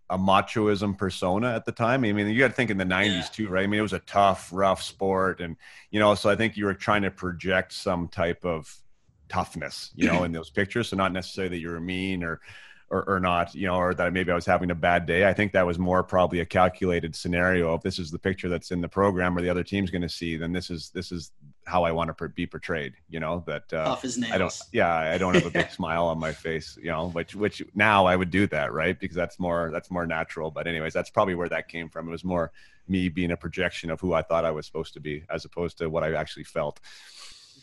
a 0.09 0.17
machoism 0.17 0.97
persona 0.97 1.53
at 1.53 1.65
the 1.65 1.71
time. 1.71 2.03
I 2.03 2.11
mean, 2.11 2.27
you 2.27 2.39
got 2.39 2.49
to 2.49 2.53
think 2.53 2.69
in 2.69 2.77
the 2.77 2.83
'90s 2.83 3.05
yeah. 3.05 3.21
too, 3.31 3.47
right? 3.49 3.63
I 3.63 3.67
mean, 3.67 3.79
it 3.79 3.83
was 3.83 3.93
a 3.93 3.99
tough, 3.99 4.49
rough 4.51 4.81
sport, 4.81 5.41
and 5.41 5.55
you 5.91 5.99
know, 5.99 6.15
so 6.15 6.29
I 6.29 6.35
think 6.35 6.57
you 6.57 6.65
were 6.65 6.73
trying 6.73 7.03
to 7.03 7.11
project 7.11 7.73
some 7.73 8.07
type 8.07 8.45
of 8.45 8.73
toughness, 9.29 9.91
you 9.95 10.07
know, 10.07 10.23
in 10.23 10.31
those 10.31 10.49
pictures. 10.49 10.89
So 10.89 10.97
not 10.97 11.11
necessarily 11.11 11.57
that 11.57 11.61
you 11.61 11.69
were 11.69 11.79
mean 11.79 12.23
or 12.23 12.41
or, 12.93 13.03
or 13.09 13.19
not, 13.19 13.55
you 13.55 13.65
know, 13.65 13.75
or 13.75 13.93
that 13.95 14.13
maybe 14.13 14.31
I 14.31 14.35
was 14.35 14.45
having 14.45 14.69
a 14.69 14.75
bad 14.75 15.07
day. 15.07 15.27
I 15.27 15.33
think 15.33 15.51
that 15.53 15.65
was 15.65 15.79
more 15.79 16.03
probably 16.03 16.41
a 16.41 16.45
calculated 16.45 17.15
scenario. 17.15 17.73
If 17.73 17.81
this 17.81 17.97
is 17.97 18.11
the 18.11 18.19
picture 18.19 18.49
that's 18.49 18.69
in 18.69 18.81
the 18.81 18.87
program 18.87 19.35
or 19.35 19.41
the 19.41 19.49
other 19.49 19.63
team's 19.63 19.89
going 19.89 20.03
to 20.03 20.09
see, 20.09 20.37
then 20.37 20.53
this 20.53 20.69
is 20.69 20.91
this 20.91 21.11
is 21.11 21.31
how 21.65 21.83
I 21.83 21.91
want 21.91 22.15
to 22.15 22.29
be 22.29 22.45
portrayed. 22.45 22.93
You 23.09 23.19
know 23.19 23.43
that 23.47 23.71
uh, 23.73 23.91
off 23.91 24.01
his 24.01 24.17
nails. 24.17 24.33
I 24.33 24.37
don't. 24.37 24.61
Yeah, 24.71 24.93
I 24.95 25.17
don't 25.17 25.33
have 25.33 25.45
a 25.45 25.49
big 25.49 25.71
smile 25.79 26.05
on 26.05 26.19
my 26.19 26.31
face. 26.31 26.77
You 26.81 26.91
know, 26.91 27.09
which 27.09 27.35
which 27.35 27.63
now 27.73 28.05
I 28.05 28.15
would 28.15 28.31
do 28.31 28.47
that, 28.47 28.73
right? 28.73 28.99
Because 28.99 29.15
that's 29.15 29.39
more 29.39 29.69
that's 29.71 29.89
more 29.91 30.05
natural. 30.05 30.51
But 30.51 30.67
anyways, 30.67 30.93
that's 30.93 31.09
probably 31.09 31.35
where 31.35 31.49
that 31.49 31.67
came 31.67 31.89
from. 31.89 32.07
It 32.07 32.11
was 32.11 32.23
more 32.23 32.51
me 32.87 33.09
being 33.09 33.31
a 33.31 33.37
projection 33.37 33.89
of 33.89 34.01
who 34.01 34.13
I 34.13 34.21
thought 34.21 34.45
I 34.45 34.51
was 34.51 34.65
supposed 34.65 34.93
to 34.93 34.99
be, 34.99 35.23
as 35.29 35.45
opposed 35.45 35.77
to 35.77 35.89
what 35.89 36.03
I 36.03 36.13
actually 36.13 36.43
felt. 36.43 36.79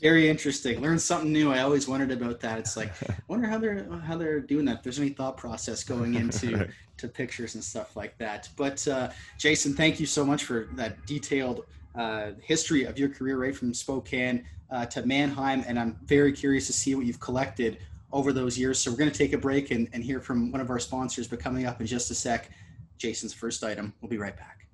Very 0.01 0.30
interesting. 0.30 0.80
Learn 0.80 0.98
something 0.98 1.30
new. 1.30 1.53
I 1.53 1.61
always 1.61 1.86
wondered 1.86 2.11
about 2.11 2.40
that. 2.40 2.59
It's 2.59 2.76
like, 2.76 2.90
I 3.09 3.14
wonder 3.28 3.46
how 3.46 3.59
they're 3.59 3.86
how 4.05 4.16
they're 4.16 4.40
doing 4.40 4.64
that. 4.64 4.78
If 4.78 4.82
there's 4.82 4.98
any 4.98 5.11
thought 5.11 5.36
process 5.36 5.84
going 5.84 6.14
into 6.14 6.57
right. 6.57 6.70
to 6.98 7.09
pictures 7.09 7.55
and 7.55 7.62
stuff 7.62 7.96
like 7.96 8.16
that. 8.18 8.48
But 8.57 8.86
uh, 8.88 9.11
Jason, 9.36 9.74
thank 9.74 10.01
you 10.01 10.07
so 10.07 10.24
much 10.24 10.44
for 10.44 10.68
that 10.72 11.05
detailed 11.07 11.66
uh, 11.95 12.32
history 12.43 12.84
of 12.84 12.99
your 12.99 13.09
career, 13.09 13.38
right 13.38 13.57
from 13.57 13.74
Spokane 13.74 14.45
uh, 14.70 14.86
to 14.86 15.05
Mannheim, 15.07 15.64
and 15.66 15.78
I'm 15.78 15.99
very 16.05 16.32
curious 16.32 16.66
to 16.68 16.72
see 16.72 16.95
what 16.95 17.07
you've 17.07 17.20
collected 17.20 17.78
over 18.12 18.32
those 18.32 18.59
years. 18.59 18.78
So 18.78 18.91
we're 18.91 18.97
going 18.97 19.11
to 19.11 19.16
take 19.16 19.32
a 19.32 19.38
break 19.38 19.70
and, 19.70 19.88
and 19.93 20.03
hear 20.03 20.20
from 20.20 20.51
one 20.51 20.61
of 20.61 20.70
our 20.70 20.78
sponsors. 20.78 21.28
But 21.28 21.41
coming 21.41 21.66
up 21.66 21.80
in 21.80 21.86
just 21.86 22.11
a 22.11 22.14
sec, 22.14 22.51
Jason's 22.99 23.32
first 23.32 23.64
item. 23.64 23.93
We'll 24.01 24.11
be 24.11 24.18
right 24.18 24.36
back. 24.36 24.66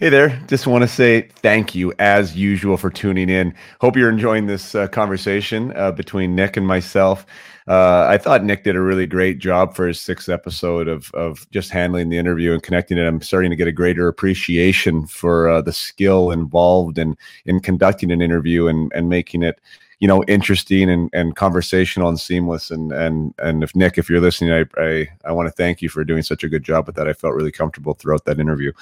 Hey 0.00 0.08
there. 0.08 0.30
Just 0.46 0.66
want 0.66 0.80
to 0.80 0.88
say 0.88 1.28
thank 1.42 1.74
you, 1.74 1.92
as 1.98 2.34
usual, 2.34 2.78
for 2.78 2.88
tuning 2.88 3.28
in. 3.28 3.54
Hope 3.82 3.98
you're 3.98 4.08
enjoying 4.08 4.46
this 4.46 4.74
uh, 4.74 4.88
conversation 4.88 5.76
uh, 5.76 5.92
between 5.92 6.34
Nick 6.34 6.56
and 6.56 6.66
myself. 6.66 7.26
Uh, 7.68 8.06
I 8.08 8.16
thought 8.16 8.42
Nick 8.42 8.64
did 8.64 8.76
a 8.76 8.80
really 8.80 9.06
great 9.06 9.40
job 9.40 9.76
for 9.76 9.86
his 9.86 10.00
sixth 10.00 10.30
episode 10.30 10.88
of, 10.88 11.12
of 11.12 11.46
just 11.50 11.70
handling 11.70 12.08
the 12.08 12.16
interview 12.16 12.54
and 12.54 12.62
connecting 12.62 12.96
it. 12.96 13.06
I'm 13.06 13.20
starting 13.20 13.50
to 13.50 13.56
get 13.56 13.68
a 13.68 13.72
greater 13.72 14.08
appreciation 14.08 15.06
for 15.06 15.50
uh, 15.50 15.60
the 15.60 15.74
skill 15.74 16.30
involved 16.30 16.96
in, 16.96 17.14
in 17.44 17.60
conducting 17.60 18.10
an 18.10 18.22
interview 18.22 18.68
and, 18.68 18.90
and 18.94 19.10
making 19.10 19.42
it 19.42 19.60
you 19.98 20.08
know 20.08 20.24
interesting 20.24 20.88
and, 20.88 21.10
and 21.12 21.36
conversational 21.36 22.08
and 22.08 22.18
seamless 22.18 22.70
and 22.70 22.90
and 22.90 23.34
and 23.38 23.62
if 23.62 23.76
nick 23.76 23.98
if 23.98 24.08
you're 24.08 24.18
listening 24.18 24.50
i 24.50 24.64
i, 24.82 25.06
I 25.26 25.32
want 25.32 25.46
to 25.46 25.52
thank 25.52 25.82
you 25.82 25.90
for 25.90 26.04
doing 26.04 26.22
such 26.22 26.42
a 26.42 26.48
good 26.48 26.62
job 26.62 26.86
with 26.86 26.96
that 26.96 27.06
i 27.06 27.12
felt 27.12 27.34
really 27.34 27.52
comfortable 27.52 27.92
throughout 27.92 28.24
that 28.24 28.40
interview 28.40 28.72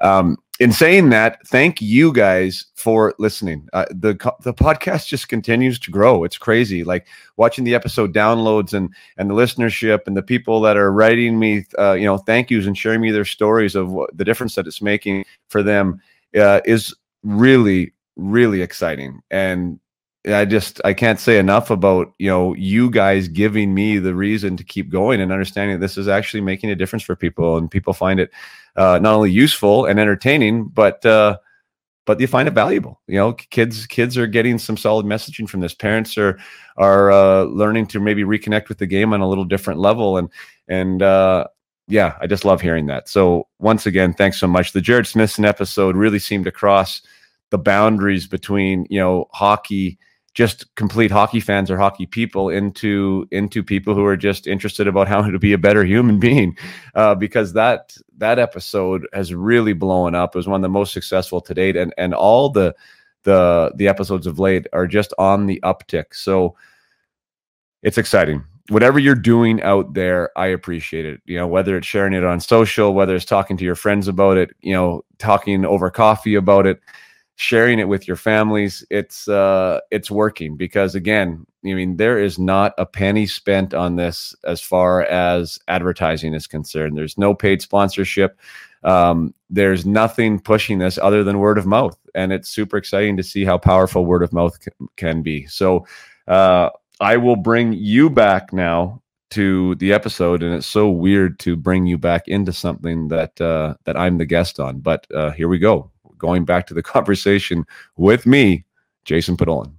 um, 0.00 0.38
in 0.62 0.70
saying 0.70 1.10
that, 1.10 1.44
thank 1.48 1.82
you 1.82 2.12
guys 2.12 2.66
for 2.76 3.14
listening. 3.18 3.68
Uh, 3.72 3.86
the 3.90 4.14
the 4.42 4.54
podcast 4.54 5.08
just 5.08 5.28
continues 5.28 5.76
to 5.80 5.90
grow. 5.90 6.22
It's 6.22 6.38
crazy. 6.38 6.84
Like 6.84 7.08
watching 7.36 7.64
the 7.64 7.74
episode 7.74 8.14
downloads 8.14 8.72
and 8.72 8.94
and 9.16 9.28
the 9.28 9.34
listenership 9.34 10.06
and 10.06 10.16
the 10.16 10.22
people 10.22 10.60
that 10.60 10.76
are 10.76 10.92
writing 10.92 11.40
me, 11.40 11.66
uh, 11.80 11.94
you 11.94 12.04
know, 12.04 12.16
thank 12.16 12.48
yous 12.48 12.66
and 12.66 12.78
sharing 12.78 13.00
me 13.00 13.10
their 13.10 13.24
stories 13.24 13.74
of 13.74 13.90
what, 13.90 14.16
the 14.16 14.24
difference 14.24 14.54
that 14.54 14.68
it's 14.68 14.80
making 14.80 15.24
for 15.48 15.64
them 15.64 16.00
uh, 16.36 16.60
is 16.64 16.94
really 17.24 17.92
really 18.16 18.62
exciting. 18.62 19.20
And 19.32 19.80
I 20.26 20.44
just 20.44 20.80
I 20.84 20.94
can't 20.94 21.18
say 21.18 21.38
enough 21.38 21.70
about 21.70 22.12
you 22.18 22.28
know 22.28 22.54
you 22.54 22.90
guys 22.90 23.26
giving 23.26 23.74
me 23.74 23.98
the 23.98 24.14
reason 24.14 24.56
to 24.56 24.64
keep 24.64 24.88
going 24.88 25.20
and 25.20 25.32
understanding 25.32 25.80
this 25.80 25.98
is 25.98 26.06
actually 26.06 26.42
making 26.42 26.70
a 26.70 26.76
difference 26.76 27.02
for 27.02 27.16
people 27.16 27.56
and 27.56 27.70
people 27.70 27.92
find 27.92 28.20
it 28.20 28.30
uh, 28.76 29.00
not 29.02 29.14
only 29.14 29.32
useful 29.32 29.84
and 29.84 29.98
entertaining 29.98 30.66
but 30.66 31.04
uh, 31.04 31.36
but 32.04 32.20
you 32.20 32.26
find 32.26 32.48
it 32.48 32.54
valuable. 32.54 33.00
You 33.06 33.16
know, 33.16 33.32
kids 33.32 33.86
kids 33.86 34.16
are 34.16 34.26
getting 34.26 34.58
some 34.58 34.76
solid 34.76 35.06
messaging 35.06 35.48
from 35.48 35.60
this. 35.60 35.74
Parents 35.74 36.16
are 36.18 36.38
are 36.76 37.10
uh, 37.10 37.44
learning 37.44 37.86
to 37.88 38.00
maybe 38.00 38.22
reconnect 38.22 38.68
with 38.68 38.78
the 38.78 38.86
game 38.86 39.12
on 39.12 39.20
a 39.20 39.28
little 39.28 39.44
different 39.44 39.80
level 39.80 40.16
and 40.16 40.28
and 40.68 41.02
uh, 41.02 41.46
yeah, 41.88 42.16
I 42.20 42.26
just 42.26 42.44
love 42.44 42.60
hearing 42.60 42.86
that. 42.86 43.08
So 43.08 43.48
once 43.58 43.86
again, 43.86 44.14
thanks 44.14 44.38
so 44.38 44.46
much. 44.46 44.72
The 44.72 44.80
Jerred 44.80 45.06
Smithson 45.06 45.44
episode 45.44 45.96
really 45.96 46.20
seemed 46.20 46.44
to 46.44 46.52
cross 46.52 47.02
the 47.50 47.58
boundaries 47.58 48.26
between 48.26 48.86
you 48.88 48.98
know 48.98 49.28
hockey 49.32 49.98
just 50.34 50.74
complete 50.76 51.10
hockey 51.10 51.40
fans 51.40 51.70
or 51.70 51.76
hockey 51.76 52.06
people 52.06 52.48
into 52.48 53.26
into 53.30 53.62
people 53.62 53.94
who 53.94 54.04
are 54.04 54.16
just 54.16 54.46
interested 54.46 54.88
about 54.88 55.08
how 55.08 55.22
to 55.30 55.38
be 55.38 55.52
a 55.52 55.58
better 55.58 55.84
human 55.84 56.18
being. 56.18 56.56
Uh, 56.94 57.14
because 57.14 57.52
that 57.52 57.96
that 58.16 58.38
episode 58.38 59.06
has 59.12 59.34
really 59.34 59.72
blown 59.72 60.14
up. 60.14 60.34
It 60.34 60.38
was 60.38 60.48
one 60.48 60.60
of 60.60 60.62
the 60.62 60.68
most 60.68 60.92
successful 60.92 61.40
to 61.42 61.54
date. 61.54 61.76
And 61.76 61.92
and 61.98 62.14
all 62.14 62.48
the 62.48 62.74
the 63.24 63.72
the 63.76 63.88
episodes 63.88 64.26
of 64.26 64.38
late 64.38 64.66
are 64.72 64.86
just 64.86 65.12
on 65.18 65.46
the 65.46 65.60
uptick. 65.62 66.14
So 66.14 66.56
it's 67.82 67.98
exciting. 67.98 68.44
Whatever 68.68 69.00
you're 69.00 69.16
doing 69.16 69.60
out 69.62 69.92
there 69.92 70.30
i 70.38 70.46
appreciate 70.46 71.04
it. 71.04 71.20
You 71.26 71.36
know 71.36 71.46
whether 71.46 71.76
it's 71.76 71.86
sharing 71.86 72.14
it 72.14 72.24
on 72.24 72.40
social 72.40 72.94
whether 72.94 73.14
it's 73.14 73.24
talking 73.24 73.56
to 73.58 73.64
your 73.64 73.74
friends 73.74 74.08
about 74.08 74.38
it 74.38 74.50
you 74.62 74.72
know 74.72 75.04
talking 75.18 75.66
over 75.66 75.90
coffee 75.90 76.36
about 76.36 76.66
it 76.66 76.80
sharing 77.36 77.78
it 77.78 77.88
with 77.88 78.06
your 78.06 78.16
families 78.16 78.84
it's 78.90 79.26
uh 79.26 79.80
it's 79.90 80.10
working 80.10 80.56
because 80.56 80.94
again 80.94 81.46
i 81.64 81.72
mean 81.72 81.96
there 81.96 82.18
is 82.18 82.38
not 82.38 82.74
a 82.78 82.86
penny 82.86 83.26
spent 83.26 83.74
on 83.74 83.96
this 83.96 84.34
as 84.44 84.60
far 84.60 85.02
as 85.04 85.58
advertising 85.68 86.34
is 86.34 86.46
concerned. 86.46 86.96
There's 86.96 87.18
no 87.18 87.34
paid 87.34 87.62
sponsorship. 87.62 88.38
Um, 88.84 89.32
there's 89.48 89.86
nothing 89.86 90.40
pushing 90.40 90.78
this 90.78 90.98
other 90.98 91.22
than 91.22 91.38
word 91.38 91.56
of 91.56 91.66
mouth 91.66 91.96
and 92.14 92.32
it's 92.32 92.48
super 92.48 92.76
exciting 92.76 93.16
to 93.16 93.22
see 93.22 93.44
how 93.44 93.58
powerful 93.58 94.04
word 94.04 94.24
of 94.24 94.32
mouth 94.32 94.60
c- 94.60 94.70
can 94.96 95.22
be. 95.22 95.46
So 95.46 95.86
uh, 96.26 96.70
i 97.00 97.16
will 97.16 97.36
bring 97.36 97.72
you 97.72 98.08
back 98.08 98.52
now 98.52 99.00
to 99.30 99.74
the 99.76 99.92
episode 99.92 100.42
and 100.42 100.54
it's 100.54 100.66
so 100.66 100.90
weird 100.90 101.38
to 101.38 101.56
bring 101.56 101.86
you 101.86 101.96
back 101.98 102.28
into 102.28 102.52
something 102.52 103.08
that 103.08 103.40
uh, 103.40 103.74
that 103.84 103.96
i'm 103.96 104.18
the 104.18 104.26
guest 104.26 104.60
on 104.60 104.78
but 104.78 105.06
uh, 105.14 105.30
here 105.32 105.48
we 105.48 105.58
go 105.58 105.90
going 106.22 106.44
back 106.44 106.66
to 106.68 106.74
the 106.74 106.82
conversation 106.94 107.66
with 107.96 108.24
me, 108.24 108.64
Jason 109.04 109.36
Podollan. 109.36 109.74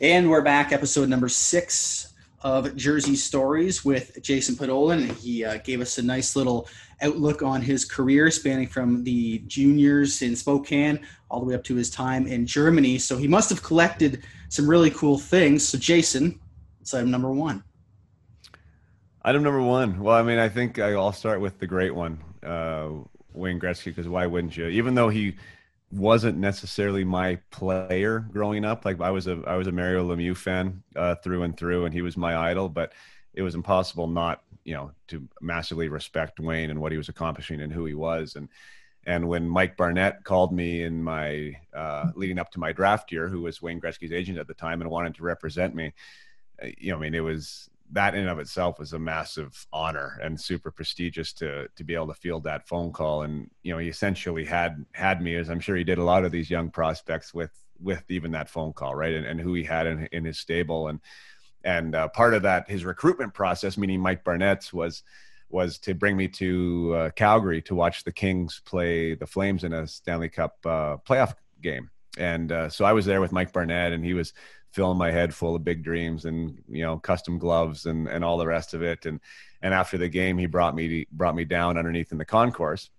And 0.00 0.30
we're 0.30 0.42
back, 0.42 0.72
episode 0.72 1.08
number 1.08 1.28
six 1.28 2.12
of 2.42 2.76
Jersey 2.76 3.16
Stories 3.16 3.82
with 3.82 4.22
Jason 4.22 4.54
Podollan. 4.54 5.10
He 5.16 5.42
uh, 5.42 5.56
gave 5.64 5.80
us 5.80 5.96
a 5.96 6.02
nice 6.02 6.36
little 6.36 6.68
outlook 7.00 7.42
on 7.42 7.62
his 7.62 7.86
career, 7.86 8.30
spanning 8.30 8.68
from 8.68 9.02
the 9.04 9.38
juniors 9.46 10.20
in 10.20 10.36
Spokane 10.36 11.00
all 11.30 11.40
the 11.40 11.46
way 11.46 11.54
up 11.54 11.64
to 11.64 11.74
his 11.74 11.88
time 11.90 12.26
in 12.26 12.46
Germany. 12.46 12.98
So 12.98 13.16
he 13.16 13.26
must 13.26 13.48
have 13.48 13.62
collected 13.62 14.22
some 14.50 14.68
really 14.68 14.90
cool 14.90 15.18
things. 15.18 15.66
So, 15.66 15.78
Jason, 15.78 16.38
it's 16.82 16.92
item 16.92 17.10
number 17.10 17.32
one. 17.32 17.64
Item 19.22 19.42
number 19.42 19.62
one. 19.62 19.98
Well, 19.98 20.14
I 20.14 20.22
mean, 20.22 20.38
I 20.38 20.50
think 20.50 20.78
I'll 20.78 21.10
start 21.10 21.40
with 21.40 21.58
the 21.58 21.66
great 21.66 21.94
one. 21.94 22.22
Uh, 22.44 22.90
Wayne 23.36 23.60
Gretzky 23.60 23.86
because 23.86 24.08
why 24.08 24.26
wouldn't 24.26 24.56
you? 24.56 24.66
Even 24.68 24.94
though 24.94 25.08
he 25.08 25.36
wasn't 25.90 26.38
necessarily 26.38 27.04
my 27.04 27.38
player 27.50 28.20
growing 28.32 28.64
up, 28.64 28.84
like 28.84 29.00
I 29.00 29.10
was 29.10 29.26
a 29.26 29.42
I 29.46 29.56
was 29.56 29.66
a 29.66 29.72
Mario 29.72 30.08
Lemieux 30.08 30.36
fan 30.36 30.82
uh, 30.96 31.14
through 31.16 31.42
and 31.42 31.56
through, 31.56 31.84
and 31.84 31.94
he 31.94 32.02
was 32.02 32.16
my 32.16 32.36
idol. 32.36 32.68
But 32.68 32.92
it 33.34 33.42
was 33.42 33.54
impossible 33.54 34.06
not 34.06 34.42
you 34.64 34.74
know 34.74 34.90
to 35.08 35.28
massively 35.40 35.88
respect 35.88 36.40
Wayne 36.40 36.70
and 36.70 36.80
what 36.80 36.92
he 36.92 36.98
was 36.98 37.08
accomplishing 37.08 37.60
and 37.60 37.72
who 37.72 37.84
he 37.84 37.94
was. 37.94 38.36
And 38.36 38.48
and 39.06 39.28
when 39.28 39.48
Mike 39.48 39.76
Barnett 39.76 40.24
called 40.24 40.52
me 40.52 40.82
in 40.82 41.02
my 41.02 41.54
uh, 41.72 42.10
leading 42.16 42.38
up 42.38 42.50
to 42.52 42.60
my 42.60 42.72
draft 42.72 43.12
year, 43.12 43.28
who 43.28 43.42
was 43.42 43.62
Wayne 43.62 43.80
Gretzky's 43.80 44.12
agent 44.12 44.38
at 44.38 44.48
the 44.48 44.54
time 44.54 44.80
and 44.80 44.90
wanted 44.90 45.14
to 45.14 45.22
represent 45.22 45.74
me, 45.74 45.94
uh, 46.60 46.66
you 46.76 46.90
know, 46.90 46.96
I 46.96 47.00
mean, 47.00 47.14
it 47.14 47.20
was 47.20 47.70
that 47.92 48.14
in 48.14 48.22
and 48.22 48.30
of 48.30 48.38
itself 48.38 48.78
was 48.78 48.92
a 48.92 48.98
massive 48.98 49.66
honor 49.72 50.18
and 50.22 50.40
super 50.40 50.70
prestigious 50.70 51.32
to 51.34 51.68
to 51.76 51.84
be 51.84 51.94
able 51.94 52.08
to 52.08 52.14
field 52.14 52.44
that 52.44 52.66
phone 52.68 52.92
call. 52.92 53.22
And 53.22 53.50
you 53.62 53.72
know 53.72 53.78
he 53.78 53.88
essentially 53.88 54.44
had 54.44 54.84
had 54.92 55.22
me 55.22 55.36
as 55.36 55.50
i'm 55.50 55.60
sure 55.60 55.76
he 55.76 55.84
did 55.84 55.98
a 55.98 56.04
lot 56.04 56.24
of 56.24 56.32
these 56.32 56.50
young 56.50 56.70
prospects 56.70 57.32
with 57.32 57.52
with 57.80 58.02
even 58.10 58.32
that 58.32 58.48
phone 58.48 58.72
call 58.72 58.94
right? 58.94 59.14
And, 59.14 59.26
and 59.26 59.40
who 59.40 59.54
he 59.54 59.64
had 59.64 59.86
in, 59.86 60.08
in 60.12 60.24
his 60.24 60.38
stable. 60.38 60.88
And 60.88 61.00
and 61.64 61.94
uh, 61.94 62.08
part 62.08 62.34
of 62.34 62.42
that 62.42 62.68
his 62.68 62.84
recruitment 62.84 63.34
process 63.34 63.76
meaning 63.76 64.00
mike 64.00 64.24
barnett's 64.24 64.72
was 64.72 65.02
was 65.48 65.78
to 65.78 65.94
bring 65.94 66.16
me 66.16 66.26
to 66.26 66.94
uh, 66.96 67.10
calgary 67.10 67.62
to 67.62 67.74
watch 67.74 68.02
the 68.02 68.12
kings 68.12 68.60
play 68.64 69.14
the 69.14 69.26
flames 69.26 69.64
in 69.64 69.72
a 69.72 69.86
stanley 69.86 70.28
cup 70.28 70.56
uh, 70.64 70.96
playoff 70.98 71.34
game. 71.62 71.90
And 72.18 72.50
uh, 72.50 72.68
so 72.68 72.84
i 72.84 72.92
was 72.92 73.06
there 73.06 73.20
with 73.20 73.32
mike 73.32 73.52
barnett 73.52 73.92
and 73.92 74.04
he 74.04 74.14
was 74.14 74.32
filling 74.76 74.98
my 74.98 75.10
head 75.10 75.34
full 75.34 75.56
of 75.56 75.64
big 75.64 75.82
dreams 75.82 76.26
and 76.26 76.62
you 76.68 76.82
know 76.82 76.98
custom 76.98 77.38
gloves 77.38 77.86
and 77.86 78.06
and 78.08 78.22
all 78.22 78.36
the 78.36 78.46
rest 78.46 78.74
of 78.74 78.82
it. 78.82 79.06
And 79.06 79.18
and 79.62 79.72
after 79.72 79.96
the 79.96 80.08
game 80.08 80.36
he 80.36 80.44
brought 80.44 80.74
me 80.74 81.06
brought 81.10 81.34
me 81.34 81.46
down 81.46 81.78
underneath 81.78 82.12
in 82.12 82.18
the 82.18 82.26
concourse 82.26 82.90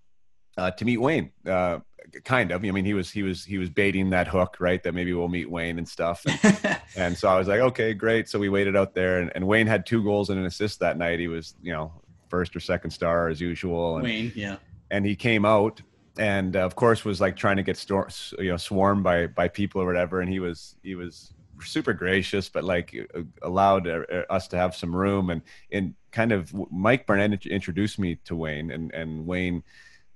uh, 0.58 0.72
to 0.72 0.86
meet 0.86 0.98
Wayne 0.98 1.32
uh, 1.46 1.80
kind 2.26 2.52
of. 2.52 2.66
I 2.66 2.72
mean 2.72 2.84
he 2.84 2.96
was 2.96 3.12
he 3.12 3.22
was 3.22 3.46
he 3.46 3.60
was 3.60 3.70
baiting 3.70 4.10
that 4.10 4.28
hook 4.28 4.58
right 4.60 4.82
that 4.82 4.96
maybe 4.96 5.14
we'll 5.14 5.28
meet 5.28 5.50
Wayne 5.52 5.78
and 5.78 5.88
stuff. 5.88 6.26
And, 6.26 6.80
and 6.96 7.18
so 7.18 7.30
I 7.30 7.38
was 7.38 7.48
like 7.48 7.60
okay 7.60 7.94
great. 7.94 8.28
So 8.28 8.40
we 8.40 8.50
waited 8.50 8.76
out 8.76 8.96
there 8.96 9.20
and, 9.20 9.32
and 9.36 9.46
Wayne 9.46 9.68
had 9.68 9.86
two 9.86 10.04
goals 10.04 10.32
and 10.32 10.40
an 10.40 10.48
assist 10.48 10.80
that 10.80 10.98
night. 10.98 11.20
He 11.20 11.28
was 11.28 11.54
you 11.62 11.74
know 11.74 11.94
first 12.28 12.56
or 12.56 12.60
second 12.60 12.90
star 12.90 13.30
as 13.30 13.40
usual. 13.40 13.98
And, 13.98 14.04
Wayne 14.04 14.32
yeah. 14.36 14.56
and 14.90 15.06
he 15.06 15.16
came 15.16 15.46
out 15.46 15.80
and 16.18 16.56
uh, 16.56 16.62
of 16.62 16.76
course 16.76 17.06
was 17.06 17.22
like 17.22 17.36
trying 17.36 17.58
to 17.58 17.64
get 17.64 17.78
stor- 17.78 18.10
you 18.40 18.50
know 18.50 18.58
swarmed 18.58 19.04
by 19.04 19.28
by 19.28 19.48
people 19.48 19.80
or 19.80 19.86
whatever. 19.86 20.22
And 20.22 20.30
he 20.32 20.40
was 20.40 20.76
he 20.82 20.96
was 20.96 21.34
super 21.62 21.94
gracious, 21.94 22.50
but 22.50 22.64
like 22.64 22.96
uh, 23.16 23.22
allowed 23.42 23.88
uh, 23.88 24.04
uh, 24.12 24.24
us 24.30 24.48
to 24.50 24.58
have 24.58 24.76
some 24.76 24.96
room 24.96 25.30
and 25.30 25.42
and 25.72 25.94
kind 26.12 26.32
of 26.32 26.54
Mike 26.72 27.06
Barnett 27.06 27.46
introduced 27.46 28.00
me 28.00 28.16
to 28.26 28.36
Wayne 28.36 28.72
and 28.72 28.94
and 28.94 29.26
Wayne 29.26 29.64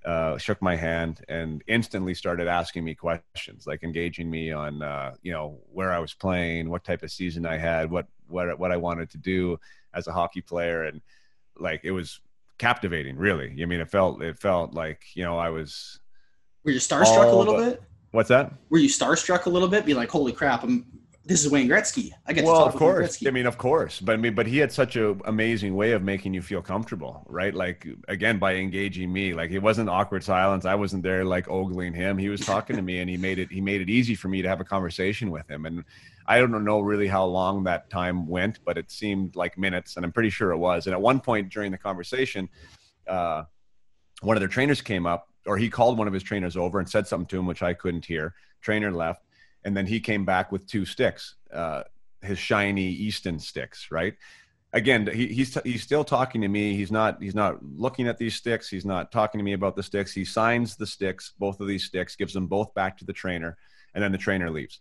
uh, 0.05 0.37
shook 0.37 0.61
my 0.61 0.75
hand 0.75 1.23
and 1.29 1.63
instantly 1.67 2.13
started 2.13 2.47
asking 2.47 2.83
me 2.83 2.95
questions, 2.95 3.67
like 3.67 3.83
engaging 3.83 4.29
me 4.29 4.51
on 4.51 4.81
uh, 4.81 5.13
you 5.21 5.31
know 5.31 5.59
where 5.71 5.91
I 5.91 5.99
was 5.99 6.13
playing, 6.13 6.69
what 6.69 6.83
type 6.83 7.03
of 7.03 7.11
season 7.11 7.45
I 7.45 7.57
had, 7.57 7.91
what 7.91 8.07
what 8.27 8.57
what 8.57 8.71
I 8.71 8.77
wanted 8.77 9.09
to 9.11 9.17
do 9.17 9.59
as 9.93 10.07
a 10.07 10.11
hockey 10.11 10.41
player, 10.41 10.83
and 10.83 11.01
like 11.57 11.81
it 11.83 11.91
was 11.91 12.19
captivating. 12.57 13.15
Really, 13.15 13.61
I 13.61 13.65
mean, 13.65 13.79
it 13.79 13.89
felt 13.89 14.21
it 14.21 14.39
felt 14.39 14.73
like 14.73 15.03
you 15.13 15.23
know 15.23 15.37
I 15.37 15.49
was. 15.49 15.99
Were 16.63 16.71
you 16.71 16.79
starstruck 16.79 17.31
a 17.31 17.35
little 17.35 17.57
bit? 17.57 17.81
What's 18.11 18.29
that? 18.29 18.53
Were 18.69 18.77
you 18.77 18.89
starstruck 18.89 19.45
a 19.45 19.49
little 19.49 19.67
bit? 19.67 19.85
Be 19.85 19.93
like, 19.93 20.09
holy 20.09 20.31
crap! 20.31 20.63
I'm 20.63 20.85
this 21.23 21.45
is 21.45 21.51
Wayne 21.51 21.69
Gretzky. 21.69 22.11
I 22.25 22.33
get 22.33 22.45
well, 22.45 22.65
of 22.65 22.73
course. 22.73 23.25
I 23.25 23.29
mean, 23.29 23.45
of 23.45 23.57
course, 23.57 23.99
but 23.99 24.13
I 24.13 24.17
mean, 24.17 24.33
but 24.33 24.47
he 24.47 24.57
had 24.57 24.71
such 24.71 24.95
an 24.95 25.21
amazing 25.25 25.75
way 25.75 25.91
of 25.91 26.01
making 26.01 26.33
you 26.33 26.41
feel 26.41 26.61
comfortable, 26.63 27.23
right? 27.27 27.53
Like 27.53 27.87
again, 28.07 28.39
by 28.39 28.55
engaging 28.55 29.13
me, 29.13 29.33
like 29.33 29.51
it 29.51 29.59
wasn't 29.59 29.89
awkward 29.89 30.23
silence. 30.23 30.65
I 30.65 30.73
wasn't 30.73 31.03
there 31.03 31.23
like 31.23 31.47
ogling 31.47 31.93
him. 31.93 32.17
He 32.17 32.29
was 32.29 32.41
talking 32.41 32.75
to 32.75 32.81
me, 32.81 32.99
and 32.99 33.09
he 33.09 33.17
made 33.17 33.37
it. 33.37 33.51
He 33.51 33.61
made 33.61 33.81
it 33.81 33.89
easy 33.89 34.15
for 34.15 34.29
me 34.29 34.41
to 34.41 34.49
have 34.49 34.61
a 34.61 34.65
conversation 34.65 35.29
with 35.29 35.47
him. 35.49 35.65
And 35.67 35.83
I 36.25 36.39
don't 36.39 36.63
know 36.63 36.79
really 36.79 37.07
how 37.07 37.25
long 37.25 37.63
that 37.65 37.89
time 37.91 38.27
went, 38.27 38.59
but 38.65 38.77
it 38.77 38.89
seemed 38.89 39.35
like 39.35 39.57
minutes, 39.59 39.97
and 39.97 40.05
I'm 40.05 40.11
pretty 40.11 40.31
sure 40.31 40.51
it 40.51 40.57
was. 40.57 40.87
And 40.87 40.93
at 40.93 41.01
one 41.01 41.19
point 41.19 41.49
during 41.49 41.71
the 41.71 41.77
conversation, 41.77 42.49
uh, 43.07 43.43
one 44.21 44.37
of 44.37 44.41
their 44.41 44.49
trainers 44.49 44.81
came 44.81 45.05
up, 45.05 45.27
or 45.45 45.57
he 45.57 45.69
called 45.69 45.99
one 45.99 46.07
of 46.07 46.13
his 46.13 46.23
trainers 46.23 46.57
over 46.57 46.79
and 46.79 46.89
said 46.89 47.07
something 47.07 47.27
to 47.27 47.39
him, 47.39 47.45
which 47.45 47.61
I 47.61 47.75
couldn't 47.75 48.05
hear. 48.05 48.33
Trainer 48.61 48.91
left 48.91 49.23
and 49.63 49.75
then 49.75 49.85
he 49.85 49.99
came 49.99 50.25
back 50.25 50.51
with 50.51 50.67
two 50.67 50.85
sticks, 50.85 51.35
uh, 51.53 51.83
his 52.21 52.37
shiny 52.39 52.87
Easton 52.87 53.39
sticks, 53.39 53.89
right? 53.91 54.15
Again, 54.73 55.09
he, 55.13 55.27
he's 55.27 55.57
he's 55.63 55.83
still 55.83 56.03
talking 56.03 56.41
to 56.41 56.47
me. 56.47 56.75
He's 56.75 56.91
not 56.91 57.21
he's 57.21 57.35
not 57.35 57.63
looking 57.63 58.07
at 58.07 58.17
these 58.17 58.35
sticks. 58.35 58.69
He's 58.69 58.85
not 58.85 59.11
talking 59.11 59.39
to 59.39 59.43
me 59.43 59.53
about 59.53 59.75
the 59.75 59.83
sticks. 59.83 60.13
He 60.13 60.23
signs 60.23 60.77
the 60.77 60.87
sticks, 60.87 61.33
both 61.37 61.59
of 61.59 61.67
these 61.67 61.83
sticks, 61.83 62.15
gives 62.15 62.33
them 62.33 62.47
both 62.47 62.73
back 62.73 62.97
to 62.99 63.05
the 63.05 63.13
trainer, 63.13 63.57
and 63.93 64.03
then 64.03 64.11
the 64.11 64.17
trainer 64.17 64.49
leaves. 64.49 64.79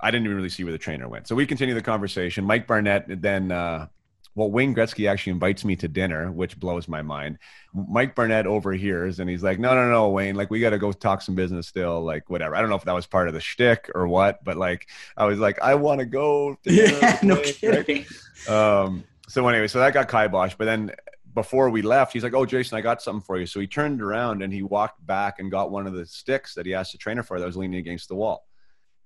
I 0.00 0.10
didn't 0.10 0.26
even 0.26 0.36
really 0.36 0.48
see 0.48 0.64
where 0.64 0.72
the 0.72 0.78
trainer 0.78 1.08
went. 1.08 1.28
So 1.28 1.36
we 1.36 1.46
continue 1.46 1.74
the 1.74 1.82
conversation. 1.82 2.44
Mike 2.44 2.66
Barnett 2.66 3.22
then 3.22 3.52
uh, 3.52 3.86
well, 4.34 4.50
Wayne 4.50 4.74
Gretzky 4.74 5.08
actually 5.08 5.32
invites 5.32 5.64
me 5.64 5.76
to 5.76 5.88
dinner, 5.88 6.30
which 6.32 6.58
blows 6.58 6.88
my 6.88 7.02
mind. 7.02 7.38
Mike 7.72 8.14
Barnett 8.14 8.46
overhears 8.46 9.20
and 9.20 9.30
he's 9.30 9.42
like, 9.42 9.58
no, 9.58 9.74
no, 9.74 9.88
no, 9.90 10.08
Wayne, 10.08 10.34
like 10.34 10.50
we 10.50 10.60
got 10.60 10.70
to 10.70 10.78
go 10.78 10.92
talk 10.92 11.22
some 11.22 11.34
business 11.34 11.68
still, 11.68 12.02
like 12.02 12.28
whatever. 12.28 12.56
I 12.56 12.60
don't 12.60 12.70
know 12.70 12.76
if 12.76 12.84
that 12.84 12.94
was 12.94 13.06
part 13.06 13.28
of 13.28 13.34
the 13.34 13.40
shtick 13.40 13.90
or 13.94 14.08
what, 14.08 14.42
but 14.42 14.56
like 14.56 14.88
I 15.16 15.24
was 15.26 15.38
like, 15.38 15.60
I 15.62 15.76
want 15.76 16.00
to 16.00 16.06
go. 16.06 16.56
yeah, 16.64 17.18
no 17.22 17.36
Wayne, 17.36 17.44
kidding. 17.44 18.06
Right? 18.48 18.84
Um, 18.84 19.04
so 19.28 19.46
anyway, 19.46 19.68
so 19.68 19.78
that 19.78 19.94
got 19.94 20.08
kibosh, 20.08 20.54
but 20.56 20.64
then 20.64 20.92
before 21.32 21.70
we 21.70 21.82
left, 21.82 22.12
he's 22.12 22.22
like, 22.22 22.34
"Oh, 22.34 22.46
Jason, 22.46 22.78
I 22.78 22.80
got 22.80 23.02
something 23.02 23.22
for 23.22 23.38
you." 23.38 23.46
So 23.46 23.58
he 23.58 23.66
turned 23.66 24.00
around 24.00 24.42
and 24.42 24.52
he 24.52 24.62
walked 24.62 25.04
back 25.04 25.40
and 25.40 25.50
got 25.50 25.72
one 25.72 25.86
of 25.86 25.92
the 25.92 26.06
sticks 26.06 26.54
that 26.54 26.64
he 26.64 26.74
asked 26.74 26.92
the 26.92 26.98
trainer 26.98 27.24
for 27.24 27.40
that 27.40 27.46
was 27.46 27.56
leaning 27.56 27.80
against 27.80 28.08
the 28.08 28.14
wall 28.14 28.46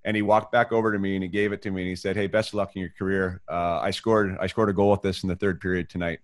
and 0.05 0.15
he 0.15 0.21
walked 0.21 0.51
back 0.51 0.71
over 0.71 0.91
to 0.91 0.99
me 0.99 1.15
and 1.15 1.23
he 1.23 1.29
gave 1.29 1.51
it 1.51 1.61
to 1.63 1.71
me 1.71 1.81
and 1.81 1.89
he 1.89 1.95
said, 1.95 2.15
"Hey, 2.15 2.27
best 2.27 2.49
of 2.49 2.55
luck 2.55 2.75
in 2.75 2.81
your 2.81 2.91
career. 2.97 3.41
Uh, 3.49 3.79
I 3.81 3.91
scored 3.91 4.37
I 4.39 4.47
scored 4.47 4.69
a 4.69 4.73
goal 4.73 4.91
with 4.91 5.01
this 5.01 5.23
in 5.23 5.29
the 5.29 5.35
third 5.35 5.59
period 5.59 5.89
tonight. 5.89 6.19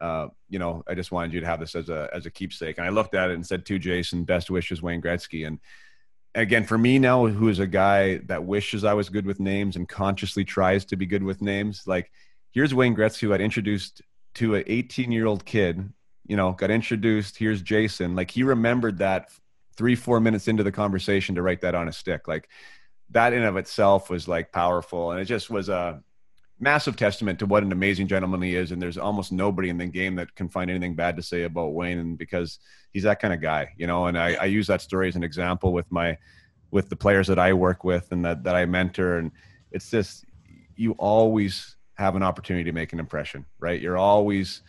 Uh, 0.00 0.28
you 0.48 0.58
know, 0.58 0.84
I 0.86 0.94
just 0.94 1.10
wanted 1.10 1.32
you 1.32 1.40
to 1.40 1.46
have 1.46 1.60
this 1.60 1.74
as 1.74 1.88
a 1.88 2.08
as 2.12 2.26
a 2.26 2.30
keepsake." 2.30 2.78
And 2.78 2.86
I 2.86 2.90
looked 2.90 3.14
at 3.14 3.30
it 3.30 3.34
and 3.34 3.46
said, 3.46 3.66
"To 3.66 3.78
Jason, 3.78 4.24
best 4.24 4.50
wishes, 4.50 4.82
Wayne 4.82 5.02
Gretzky." 5.02 5.46
And 5.46 5.58
again, 6.34 6.64
for 6.64 6.78
me 6.78 6.98
now, 6.98 7.26
who 7.26 7.48
is 7.48 7.58
a 7.58 7.66
guy 7.66 8.18
that 8.26 8.44
wishes 8.44 8.84
I 8.84 8.94
was 8.94 9.08
good 9.08 9.26
with 9.26 9.40
names 9.40 9.76
and 9.76 9.88
consciously 9.88 10.44
tries 10.44 10.84
to 10.86 10.96
be 10.96 11.06
good 11.06 11.22
with 11.22 11.42
names, 11.42 11.84
like 11.86 12.12
here's 12.52 12.74
Wayne 12.74 12.94
Gretzky 12.94 13.20
who 13.20 13.30
got 13.30 13.40
introduced 13.40 14.02
to 14.34 14.54
an 14.54 14.64
18 14.66 15.10
year 15.10 15.26
old 15.26 15.44
kid. 15.44 15.92
You 16.28 16.36
know, 16.36 16.52
got 16.52 16.70
introduced. 16.70 17.36
Here's 17.38 17.62
Jason. 17.62 18.16
Like 18.16 18.30
he 18.30 18.42
remembered 18.42 18.98
that 18.98 19.30
three 19.76 19.94
four 19.94 20.20
minutes 20.20 20.48
into 20.48 20.62
the 20.62 20.72
conversation 20.72 21.34
to 21.34 21.42
write 21.42 21.60
that 21.60 21.74
on 21.74 21.88
a 21.88 21.92
stick. 21.92 22.26
Like 22.28 22.48
that 23.10 23.32
in 23.32 23.42
of 23.42 23.56
itself 23.56 24.10
was 24.10 24.28
like 24.28 24.52
powerful. 24.52 25.12
And 25.12 25.20
it 25.20 25.26
just 25.26 25.50
was 25.50 25.68
a 25.68 26.02
massive 26.58 26.96
testament 26.96 27.38
to 27.38 27.46
what 27.46 27.62
an 27.62 27.72
amazing 27.72 28.08
gentleman 28.08 28.42
he 28.42 28.54
is. 28.54 28.72
And 28.72 28.80
there's 28.80 28.98
almost 28.98 29.32
nobody 29.32 29.68
in 29.68 29.78
the 29.78 29.86
game 29.86 30.16
that 30.16 30.34
can 30.34 30.48
find 30.48 30.70
anything 30.70 30.94
bad 30.94 31.16
to 31.16 31.22
say 31.22 31.42
about 31.42 31.74
wayne 31.74 31.98
and 31.98 32.18
because 32.18 32.58
he's 32.92 33.02
that 33.02 33.20
kind 33.20 33.34
of 33.34 33.40
guy 33.40 33.68
you 33.76 33.86
know? 33.86 34.06
And 34.06 34.18
i, 34.18 34.34
I 34.34 34.44
use 34.44 34.66
that 34.68 34.80
story 34.80 35.08
as 35.08 35.16
an 35.16 35.24
example 35.24 35.72
with 35.72 35.90
my 35.90 36.16
with 36.70 36.88
the 36.88 36.96
players 36.96 37.26
that 37.28 37.38
i 37.38 37.52
work 37.52 37.84
with 37.84 38.10
and 38.10 38.24
that, 38.24 38.42
that 38.44 38.56
i 38.56 38.64
mentor. 38.64 39.18
And 39.18 39.32
it's 39.70 39.90
just 39.90 40.24
you 40.76 40.92
always 40.92 41.76
have 41.94 42.16
an 42.16 42.22
opportunity 42.22 42.64
to 42.64 42.72
make 42.72 42.92
an 42.92 43.00
impression 43.00 43.44
right? 43.60 43.80
You're 43.80 43.98
always 43.98 44.62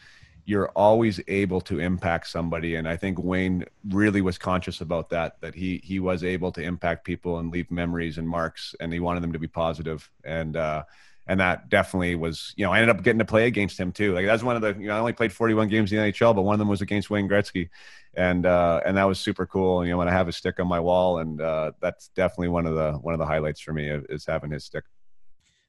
you're 0.47 0.69
always 0.69 1.19
able 1.27 1.59
to 1.59 1.79
impact 1.79 2.25
somebody. 2.27 2.75
And 2.75 2.87
i 2.87 2.95
think 2.95 3.19
wayne 3.19 3.65
really 3.89 4.21
was 4.21 4.37
conscious 4.37 4.79
about 4.81 5.09
that 5.09 5.39
that 5.41 5.53
he 5.53 5.81
he 5.83 5.99
was 5.99 6.23
able 6.23 6.51
to 6.53 6.61
impact 6.61 7.05
people 7.05 7.39
and 7.39 7.51
leave 7.51 7.69
memories 7.69 8.17
and 8.17 8.27
marks 8.27 8.73
and 8.79 8.91
he 8.91 9.01
wanted 9.01 9.21
them 9.21 9.33
to 9.33 9.39
be 9.39 9.47
positive. 9.47 10.09
And 10.23 10.55
uh 10.55 10.83
and 11.29 11.41
that 11.41 11.67
definitely 11.67 12.15
was 12.15 12.53
you 12.55 12.65
know 12.65 12.71
i 12.71 12.79
ended 12.79 12.95
up 12.95 13.03
getting 13.03 13.19
to 13.19 13.25
play 13.25 13.45
against 13.47 13.77
him 13.77 13.91
too. 13.91 14.13
Like 14.13 14.25
that's 14.25 14.41
one 14.41 14.55
of 14.55 14.61
the 14.61 14.73
you 14.81 14.87
know 14.87 14.95
i 14.95 14.99
only 14.99 15.11
played 15.11 15.33
41 15.33 15.67
games 15.67 15.91
in 15.91 16.01
the 16.01 16.11
nhl 16.13 16.33
but 16.33 16.43
one 16.43 16.53
of 16.53 16.59
them 16.59 16.69
was 16.69 16.81
against 16.81 17.09
wayne 17.09 17.27
gretzky. 17.27 17.69
And 18.15 18.45
uh 18.45 18.79
and 18.85 18.95
that 18.95 19.03
was 19.03 19.19
super 19.19 19.45
cool. 19.45 19.83
You 19.85 19.91
know 19.91 19.97
when 19.97 20.07
i 20.07 20.13
have 20.13 20.29
a 20.29 20.31
stick 20.31 20.61
on 20.61 20.67
my 20.67 20.79
wall 20.79 21.19
and 21.19 21.41
uh 21.41 21.73
that's 21.81 22.07
definitely 22.15 22.47
one 22.47 22.65
of 22.65 22.73
the 22.73 22.93
one 22.93 23.13
of 23.13 23.19
the 23.19 23.25
highlights 23.25 23.59
for 23.59 23.73
me 23.73 23.89
is 23.89 24.25
having 24.25 24.51
his 24.51 24.63
stick. 24.63 24.85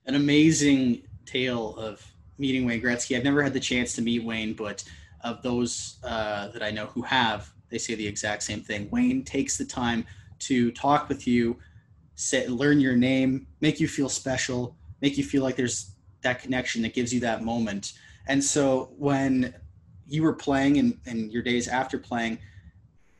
An 0.07 0.15
amazing 0.15 1.03
tale 1.27 1.77
of 1.77 2.01
meeting 2.39 2.65
Wayne 2.65 2.81
Gretzky. 2.81 3.17
I've 3.17 3.25
never 3.25 3.43
had 3.43 3.53
the 3.53 3.61
chance 3.61 3.95
to 3.95 4.03
meet 4.03 4.25
Wayne, 4.25 4.55
but 4.55 4.85
of 5.23 5.43
those 5.43 5.99
uh, 6.05 6.49
that 6.49 6.63
I 6.63 6.71
know 6.71 6.87
who 6.87 7.03
have, 7.03 7.53
they 7.71 7.79
say 7.79 7.95
the 7.95 8.07
exact 8.07 8.43
same 8.43 8.63
thing. 8.63 8.89
Wayne 8.91 9.25
takes 9.25 9.59
the 9.59 9.65
time 9.65 10.07
to 10.41 10.71
talk 10.73 11.09
with 11.09 11.27
you, 11.27 11.59
say, 12.15 12.47
learn 12.47 12.81
your 12.81 12.97
name, 12.97 13.47
make 13.61 13.81
you 13.81 13.89
feel 13.89 14.09
special, 14.09 14.77
make 15.01 15.19
you 15.19 15.25
feel 15.25 15.43
like 15.43 15.57
there's 15.57 15.93
that 16.23 16.41
connection 16.41 16.83
that 16.83 16.95
gives 16.95 17.13
you 17.13 17.21
that 17.21 17.43
moment. 17.43 17.95
And 18.27 18.43
so 18.43 18.93
when 18.97 19.55
you 20.07 20.23
were 20.23 20.33
playing 20.33 20.79
and, 20.79 20.99
and 21.07 21.33
your 21.33 21.43
days 21.43 21.69
after 21.69 21.99
playing, 21.99 22.39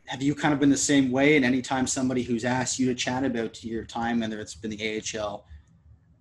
have 0.07 0.23
you 0.23 0.35
kind 0.35 0.55
of 0.55 0.61
been 0.61 0.71
the 0.71 0.77
same 0.77 1.11
way? 1.11 1.37
And 1.37 1.45
anytime 1.45 1.87
somebody 1.87 2.23
who's 2.23 2.45
asked 2.45 2.79
you 2.79 2.87
to 2.87 2.95
chat 2.95 3.25
about 3.25 3.63
your 3.63 3.85
time, 3.85 4.21
whether 4.21 4.41
it's 4.41 4.55
been 4.55 4.71
the 4.71 5.03
AHL, 5.19 5.45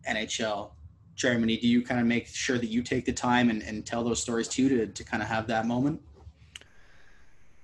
NHL, 0.09 0.71
Germany, 1.17 1.57
do 1.57 1.67
you 1.67 1.81
kind 1.81 1.99
of 1.99 2.05
make 2.05 2.27
sure 2.27 2.57
that 2.57 2.67
you 2.67 2.81
take 2.81 3.03
the 3.03 3.11
time 3.11 3.49
and, 3.49 3.61
and 3.63 3.85
tell 3.85 4.03
those 4.03 4.21
stories 4.21 4.47
too 4.47 4.69
to, 4.69 4.87
to 4.87 5.03
kind 5.03 5.21
of 5.21 5.27
have 5.27 5.47
that 5.47 5.65
moment? 5.65 5.99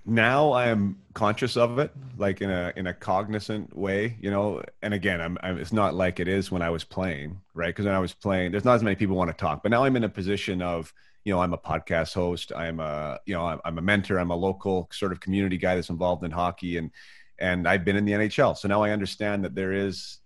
Now 0.06 0.52
I 0.52 0.68
am 0.68 1.00
conscious 1.14 1.56
of 1.56 1.80
it, 1.80 1.92
like 2.18 2.42
in 2.42 2.50
a 2.50 2.74
in 2.76 2.88
a 2.88 2.94
cognizant 2.94 3.74
way, 3.78 4.18
you 4.20 4.30
know. 4.30 4.62
And 4.82 4.94
again, 4.94 5.22
I'm, 5.22 5.38
I'm 5.42 5.58
it's 5.58 5.72
not 5.72 5.94
like 5.94 6.20
it 6.20 6.28
is 6.28 6.52
when 6.52 6.62
I 6.62 6.72
was 6.72 6.84
playing, 6.84 7.40
right? 7.54 7.68
Because 7.68 7.86
when 7.86 7.96
I 7.96 8.00
was 8.00 8.14
playing, 8.14 8.52
there's 8.52 8.66
not 8.66 8.74
as 8.74 8.84
many 8.84 8.98
people 8.98 9.16
want 9.16 9.30
to 9.30 9.38
talk. 9.38 9.64
But 9.64 9.70
now 9.70 9.86
I'm 9.86 9.96
in 9.96 10.04
a 10.04 10.10
position 10.10 10.62
of, 10.62 10.92
you 11.24 11.34
know, 11.34 11.40
I'm 11.40 11.54
a 11.54 11.58
podcast 11.58 12.14
host. 12.14 12.52
I'm 12.54 12.82
a, 12.82 13.20
you 13.26 13.34
know, 13.34 13.46
I'm, 13.46 13.62
I'm 13.64 13.78
a 13.78 13.82
mentor. 13.82 14.18
I'm 14.18 14.32
a 14.32 14.36
local 14.36 14.90
sort 14.92 15.14
of 15.14 15.22
community 15.22 15.58
guy 15.58 15.76
that's 15.76 15.90
involved 15.90 16.26
in 16.26 16.32
hockey, 16.32 16.76
and 16.76 16.92
and 17.40 17.66
I've 17.66 17.86
been 17.86 17.96
in 17.96 18.04
the 18.04 18.12
NHL. 18.12 18.58
So 18.58 18.68
now 18.68 18.84
I 18.84 18.90
understand 18.90 19.46
that 19.46 19.56
there 19.56 19.72
is 19.72 20.18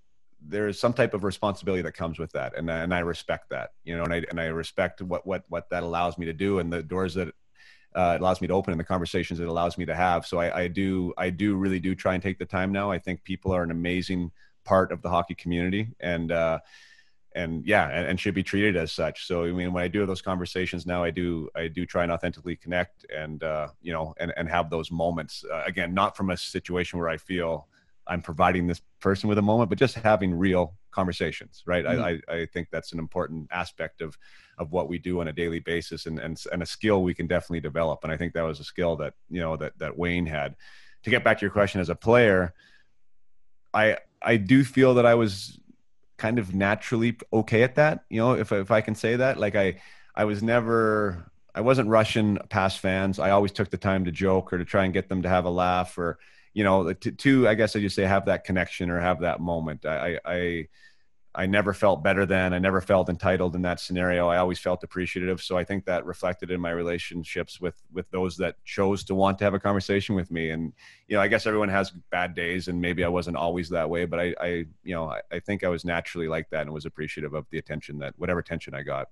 there 0.47 0.67
is 0.67 0.79
some 0.79 0.93
type 0.93 1.13
of 1.13 1.23
responsibility 1.23 1.81
that 1.81 1.93
comes 1.93 2.19
with 2.19 2.31
that 2.31 2.57
and, 2.57 2.69
and 2.69 2.93
i 2.93 2.99
respect 2.99 3.49
that 3.49 3.71
you 3.83 3.95
know 3.95 4.03
and 4.03 4.13
i 4.13 4.23
and 4.29 4.39
i 4.39 4.45
respect 4.45 5.01
what 5.01 5.25
what 5.25 5.43
what 5.49 5.69
that 5.69 5.83
allows 5.83 6.17
me 6.17 6.25
to 6.25 6.33
do 6.33 6.59
and 6.59 6.71
the 6.71 6.81
doors 6.81 7.13
that 7.13 7.33
uh, 7.95 8.13
it 8.15 8.21
allows 8.21 8.41
me 8.41 8.47
to 8.47 8.53
open 8.53 8.71
and 8.71 8.79
the 8.79 8.85
conversations 8.85 9.39
it 9.39 9.47
allows 9.47 9.77
me 9.77 9.85
to 9.85 9.95
have. 9.95 10.25
So 10.25 10.37
I, 10.39 10.63
I 10.63 10.67
do 10.67 11.13
i 11.17 11.29
do 11.29 11.55
really 11.55 11.79
do 11.79 11.95
try 11.95 12.13
and 12.13 12.21
take 12.21 12.37
the 12.37 12.45
time 12.45 12.71
now. 12.71 12.91
I 12.91 12.99
think 12.99 13.23
people 13.23 13.51
are 13.51 13.63
an 13.63 13.71
amazing 13.71 14.31
part 14.65 14.91
of 14.91 15.01
the 15.01 15.09
hockey 15.09 15.33
community 15.33 15.89
and 15.99 16.31
uh 16.31 16.59
and 17.33 17.65
yeah 17.65 17.87
and, 17.89 18.07
and, 18.07 18.19
should 18.19 18.33
be 18.33 18.43
treated 18.43 18.75
as 18.75 18.91
such. 18.91 19.25
So 19.25 19.45
i 19.45 19.51
mean 19.51 19.73
when 19.73 19.83
i 19.83 19.87
do 19.87 20.05
those 20.05 20.21
conversations 20.21 20.85
now 20.85 21.03
i 21.03 21.09
do 21.09 21.49
i 21.55 21.67
do 21.67 21.85
try 21.85 22.03
and 22.03 22.11
authentically 22.11 22.55
connect 22.55 23.05
and 23.15 23.43
uh 23.43 23.69
you 23.81 23.93
know 23.93 24.13
and 24.17 24.33
and 24.37 24.49
have 24.49 24.69
those 24.69 24.91
moments 24.91 25.43
uh, 25.51 25.63
again 25.65 25.93
not 25.93 26.15
from 26.17 26.29
a 26.29 26.37
situation 26.37 26.99
where 26.99 27.09
i 27.09 27.17
feel 27.17 27.67
I'm 28.09 28.21
providing 28.21 28.67
this 28.67 28.81
person 28.99 29.29
with 29.29 29.37
a 29.37 29.41
moment, 29.41 29.69
but 29.69 29.77
just 29.77 29.95
having 29.95 30.33
real 30.33 30.75
conversations, 30.91 31.63
right? 31.65 31.85
Mm-hmm. 31.85 32.31
I, 32.31 32.33
I, 32.33 32.45
think 32.47 32.69
that's 32.71 32.91
an 32.91 32.99
important 32.99 33.47
aspect 33.51 34.01
of 34.01 34.17
of 34.57 34.71
what 34.71 34.89
we 34.89 34.97
do 34.97 35.21
on 35.21 35.27
a 35.27 35.33
daily 35.33 35.59
basis, 35.59 36.05
and, 36.05 36.19
and 36.19 36.41
and 36.51 36.63
a 36.63 36.65
skill 36.65 37.03
we 37.03 37.13
can 37.13 37.27
definitely 37.27 37.59
develop. 37.59 38.03
And 38.03 38.11
I 38.11 38.17
think 38.17 38.33
that 38.33 38.43
was 38.43 38.59
a 38.59 38.63
skill 38.63 38.95
that 38.97 39.13
you 39.29 39.39
know 39.39 39.55
that 39.57 39.77
that 39.79 39.97
Wayne 39.97 40.25
had. 40.25 40.55
To 41.03 41.09
get 41.09 41.23
back 41.23 41.37
to 41.37 41.41
your 41.45 41.51
question, 41.51 41.79
as 41.79 41.89
a 41.89 41.95
player, 41.95 42.53
I 43.73 43.97
I 44.21 44.37
do 44.37 44.63
feel 44.63 44.95
that 44.95 45.05
I 45.05 45.15
was 45.15 45.59
kind 46.17 46.39
of 46.39 46.53
naturally 46.53 47.17
okay 47.31 47.63
at 47.63 47.75
that. 47.75 48.05
You 48.09 48.19
know, 48.19 48.33
if 48.33 48.51
if 48.51 48.71
I 48.71 48.81
can 48.81 48.95
say 48.95 49.15
that, 49.17 49.39
like 49.39 49.55
I 49.55 49.79
I 50.15 50.25
was 50.25 50.41
never 50.41 51.31
I 51.53 51.61
wasn't 51.61 51.89
rushing 51.89 52.37
past 52.49 52.79
fans. 52.79 53.19
I 53.19 53.31
always 53.31 53.51
took 53.51 53.69
the 53.69 53.77
time 53.77 54.05
to 54.05 54.11
joke 54.11 54.53
or 54.53 54.57
to 54.57 54.65
try 54.65 54.85
and 54.85 54.93
get 54.93 55.09
them 55.09 55.23
to 55.23 55.29
have 55.29 55.45
a 55.45 55.49
laugh 55.49 55.97
or 55.97 56.19
you 56.57 56.63
know, 56.63 56.91
to, 56.91 57.11
to 57.11 57.47
I 57.47 57.53
guess 57.53 57.75
I 57.75 57.79
just 57.79 57.95
say 57.95 58.01
have 58.01 58.25
that 58.25 58.43
connection 58.43 58.89
or 58.89 58.99
have 58.99 59.19
that 59.19 59.39
moment. 59.39 59.85
I, 59.85 60.19
I, 60.25 60.67
I 61.35 61.45
never 61.45 61.71
felt 61.71 62.01
better 62.01 62.25
than 62.25 62.51
I 62.51 62.57
never 62.57 62.81
felt 62.81 63.09
entitled 63.09 63.55
in 63.55 63.61
that 63.61 63.79
scenario. 63.79 64.27
I 64.27 64.37
always 64.37 64.57
felt 64.57 64.83
appreciative. 64.83 65.39
So 65.39 65.55
I 65.55 65.63
think 65.63 65.85
that 65.85 66.03
reflected 66.03 66.49
in 66.49 66.59
my 66.59 66.71
relationships 66.71 67.61
with 67.61 67.79
with 67.93 68.09
those 68.09 68.37
that 68.37 68.55
chose 68.65 69.03
to 69.03 69.13
want 69.13 69.37
to 69.37 69.43
have 69.43 69.53
a 69.53 69.59
conversation 69.59 70.15
with 70.15 70.31
me. 70.31 70.49
And 70.49 70.73
you 71.07 71.15
know, 71.15 71.21
I 71.21 71.27
guess 71.27 71.45
everyone 71.45 71.69
has 71.69 71.91
bad 72.09 72.33
days, 72.33 72.69
and 72.69 72.81
maybe 72.81 73.03
I 73.03 73.07
wasn't 73.07 73.37
always 73.37 73.69
that 73.69 73.87
way, 73.87 74.05
but 74.05 74.19
I, 74.19 74.33
I 74.41 74.47
you 74.83 74.95
know, 74.95 75.11
I, 75.11 75.21
I 75.31 75.39
think 75.39 75.63
I 75.63 75.69
was 75.69 75.85
naturally 75.85 76.27
like 76.27 76.49
that 76.49 76.61
and 76.61 76.73
was 76.73 76.87
appreciative 76.87 77.35
of 77.35 77.45
the 77.51 77.59
attention 77.59 77.99
that 77.99 78.15
whatever 78.17 78.39
attention 78.39 78.73
I 78.73 78.81
got. 78.81 79.09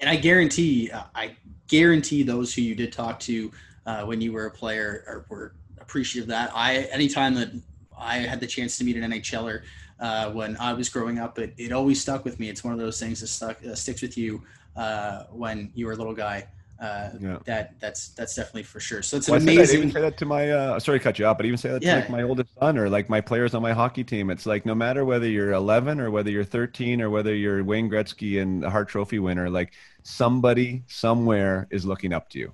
And 0.00 0.08
I 0.08 0.14
guarantee, 0.14 0.92
I 0.92 1.34
guarantee 1.66 2.22
those 2.22 2.54
who 2.54 2.62
you 2.62 2.76
did 2.76 2.92
talk 2.92 3.18
to 3.20 3.50
uh, 3.84 4.04
when 4.04 4.20
you 4.20 4.32
were 4.32 4.46
a 4.46 4.50
player 4.52 5.02
or 5.08 5.26
were 5.28 5.56
appreciative 5.86 6.24
of 6.24 6.28
that. 6.30 6.50
I 6.54 6.88
anytime 6.92 7.34
that 7.34 7.50
I 7.98 8.18
had 8.18 8.40
the 8.40 8.46
chance 8.46 8.76
to 8.78 8.84
meet 8.84 8.96
an 8.96 9.10
NHLer, 9.10 9.62
uh, 10.00 10.30
when 10.30 10.56
I 10.58 10.72
was 10.72 10.88
growing 10.88 11.18
up. 11.18 11.38
It, 11.38 11.54
it 11.56 11.72
always 11.72 12.00
stuck 12.00 12.24
with 12.24 12.38
me. 12.38 12.48
It's 12.48 12.64
one 12.64 12.72
of 12.72 12.78
those 12.78 13.00
things 13.00 13.20
that 13.20 13.28
stuck 13.28 13.64
uh, 13.64 13.74
sticks 13.74 14.02
with 14.02 14.18
you 14.18 14.42
uh, 14.76 15.24
when 15.30 15.70
you 15.74 15.86
were 15.86 15.92
a 15.92 15.96
little 15.96 16.14
guy. 16.14 16.46
Uh, 16.78 17.08
yeah. 17.18 17.38
That 17.46 17.80
that's 17.80 18.08
that's 18.08 18.34
definitely 18.34 18.64
for 18.64 18.80
sure. 18.80 19.00
So 19.00 19.16
it's 19.16 19.30
well, 19.30 19.40
amazing. 19.40 19.76
I 19.76 19.78
even 19.78 19.92
say 19.92 20.00
that 20.02 20.18
to 20.18 20.26
my 20.26 20.50
uh, 20.50 20.78
sorry 20.78 20.98
to 20.98 21.02
cut 21.02 21.18
you 21.18 21.24
off, 21.24 21.38
but 21.38 21.46
even 21.46 21.56
say 21.56 21.70
that 21.70 21.82
yeah. 21.82 21.94
to 21.94 22.00
like 22.00 22.10
my 22.10 22.22
oldest 22.22 22.50
son 22.60 22.76
or 22.76 22.90
like 22.90 23.08
my 23.08 23.22
players 23.22 23.54
on 23.54 23.62
my 23.62 23.72
hockey 23.72 24.04
team. 24.04 24.28
It's 24.28 24.44
like 24.44 24.66
no 24.66 24.74
matter 24.74 25.06
whether 25.06 25.26
you're 25.26 25.52
11 25.52 26.00
or 26.00 26.10
whether 26.10 26.30
you're 26.30 26.44
13 26.44 27.00
or 27.00 27.08
whether 27.08 27.34
you're 27.34 27.64
Wayne 27.64 27.88
Gretzky 27.88 28.42
and 28.42 28.62
a 28.62 28.68
Hart 28.68 28.90
Trophy 28.90 29.18
winner, 29.18 29.48
like 29.48 29.72
somebody 30.02 30.82
somewhere 30.86 31.66
is 31.70 31.86
looking 31.86 32.12
up 32.12 32.28
to 32.30 32.38
you. 32.38 32.52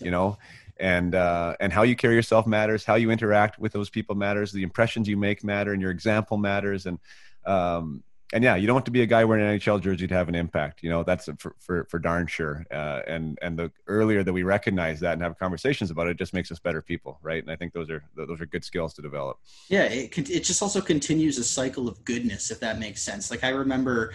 You 0.00 0.12
know, 0.12 0.38
and 0.78 1.14
uh, 1.14 1.54
and 1.60 1.72
how 1.72 1.82
you 1.82 1.96
carry 1.96 2.14
yourself 2.14 2.46
matters 2.46 2.84
how 2.84 2.94
you 2.94 3.10
interact 3.10 3.58
with 3.58 3.72
those 3.72 3.90
people 3.90 4.14
matters 4.14 4.52
the 4.52 4.62
impressions 4.62 5.08
you 5.08 5.16
make 5.16 5.44
matter 5.44 5.72
and 5.72 5.80
your 5.80 5.90
example 5.90 6.36
matters 6.36 6.86
and 6.86 6.98
um, 7.46 8.02
and 8.32 8.42
yeah 8.42 8.56
you 8.56 8.66
don't 8.66 8.74
want 8.74 8.84
to 8.84 8.90
be 8.90 9.02
a 9.02 9.06
guy 9.06 9.24
wearing 9.24 9.46
an 9.46 9.58
nhl 9.58 9.80
jersey 9.80 10.06
to 10.06 10.14
have 10.14 10.28
an 10.28 10.34
impact 10.34 10.82
you 10.82 10.90
know 10.90 11.04
that's 11.04 11.28
for 11.38 11.54
for, 11.60 11.84
for 11.84 11.98
darn 11.98 12.26
sure 12.26 12.66
uh, 12.72 13.00
and 13.06 13.38
and 13.42 13.58
the 13.58 13.70
earlier 13.86 14.24
that 14.24 14.32
we 14.32 14.42
recognize 14.42 14.98
that 14.98 15.12
and 15.12 15.22
have 15.22 15.38
conversations 15.38 15.90
about 15.90 16.08
it, 16.08 16.12
it 16.12 16.18
just 16.18 16.34
makes 16.34 16.50
us 16.50 16.58
better 16.58 16.82
people 16.82 17.18
right? 17.22 17.42
And 17.42 17.50
i 17.50 17.56
think 17.56 17.72
those 17.72 17.90
are 17.90 18.02
those 18.16 18.40
are 18.40 18.46
good 18.46 18.64
skills 18.64 18.94
to 18.94 19.02
develop. 19.02 19.38
Yeah 19.68 19.84
it, 19.84 20.30
it 20.30 20.40
just 20.40 20.62
also 20.62 20.80
continues 20.80 21.38
a 21.38 21.44
cycle 21.44 21.88
of 21.88 22.04
goodness 22.04 22.50
if 22.50 22.60
that 22.60 22.78
makes 22.78 23.02
sense. 23.02 23.30
Like 23.30 23.44
i 23.44 23.50
remember 23.50 24.12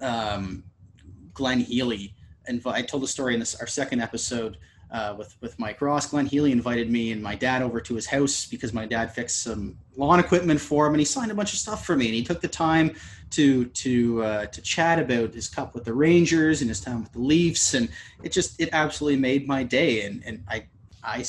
um, 0.00 0.64
glenn 1.32 1.60
healy 1.60 2.14
and 2.46 2.60
i 2.66 2.82
told 2.82 3.02
the 3.02 3.08
story 3.08 3.34
in 3.34 3.40
this 3.40 3.54
our 3.54 3.66
second 3.66 4.00
episode 4.00 4.58
uh, 4.92 5.14
with 5.16 5.34
with 5.40 5.58
Mike 5.58 5.80
Ross. 5.80 6.06
Glenn 6.06 6.26
Healy 6.26 6.52
invited 6.52 6.90
me 6.90 7.12
and 7.12 7.22
my 7.22 7.34
dad 7.34 7.62
over 7.62 7.80
to 7.80 7.94
his 7.94 8.06
house 8.06 8.46
because 8.46 8.72
my 8.72 8.86
dad 8.86 9.12
fixed 9.12 9.42
some 9.42 9.76
lawn 9.96 10.20
equipment 10.20 10.60
for 10.60 10.86
him, 10.86 10.92
and 10.92 11.00
he 11.00 11.04
signed 11.04 11.30
a 11.30 11.34
bunch 11.34 11.52
of 11.54 11.58
stuff 11.58 11.84
for 11.84 11.96
me. 11.96 12.06
And 12.06 12.14
he 12.14 12.22
took 12.22 12.42
the 12.42 12.48
time 12.48 12.94
to 13.30 13.64
to 13.64 14.22
uh, 14.22 14.46
to 14.46 14.60
chat 14.60 14.98
about 14.98 15.32
his 15.32 15.48
cup 15.48 15.74
with 15.74 15.84
the 15.84 15.94
Rangers 15.94 16.60
and 16.60 16.68
his 16.68 16.80
time 16.80 17.02
with 17.02 17.12
the 17.12 17.20
Leafs, 17.20 17.72
and 17.74 17.88
it 18.22 18.32
just 18.32 18.60
it 18.60 18.68
absolutely 18.72 19.18
made 19.18 19.48
my 19.48 19.62
day. 19.62 20.04
And 20.04 20.22
and 20.26 20.44
I 20.46 20.64
I 21.02 21.24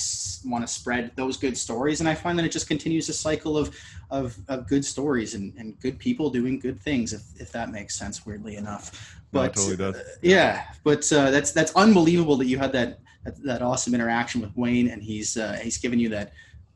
want 0.45 0.68
to 0.68 0.72
spread 0.72 1.11
those 1.16 1.38
good 1.38 1.57
stories, 1.57 2.01
and 2.01 2.09
I 2.09 2.16
find 2.16 2.38
that 2.38 2.45
it 2.45 2.51
just 2.51 2.68
continues 2.68 3.07
a 3.07 3.14
cycle 3.14 3.57
of 3.57 3.76
of, 4.11 4.38
of 4.47 4.68
good 4.68 4.86
stories 4.86 5.34
and, 5.34 5.53
and 5.57 5.80
good 5.80 5.97
people 5.97 6.30
doing 6.30 6.59
good 6.59 6.80
things, 6.80 7.14
if, 7.14 7.24
if 7.39 7.51
that 7.53 7.72
makes 7.72 7.95
sense. 7.95 8.26
Weirdly 8.26 8.57
enough, 8.57 9.18
but 9.32 9.55
no, 9.55 9.70
totally 9.76 9.99
uh, 9.99 10.03
yeah, 10.22 10.66
but 10.84 11.11
uh, 11.14 11.32
that's 11.32 11.53
that's 11.53 11.74
unbelievable 11.76 12.36
that 12.38 12.47
you 12.47 12.57
had 12.57 12.74
that 12.74 12.99
that, 13.24 13.41
that 13.43 13.61
awesome 13.61 13.93
interaction 13.93 14.41
with 14.41 14.55
Wayne, 14.55 14.89
and 14.89 15.01
he's 15.01 15.38
uh, 15.38 15.59
he's 15.61 15.78
given 15.78 15.99
you 15.99 16.09
that 16.09 16.34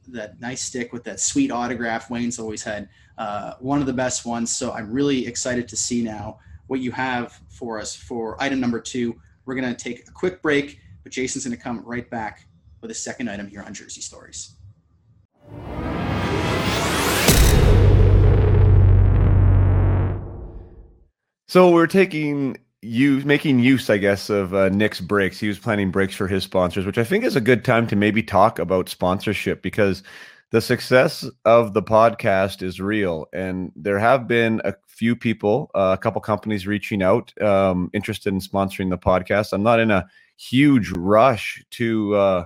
that 0.10 0.39
nice 0.39 0.62
stick 0.62 0.93
with 0.93 1.04
that 1.04 1.20
sweet 1.20 1.52
autograph. 1.52 2.10
Wayne's 2.10 2.39
always 2.39 2.64
had 2.64 2.89
uh, 3.18 3.54
one 3.60 3.80
of 3.80 3.86
the 3.86 3.93
best 3.93 4.26
ones, 4.26 4.56
so 4.56 4.72
I'm 4.72 4.91
really 4.91 5.28
excited 5.28 5.68
to 5.68 5.76
see 5.76 6.04
now 6.04 6.39
what 6.68 6.80
you 6.80 6.91
have 6.91 7.39
for 7.50 7.80
us 7.80 7.95
for 7.95 8.41
item 8.41 8.60
number 8.60 8.80
two. 8.80 9.20
We're 9.45 9.56
gonna 9.56 9.76
take 9.76 10.08
a 10.08 10.12
quick 10.12 10.41
break, 10.41 10.80
but 11.04 11.12
Jason's 11.12 11.43
gonna 11.45 11.58
come 11.58 11.84
right 11.86 12.10
back 12.10 12.48
with 12.82 12.91
a 12.91 12.95
second 12.95 13.30
item 13.30 13.48
here 13.48 13.64
on 13.64 13.74
Jersey 13.74 14.02
Stories. 14.02 14.54
So 21.50 21.72
we're 21.72 21.88
taking 21.88 22.58
you 22.82 23.21
making 23.25 23.59
use, 23.59 23.89
I 23.89 23.97
guess, 23.97 24.30
of 24.30 24.53
uh, 24.53 24.69
Nick's 24.69 25.01
breaks. 25.01 25.39
He 25.39 25.47
was 25.47 25.59
planning 25.59 25.91
breaks 25.91 26.15
for 26.15 26.28
his 26.28 26.43
sponsors, 26.43 26.86
which 26.86 26.97
I 26.97 27.03
think 27.03 27.23
is 27.23 27.36
a 27.36 27.41
good 27.41 27.65
time 27.65 27.88
to 27.88 27.95
maybe 27.95 28.21
talk 28.21 28.59
about 28.59 28.89
sponsorship 28.89 29.61
because 29.61 30.03
the 30.51 30.61
success 30.61 31.25
of 31.43 31.73
the 31.73 31.84
podcast 31.84 32.61
is 32.61 32.80
real, 32.80 33.28
and 33.34 33.71
there 33.75 33.99
have 33.99 34.28
been 34.28 34.61
a 34.63 34.73
few 34.88 35.15
people, 35.15 35.69
uh, 35.75 35.95
a 35.97 36.01
couple 36.01 36.21
companies 36.21 36.65
reaching 36.65 37.03
out, 37.03 37.34
um, 37.41 37.89
interested 37.93 38.32
in 38.32 38.39
sponsoring 38.39 38.89
the 38.89 38.97
podcast. 38.97 39.51
I'm 39.51 39.63
not 39.63 39.80
in 39.80 39.91
a 39.91 40.07
huge 40.38 40.91
rush 40.91 41.63
to 41.71 42.15
uh, 42.15 42.45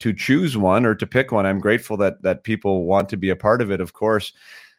to 0.00 0.14
choose 0.14 0.56
one 0.56 0.86
or 0.86 0.94
to 0.94 1.06
pick 1.06 1.30
one. 1.30 1.44
I'm 1.44 1.60
grateful 1.60 1.96
that 1.98 2.22
that 2.22 2.44
people 2.44 2.86
want 2.86 3.10
to 3.10 3.16
be 3.18 3.28
a 3.28 3.36
part 3.36 3.60
of 3.60 3.70
it, 3.70 3.80
of 3.80 3.92
course. 3.92 4.32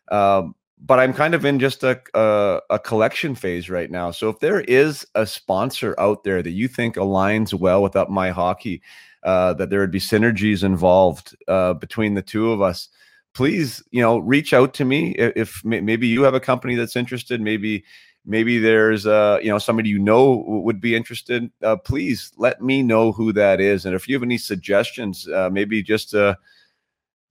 Um, 0.10 0.56
but 0.86 1.00
I'm 1.00 1.14
kind 1.14 1.34
of 1.34 1.46
in 1.46 1.60
just 1.60 1.84
a, 1.84 2.00
a, 2.14 2.60
a 2.72 2.80
collection 2.80 3.36
phase 3.36 3.70
right 3.70 3.90
now. 3.90 4.12
So 4.12 4.30
if 4.30 4.40
there 4.40 4.62
is 4.62 5.08
a 5.16 5.26
sponsor 5.26 5.96
out 5.98 6.26
there 6.26 6.44
that 6.44 6.52
you 6.52 6.68
think 6.68 6.96
aligns 6.96 7.54
well 7.54 7.82
with 7.82 7.96
Up 7.96 8.10
My 8.10 8.32
Hockey, 8.32 8.82
uh, 9.24 9.54
that 9.54 9.70
there 9.70 9.80
would 9.80 9.92
be 9.92 10.00
synergies 10.00 10.64
involved 10.64 11.36
uh, 11.48 11.74
between 11.76 12.16
the 12.16 12.22
two 12.22 12.52
of 12.52 12.62
us, 12.62 12.90
please, 13.34 13.82
you 13.92 14.02
know, 14.02 14.18
reach 14.18 14.54
out 14.54 14.74
to 14.74 14.84
me. 14.84 15.12
If, 15.12 15.34
if 15.38 15.66
maybe 15.66 16.08
you 16.08 16.24
have 16.24 16.34
a 16.34 16.42
company 16.42 16.76
that's 16.76 16.98
interested, 16.98 17.40
maybe 17.40 17.86
maybe 18.26 18.58
there's 18.58 19.06
uh 19.06 19.38
you 19.42 19.50
know 19.50 19.58
somebody 19.58 19.90
you 19.90 20.00
know 20.00 20.46
would 20.48 20.80
be 20.80 20.96
interested 20.96 21.52
uh, 21.62 21.76
please 21.76 22.32
let 22.38 22.62
me 22.62 22.82
know 22.82 23.12
who 23.12 23.34
that 23.34 23.60
is 23.60 23.86
and 23.86 23.94
if 23.94 24.08
you 24.08 24.16
have 24.16 24.24
any 24.24 24.38
suggestions 24.38 25.28
uh, 25.28 25.50
maybe 25.52 25.84
just 25.84 26.16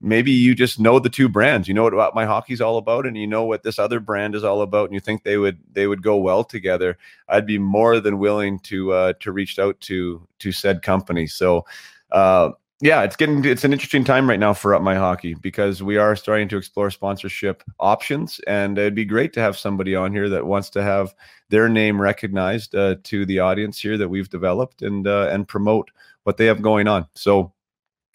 maybe 0.03 0.31
you 0.31 0.55
just 0.55 0.81
know 0.81 0.99
the 0.99 1.09
two 1.09 1.29
brands 1.29 1.69
you 1.69 1.75
know 1.75 1.85
what 1.85 2.15
my 2.15 2.25
hockey's 2.25 2.61
all 2.61 2.77
about 2.77 3.07
and 3.07 3.17
you 3.17 3.27
know 3.27 3.45
what 3.45 3.63
this 3.63 3.79
other 3.79 4.01
brand 4.01 4.35
is 4.35 4.45
all 4.45 4.63
about 4.63 4.87
and 4.87 4.95
you 4.95 5.01
think 5.01 5.23
they 5.23 5.39
would 5.39 5.59
they 5.73 5.87
would 5.87 6.03
go 6.03 6.17
well 6.17 6.45
together 6.45 6.99
i'd 7.29 7.47
be 7.47 7.59
more 7.59 8.01
than 8.01 8.19
willing 8.19 8.59
to 8.61 8.93
uh 8.93 9.13
to 9.21 9.33
reach 9.33 9.59
out 9.59 9.79
to 9.81 10.27
to 10.39 10.53
said 10.53 10.83
company 10.83 11.27
so 11.27 11.65
uh 12.11 12.51
yeah, 12.83 13.03
it's 13.03 13.15
getting 13.15 13.45
it's 13.45 13.63
an 13.63 13.73
interesting 13.73 14.03
time 14.03 14.29
right 14.29 14.41
now 14.41 14.53
for 14.53 14.75
Up 14.75 14.83
My 14.83 14.97
Hockey 14.97 15.35
because 15.35 15.85
we 15.85 15.99
are 15.99 16.17
starting 16.17 16.49
to 16.49 16.57
explore 16.57 16.91
sponsorship 16.91 17.63
options, 17.79 18.41
and 18.49 18.77
it'd 18.77 18.97
be 18.97 19.05
great 19.05 19.33
to 19.35 19.41
have 19.41 19.57
somebody 19.57 19.95
on 19.95 20.13
here 20.13 20.29
that 20.29 20.45
wants 20.45 20.69
to 20.71 20.83
have 20.83 21.15
their 21.49 21.69
name 21.69 22.03
recognized 22.03 22.75
uh, 22.75 22.97
to 23.05 23.25
the 23.25 23.39
audience 23.39 23.79
here 23.79 23.97
that 23.97 24.09
we've 24.09 24.29
developed 24.31 24.83
and 24.83 25.07
uh, 25.07 25.29
and 25.31 25.47
promote 25.47 25.93
what 26.25 26.39
they 26.39 26.47
have 26.47 26.61
going 26.61 26.89
on. 26.89 27.07
So 27.15 27.53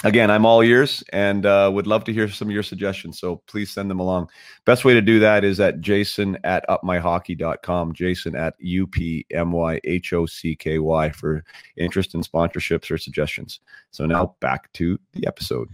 again, 0.03 0.29
I'm 0.29 0.45
all 0.45 0.61
ears 0.61 1.03
and 1.09 1.45
uh, 1.45 1.71
would 1.73 1.87
love 1.87 2.03
to 2.05 2.13
hear 2.13 2.29
some 2.29 2.47
of 2.47 2.53
your 2.53 2.63
suggestions. 2.63 3.19
So 3.19 3.41
please 3.47 3.71
send 3.71 3.89
them 3.89 3.99
along. 3.99 4.29
Best 4.65 4.85
way 4.85 4.93
to 4.93 5.01
do 5.01 5.19
that 5.19 5.43
is 5.43 5.59
at 5.59 5.81
jason 5.81 6.37
at 6.43 6.63
upmyhockey.com, 6.69 7.93
jason 7.93 8.35
at 8.35 8.53
U-P-M-Y-H-O-C-K-Y 8.59 9.49
for 11.11 11.43
interest 11.77 12.13
in 12.13 12.21
sponsorships 12.21 12.91
or 12.91 12.97
suggestions. 12.97 13.59
So 13.91 14.05
now 14.05 14.35
back 14.39 14.71
to 14.73 14.99
the 15.13 15.25
episode. 15.27 15.69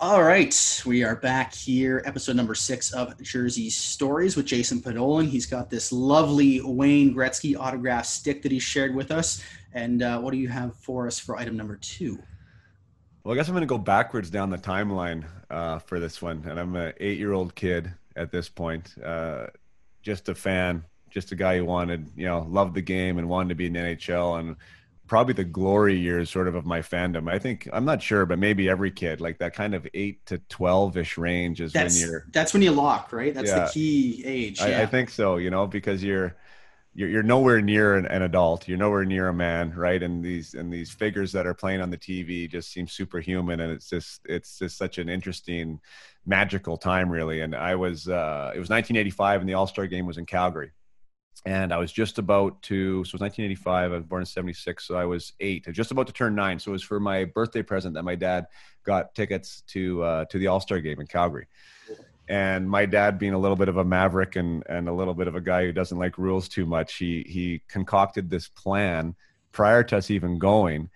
All 0.00 0.22
right, 0.22 0.82
we 0.86 1.02
are 1.02 1.16
back 1.16 1.52
here, 1.52 2.04
episode 2.06 2.36
number 2.36 2.54
six 2.54 2.92
of 2.92 3.20
Jersey 3.20 3.68
Stories 3.68 4.36
with 4.36 4.46
Jason 4.46 4.80
Podollan. 4.80 5.26
He's 5.26 5.44
got 5.44 5.70
this 5.70 5.90
lovely 5.90 6.60
Wayne 6.60 7.12
Gretzky 7.12 7.58
autograph 7.58 8.06
stick 8.06 8.40
that 8.42 8.52
he 8.52 8.60
shared 8.60 8.94
with 8.94 9.10
us. 9.10 9.42
And 9.72 10.04
uh, 10.04 10.20
what 10.20 10.30
do 10.30 10.38
you 10.38 10.46
have 10.46 10.76
for 10.76 11.08
us 11.08 11.18
for 11.18 11.36
item 11.36 11.56
number 11.56 11.74
two? 11.78 12.16
Well, 13.22 13.34
I 13.34 13.36
guess 13.36 13.48
I'm 13.48 13.54
going 13.54 13.62
to 13.62 13.66
go 13.66 13.78
backwards 13.78 14.30
down 14.30 14.50
the 14.50 14.58
timeline 14.58 15.24
uh, 15.50 15.78
for 15.80 16.00
this 16.00 16.22
one. 16.22 16.44
And 16.48 16.58
I'm 16.58 16.74
an 16.76 16.94
eight 16.98 17.18
year 17.18 17.32
old 17.32 17.54
kid 17.54 17.92
at 18.16 18.30
this 18.32 18.48
point, 18.48 18.94
uh, 19.04 19.46
just 20.02 20.28
a 20.28 20.34
fan, 20.34 20.84
just 21.10 21.32
a 21.32 21.36
guy 21.36 21.58
who 21.58 21.64
wanted, 21.64 22.10
you 22.16 22.26
know, 22.26 22.46
loved 22.48 22.74
the 22.74 22.82
game 22.82 23.18
and 23.18 23.28
wanted 23.28 23.50
to 23.50 23.54
be 23.54 23.66
in 23.66 23.72
the 23.74 23.80
NHL. 23.80 24.40
And 24.40 24.56
probably 25.08 25.32
the 25.32 25.44
glory 25.44 25.98
years 25.98 26.30
sort 26.30 26.46
of 26.46 26.54
of 26.54 26.64
my 26.64 26.80
fandom. 26.80 27.30
I 27.30 27.38
think 27.38 27.68
I'm 27.72 27.84
not 27.84 28.02
sure, 28.02 28.26
but 28.26 28.38
maybe 28.38 28.68
every 28.68 28.90
kid 28.90 29.20
like 29.20 29.38
that 29.38 29.54
kind 29.54 29.74
of 29.74 29.88
eight 29.94 30.24
to 30.26 30.38
twelve 30.48 30.96
ish 30.96 31.18
range 31.18 31.60
is 31.60 31.72
that's, 31.72 32.00
when 32.00 32.10
you're. 32.10 32.26
That's 32.30 32.52
when 32.52 32.62
you 32.62 32.70
lock, 32.70 33.12
right? 33.12 33.34
That's 33.34 33.48
yeah, 33.48 33.64
the 33.64 33.70
key 33.72 34.22
age. 34.24 34.60
I. 34.60 34.82
I, 34.82 34.86
think 34.86 35.10
so. 35.10 35.38
You 35.38 35.50
know, 35.50 35.66
because 35.66 36.04
you're 36.04 36.36
you're, 36.98 37.08
you're 37.08 37.22
nowhere 37.22 37.60
near 37.60 37.94
an, 37.94 38.06
an, 38.06 38.22
adult. 38.22 38.66
You're 38.66 38.76
nowhere 38.76 39.04
near 39.04 39.28
a 39.28 39.32
man 39.32 39.72
right? 39.76 40.02
And 40.02 40.24
these 40.24 40.54
and 40.54 40.72
these 40.72 40.90
figures 40.90 41.30
that 41.30 41.46
are 41.46 41.54
playing 41.54 41.80
on 41.80 41.90
the 41.90 41.96
tv 41.96 42.50
just 42.50 42.72
seem 42.72 42.88
superhuman 42.88 43.60
and 43.60 43.70
it's 43.70 43.88
just 43.88 44.20
it's 44.24 44.58
just 44.58 44.76
such 44.76 44.98
an 44.98 45.08
interesting 45.08 45.78
magical 46.26 46.76
time 46.76 47.08
really. 47.08 47.42
And 47.42 47.54
i 47.54 47.76
was 47.76 48.08
uh 48.08 48.50
it 48.52 48.58
was 48.58 48.68
1985 48.68 49.40
and 49.40 49.48
the 49.48 49.54
all-star 49.54 49.86
game 49.86 50.06
was 50.06 50.18
in 50.18 50.26
calgary. 50.26 50.72
And 51.46 51.72
i 51.72 51.78
was 51.78 51.92
just 51.92 52.18
about 52.18 52.60
to 52.62 53.04
so 53.04 53.10
it 53.10 53.12
was 53.12 53.20
1985 53.20 53.92
i 53.92 53.94
was 53.94 54.04
born 54.04 54.22
in 54.22 54.26
76 54.26 54.84
so 54.84 54.96
i 54.96 55.04
was 55.04 55.34
eight 55.38 55.64
I 55.68 55.70
was 55.70 55.76
just 55.76 55.92
about 55.92 56.08
to 56.08 56.12
turn 56.12 56.34
nine. 56.34 56.58
So 56.58 56.72
it 56.72 56.72
was 56.72 56.82
for 56.82 56.98
my 56.98 57.26
birthday 57.26 57.62
present 57.62 57.94
that 57.94 58.02
my 58.02 58.16
dad 58.16 58.46
got 58.82 59.14
tickets 59.14 59.62
to 59.68 60.02
uh 60.02 60.24
to 60.24 60.38
the 60.38 60.48
all-star 60.48 60.80
game 60.80 61.00
in 61.00 61.06
calgary 61.06 61.46
and 62.28 62.68
my 62.68 62.84
dad 62.84 63.18
being 63.18 63.32
a 63.32 63.38
little 63.38 63.56
bit 63.56 63.68
of 63.68 63.78
a 63.78 63.84
maverick 63.84 64.36
and 64.36 64.62
and 64.68 64.88
a 64.88 64.92
little 64.92 65.14
bit 65.14 65.28
of 65.28 65.34
a 65.34 65.40
guy 65.40 65.64
who 65.64 65.72
doesn't 65.72 65.98
like 65.98 66.18
rules 66.18 66.48
too 66.48 66.66
much 66.66 66.96
he 66.96 67.24
he 67.28 67.62
concocted 67.68 68.28
this 68.28 68.48
plan 68.48 69.14
prior 69.52 69.82
to 69.82 69.96
us 69.96 70.10
even 70.10 70.38
going 70.38 70.90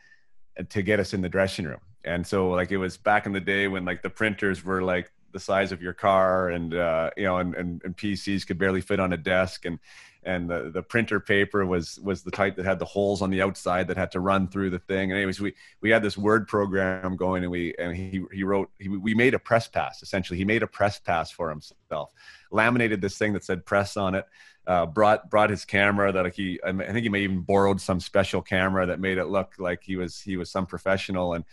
to 0.68 0.82
get 0.82 1.00
us 1.00 1.14
in 1.14 1.20
the 1.20 1.28
dressing 1.28 1.64
room. 1.64 1.80
And 2.04 2.26
so 2.26 2.50
like 2.50 2.72
it 2.72 2.76
was 2.76 2.96
back 2.96 3.26
in 3.26 3.32
the 3.32 3.40
day 3.40 3.68
when 3.68 3.84
like 3.84 4.02
the 4.02 4.10
printers 4.10 4.64
were 4.64 4.82
like 4.82 5.10
the 5.32 5.40
size 5.40 5.72
of 5.72 5.80
your 5.80 5.94
car 5.94 6.50
and 6.50 6.74
uh 6.74 7.10
you 7.16 7.24
know 7.24 7.38
and, 7.38 7.54
and, 7.54 7.80
and 7.84 7.96
pcs 7.96 8.46
could 8.46 8.59
barely 8.59 8.80
fit 8.80 9.00
on 9.00 9.12
a 9.12 9.16
desk. 9.16 9.64
And 9.64 9.78
and 10.24 10.49
the, 10.49 10.70
the 10.70 10.82
printer 10.82 11.19
paper 11.19 11.66
was 11.66 11.99
was 12.01 12.23
the 12.23 12.31
type 12.31 12.57
that 12.57 12.65
had 12.65 12.78
the 12.78 12.85
holes 12.85 13.23
on 13.23 13.31
the 13.31 13.43
outside 13.43 13.89
that 13.89 13.97
had 13.97 14.12
to 14.12 14.20
run 14.20 14.49
through 14.49 14.70
the 14.70 14.78
thing. 14.78 15.11
And 15.11 15.19
anyways, 15.19 15.40
we 15.40 15.55
we 15.81 15.90
had 15.90 16.03
this 16.03 16.16
word 16.16 16.47
program 16.47 17.16
going, 17.16 17.43
and 17.43 17.51
we 17.51 17.74
and 17.78 17.97
he 17.97 18.24
he 18.32 18.44
wrote 18.44 18.70
he, 18.78 18.89
we 18.89 19.15
made 19.15 19.35
a 19.35 19.39
press 19.39 19.69
pass 19.69 20.03
essentially. 20.03 20.39
He 20.39 20.44
made 20.44 20.62
a 20.62 20.66
press 20.66 20.99
pass 20.99 21.31
for 21.31 21.51
himself, 21.51 22.12
laminated 22.51 23.01
this 23.01 23.19
thing 23.19 23.32
that 23.32 23.44
said 23.44 23.66
press 23.66 23.97
on 23.97 24.15
it. 24.15 24.27
Uh, 24.65 24.86
brought 24.86 25.28
brought 25.28 25.51
his 25.51 25.65
camera 25.65 26.12
that 26.12 26.32
he 26.35 26.61
I 26.65 26.73
think 26.73 27.03
he 27.03 27.09
may 27.09 27.23
even 27.23 27.40
borrowed 27.40 27.81
some 27.81 27.99
special 27.99 28.40
camera 28.40 28.86
that 28.86 29.01
made 29.01 29.19
it 29.19 29.27
look 29.27 29.55
like 29.59 29.82
he 29.82 29.97
was 29.97 30.20
he 30.20 30.36
was 30.36 30.53
some 30.53 30.66
professional 30.66 31.35
and 31.35 31.44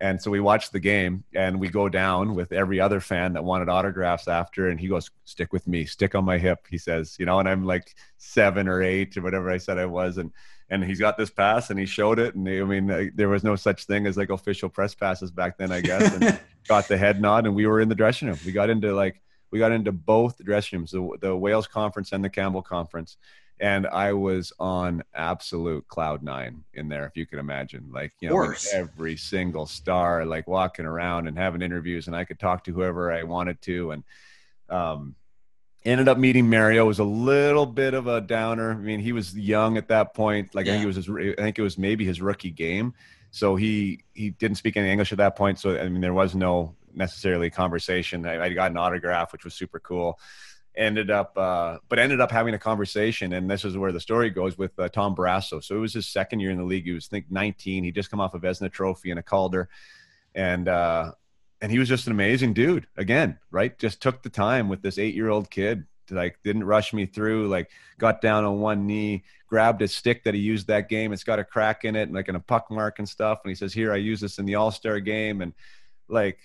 and 0.00 0.20
so 0.20 0.30
we 0.30 0.40
watched 0.40 0.72
the 0.72 0.80
game 0.80 1.24
and 1.34 1.60
we 1.60 1.68
go 1.68 1.88
down 1.88 2.34
with 2.34 2.52
every 2.52 2.80
other 2.80 3.00
fan 3.00 3.34
that 3.34 3.44
wanted 3.44 3.68
autographs 3.68 4.28
after. 4.28 4.70
And 4.70 4.80
he 4.80 4.88
goes, 4.88 5.10
stick 5.24 5.52
with 5.52 5.66
me, 5.68 5.84
stick 5.84 6.14
on 6.14 6.24
my 6.24 6.38
hip. 6.38 6.66
He 6.70 6.78
says, 6.78 7.16
you 7.18 7.26
know, 7.26 7.38
and 7.38 7.46
I'm 7.46 7.66
like 7.66 7.94
seven 8.16 8.66
or 8.66 8.82
eight 8.82 9.14
or 9.18 9.22
whatever 9.22 9.50
I 9.50 9.58
said 9.58 9.76
I 9.76 9.84
was. 9.84 10.16
And, 10.16 10.32
and 10.70 10.82
he's 10.82 10.98
got 10.98 11.18
this 11.18 11.28
pass 11.28 11.68
and 11.68 11.78
he 11.78 11.84
showed 11.84 12.18
it. 12.18 12.34
And 12.34 12.48
I 12.48 12.64
mean, 12.64 13.12
there 13.14 13.28
was 13.28 13.44
no 13.44 13.56
such 13.56 13.84
thing 13.84 14.06
as 14.06 14.16
like 14.16 14.30
official 14.30 14.70
press 14.70 14.94
passes 14.94 15.30
back 15.30 15.58
then, 15.58 15.70
I 15.70 15.82
guess. 15.82 16.14
And 16.14 16.40
got 16.68 16.88
the 16.88 16.96
head 16.96 17.20
nod 17.20 17.44
and 17.44 17.54
we 17.54 17.66
were 17.66 17.80
in 17.80 17.90
the 17.90 17.94
dressing 17.94 18.28
room. 18.28 18.38
We 18.46 18.52
got 18.52 18.70
into 18.70 18.94
like, 18.94 19.20
we 19.50 19.58
got 19.58 19.72
into 19.72 19.92
both 19.92 20.42
dressing 20.42 20.78
rooms, 20.78 20.92
the, 20.92 21.18
the 21.20 21.36
Wales 21.36 21.66
conference 21.66 22.12
and 22.12 22.24
the 22.24 22.30
Campbell 22.30 22.62
conference 22.62 23.18
and 23.60 23.86
I 23.86 24.14
was 24.14 24.52
on 24.58 25.04
absolute 25.14 25.86
cloud 25.86 26.22
nine 26.22 26.64
in 26.72 26.88
there, 26.88 27.06
if 27.06 27.16
you 27.16 27.26
can 27.26 27.38
imagine. 27.38 27.90
Like, 27.92 28.12
you 28.18 28.30
know, 28.30 28.36
like 28.36 28.58
every 28.72 29.16
single 29.16 29.66
star, 29.66 30.24
like 30.24 30.48
walking 30.48 30.86
around 30.86 31.28
and 31.28 31.36
having 31.36 31.60
interviews, 31.60 32.06
and 32.06 32.16
I 32.16 32.24
could 32.24 32.38
talk 32.38 32.64
to 32.64 32.72
whoever 32.72 33.12
I 33.12 33.22
wanted 33.22 33.60
to. 33.62 33.90
And 33.90 34.04
um, 34.70 35.14
ended 35.84 36.08
up 36.08 36.16
meeting 36.16 36.48
Mario. 36.48 36.84
It 36.84 36.88
was 36.88 37.00
a 37.00 37.04
little 37.04 37.66
bit 37.66 37.92
of 37.92 38.06
a 38.06 38.22
downer. 38.22 38.72
I 38.72 38.76
mean, 38.76 39.00
he 39.00 39.12
was 39.12 39.36
young 39.36 39.76
at 39.76 39.88
that 39.88 40.14
point. 40.14 40.54
Like, 40.54 40.64
yeah. 40.64 40.72
I 40.72 40.74
think 40.76 40.84
it 40.84 40.86
was 40.86 40.96
his, 40.96 41.10
I 41.10 41.42
think 41.42 41.58
it 41.58 41.62
was 41.62 41.76
maybe 41.76 42.06
his 42.06 42.22
rookie 42.22 42.50
game. 42.50 42.94
So 43.30 43.56
he 43.56 44.04
he 44.14 44.30
didn't 44.30 44.56
speak 44.56 44.78
any 44.78 44.90
English 44.90 45.12
at 45.12 45.18
that 45.18 45.36
point. 45.36 45.58
So 45.58 45.78
I 45.78 45.88
mean, 45.90 46.00
there 46.00 46.14
was 46.14 46.34
no 46.34 46.74
necessarily 46.94 47.50
conversation. 47.50 48.24
I, 48.24 48.42
I 48.42 48.48
got 48.48 48.70
an 48.70 48.78
autograph, 48.78 49.32
which 49.32 49.44
was 49.44 49.54
super 49.54 49.78
cool 49.80 50.18
ended 50.80 51.10
up 51.10 51.36
uh, 51.36 51.78
but 51.88 51.98
ended 51.98 52.20
up 52.20 52.30
having 52.30 52.54
a 52.54 52.58
conversation 52.58 53.34
and 53.34 53.48
this 53.48 53.64
is 53.64 53.76
where 53.76 53.92
the 53.92 54.00
story 54.00 54.30
goes 54.30 54.56
with 54.56 54.76
uh, 54.78 54.88
tom 54.88 55.14
Barrasso. 55.14 55.62
so 55.62 55.76
it 55.76 55.78
was 55.78 55.92
his 55.92 56.06
second 56.06 56.40
year 56.40 56.50
in 56.50 56.56
the 56.56 56.64
league. 56.64 56.84
He 56.84 56.92
was 56.92 57.06
I 57.08 57.10
think 57.10 57.26
19 57.30 57.84
he 57.84 57.92
just 57.92 58.10
come 58.10 58.20
off 58.20 58.34
a 58.34 58.40
vezina 58.40 58.72
trophy 58.72 59.10
and 59.10 59.20
a 59.20 59.22
calder. 59.22 59.68
And 60.34 60.68
uh, 60.68 61.12
and 61.60 61.70
he 61.70 61.78
was 61.78 61.88
just 61.88 62.06
an 62.06 62.12
amazing 62.12 62.54
dude 62.54 62.86
again 62.96 63.38
right? 63.50 63.78
Just 63.78 64.00
took 64.00 64.22
the 64.22 64.30
time 64.30 64.68
with 64.68 64.80
this 64.80 64.98
eight 64.98 65.14
year 65.14 65.28
old 65.28 65.50
kid 65.50 65.84
like 66.10 66.38
didn't 66.42 66.64
rush 66.64 66.92
me 66.92 67.06
through 67.06 67.46
like 67.46 67.70
got 67.98 68.20
down 68.20 68.44
on 68.44 68.58
one 68.58 68.84
knee 68.84 69.22
grabbed 69.46 69.82
a 69.82 69.86
stick 69.86 70.24
that 70.24 70.34
he 70.34 70.40
used 70.40 70.66
that 70.68 70.88
game. 70.88 71.12
It's 71.12 71.24
got 71.24 71.38
a 71.38 71.44
crack 71.44 71.84
in 71.84 71.94
it 71.94 72.04
and 72.04 72.14
like 72.14 72.28
in 72.28 72.36
a 72.36 72.40
puck 72.40 72.70
mark 72.70 72.98
and 72.98 73.08
stuff. 73.08 73.40
And 73.44 73.50
he 73.50 73.54
says 73.54 73.72
here 73.72 73.92
i 73.92 73.96
use 73.96 74.20
this 74.20 74.38
in 74.38 74.46
the 74.46 74.54
all-star 74.54 74.98
game. 75.00 75.42
And 75.42 75.52
like 76.08 76.38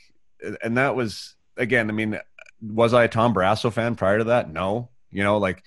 and 0.61 0.77
that 0.77 0.93
was 0.93 1.35
again 1.57 1.89
i 1.89 1.93
mean 1.93 2.19
was 2.61 2.94
I 2.94 3.06
a 3.06 3.07
Tom 3.07 3.34
Barrasso 3.34 3.72
fan 3.72 3.95
prior 3.95 4.19
to 4.19 4.23
that? 4.26 4.52
No. 4.52 4.90
You 5.11 5.23
know, 5.23 5.38
like, 5.38 5.64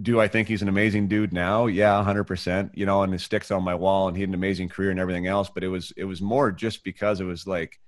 do 0.00 0.20
I 0.20 0.28
think 0.28 0.48
he's 0.48 0.62
an 0.62 0.68
amazing 0.68 1.08
dude 1.08 1.32
now? 1.32 1.66
Yeah, 1.66 2.02
hundred 2.02 2.24
percent. 2.24 2.72
You 2.74 2.86
know, 2.86 3.02
and 3.02 3.12
his 3.12 3.22
sticks 3.22 3.50
on 3.50 3.62
my 3.62 3.74
wall, 3.74 4.08
and 4.08 4.16
he 4.16 4.22
had 4.22 4.30
an 4.30 4.34
amazing 4.34 4.68
career 4.68 4.90
and 4.90 5.00
everything 5.00 5.26
else. 5.26 5.50
But 5.52 5.64
it 5.64 5.68
was 5.68 5.92
it 5.96 6.04
was 6.04 6.22
more 6.22 6.50
just 6.52 6.84
because 6.84 7.20
it 7.20 7.24
was 7.24 7.46
like 7.46 7.78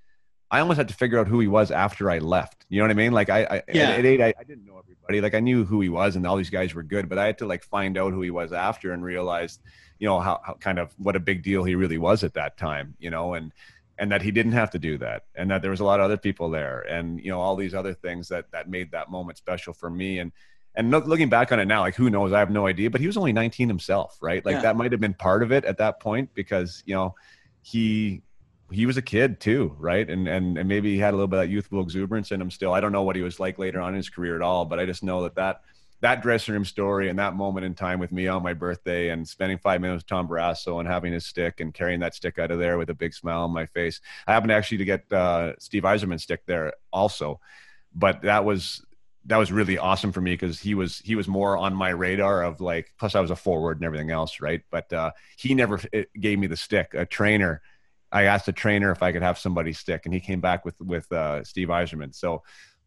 I 0.53 0.59
almost 0.59 0.77
had 0.77 0.89
to 0.89 0.93
figure 0.93 1.19
out 1.19 1.27
who 1.27 1.39
he 1.39 1.47
was 1.47 1.71
after 1.71 2.11
I 2.11 2.19
left. 2.19 2.67
You 2.69 2.77
know 2.77 2.83
what 2.83 2.91
I 2.91 2.93
mean? 2.93 3.11
Like 3.11 3.31
I, 3.31 3.43
I 3.43 3.63
yeah. 3.73 3.89
at, 3.89 4.05
eight, 4.05 4.21
I, 4.21 4.35
I, 4.39 4.43
didn't 4.43 4.65
know 4.65 4.77
everybody. 4.77 5.19
Like 5.19 5.33
I 5.33 5.39
knew 5.39 5.65
who 5.65 5.81
he 5.81 5.89
was, 5.89 6.15
and 6.15 6.27
all 6.27 6.37
these 6.37 6.51
guys 6.51 6.75
were 6.75 6.83
good, 6.83 7.09
but 7.09 7.17
I 7.17 7.25
had 7.25 7.39
to 7.39 7.47
like 7.47 7.63
find 7.63 7.97
out 7.97 8.13
who 8.13 8.21
he 8.21 8.29
was 8.29 8.53
after 8.53 8.93
and 8.93 9.03
realized, 9.03 9.61
you 9.97 10.07
know, 10.07 10.19
how, 10.19 10.41
how 10.45 10.53
kind 10.53 10.77
of 10.77 10.93
what 10.99 11.15
a 11.15 11.19
big 11.19 11.41
deal 11.41 11.63
he 11.63 11.73
really 11.73 11.97
was 11.97 12.23
at 12.23 12.35
that 12.35 12.55
time. 12.55 12.93
You 12.99 13.09
know, 13.09 13.33
and 13.33 13.51
and 13.99 14.11
that 14.11 14.21
he 14.21 14.31
didn't 14.31 14.53
have 14.53 14.71
to 14.71 14.79
do 14.79 14.97
that 14.97 15.23
and 15.35 15.51
that 15.51 15.61
there 15.61 15.71
was 15.71 15.79
a 15.79 15.83
lot 15.83 15.99
of 15.99 16.05
other 16.05 16.17
people 16.17 16.49
there 16.49 16.81
and 16.81 17.19
you 17.23 17.29
know 17.29 17.39
all 17.39 17.55
these 17.55 17.73
other 17.73 17.93
things 17.93 18.27
that 18.27 18.45
that 18.51 18.69
made 18.69 18.91
that 18.91 19.11
moment 19.11 19.37
special 19.37 19.73
for 19.73 19.89
me 19.89 20.19
and 20.19 20.31
and 20.75 20.89
looking 20.89 21.29
back 21.29 21.51
on 21.51 21.59
it 21.59 21.65
now 21.65 21.81
like 21.81 21.93
who 21.93 22.09
knows? 22.09 22.33
I 22.33 22.39
have 22.39 22.49
no 22.49 22.65
idea 22.65 22.89
but 22.89 22.99
he 22.99 23.07
was 23.07 23.17
only 23.17 23.33
19 23.33 23.67
himself 23.67 24.17
right? 24.21 24.43
Like 24.43 24.55
yeah. 24.55 24.61
that 24.63 24.75
might 24.75 24.91
have 24.91 25.01
been 25.01 25.13
part 25.13 25.43
of 25.43 25.51
it 25.51 25.65
at 25.65 25.77
that 25.77 25.99
point 25.99 26.29
because 26.33 26.81
you 26.85 26.95
know 26.95 27.13
he 27.61 28.23
he 28.71 28.87
was 28.87 28.97
a 28.97 29.01
kid 29.01 29.39
too 29.39 29.75
right? 29.77 30.09
And 30.09 30.27
and, 30.27 30.57
and 30.57 30.67
maybe 30.67 30.93
he 30.93 30.99
had 30.99 31.13
a 31.13 31.17
little 31.17 31.27
bit 31.27 31.37
of 31.37 31.43
that 31.43 31.51
youthful 31.51 31.81
exuberance 31.81 32.31
in 32.31 32.41
him 32.41 32.49
still. 32.49 32.73
I 32.73 32.79
don't 32.79 32.91
know 32.91 33.03
what 33.03 33.15
he 33.15 33.21
was 33.21 33.39
like 33.39 33.59
later 33.59 33.79
on 33.79 33.89
in 33.89 33.97
his 33.97 34.09
career 34.09 34.35
at 34.35 34.41
all 34.41 34.65
but 34.65 34.79
i 34.79 34.85
just 34.85 35.03
know 35.03 35.21
that 35.23 35.35
that 35.35 35.61
that 36.03 36.21
dressing 36.21 36.53
room 36.53 36.65
story 36.65 37.07
and 37.07 37.17
that 37.17 37.33
moment 37.33 37.65
in 37.65 37.73
time 37.73 37.97
with 37.97 38.11
me 38.11 38.27
on 38.27 38.43
my 38.43 38.53
birthday 38.53 39.07
and 39.07 39.25
spending 39.25 39.57
five 39.57 39.79
minutes 39.79 40.03
with 40.03 40.07
Tom 40.07 40.27
Barrasso 40.27 40.81
and 40.81 40.87
having 40.87 41.13
his 41.13 41.25
stick 41.25 41.61
and 41.61 41.73
carrying 41.73 42.01
that 42.01 42.13
stick 42.13 42.37
out 42.37 42.51
of 42.51 42.59
there 42.59 42.77
with 42.77 42.89
a 42.89 42.93
big 42.93 43.13
smile 43.13 43.43
on 43.43 43.51
my 43.51 43.65
face. 43.67 44.01
I 44.27 44.33
happened 44.33 44.51
actually 44.51 44.79
to 44.79 44.85
get 44.85 45.13
uh, 45.13 45.53
Steve 45.59 45.83
Yzerman's 45.83 46.23
stick 46.23 46.41
there 46.45 46.73
also, 46.91 47.39
but 47.95 48.21
that 48.23 48.43
was 48.43 48.85
that 49.27 49.37
was 49.37 49.53
really 49.53 49.77
awesome 49.77 50.11
for 50.11 50.19
me 50.19 50.33
because 50.33 50.59
he 50.59 50.75
was 50.75 50.99
he 50.99 51.15
was 51.15 51.29
more 51.29 51.57
on 51.57 51.73
my 51.73 51.89
radar 51.89 52.43
of 52.43 52.59
like 52.59 52.91
plus 52.99 53.15
I 53.15 53.21
was 53.21 53.31
a 53.31 53.35
forward 53.37 53.77
and 53.77 53.85
everything 53.85 54.11
else, 54.11 54.41
right? 54.41 54.61
But 54.69 54.91
uh, 54.91 55.11
he 55.37 55.53
never 55.53 55.79
gave 56.19 56.37
me 56.37 56.47
the 56.47 56.57
stick. 56.57 56.93
A 56.93 57.05
trainer. 57.05 57.61
I 58.11 58.23
asked 58.23 58.49
a 58.49 58.53
trainer 58.53 58.91
if 58.91 59.01
I 59.01 59.13
could 59.13 59.23
have 59.23 59.39
somebody 59.39 59.71
stick, 59.71 60.01
and 60.03 60.13
he 60.13 60.19
came 60.19 60.41
back 60.41 60.65
with 60.65 60.77
with 60.81 61.09
uh, 61.13 61.45
Steve 61.45 61.69
Yzerman 61.69 62.13
So 62.13 62.43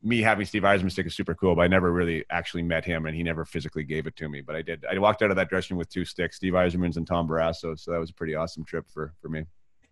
me 0.07 0.23
having 0.23 0.47
Steve 0.47 0.63
Yzerman 0.63 0.91
stick 0.91 1.07
is 1.07 1.17
super 1.17 1.35
cool, 1.35 1.57
but 1.57 1.63
I 1.63 1.67
never 1.67 1.93
really 1.93 2.25
actually 2.31 2.63
met 2.63 2.85
him, 2.85 3.07
and 3.07 3.17
he 3.17 3.25
never 3.25 3.45
physically 3.45 3.83
gave 3.83 4.07
it 4.07 4.15
to 4.17 4.29
me. 4.29 4.41
But 4.41 4.55
I 4.55 4.63
did. 4.63 4.85
I 4.89 4.97
walked 4.99 5.21
out 5.23 5.31
of 5.31 5.37
that 5.37 5.49
dressing 5.49 5.75
room 5.75 5.79
with 5.81 5.89
two 5.89 6.05
sticks, 6.05 6.37
Steve 6.37 6.53
Yzerman's 6.53 6.97
and 6.97 7.07
Tom 7.07 7.29
Barrasso. 7.29 7.79
So 7.79 7.91
that 7.91 7.99
was 7.99 8.11
a 8.11 8.15
pretty 8.15 8.37
awesome 8.37 8.65
trip 8.65 8.87
for 8.89 9.13
for 9.21 9.29
me. 9.29 9.45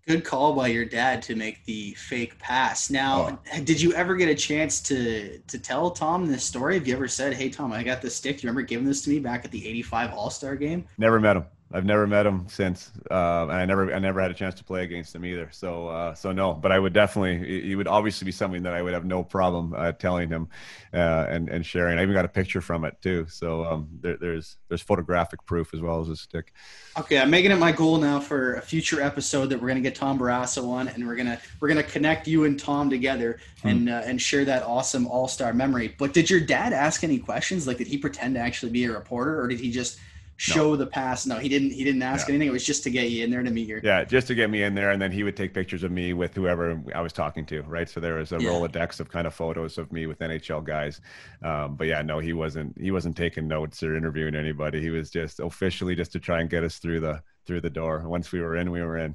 Good 0.07 0.23
call 0.23 0.53
by 0.53 0.69
your 0.69 0.85
dad 0.85 1.23
to 1.23 1.35
make 1.35 1.65
the 1.65 1.95
fake 1.95 2.39
pass. 2.39 2.91
Now, 2.91 3.41
oh. 3.55 3.61
did 3.62 3.81
you 3.81 3.95
ever 3.95 4.15
get 4.15 4.28
a 4.28 4.35
chance 4.35 4.81
to 4.82 5.39
to 5.39 5.59
tell 5.59 5.91
Tom 5.91 6.27
this 6.27 6.45
story? 6.45 6.74
Have 6.74 6.86
you 6.86 6.95
ever 6.95 7.09
said, 7.09 7.35
"Hey, 7.35 7.49
Tom, 7.49 7.73
I 7.73 7.82
got 7.82 8.01
this 8.01 8.15
stick. 8.15 8.43
You 8.43 8.49
remember 8.49 8.62
giving 8.62 8.86
this 8.86 9.03
to 9.03 9.11
me 9.11 9.19
back 9.19 9.45
at 9.45 9.51
the 9.51 9.66
'85 9.66 10.12
All 10.12 10.31
Star 10.31 10.55
game?" 10.55 10.86
Never 10.97 11.19
met 11.19 11.36
him. 11.36 11.45
I've 11.75 11.85
never 11.85 12.07
met 12.07 12.25
him 12.25 12.47
since, 12.49 12.93
uh, 13.11 13.43
and 13.43 13.53
I 13.53 13.65
never 13.65 13.93
I 13.93 13.99
never 13.99 14.21
had 14.21 14.31
a 14.31 14.35
chance 14.35 14.55
to 14.55 14.65
play 14.65 14.85
against 14.85 15.13
him 15.13 15.25
either. 15.25 15.49
So 15.51 15.89
uh, 15.89 16.15
so 16.15 16.31
no, 16.31 16.55
but 16.55 16.71
I 16.71 16.79
would 16.79 16.93
definitely 16.93 17.63
he 17.63 17.75
would 17.75 17.89
obviously 17.89 18.27
be 18.27 18.31
something 18.31 18.63
that 18.63 18.75
I 18.75 18.81
would 18.81 18.95
have 18.95 19.05
no 19.05 19.25
problem 19.25 19.75
uh, 19.77 19.91
telling 19.91 20.29
him 20.29 20.49
uh, 20.93 21.27
and 21.29 21.49
and 21.49 21.67
sharing. 21.67 21.99
I 21.99 22.03
even 22.03 22.15
got 22.15 22.25
a 22.25 22.29
picture 22.29 22.61
from 22.61 22.85
it 22.85 22.97
too. 23.03 23.27
So 23.29 23.65
um, 23.65 23.89
there, 24.01 24.17
there's 24.17 24.57
there's 24.69 24.83
photographic 24.83 25.45
proof 25.47 25.75
as 25.75 25.81
well 25.81 26.01
as 26.01 26.09
a 26.09 26.15
stick. 26.15 26.53
Okay, 26.97 27.19
I'm 27.19 27.31
making 27.31 27.51
it 27.51 27.57
my 27.57 27.73
goal 27.73 27.99
now 27.99 28.21
for 28.21 28.55
a 28.55 28.63
future 28.63 29.03
episode 29.03 29.47
that 29.47 29.61
we're 29.61 29.67
gonna 29.67 29.81
get 29.81 29.97
Tom 29.97 30.17
Barrasso 30.17 30.69
on, 30.69 30.87
and 30.87 31.05
we're 31.05 31.17
gonna 31.17 31.41
we're 31.59 31.69
gonna 31.69 31.83
connect 31.83 32.29
you 32.29 32.45
and 32.45 32.57
Tom 32.57 32.89
together 32.89 33.41
hmm. 33.63 33.69
and 33.69 33.91
uh, 33.91 34.03
and 34.05 34.23
share 34.23 34.45
that 34.45 34.63
awesome 34.63 35.09
All 35.09 35.27
Star 35.27 35.53
memory. 35.53 35.93
But 35.99 36.13
did 36.13 36.31
your 36.31 36.41
dad 36.41 36.73
ask 36.73 37.03
any 37.03 37.19
questions? 37.19 37.67
Like, 37.67 37.79
did 37.79 37.89
he 37.89 37.99
pretend 37.99 38.37
to 38.37 38.41
actually 38.41 38.71
be 38.71 38.85
a 38.85 38.93
reporter, 38.93 39.41
or 39.41 39.49
did 39.49 39.59
he 39.59 39.73
just 39.73 39.99
show 40.36 40.70
no. 40.70 40.77
the 40.77 40.86
pass. 40.86 41.27
No, 41.27 41.39
he 41.39 41.48
didn't. 41.48 41.70
He 41.70 41.85
didn't 41.85 42.02
ask 42.02 42.28
yeah. 42.28 42.35
anything. 42.35 42.48
It 42.48 42.52
was 42.52 42.65
just 42.65 42.82
to 42.85 42.90
get 42.90 43.11
you 43.11 43.24
in 43.24 43.31
there 43.31 43.43
to 43.43 43.51
meet 43.51 43.69
your. 43.69 43.81
Yeah, 43.82 44.05
just 44.05 44.27
to 44.28 44.35
get 44.35 44.51
me 44.51 44.62
in 44.62 44.74
there, 44.74 44.90
and 44.90 45.01
then 45.01 45.12
he 45.12 45.23
would 45.23 45.36
take 45.36 45.55
pictures 45.55 45.82
of 45.82 45.90
me 45.90 46.12
with 46.12 46.35
whoever 46.35 46.81
I 46.94 47.01
was 47.01 47.12
talking 47.12 47.47
to. 47.47 47.62
Right, 47.62 47.89
so 47.89 48.01
there 48.01 48.15
was 48.15 48.32
a 48.32 48.39
yeah. 48.40 48.51
rolodex 48.51 49.01
of 49.01 49.11
kind 49.11 49.27
of 49.27 49.35
photos 49.35 49.78
of 49.78 49.93
me 49.93 50.06
with 50.06 50.19
NHL 50.19 50.65
guys. 50.65 51.01
Um, 51.43 51.77
but 51.77 51.86
yeah, 51.86 52.02
no, 52.02 52.19
he 52.19 52.32
wasn't. 52.32 52.78
He 52.81 52.90
wasn't 52.90 53.16
taking 53.16 53.48
notes 53.48 53.82
or 53.82 53.97
interviewing 53.97 54.35
anybody. 54.35 54.81
He 54.81 54.90
was 54.90 55.11
just 55.11 55.40
officially 55.40 55.94
just 55.94 56.12
to 56.12 56.20
try 56.20 56.40
and 56.40 56.51
get 56.51 56.65
us 56.65 56.78
through 56.78 57.01
the 57.01 57.23
through 57.47 57.61
the 57.61 57.71
door. 57.71 58.01
Once 58.07 58.33
we 58.33 58.41
were 58.41 58.57
in, 58.57 58.71
we 58.71 58.83
were 58.83 58.99
in. 58.99 59.15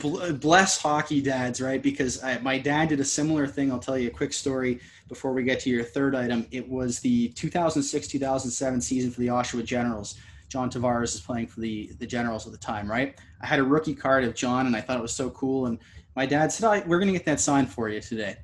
Bless 0.40 0.80
hockey 0.80 1.20
dads, 1.20 1.60
right? 1.60 1.82
Because 1.82 2.22
I, 2.22 2.38
my 2.38 2.58
dad 2.58 2.88
did 2.88 3.00
a 3.00 3.04
similar 3.04 3.46
thing. 3.46 3.70
I'll 3.70 3.78
tell 3.78 3.98
you 3.98 4.08
a 4.08 4.12
quick 4.12 4.32
story 4.32 4.80
before 5.08 5.32
we 5.32 5.42
get 5.42 5.60
to 5.60 5.70
your 5.70 5.84
third 5.84 6.14
item. 6.14 6.46
It 6.50 6.68
was 6.68 7.00
the 7.00 7.30
2006-2007 7.30 8.82
season 8.82 9.10
for 9.10 9.20
the 9.20 9.28
Oshawa 9.28 9.64
Generals. 9.64 10.16
John 10.48 10.70
Tavares 10.70 11.14
is 11.14 11.20
playing 11.20 11.46
for 11.46 11.60
the 11.60 11.92
the 11.98 12.06
Generals 12.06 12.46
at 12.46 12.52
the 12.52 12.58
time, 12.58 12.90
right? 12.90 13.18
I 13.40 13.46
had 13.46 13.58
a 13.58 13.64
rookie 13.64 13.94
card 13.94 14.24
of 14.24 14.34
John, 14.34 14.66
and 14.66 14.74
I 14.74 14.80
thought 14.80 14.98
it 14.98 15.02
was 15.02 15.12
so 15.12 15.30
cool. 15.30 15.66
And 15.66 15.78
my 16.16 16.26
dad 16.26 16.50
said, 16.50 16.66
oh, 16.66 16.82
"We're 16.86 16.98
going 16.98 17.12
to 17.12 17.12
get 17.12 17.26
that 17.26 17.40
signed 17.40 17.70
for 17.70 17.88
you 17.88 18.00
today." 18.00 18.36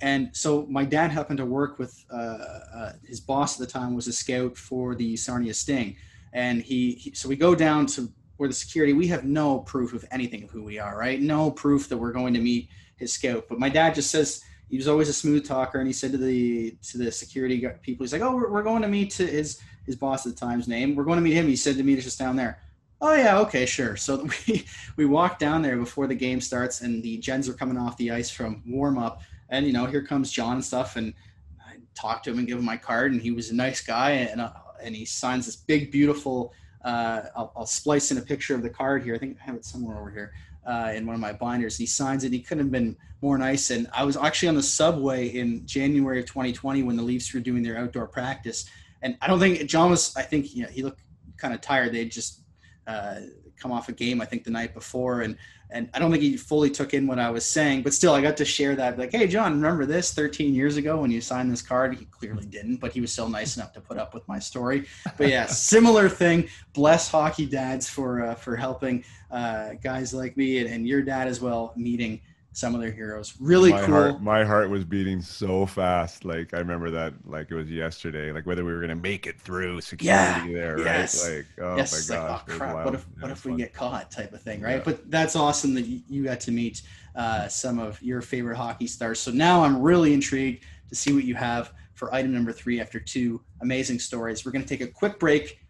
And 0.00 0.30
so 0.32 0.66
my 0.70 0.84
dad 0.84 1.10
happened 1.10 1.36
to 1.38 1.44
work 1.44 1.78
with 1.78 2.02
uh, 2.10 2.16
uh, 2.16 2.92
his 3.06 3.20
boss 3.20 3.60
at 3.60 3.66
the 3.66 3.70
time 3.70 3.94
was 3.94 4.08
a 4.08 4.12
scout 4.12 4.56
for 4.56 4.94
the 4.94 5.16
Sarnia 5.16 5.52
Sting, 5.52 5.96
and 6.32 6.62
he, 6.62 6.92
he 6.92 7.12
so 7.12 7.28
we 7.28 7.36
go 7.36 7.54
down 7.54 7.84
to 7.86 8.10
where 8.40 8.48
the 8.48 8.54
security 8.54 8.94
we 8.94 9.06
have 9.06 9.22
no 9.22 9.58
proof 9.58 9.92
of 9.92 10.02
anything 10.10 10.42
of 10.42 10.50
who 10.50 10.64
we 10.64 10.78
are, 10.78 10.96
right? 10.96 11.20
No 11.20 11.50
proof 11.50 11.90
that 11.90 11.98
we're 11.98 12.10
going 12.10 12.32
to 12.32 12.40
meet 12.40 12.70
his 12.96 13.12
scout. 13.12 13.44
But 13.50 13.58
my 13.58 13.68
dad 13.68 13.94
just 13.94 14.10
says 14.10 14.42
he 14.70 14.78
was 14.78 14.88
always 14.88 15.10
a 15.10 15.12
smooth 15.12 15.46
talker, 15.46 15.78
and 15.78 15.86
he 15.86 15.92
said 15.92 16.12
to 16.12 16.16
the 16.16 16.74
to 16.84 16.96
the 16.96 17.12
security 17.12 17.68
people, 17.82 18.02
he's 18.02 18.14
like, 18.14 18.22
"Oh, 18.22 18.34
we're, 18.34 18.50
we're 18.50 18.62
going 18.62 18.80
to 18.80 18.88
meet 18.88 19.10
to 19.10 19.26
his 19.26 19.60
his 19.84 19.94
boss 19.94 20.24
at 20.24 20.34
the 20.34 20.40
time's 20.40 20.68
name. 20.68 20.96
We're 20.96 21.04
going 21.04 21.18
to 21.18 21.22
meet 21.22 21.34
him." 21.34 21.48
He 21.48 21.54
said 21.54 21.76
to 21.76 21.82
meet 21.82 21.98
us 21.98 22.04
just 22.04 22.18
down 22.18 22.34
there. 22.34 22.62
Oh 23.02 23.12
yeah, 23.12 23.40
okay, 23.40 23.66
sure. 23.66 23.96
So 23.96 24.26
we 24.48 24.64
we 24.96 25.04
walk 25.04 25.38
down 25.38 25.60
there 25.60 25.76
before 25.76 26.06
the 26.06 26.14
game 26.14 26.40
starts, 26.40 26.80
and 26.80 27.02
the 27.02 27.18
Gens 27.18 27.46
are 27.46 27.52
coming 27.52 27.76
off 27.76 27.98
the 27.98 28.10
ice 28.10 28.30
from 28.30 28.62
warm 28.66 28.96
up, 28.96 29.20
and 29.50 29.66
you 29.66 29.74
know 29.74 29.84
here 29.84 30.02
comes 30.02 30.32
John 30.32 30.54
and 30.54 30.64
stuff, 30.64 30.96
and 30.96 31.12
I 31.60 31.74
talked 31.94 32.24
to 32.24 32.30
him 32.30 32.38
and 32.38 32.48
give 32.48 32.58
him 32.58 32.64
my 32.64 32.78
card, 32.78 33.12
and 33.12 33.20
he 33.20 33.32
was 33.32 33.50
a 33.50 33.54
nice 33.54 33.82
guy, 33.82 34.12
and 34.12 34.40
uh, 34.40 34.52
and 34.82 34.96
he 34.96 35.04
signs 35.04 35.44
this 35.44 35.56
big, 35.56 35.92
beautiful. 35.92 36.54
Uh, 36.84 37.22
I'll, 37.36 37.52
I'll, 37.56 37.66
splice 37.66 38.10
in 38.10 38.18
a 38.18 38.22
picture 38.22 38.54
of 38.54 38.62
the 38.62 38.70
card 38.70 39.02
here. 39.02 39.14
I 39.14 39.18
think 39.18 39.36
I 39.40 39.44
have 39.44 39.54
it 39.54 39.64
somewhere 39.64 39.98
over 39.98 40.10
here 40.10 40.32
uh, 40.66 40.92
in 40.94 41.06
one 41.06 41.14
of 41.14 41.20
my 41.20 41.32
binders. 41.32 41.76
He 41.76 41.86
signs 41.86 42.24
it. 42.24 42.32
He 42.32 42.40
couldn't 42.40 42.64
have 42.64 42.72
been 42.72 42.96
more 43.20 43.36
nice. 43.36 43.70
And 43.70 43.86
I 43.92 44.04
was 44.04 44.16
actually 44.16 44.48
on 44.48 44.54
the 44.54 44.62
subway 44.62 45.28
in 45.28 45.66
January 45.66 46.20
of 46.20 46.26
2020 46.26 46.82
when 46.82 46.96
the 46.96 47.02
Leafs 47.02 47.32
were 47.34 47.40
doing 47.40 47.62
their 47.62 47.76
outdoor 47.76 48.06
practice. 48.06 48.64
And 49.02 49.16
I 49.20 49.26
don't 49.26 49.40
think 49.40 49.64
John 49.68 49.90
was. 49.90 50.14
I 50.16 50.22
think 50.22 50.54
you 50.54 50.62
know, 50.62 50.68
he 50.68 50.82
looked 50.82 51.00
kind 51.36 51.54
of 51.54 51.60
tired. 51.60 51.92
They 51.92 52.04
just 52.06 52.42
uh, 52.86 53.20
come 53.60 53.72
off 53.72 53.88
a 53.88 53.92
game, 53.92 54.20
I 54.20 54.24
think, 54.24 54.44
the 54.44 54.50
night 54.50 54.74
before, 54.74 55.22
and 55.22 55.36
and 55.72 55.88
I 55.94 55.98
don't 56.00 56.10
think 56.10 56.22
he 56.22 56.36
fully 56.36 56.68
took 56.70 56.94
in 56.94 57.06
what 57.06 57.18
I 57.18 57.30
was 57.30 57.44
saying. 57.46 57.82
But 57.82 57.94
still, 57.94 58.12
I 58.12 58.20
got 58.20 58.36
to 58.38 58.44
share 58.44 58.74
that. 58.76 58.98
Like, 58.98 59.12
hey, 59.12 59.28
John, 59.28 59.52
remember 59.52 59.86
this 59.86 60.12
13 60.12 60.52
years 60.52 60.76
ago 60.76 61.00
when 61.00 61.12
you 61.12 61.20
signed 61.20 61.50
this 61.50 61.62
card? 61.62 61.96
He 61.96 62.06
clearly 62.06 62.44
didn't, 62.46 62.78
but 62.78 62.92
he 62.92 63.00
was 63.00 63.12
still 63.12 63.28
nice 63.28 63.56
enough 63.56 63.72
to 63.74 63.80
put 63.80 63.96
up 63.96 64.12
with 64.12 64.26
my 64.26 64.38
story. 64.38 64.86
But 65.16 65.28
yeah, 65.28 65.46
similar 65.46 66.08
thing. 66.08 66.48
Bless 66.72 67.08
hockey 67.08 67.46
dads 67.46 67.88
for 67.88 68.24
uh, 68.24 68.34
for 68.34 68.56
helping 68.56 69.04
uh, 69.30 69.74
guys 69.82 70.12
like 70.12 70.36
me 70.36 70.58
and, 70.58 70.68
and 70.68 70.88
your 70.88 71.02
dad 71.02 71.28
as 71.28 71.40
well 71.40 71.72
meeting 71.76 72.20
some 72.52 72.74
of 72.74 72.80
their 72.80 72.90
heroes. 72.90 73.34
Really 73.38 73.70
my 73.70 73.84
cool. 73.84 73.94
Heart, 73.94 74.22
my 74.22 74.44
heart 74.44 74.70
was 74.70 74.84
beating 74.84 75.20
so 75.22 75.66
fast. 75.66 76.24
Like 76.24 76.52
I 76.52 76.58
remember 76.58 76.90
that 76.90 77.14
like 77.26 77.50
it 77.50 77.54
was 77.54 77.70
yesterday. 77.70 78.32
Like 78.32 78.46
whether 78.46 78.64
we 78.64 78.72
were 78.72 78.80
gonna 78.80 78.96
make 78.96 79.26
it 79.26 79.40
through 79.40 79.80
security 79.80 80.08
yeah, 80.10 80.46
there, 80.46 80.78
yes. 80.78 81.28
right? 81.28 81.36
Like 81.36 81.46
oh 81.60 81.76
yes, 81.76 82.08
my 82.10 82.16
gosh, 82.16 82.28
like, 82.30 82.40
oh, 82.40 82.58
crap. 82.58 82.84
What 82.84 82.94
if 82.94 83.06
yeah, 83.16 83.22
what 83.22 83.30
if 83.30 83.38
fun. 83.38 83.52
we 83.52 83.58
get 83.58 83.72
caught? 83.72 84.10
Type 84.10 84.32
of 84.32 84.42
thing, 84.42 84.60
right? 84.60 84.78
Yeah. 84.78 84.82
But 84.84 85.10
that's 85.10 85.36
awesome 85.36 85.74
that 85.74 85.86
you 85.86 86.24
got 86.24 86.40
to 86.40 86.50
meet 86.50 86.82
uh, 87.14 87.48
some 87.48 87.78
of 87.78 88.00
your 88.02 88.20
favorite 88.20 88.56
hockey 88.56 88.86
stars. 88.86 89.20
So 89.20 89.30
now 89.30 89.62
I'm 89.62 89.80
really 89.80 90.12
intrigued 90.12 90.64
to 90.88 90.94
see 90.94 91.12
what 91.12 91.24
you 91.24 91.34
have 91.36 91.72
for 91.94 92.12
item 92.12 92.32
number 92.32 92.52
three 92.52 92.80
after 92.80 92.98
two 92.98 93.40
amazing 93.62 94.00
stories. 94.00 94.44
We're 94.44 94.52
gonna 94.52 94.64
take 94.64 94.80
a 94.80 94.88
quick 94.88 95.20
break 95.20 95.60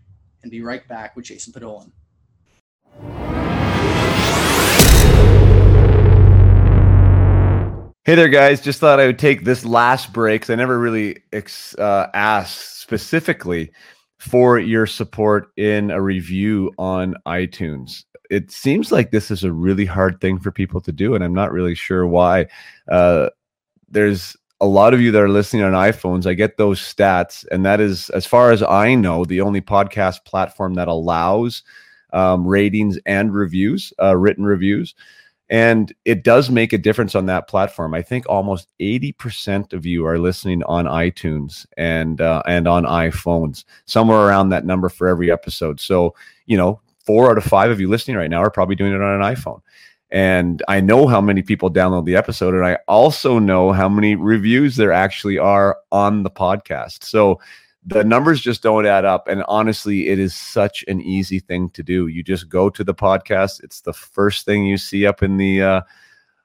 and 0.42 0.50
be 0.50 0.62
right 0.62 0.86
back 0.88 1.14
with 1.14 1.26
Jason 1.26 1.52
Podollan. 1.52 1.90
Hey 8.10 8.16
there, 8.16 8.28
guys. 8.28 8.60
Just 8.60 8.80
thought 8.80 8.98
I 8.98 9.06
would 9.06 9.20
take 9.20 9.44
this 9.44 9.64
last 9.64 10.12
break 10.12 10.40
because 10.40 10.50
I 10.50 10.56
never 10.56 10.80
really 10.80 11.22
ex- 11.32 11.76
uh, 11.78 12.10
asked 12.12 12.80
specifically 12.80 13.70
for 14.18 14.58
your 14.58 14.84
support 14.84 15.52
in 15.56 15.92
a 15.92 16.02
review 16.02 16.72
on 16.76 17.14
iTunes. 17.24 18.02
It 18.28 18.50
seems 18.50 18.90
like 18.90 19.12
this 19.12 19.30
is 19.30 19.44
a 19.44 19.52
really 19.52 19.84
hard 19.84 20.20
thing 20.20 20.40
for 20.40 20.50
people 20.50 20.80
to 20.80 20.90
do, 20.90 21.14
and 21.14 21.22
I'm 21.22 21.32
not 21.32 21.52
really 21.52 21.76
sure 21.76 22.04
why. 22.04 22.48
Uh, 22.90 23.30
there's 23.88 24.36
a 24.60 24.66
lot 24.66 24.92
of 24.92 25.00
you 25.00 25.12
that 25.12 25.22
are 25.22 25.28
listening 25.28 25.62
on 25.62 25.74
iPhones. 25.74 26.26
I 26.26 26.34
get 26.34 26.56
those 26.56 26.80
stats, 26.80 27.46
and 27.52 27.64
that 27.64 27.78
is, 27.80 28.10
as 28.10 28.26
far 28.26 28.50
as 28.50 28.60
I 28.60 28.96
know, 28.96 29.24
the 29.24 29.40
only 29.40 29.60
podcast 29.60 30.24
platform 30.24 30.74
that 30.74 30.88
allows 30.88 31.62
um, 32.12 32.44
ratings 32.44 32.98
and 33.06 33.32
reviews, 33.32 33.92
uh, 34.02 34.16
written 34.16 34.44
reviews 34.44 34.96
and 35.50 35.92
it 36.04 36.22
does 36.22 36.48
make 36.48 36.72
a 36.72 36.78
difference 36.78 37.16
on 37.16 37.26
that 37.26 37.48
platform. 37.48 37.92
I 37.92 38.02
think 38.02 38.24
almost 38.28 38.68
eighty 38.78 39.10
percent 39.10 39.72
of 39.72 39.84
you 39.84 40.06
are 40.06 40.18
listening 40.18 40.62
on 40.62 40.84
iTunes 40.84 41.66
and 41.76 42.20
uh, 42.20 42.42
and 42.46 42.68
on 42.68 42.84
iPhones, 42.84 43.64
somewhere 43.84 44.20
around 44.20 44.50
that 44.50 44.64
number 44.64 44.88
for 44.88 45.08
every 45.08 45.30
episode. 45.30 45.80
So 45.80 46.14
you 46.46 46.56
know, 46.56 46.80
four 47.04 47.30
out 47.30 47.36
of 47.36 47.44
five 47.44 47.70
of 47.70 47.80
you 47.80 47.88
listening 47.88 48.16
right 48.16 48.30
now 48.30 48.38
are 48.38 48.50
probably 48.50 48.76
doing 48.76 48.92
it 48.92 49.02
on 49.02 49.20
an 49.20 49.34
iPhone. 49.34 49.60
And 50.12 50.62
I 50.68 50.80
know 50.80 51.06
how 51.06 51.20
many 51.20 51.42
people 51.42 51.70
download 51.70 52.04
the 52.04 52.16
episode, 52.16 52.54
and 52.54 52.64
I 52.64 52.78
also 52.86 53.40
know 53.40 53.72
how 53.72 53.88
many 53.88 54.14
reviews 54.14 54.76
there 54.76 54.92
actually 54.92 55.38
are 55.38 55.78
on 55.90 56.22
the 56.22 56.30
podcast. 56.30 57.02
So 57.04 57.40
the 57.84 58.04
numbers 58.04 58.40
just 58.40 58.62
don't 58.62 58.86
add 58.86 59.04
up. 59.04 59.28
And 59.28 59.42
honestly, 59.48 60.08
it 60.08 60.18
is 60.18 60.34
such 60.34 60.84
an 60.86 61.00
easy 61.00 61.38
thing 61.38 61.70
to 61.70 61.82
do. 61.82 62.08
You 62.08 62.22
just 62.22 62.48
go 62.48 62.68
to 62.70 62.84
the 62.84 62.94
podcast. 62.94 63.62
It's 63.62 63.80
the 63.80 63.92
first 63.92 64.44
thing 64.44 64.66
you 64.66 64.76
see 64.76 65.06
up 65.06 65.22
in 65.22 65.36
the 65.38 65.62
uh, 65.62 65.80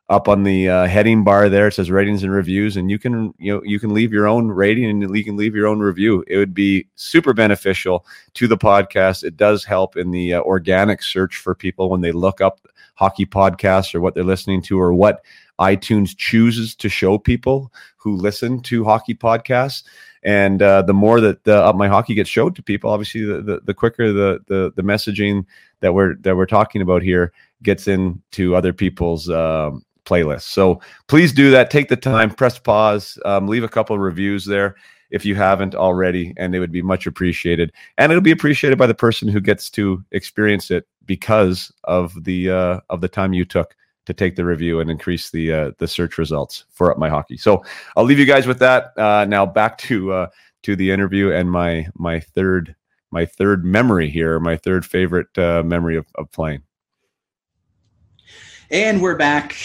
up 0.07 0.27
on 0.27 0.43
the 0.43 0.69
uh, 0.69 0.85
heading 0.85 1.23
bar 1.23 1.49
there. 1.49 1.67
It 1.67 1.73
says 1.73 1.91
ratings 1.91 2.23
and 2.23 2.31
reviews, 2.31 2.77
and 2.77 2.89
you 2.89 2.99
can 2.99 3.33
you 3.37 3.53
know 3.53 3.61
you 3.63 3.79
can 3.79 3.93
leave 3.93 4.13
your 4.13 4.27
own 4.27 4.47
rating 4.49 4.89
and 4.89 5.15
you 5.15 5.23
can 5.23 5.35
leave 5.35 5.55
your 5.55 5.67
own 5.67 5.79
review. 5.79 6.23
It 6.27 6.37
would 6.37 6.53
be 6.53 6.87
super 6.95 7.33
beneficial 7.33 8.05
to 8.35 8.47
the 8.47 8.57
podcast. 8.57 9.23
It 9.23 9.35
does 9.35 9.65
help 9.65 9.97
in 9.97 10.11
the 10.11 10.35
uh, 10.35 10.41
organic 10.41 11.01
search 11.01 11.37
for 11.37 11.53
people 11.53 11.89
when 11.89 12.01
they 12.01 12.11
look 12.11 12.39
up 12.39 12.67
hockey 12.95 13.25
podcasts 13.25 13.93
or 13.93 13.99
what 13.99 14.15
they're 14.15 14.23
listening 14.23 14.61
to 14.63 14.79
or 14.79 14.93
what 14.93 15.21
iTunes 15.60 16.15
chooses 16.15 16.76
to 16.76 16.90
show 16.90 17.18
people 17.18 17.72
who 17.98 18.15
listen 18.15 18.61
to 18.61 18.84
hockey 18.84 19.15
podcasts. 19.15 19.84
And 20.23 20.61
uh, 20.61 20.82
the 20.82 20.94
more 20.94 21.22
that 21.22 21.44
the 21.44 21.56
up 21.56 21.76
my 21.76 21.88
hockey 21.88 22.15
gets 22.15 22.30
showed 22.30 22.56
to 22.56 22.64
people 22.64 22.90
obviously 22.90 23.23
the, 23.23 23.41
the, 23.41 23.60
the 23.64 23.73
quicker 23.73 24.11
the, 24.11 24.40
the 24.48 24.73
the 24.76 24.82
messaging 24.82 25.45
that 25.82 25.94
we're 25.94 26.15
that 26.22 26.36
we're 26.36 26.48
talking 26.48 26.82
about 26.82 27.03
here 27.03 27.32
gets 27.61 27.88
into 27.88 28.56
other 28.56 28.73
people's 28.73 29.30
um, 29.30 29.86
playlists. 30.06 30.44
So 30.44 30.82
please 31.07 31.32
do 31.32 31.52
that. 31.52 31.69
Take 31.69 31.90
the 31.90 31.95
time. 31.95 32.32
Press 32.32 32.57
pause. 32.57 33.19
Um, 33.23 33.48
leave 33.48 33.64
a 33.64 33.69
couple 33.69 33.98
reviews 33.99 34.45
there 34.45 34.76
if 35.11 35.26
you 35.26 35.36
haven't 35.36 35.76
already 35.76 36.34
and 36.38 36.56
it 36.56 36.60
would 36.60 36.72
be 36.72 36.82
much 36.82 37.06
appreciated. 37.06 37.72
And 37.98 38.11
it'll 38.11 38.22
be 38.22 38.32
appreciated 38.32 38.77
by 38.77 38.88
the 38.88 38.95
person 38.95 39.27
who 39.27 39.40
gets 39.40 39.69
to 39.72 40.03
experience 40.11 40.72
it 40.72 40.88
because 41.06 41.72
of 41.84 42.23
the 42.23 42.49
uh, 42.49 42.80
of 42.90 43.02
the 43.02 43.07
time 43.07 43.34
you 43.34 43.45
took 43.45 43.76
to 44.06 44.14
take 44.14 44.36
the 44.36 44.45
review 44.45 44.80
and 44.80 44.90
increase 44.90 45.30
the 45.30 45.52
uh, 45.52 45.72
the 45.77 45.88
search 45.88 46.18
results 46.18 46.65
for 46.72 46.91
up 46.91 46.98
my 46.98 47.10
hockey. 47.10 47.38
So 47.38 47.64
I'll 47.95 48.03
leave 48.03 48.19
you 48.19 48.26
guys 48.26 48.48
with 48.48 48.60
that. 48.60 48.98
Uh, 48.98 49.26
now 49.26 49.45
back 49.45 49.77
to 49.80 50.11
uh, 50.11 50.27
to 50.64 50.76
the 50.76 50.91
interview 50.91 51.32
and 51.32 51.49
my 51.49 51.88
my 51.95 52.19
third 52.19 52.76
my 53.11 53.26
third 53.26 53.64
memory 53.64 54.10
here, 54.10 54.40
my 54.40 54.57
third 54.57 54.86
favorite 54.86 55.36
uh, 55.38 55.64
memory 55.64 55.95
of, 55.95 56.06
of 56.15 56.32
playing. 56.32 56.61
And 58.72 59.02
we're 59.02 59.15
back 59.15 59.56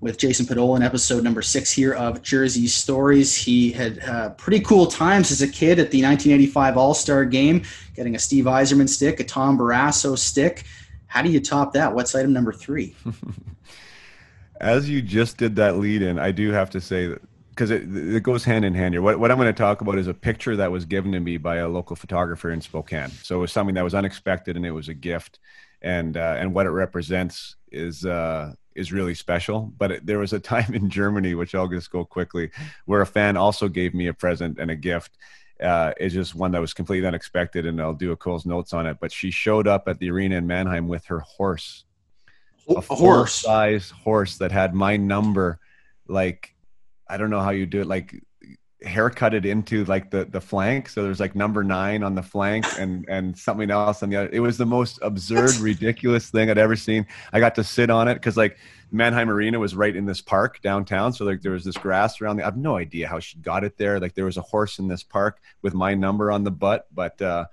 with 0.00 0.18
Jason 0.18 0.44
Podollan, 0.44 0.84
episode 0.84 1.22
number 1.22 1.42
six 1.42 1.70
here 1.70 1.94
of 1.94 2.22
Jersey 2.22 2.66
Stories. 2.66 3.36
He 3.36 3.70
had 3.70 4.00
uh, 4.00 4.30
pretty 4.30 4.60
cool 4.60 4.86
times 4.86 5.30
as 5.30 5.42
a 5.42 5.48
kid 5.48 5.78
at 5.78 5.92
the 5.92 6.02
1985 6.02 6.76
All 6.76 6.92
Star 6.92 7.24
Game, 7.24 7.62
getting 7.94 8.16
a 8.16 8.18
Steve 8.18 8.44
Yzerman 8.46 8.88
stick, 8.88 9.20
a 9.20 9.24
Tom 9.24 9.56
Barrasso 9.56 10.18
stick. 10.18 10.64
How 11.12 11.20
do 11.20 11.28
you 11.28 11.40
top 11.40 11.74
that? 11.74 11.94
What's 11.94 12.14
item 12.14 12.32
number 12.32 12.54
three? 12.54 12.96
As 14.62 14.88
you 14.88 15.02
just 15.02 15.36
did 15.36 15.56
that 15.56 15.76
lead 15.76 16.00
in, 16.00 16.18
I 16.18 16.32
do 16.32 16.52
have 16.52 16.70
to 16.70 16.80
say 16.80 17.06
that 17.08 17.20
because 17.50 17.70
it, 17.70 17.82
it 17.94 18.22
goes 18.22 18.44
hand 18.44 18.64
in 18.64 18.72
hand 18.72 18.94
here. 18.94 19.02
What, 19.02 19.18
what 19.18 19.30
I'm 19.30 19.36
going 19.36 19.46
to 19.46 19.52
talk 19.52 19.82
about 19.82 19.98
is 19.98 20.06
a 20.06 20.14
picture 20.14 20.56
that 20.56 20.72
was 20.72 20.86
given 20.86 21.12
to 21.12 21.20
me 21.20 21.36
by 21.36 21.56
a 21.56 21.68
local 21.68 21.96
photographer 21.96 22.50
in 22.50 22.62
Spokane. 22.62 23.10
So 23.10 23.36
it 23.36 23.40
was 23.40 23.52
something 23.52 23.74
that 23.74 23.84
was 23.84 23.94
unexpected 23.94 24.56
and 24.56 24.64
it 24.64 24.70
was 24.70 24.88
a 24.88 24.94
gift. 24.94 25.38
And, 25.82 26.16
uh, 26.16 26.36
and 26.38 26.54
what 26.54 26.64
it 26.64 26.70
represents 26.70 27.56
is, 27.70 28.06
uh, 28.06 28.54
is 28.74 28.90
really 28.90 29.14
special. 29.14 29.70
But 29.76 29.92
it, 29.92 30.06
there 30.06 30.18
was 30.18 30.32
a 30.32 30.40
time 30.54 30.74
in 30.74 30.88
Germany, 30.88 31.34
which 31.34 31.54
I'll 31.54 31.68
just 31.68 31.90
go 31.90 32.06
quickly, 32.06 32.52
where 32.86 33.02
a 33.02 33.06
fan 33.06 33.36
also 33.36 33.68
gave 33.68 33.92
me 33.92 34.06
a 34.06 34.14
present 34.14 34.58
and 34.58 34.70
a 34.70 34.76
gift. 34.76 35.18
Uh, 35.62 35.92
it's 35.98 36.14
just 36.14 36.34
one 36.34 36.50
that 36.52 36.60
was 36.60 36.74
completely 36.74 37.06
unexpected, 37.06 37.66
and 37.66 37.80
I'll 37.80 37.94
do 37.94 38.12
a 38.12 38.16
Cole's 38.16 38.44
notes 38.46 38.72
on 38.72 38.86
it. 38.86 38.98
But 39.00 39.12
she 39.12 39.30
showed 39.30 39.68
up 39.68 39.88
at 39.88 39.98
the 39.98 40.10
arena 40.10 40.36
in 40.36 40.46
Mannheim 40.46 40.88
with 40.88 41.04
her 41.06 41.20
horse, 41.20 41.84
a, 42.68 42.74
a 42.74 42.80
horse 42.80 43.34
size 43.34 43.90
horse 43.90 44.38
that 44.38 44.52
had 44.52 44.74
my 44.74 44.96
number, 44.96 45.58
like 46.08 46.54
I 47.08 47.16
don't 47.16 47.30
know 47.30 47.40
how 47.40 47.50
you 47.50 47.66
do 47.66 47.80
it, 47.80 47.86
like 47.86 48.14
haircutted 48.84 49.46
into 49.46 49.84
like 49.84 50.10
the 50.10 50.24
the 50.24 50.40
flank. 50.40 50.88
So 50.88 51.02
there's 51.02 51.20
like 51.20 51.34
number 51.34 51.62
nine 51.62 52.02
on 52.02 52.14
the 52.14 52.22
flank 52.22 52.64
and 52.78 53.04
and 53.08 53.36
something 53.36 53.70
else 53.70 54.02
on 54.02 54.10
the 54.10 54.16
other. 54.16 54.30
It 54.32 54.40
was 54.40 54.58
the 54.58 54.66
most 54.66 54.98
absurd, 55.02 55.56
ridiculous 55.60 56.30
thing 56.30 56.50
I'd 56.50 56.58
ever 56.58 56.76
seen. 56.76 57.06
I 57.32 57.40
got 57.40 57.54
to 57.56 57.64
sit 57.64 57.90
on 57.90 58.08
it 58.08 58.14
because 58.14 58.36
like 58.36 58.58
Mannheim 58.90 59.30
Arena 59.30 59.58
was 59.58 59.74
right 59.74 59.94
in 59.94 60.04
this 60.04 60.20
park 60.20 60.60
downtown. 60.62 61.12
So 61.12 61.24
like 61.24 61.42
there 61.42 61.52
was 61.52 61.64
this 61.64 61.76
grass 61.76 62.20
around 62.20 62.36
the 62.36 62.42
I 62.42 62.46
have 62.46 62.56
no 62.56 62.76
idea 62.76 63.08
how 63.08 63.20
she 63.20 63.38
got 63.38 63.64
it 63.64 63.78
there. 63.78 63.98
Like 63.98 64.14
there 64.14 64.26
was 64.26 64.36
a 64.36 64.42
horse 64.42 64.78
in 64.78 64.88
this 64.88 65.02
park 65.02 65.40
with 65.62 65.74
my 65.74 65.94
number 65.94 66.30
on 66.30 66.44
the 66.44 66.50
butt. 66.50 66.86
But 66.92 67.20
uh 67.22 67.46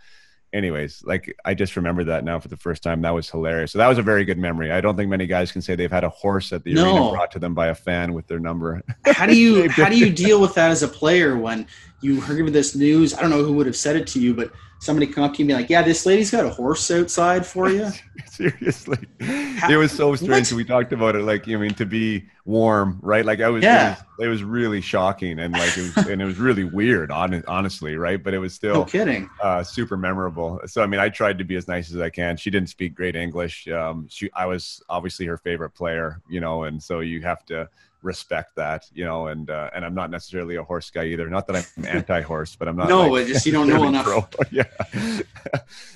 anyways, 0.53 1.03
like 1.05 1.35
I 1.45 1.53
just 1.53 1.75
remember 1.75 2.03
that 2.05 2.23
now 2.23 2.39
for 2.39 2.47
the 2.47 2.57
first 2.57 2.83
time. 2.83 3.01
That 3.01 3.11
was 3.13 3.29
hilarious. 3.29 3.71
So 3.71 3.77
that 3.77 3.87
was 3.87 3.97
a 3.97 4.01
very 4.01 4.25
good 4.25 4.37
memory. 4.37 4.71
I 4.71 4.81
don't 4.81 4.95
think 4.97 5.09
many 5.09 5.27
guys 5.27 5.51
can 5.51 5.61
say 5.61 5.75
they've 5.75 5.91
had 5.91 6.03
a 6.03 6.09
horse 6.09 6.51
at 6.51 6.63
the 6.63 6.73
No. 6.73 6.85
arena 6.85 7.11
brought 7.11 7.31
to 7.31 7.39
them 7.39 7.53
by 7.53 7.67
a 7.67 7.75
fan 7.75 8.13
with 8.13 8.27
their 8.27 8.39
number. 8.39 8.81
how 9.05 9.25
do 9.25 9.35
you 9.37 9.69
how 9.69 9.89
do 9.89 9.97
you 9.97 10.09
deal 10.11 10.39
with 10.41 10.53
that 10.55 10.71
as 10.71 10.83
a 10.83 10.87
player 10.87 11.37
when 11.37 11.67
you 12.01 12.21
heard 12.21 12.51
this 12.53 12.75
news? 12.75 13.13
I 13.13 13.21
don't 13.21 13.29
know 13.29 13.43
who 13.43 13.53
would 13.53 13.65
have 13.65 13.75
said 13.75 13.95
it 13.95 14.07
to 14.07 14.19
you, 14.19 14.33
but 14.33 14.51
somebody 14.79 15.05
come 15.07 15.25
up 15.25 15.33
to 15.33 15.39
you 15.39 15.43
and 15.43 15.47
be 15.49 15.53
like, 15.53 15.69
"Yeah, 15.69 15.81
this 15.81 16.05
lady's 16.05 16.31
got 16.31 16.45
a 16.45 16.49
horse 16.49 16.89
outside 16.91 17.45
for 17.45 17.69
you." 17.69 17.89
Seriously, 18.25 18.97
it 19.19 19.77
was 19.77 19.91
so 19.91 20.15
strange. 20.15 20.51
What? 20.51 20.57
We 20.57 20.63
talked 20.63 20.93
about 20.93 21.15
it, 21.15 21.23
like 21.23 21.47
I 21.47 21.55
mean, 21.55 21.73
to 21.75 21.85
be 21.85 22.25
warm, 22.45 22.97
right? 23.01 23.25
Like 23.25 23.41
I 23.41 23.49
was, 23.49 23.63
Yeah. 23.63 23.91
it 23.91 23.97
was, 24.19 24.25
it 24.25 24.27
was 24.29 24.43
really 24.43 24.81
shocking, 24.81 25.39
and 25.39 25.53
like 25.53 25.77
it 25.77 25.95
was, 25.95 26.07
and 26.09 26.21
it 26.21 26.25
was 26.25 26.37
really 26.37 26.63
weird, 26.63 27.11
hon- 27.11 27.43
honestly, 27.47 27.95
right? 27.97 28.21
But 28.23 28.33
it 28.33 28.39
was 28.39 28.53
still 28.53 28.73
No 28.75 28.85
kidding. 28.85 29.29
uh, 29.41 29.63
super 29.63 29.97
memorable. 29.97 30.61
So 30.67 30.81
I 30.81 30.85
mean, 30.87 30.99
I 30.99 31.09
tried 31.09 31.37
to 31.39 31.43
be 31.43 31.55
as 31.55 31.67
nice 31.67 31.91
as 31.93 31.99
I 31.99 32.09
can. 32.09 32.37
She 32.37 32.49
didn't 32.49 32.69
speak 32.69 32.95
great 32.95 33.15
English. 33.15 33.67
Um, 33.67 34.07
she, 34.09 34.29
I 34.33 34.45
was 34.45 34.81
obviously 34.89 35.25
her 35.25 35.37
favorite 35.37 35.71
player, 35.71 36.21
you 36.29 36.39
know, 36.39 36.63
and 36.63 36.81
so 36.81 37.01
you 37.01 37.21
have 37.23 37.45
to 37.47 37.67
respect 38.01 38.55
that, 38.55 38.85
you 38.93 39.05
know, 39.05 39.27
and 39.27 39.49
uh, 39.49 39.69
and 39.73 39.83
I'm 39.83 39.95
not 39.95 40.09
necessarily 40.09 40.55
a 40.55 40.63
horse 40.63 40.89
guy 40.89 41.05
either. 41.05 41.29
Not 41.29 41.47
that 41.47 41.55
I'm 41.77 41.85
anti-horse, 41.85 42.55
but 42.55 42.67
I'm 42.67 42.75
not. 42.75 42.89
No, 42.89 43.07
like, 43.09 43.27
just 43.27 43.45
you 43.45 43.51
don't 43.51 43.67
know 43.69 43.87
enough. 43.87 44.05
Pro. 44.05 44.27
yeah. 44.51 44.63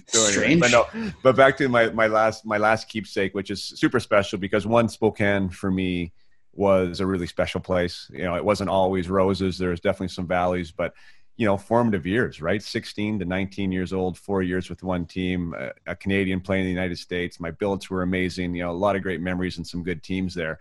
so 0.07 0.19
Strange. 0.19 0.61
but 0.61 0.71
no, 0.71 0.87
but 1.21 1.35
back 1.35 1.57
to 1.57 1.69
my 1.69 1.89
my 1.89 2.07
last 2.07 2.45
my 2.45 2.57
last 2.57 2.89
keepsake, 2.89 3.33
which 3.33 3.51
is 3.51 3.63
super 3.63 3.99
special 3.99 4.39
because 4.39 4.65
one 4.65 4.89
Spokane 4.89 5.49
for 5.49 5.71
me 5.71 6.13
was 6.53 6.99
a 6.99 7.05
really 7.05 7.27
special 7.27 7.61
place. 7.61 8.09
You 8.13 8.23
know, 8.23 8.35
it 8.35 8.45
wasn't 8.45 8.69
always 8.69 9.09
roses. 9.09 9.57
There 9.57 9.69
was 9.69 9.79
definitely 9.79 10.09
some 10.09 10.27
valleys, 10.27 10.71
but 10.71 10.93
you 11.35 11.47
know, 11.47 11.57
formative 11.57 12.05
years, 12.05 12.43
right? 12.43 12.61
16 12.61 13.17
to 13.17 13.25
19 13.25 13.71
years 13.71 13.91
old, 13.91 14.19
four 14.19 14.43
years 14.43 14.69
with 14.69 14.83
one 14.83 15.03
team, 15.03 15.55
a, 15.57 15.71
a 15.87 15.95
Canadian 15.95 16.39
playing 16.39 16.61
in 16.61 16.67
the 16.67 16.73
United 16.73 16.99
States. 16.99 17.39
My 17.39 17.49
billets 17.49 17.89
were 17.89 18.03
amazing. 18.03 18.53
You 18.53 18.63
know, 18.63 18.71
a 18.71 18.73
lot 18.73 18.95
of 18.95 19.01
great 19.01 19.19
memories 19.19 19.57
and 19.57 19.65
some 19.65 19.81
good 19.81 20.03
teams 20.03 20.35
there 20.35 20.59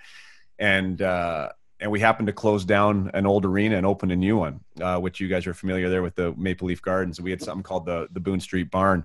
and 0.58 1.00
uh, 1.02 1.50
and 1.80 1.90
we 1.90 2.00
happened 2.00 2.28
to 2.28 2.32
close 2.32 2.64
down 2.64 3.10
an 3.14 3.26
old 3.26 3.44
arena 3.44 3.76
and 3.76 3.84
open 3.84 4.10
a 4.10 4.16
new 4.16 4.36
one, 4.36 4.60
uh, 4.80 4.98
which 4.98 5.20
you 5.20 5.28
guys 5.28 5.46
are 5.46 5.54
familiar 5.54 5.88
there 5.88 6.02
with 6.02 6.14
the 6.14 6.32
Maple 6.34 6.68
Leaf 6.68 6.80
Gardens. 6.80 7.20
We 7.20 7.30
had 7.30 7.42
something 7.42 7.62
called 7.62 7.86
the 7.86 8.08
the 8.12 8.20
Boone 8.20 8.40
Street 8.40 8.70
Barn, 8.70 9.04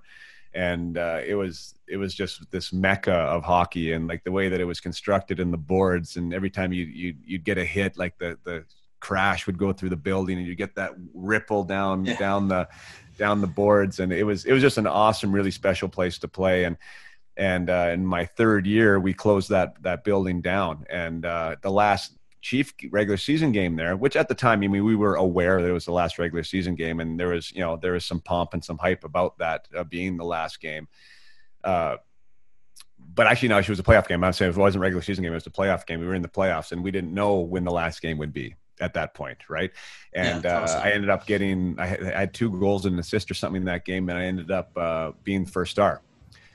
and 0.53 0.97
uh, 0.97 1.21
it 1.25 1.35
was 1.35 1.75
it 1.87 1.97
was 1.97 2.13
just 2.13 2.49
this 2.51 2.73
mecca 2.73 3.13
of 3.13 3.43
hockey 3.43 3.93
and 3.93 4.07
like 4.07 4.23
the 4.23 4.31
way 4.31 4.49
that 4.49 4.59
it 4.59 4.65
was 4.65 4.79
constructed 4.79 5.39
in 5.39 5.51
the 5.51 5.57
boards 5.57 6.17
and 6.17 6.33
every 6.33 6.49
time 6.49 6.73
you 6.73 6.85
you 6.85 7.15
you'd 7.25 7.43
get 7.43 7.57
a 7.57 7.65
hit 7.65 7.97
like 7.97 8.17
the 8.17 8.37
the 8.43 8.65
crash 8.99 9.45
would 9.45 9.57
go 9.57 9.71
through 9.71 9.89
the 9.89 9.95
building 9.95 10.37
and 10.37 10.47
you 10.47 10.55
get 10.55 10.75
that 10.75 10.93
ripple 11.13 11.63
down 11.63 12.05
yeah. 12.05 12.17
down 12.17 12.47
the 12.47 12.67
down 13.17 13.41
the 13.41 13.47
boards 13.47 13.99
and 13.99 14.11
it 14.11 14.23
was 14.23 14.45
it 14.45 14.51
was 14.51 14.61
just 14.61 14.77
an 14.77 14.87
awesome 14.87 15.31
really 15.31 15.51
special 15.51 15.87
place 15.87 16.17
to 16.17 16.27
play 16.27 16.63
and 16.63 16.77
and 17.38 17.69
uh, 17.69 17.91
in 17.93 18.05
my 18.05 18.26
third 18.26 18.65
year 18.65 18.99
we 18.99 19.14
closed 19.14 19.49
that 19.49 19.81
that 19.84 20.03
building 20.03 20.41
down. 20.41 20.85
And 20.89 21.26
uh, 21.26 21.55
the 21.61 21.72
last 21.72 22.14
chief 22.41 22.73
regular 22.91 23.18
season 23.18 23.51
game 23.51 23.76
there 23.76 23.97
which 23.97 24.15
at 24.15 24.30
the 24.30 24.35
time 24.35 24.59
i 24.59 24.68
mean 24.68 24.85
we 24.85 24.95
were 24.95 25.15
aware 25.15 25.59
that 25.59 25.68
it 25.68 25.73
was 25.73 25.85
the 25.85 25.91
last 25.91 26.18
regular 26.19 26.43
season 26.43 26.76
game. 26.76 26.99
And 26.99 27.19
there 27.19 27.30
was 27.30 27.51
you 27.51 27.61
know 27.61 27.77
there 27.77 27.93
was 27.93 28.05
some 28.05 28.19
pomp 28.19 28.53
and 28.53 28.64
some 28.64 28.77
hype 28.77 29.03
about 29.03 29.38
that 29.38 29.68
uh, 29.76 29.84
being 29.84 30.18
the 30.18 30.26
last 30.26 30.59
game. 30.59 30.88
Uh, 31.64 31.97
but 33.14 33.27
actually 33.27 33.49
no 33.49 33.57
it 33.57 33.69
was 33.69 33.80
a 33.80 33.84
playoff 33.84 34.07
game. 34.07 34.23
I'm 34.23 34.34
saying 34.34 34.51
it 34.51 34.57
wasn't 34.57 34.81
a 34.81 34.84
regular 34.84 35.03
season 35.03 35.23
game. 35.23 35.31
It 35.31 35.35
was 35.35 35.47
a 35.47 35.51
playoff 35.51 35.85
game. 35.85 35.99
We 35.99 36.07
were 36.07 36.15
in 36.15 36.22
the 36.22 36.27
playoffs 36.27 36.72
and 36.72 36.84
we 36.84 36.91
didn't 36.91 37.14
know 37.14 37.39
when 37.39 37.64
the 37.64 37.72
last 37.72 38.01
game 38.01 38.18
would 38.18 38.34
be 38.34 38.55
at 38.80 38.93
that 38.93 39.14
point, 39.14 39.38
right? 39.49 39.72
And 40.14 40.43
yeah, 40.43 40.61
awesome. 40.61 40.80
uh, 40.80 40.84
I 40.84 40.91
ended 40.91 41.09
up 41.09 41.26
getting 41.27 41.76
I 41.80 41.85
had, 41.85 42.03
I 42.03 42.19
had, 42.19 42.34
two 42.34 42.51
goals 42.59 42.85
and 42.85 42.93
an 42.93 42.99
assist 42.99 43.30
or 43.31 43.34
something 43.34 43.61
in 43.61 43.65
that 43.65 43.85
game, 43.85 44.09
and 44.09 44.18
I 44.18 44.26
ended 44.26 44.51
up 44.51 44.72
uh, 44.77 45.11
being 45.23 45.45
first 45.45 45.72
star 45.72 46.01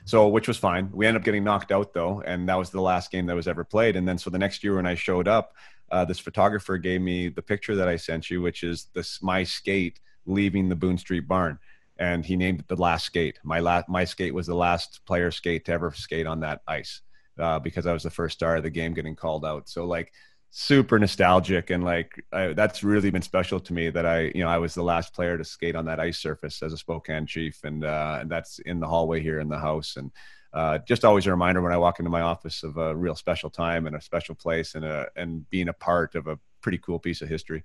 so 0.05 0.27
which 0.27 0.47
was 0.47 0.57
fine. 0.57 0.89
We 0.91 1.05
ended 1.05 1.21
up 1.21 1.25
getting 1.25 1.43
knocked 1.43 1.71
out 1.71 1.93
though, 1.93 2.21
and 2.25 2.47
that 2.49 2.57
was 2.57 2.69
the 2.69 2.81
last 2.81 3.11
game 3.11 3.25
that 3.27 3.35
was 3.35 3.47
ever 3.47 3.63
played. 3.63 3.95
And 3.95 4.07
then 4.07 4.17
so 4.17 4.29
the 4.29 4.39
next 4.39 4.63
year 4.63 4.75
when 4.75 4.85
I 4.85 4.95
showed 4.95 5.27
up, 5.27 5.53
uh, 5.91 6.05
this 6.05 6.19
photographer 6.19 6.77
gave 6.77 7.01
me 7.01 7.29
the 7.29 7.41
picture 7.41 7.75
that 7.75 7.87
I 7.87 7.95
sent 7.95 8.29
you, 8.29 8.41
which 8.41 8.63
is 8.63 8.87
this 8.93 9.21
my 9.21 9.43
skate 9.43 9.99
leaving 10.25 10.69
the 10.69 10.75
Boone 10.75 10.97
Street 10.97 11.27
Barn, 11.27 11.59
and 11.97 12.25
he 12.25 12.35
named 12.35 12.61
it 12.61 12.67
the 12.67 12.75
last 12.75 13.05
skate. 13.05 13.39
My 13.43 13.59
last 13.59 13.87
my 13.89 14.03
skate 14.05 14.33
was 14.33 14.47
the 14.47 14.55
last 14.55 15.01
player 15.05 15.31
skate 15.31 15.65
to 15.65 15.71
ever 15.71 15.91
skate 15.91 16.27
on 16.27 16.39
that 16.41 16.61
ice 16.67 17.01
uh, 17.39 17.59
because 17.59 17.85
I 17.85 17.93
was 17.93 18.03
the 18.03 18.09
first 18.09 18.35
star 18.37 18.57
of 18.57 18.63
the 18.63 18.69
game 18.69 18.93
getting 18.93 19.15
called 19.15 19.45
out. 19.45 19.69
So 19.69 19.85
like 19.85 20.11
super 20.55 20.99
nostalgic 20.99 21.71
and 21.71 21.83
like 21.83 22.23
I, 22.31 22.53
that's 22.53 22.83
really 22.83 23.09
been 23.09 23.23
special 23.23 23.59
to 23.59 23.73
me 23.73 23.89
that 23.89 24.05
I 24.05 24.31
you 24.35 24.43
know 24.43 24.49
I 24.49 24.59
was 24.59 24.75
the 24.75 24.83
last 24.83 25.11
player 25.11 25.35
to 25.35 25.43
skate 25.43 25.75
on 25.75 25.85
that 25.85 25.99
ice 25.99 26.19
surface 26.19 26.61
as 26.61 26.73
a 26.73 26.77
Spokane 26.77 27.25
Chief 27.25 27.63
and 27.63 27.83
uh, 27.83 28.19
and 28.21 28.29
that's 28.29 28.59
in 28.59 28.79
the 28.79 28.85
hallway 28.85 29.19
here 29.19 29.39
in 29.39 29.49
the 29.49 29.57
house 29.57 29.97
and 29.97 30.11
uh, 30.53 30.77
just 30.87 31.03
always 31.03 31.25
a 31.25 31.31
reminder 31.31 31.59
when 31.59 31.73
I 31.73 31.77
walk 31.77 31.97
into 31.97 32.11
my 32.11 32.21
office 32.21 32.61
of 32.61 32.77
a 32.77 32.95
real 32.95 33.15
special 33.15 33.49
time 33.49 33.87
and 33.87 33.95
a 33.95 34.01
special 34.01 34.35
place 34.35 34.75
and 34.75 34.85
a 34.85 35.07
and 35.15 35.49
being 35.49 35.69
a 35.69 35.73
part 35.73 36.13
of 36.13 36.27
a 36.27 36.37
pretty 36.61 36.77
cool 36.77 36.99
piece 36.99 37.23
of 37.23 37.29
history. 37.29 37.63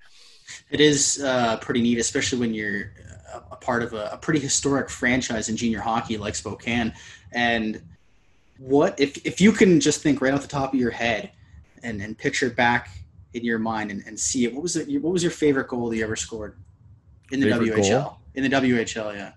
It 0.70 0.81
is 0.81 1.23
uh, 1.23 1.59
pretty 1.59 1.82
neat, 1.82 1.98
especially 1.98 2.39
when 2.39 2.55
you're 2.55 2.94
a 3.51 3.56
part 3.56 3.82
of 3.82 3.93
a, 3.93 4.09
a 4.12 4.16
pretty 4.16 4.40
historic 4.40 4.89
franchise 4.89 5.51
in 5.51 5.59
junior 5.59 5.81
hockey 5.81 6.16
like 6.16 6.35
Spokane. 6.35 6.94
And 7.32 7.82
what 8.56 8.98
if 8.98 9.27
if 9.27 9.43
you 9.43 9.52
can 9.52 9.78
just 9.78 10.01
think 10.01 10.23
right 10.23 10.32
off 10.32 10.40
the 10.40 10.48
top 10.48 10.73
of 10.73 10.81
your 10.81 10.90
head 10.90 11.32
and, 11.82 12.00
and 12.00 12.16
picture 12.16 12.50
back 12.50 12.90
in 13.34 13.44
your 13.44 13.59
mind 13.59 13.90
and, 13.90 14.02
and 14.06 14.18
see 14.18 14.44
it. 14.44 14.55
What 14.55 14.62
was 14.62 14.76
it? 14.76 14.88
What 15.02 15.12
was 15.12 15.22
your 15.22 15.32
favorite 15.32 15.68
goal 15.68 15.88
that 15.90 15.96
you 15.96 16.05
ever 16.05 16.16
scored 16.16 16.56
in 17.30 17.40
the 17.40 17.50
favorite 17.50 17.74
WHL? 17.74 18.05
Goal? 18.05 18.18
In 18.34 18.42
the 18.42 18.48
WHL, 18.48 19.14
yeah. 19.14 19.32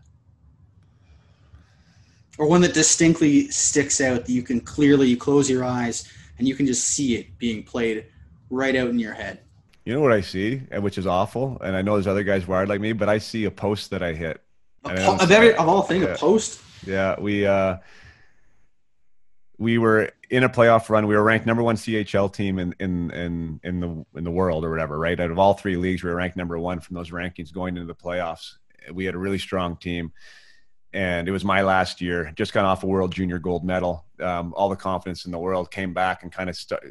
Or 2.37 2.47
one 2.47 2.61
that 2.61 2.73
distinctly 2.73 3.49
sticks 3.49 4.01
out 4.01 4.25
that 4.25 4.31
you 4.31 4.41
can 4.41 4.61
clearly 4.61 5.07
you 5.07 5.17
close 5.17 5.49
your 5.49 5.63
eyes 5.63 6.11
and 6.37 6.47
you 6.47 6.55
can 6.55 6.65
just 6.65 6.87
see 6.87 7.15
it 7.15 7.37
being 7.37 7.63
played 7.63 8.05
right 8.49 8.75
out 8.75 8.89
in 8.89 8.99
your 8.99 9.13
head. 9.13 9.41
You 9.85 9.93
know 9.93 10.01
what 10.01 10.11
I 10.11 10.21
see, 10.21 10.57
which 10.57 10.97
is 10.97 11.07
awful, 11.07 11.59
and 11.61 11.75
I 11.75 11.81
know 11.81 11.93
there's 11.93 12.07
other 12.07 12.23
guys 12.23 12.47
wired 12.47 12.69
like 12.69 12.81
me, 12.81 12.93
but 12.93 13.09
I 13.09 13.17
see 13.17 13.45
a 13.45 13.51
post 13.51 13.89
that 13.89 14.03
I 14.03 14.13
hit. 14.13 14.39
A 14.85 14.89
po- 14.89 15.17
of, 15.17 15.31
every, 15.31 15.53
of 15.55 15.67
all 15.67 15.81
things, 15.81 16.03
yeah. 16.03 16.13
a 16.13 16.17
post. 16.17 16.61
Yeah, 16.85 17.19
we 17.19 17.45
uh, 17.45 17.77
we 19.61 19.77
were 19.77 20.09
in 20.31 20.43
a 20.43 20.49
playoff 20.49 20.89
run. 20.89 21.05
We 21.05 21.15
were 21.15 21.21
ranked 21.21 21.45
number 21.45 21.61
one 21.61 21.75
CHL 21.75 22.33
team 22.33 22.57
in 22.57 22.73
in 22.79 23.11
in 23.11 23.59
in 23.63 23.79
the 23.79 24.05
in 24.15 24.23
the 24.23 24.31
world 24.31 24.65
or 24.65 24.71
whatever. 24.71 24.97
Right 24.97 25.19
out 25.19 25.29
of 25.29 25.37
all 25.37 25.53
three 25.53 25.77
leagues, 25.77 26.01
we 26.01 26.09
were 26.09 26.15
ranked 26.15 26.35
number 26.35 26.57
one 26.57 26.79
from 26.79 26.95
those 26.95 27.11
rankings 27.11 27.53
going 27.53 27.77
into 27.77 27.85
the 27.85 27.93
playoffs. 27.93 28.55
We 28.91 29.05
had 29.05 29.13
a 29.13 29.19
really 29.19 29.37
strong 29.37 29.77
team, 29.77 30.13
and 30.93 31.27
it 31.27 31.31
was 31.31 31.45
my 31.45 31.61
last 31.61 32.01
year. 32.01 32.33
Just 32.35 32.53
got 32.53 32.65
off 32.65 32.81
a 32.83 32.87
World 32.87 33.13
Junior 33.13 33.37
gold 33.37 33.63
medal. 33.63 34.03
Um, 34.19 34.51
all 34.57 34.67
the 34.67 34.75
confidence 34.75 35.25
in 35.25 35.31
the 35.31 35.37
world 35.37 35.69
came 35.69 35.93
back 35.93 36.23
and 36.23 36.31
kind 36.31 36.49
of 36.49 36.55
st- 36.55 36.81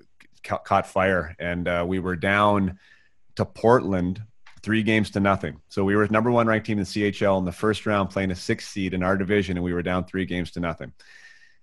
ca- 0.45 0.59
caught 0.59 0.87
fire, 0.87 1.35
and 1.41 1.67
uh, 1.67 1.85
we 1.85 1.99
were 1.99 2.15
down 2.15 2.79
to 3.35 3.45
Portland 3.45 4.23
three 4.63 4.85
games 4.85 5.11
to 5.11 5.19
nothing. 5.19 5.61
So 5.71 5.83
we 5.83 5.97
were 5.97 6.07
number 6.07 6.31
one 6.31 6.47
ranked 6.47 6.69
team 6.69 6.79
in 6.79 6.85
the 6.85 7.11
CHL 7.11 7.41
in 7.41 7.45
the 7.45 7.51
first 7.51 7.85
round, 7.85 8.11
playing 8.11 8.31
a 8.31 8.37
sixth 8.37 8.71
seed 8.71 8.95
in 8.95 9.03
our 9.03 9.17
division, 9.17 9.57
and 9.57 9.65
we 9.65 9.75
were 9.75 9.83
down 9.83 10.05
three 10.05 10.25
games 10.25 10.53
to 10.53 10.61
nothing 10.61 10.93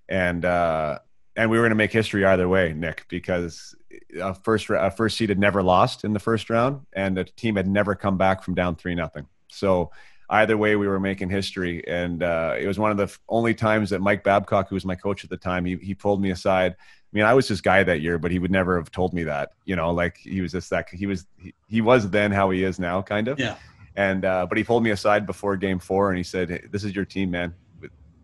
and 0.10 0.46
uh, 0.46 1.00
and 1.38 1.52
we 1.52 1.58
were 1.58 1.64
going 1.64 1.72
to 1.72 1.76
make 1.76 1.94
history 1.94 2.26
either 2.26 2.50
way, 2.50 2.74
Nick, 2.74 3.06
because 3.10 3.76
a 4.20 4.34
first 4.34 4.70
a 4.70 4.92
first 4.92 5.18
seed 5.18 5.30
had 5.30 5.40
never 5.40 5.62
lost 5.62 6.04
in 6.04 6.14
the 6.14 6.20
first 6.20 6.50
round, 6.50 6.86
and 6.94 7.16
the 7.16 7.24
team 7.24 7.56
had 7.56 7.68
never 7.68 7.96
come 7.96 8.18
back 8.18 8.44
from 8.44 8.56
down 8.56 8.76
three 8.76 8.96
nothing. 8.96 9.28
So 9.50 9.92
either 10.30 10.58
way, 10.58 10.76
we 10.76 10.88
were 10.88 11.00
making 11.00 11.30
history, 11.30 11.88
and 11.88 12.24
uh, 12.24 12.56
it 12.60 12.68
was 12.68 12.80
one 12.80 12.92
of 12.92 12.98
the 12.98 13.16
only 13.30 13.54
times 13.54 13.92
that 13.92 14.02
Mike 14.02 14.24
Babcock, 14.24 14.70
who 14.70 14.76
was 14.76 14.86
my 14.86 14.96
coach 14.96 15.24
at 15.24 15.30
the 15.30 15.38
time, 15.38 15.64
he 15.64 15.76
he 15.78 15.94
pulled 15.94 16.22
me 16.22 16.32
aside. 16.32 16.74
I 16.74 17.16
mean, 17.16 17.24
I 17.24 17.36
was 17.36 17.48
his 17.48 17.62
guy 17.62 17.84
that 17.84 18.02
year, 18.02 18.18
but 18.18 18.32
he 18.32 18.40
would 18.40 18.52
never 18.52 18.78
have 18.78 18.92
told 18.92 19.14
me 19.14 19.24
that. 19.24 19.52
You 19.66 19.76
know, 19.76 19.92
like 19.92 20.18
he 20.18 20.42
was 20.42 20.52
just 20.54 20.70
that 20.72 20.90
he 20.90 21.06
was 21.06 21.28
he, 21.38 21.54
he 21.68 21.82
was 21.82 22.10
then 22.10 22.32
how 22.32 22.50
he 22.50 22.64
is 22.64 22.80
now, 22.80 23.02
kind 23.02 23.28
of. 23.28 23.40
Yeah. 23.40 23.56
And 23.96 24.26
uh, 24.26 24.46
but 24.48 24.58
he 24.58 24.64
pulled 24.64 24.84
me 24.84 24.90
aside 24.90 25.26
before 25.26 25.56
Game 25.56 25.80
Four, 25.80 26.10
and 26.10 26.18
he 26.18 26.24
said, 26.24 26.50
hey, 26.50 26.64
"This 26.72 26.84
is 26.84 26.96
your 26.96 27.06
team, 27.06 27.32
man 27.32 27.54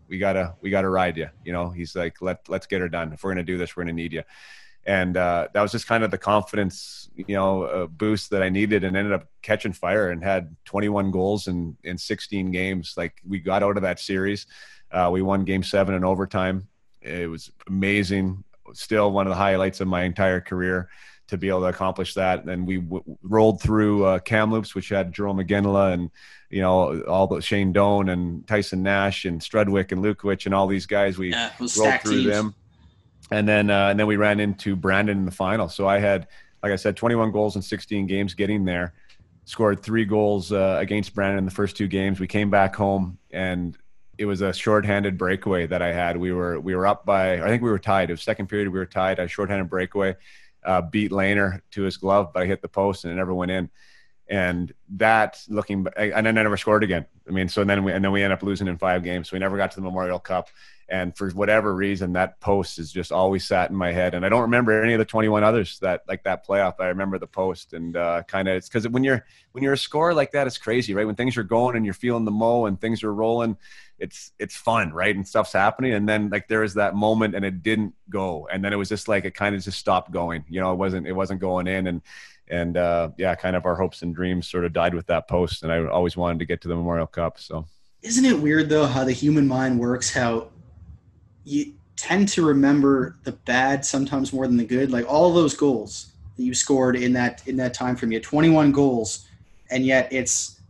we 0.08 0.18
gotta 0.18 0.54
we 0.60 0.70
gotta 0.70 0.88
ride 0.88 1.16
you. 1.16 1.28
You 1.44 1.52
know, 1.52 1.70
he's 1.70 1.94
like, 1.96 2.20
let 2.20 2.48
let's 2.48 2.66
get 2.66 2.80
her 2.80 2.88
done. 2.88 3.12
If 3.12 3.22
we're 3.22 3.32
gonna 3.32 3.42
do 3.42 3.58
this, 3.58 3.76
we're 3.76 3.84
gonna 3.84 3.92
need 3.92 4.12
you. 4.12 4.22
And 4.86 5.16
uh, 5.16 5.48
that 5.54 5.62
was 5.62 5.72
just 5.72 5.86
kind 5.86 6.04
of 6.04 6.10
the 6.10 6.18
confidence, 6.18 7.08
you 7.16 7.34
know, 7.34 7.62
uh, 7.62 7.86
boost 7.86 8.30
that 8.30 8.42
I 8.42 8.50
needed, 8.50 8.84
and 8.84 8.96
ended 8.96 9.14
up 9.14 9.28
catching 9.40 9.72
fire 9.72 10.10
and 10.10 10.22
had 10.22 10.54
21 10.66 11.10
goals 11.10 11.48
in 11.48 11.76
in 11.84 11.96
16 11.96 12.50
games. 12.50 12.94
Like 12.96 13.14
we 13.26 13.38
got 13.38 13.62
out 13.62 13.76
of 13.76 13.82
that 13.82 14.00
series, 14.00 14.46
uh, 14.90 15.08
we 15.12 15.22
won 15.22 15.44
Game 15.44 15.62
Seven 15.62 15.94
in 15.94 16.04
overtime. 16.04 16.68
It 17.00 17.28
was 17.28 17.50
amazing. 17.66 18.44
Still 18.72 19.12
one 19.12 19.26
of 19.26 19.30
the 19.30 19.36
highlights 19.36 19.80
of 19.80 19.88
my 19.88 20.02
entire 20.02 20.40
career 20.40 20.88
to 21.28 21.38
be 21.38 21.48
able 21.48 21.60
to 21.60 21.66
accomplish 21.66 22.14
that. 22.14 22.44
And 22.44 22.66
we 22.66 22.78
w- 22.78 23.02
rolled 23.22 23.60
through 23.60 24.04
uh, 24.04 24.18
Kamloops, 24.20 24.74
which 24.74 24.88
had 24.88 25.12
Jarome 25.12 25.46
Iginla 25.46 25.94
and 25.94 26.10
you 26.50 26.60
know 26.60 27.02
all 27.02 27.26
the 27.26 27.40
Shane 27.40 27.72
Doan 27.72 28.08
and 28.08 28.46
Tyson 28.46 28.82
Nash 28.82 29.24
and 29.24 29.40
Strudwick 29.40 29.92
and 29.92 30.02
Lukowich 30.02 30.46
and 30.46 30.54
all 30.54 30.66
these 30.66 30.86
guys. 30.86 31.18
We 31.18 31.30
yeah, 31.30 31.50
rolled 31.58 32.00
through 32.00 32.22
teams. 32.22 32.26
them, 32.26 32.54
and 33.30 33.48
then 33.48 33.70
uh, 33.70 33.88
and 33.88 33.98
then 33.98 34.06
we 34.06 34.16
ran 34.16 34.40
into 34.40 34.76
Brandon 34.76 35.18
in 35.18 35.24
the 35.24 35.30
final. 35.30 35.68
So 35.68 35.88
I 35.88 35.98
had, 35.98 36.28
like 36.62 36.72
I 36.72 36.76
said, 36.76 36.96
21 36.96 37.32
goals 37.32 37.56
in 37.56 37.62
16 37.62 38.06
games 38.06 38.34
getting 38.34 38.64
there. 38.64 38.94
Scored 39.46 39.82
three 39.82 40.06
goals 40.06 40.52
uh, 40.52 40.78
against 40.80 41.14
Brandon 41.14 41.38
in 41.38 41.44
the 41.44 41.50
first 41.50 41.76
two 41.76 41.86
games. 41.86 42.18
We 42.18 42.26
came 42.26 42.48
back 42.48 42.74
home 42.74 43.18
and 43.30 43.76
it 44.16 44.24
was 44.24 44.40
a 44.40 44.54
shorthanded 44.54 45.18
breakaway 45.18 45.66
that 45.66 45.82
I 45.82 45.92
had. 45.92 46.16
We 46.16 46.32
were 46.32 46.60
we 46.60 46.74
were 46.74 46.86
up 46.86 47.04
by 47.04 47.42
I 47.42 47.48
think 47.48 47.62
we 47.62 47.70
were 47.70 47.78
tied. 47.78 48.08
It 48.08 48.14
was 48.14 48.22
second 48.22 48.48
period. 48.48 48.68
We 48.68 48.78
were 48.78 48.86
tied. 48.86 49.18
A 49.18 49.28
shorthanded 49.28 49.68
breakaway 49.68 50.16
uh, 50.64 50.82
beat 50.82 51.10
Laner 51.10 51.60
to 51.72 51.82
his 51.82 51.96
glove, 51.96 52.32
but 52.32 52.42
I 52.42 52.46
hit 52.46 52.62
the 52.62 52.68
post 52.68 53.04
and 53.04 53.12
it 53.12 53.16
never 53.16 53.34
went 53.34 53.50
in. 53.50 53.70
And 54.28 54.72
that 54.96 55.42
looking, 55.48 55.86
and 55.96 56.26
then 56.26 56.38
I 56.38 56.42
never 56.42 56.56
scored 56.56 56.82
again. 56.82 57.04
I 57.28 57.30
mean, 57.30 57.48
so 57.48 57.62
then 57.62 57.84
we, 57.84 57.92
and 57.92 58.02
then 58.02 58.12
we 58.12 58.22
end 58.22 58.32
up 58.32 58.42
losing 58.42 58.68
in 58.68 58.78
five 58.78 59.02
games. 59.02 59.28
So 59.28 59.34
we 59.34 59.40
never 59.40 59.56
got 59.56 59.72
to 59.72 59.76
the 59.76 59.82
Memorial 59.82 60.18
Cup. 60.18 60.48
And 60.88 61.16
for 61.16 61.30
whatever 61.30 61.74
reason 61.74 62.12
that 62.12 62.40
post 62.40 62.76
has 62.76 62.92
just 62.92 63.12
always 63.12 63.46
sat 63.46 63.70
in 63.70 63.76
my 63.76 63.92
head. 63.92 64.14
And 64.14 64.24
i 64.24 64.28
don't 64.28 64.42
remember 64.42 64.82
any 64.82 64.94
of 64.94 64.98
the 64.98 65.04
21 65.04 65.42
others 65.42 65.78
that 65.80 66.02
like 66.08 66.24
that 66.24 66.46
playoff 66.46 66.74
i 66.80 66.86
remember 66.86 67.18
the 67.18 67.26
post. 67.26 67.72
And 67.72 67.96
uh, 67.96 68.22
kind 68.26 68.48
of 68.48 68.56
it's 68.56 68.68
because 68.68 68.88
when 68.88 69.04
you're 69.04 69.24
when 69.52 69.64
you're 69.64 69.74
a 69.74 69.78
scorer 69.78 70.14
like 70.14 70.32
that 70.32 70.46
it's 70.46 70.58
crazy 70.58 70.94
right? 70.94 71.06
When 71.06 71.16
things 71.16 71.36
are 71.36 71.44
going 71.44 71.76
and 71.76 71.84
you're 71.84 71.94
feeling 71.94 72.24
the 72.24 72.30
mo 72.30 72.66
and 72.66 72.80
things 72.80 73.02
are 73.02 73.14
rolling 73.14 73.56
it's 73.98 74.32
it's 74.38 74.56
fun 74.56 74.92
right? 74.92 75.14
And 75.14 75.26
stuff's 75.26 75.52
happening. 75.52 75.94
And 75.94 76.08
then 76.08 76.28
like 76.30 76.48
there 76.48 76.60
was 76.60 76.74
that 76.74 76.94
moment 76.94 77.34
and 77.34 77.44
it 77.44 77.62
didn't 77.62 77.94
go. 78.10 78.48
And 78.52 78.64
then 78.64 78.72
it 78.72 78.76
was 78.76 78.88
just 78.88 79.08
like 79.08 79.24
it 79.24 79.34
kind 79.34 79.54
of 79.54 79.62
just 79.62 79.78
stopped 79.78 80.10
going. 80.10 80.44
You 80.48 80.60
know 80.60 80.72
it 80.72 80.76
wasn't 80.76 81.06
it 81.06 81.12
wasn't 81.12 81.40
going 81.40 81.66
in. 81.66 81.86
And 81.86 82.02
and 82.48 82.76
uh, 82.76 83.10
yeah 83.16 83.34
kind 83.34 83.56
of 83.56 83.66
our 83.66 83.74
hopes 83.74 84.02
and 84.02 84.14
dreams 84.14 84.48
sort 84.48 84.64
of 84.64 84.72
died 84.72 84.94
with 84.94 85.06
that 85.06 85.28
post. 85.28 85.62
And 85.62 85.72
i 85.72 85.84
always 85.86 86.16
wanted 86.16 86.40
to 86.40 86.44
get 86.44 86.60
to 86.62 86.68
the 86.68 86.76
memorial 86.76 87.06
cup 87.06 87.38
so. 87.38 87.66
Isn't 88.02 88.26
it 88.26 88.38
weird 88.38 88.68
though 88.68 88.86
how 88.86 89.04
the 89.04 89.12
human 89.12 89.48
mind 89.48 89.78
works 89.78 90.12
how 90.12 90.48
you 91.44 91.74
tend 91.96 92.28
to 92.28 92.44
remember 92.44 93.16
the 93.24 93.32
bad 93.32 93.84
sometimes 93.84 94.32
more 94.32 94.46
than 94.46 94.56
the 94.56 94.64
good. 94.64 94.90
Like 94.90 95.06
all 95.08 95.32
those 95.32 95.54
goals 95.54 96.12
that 96.36 96.42
you 96.42 96.54
scored 96.54 96.96
in 96.96 97.12
that 97.12 97.46
in 97.46 97.56
that 97.56 97.74
time 97.74 97.96
frame, 97.96 98.12
you 98.12 98.16
had 98.16 98.24
21 98.24 98.72
goals, 98.72 99.26
and 99.70 99.84
yet 99.84 100.12
it's 100.12 100.60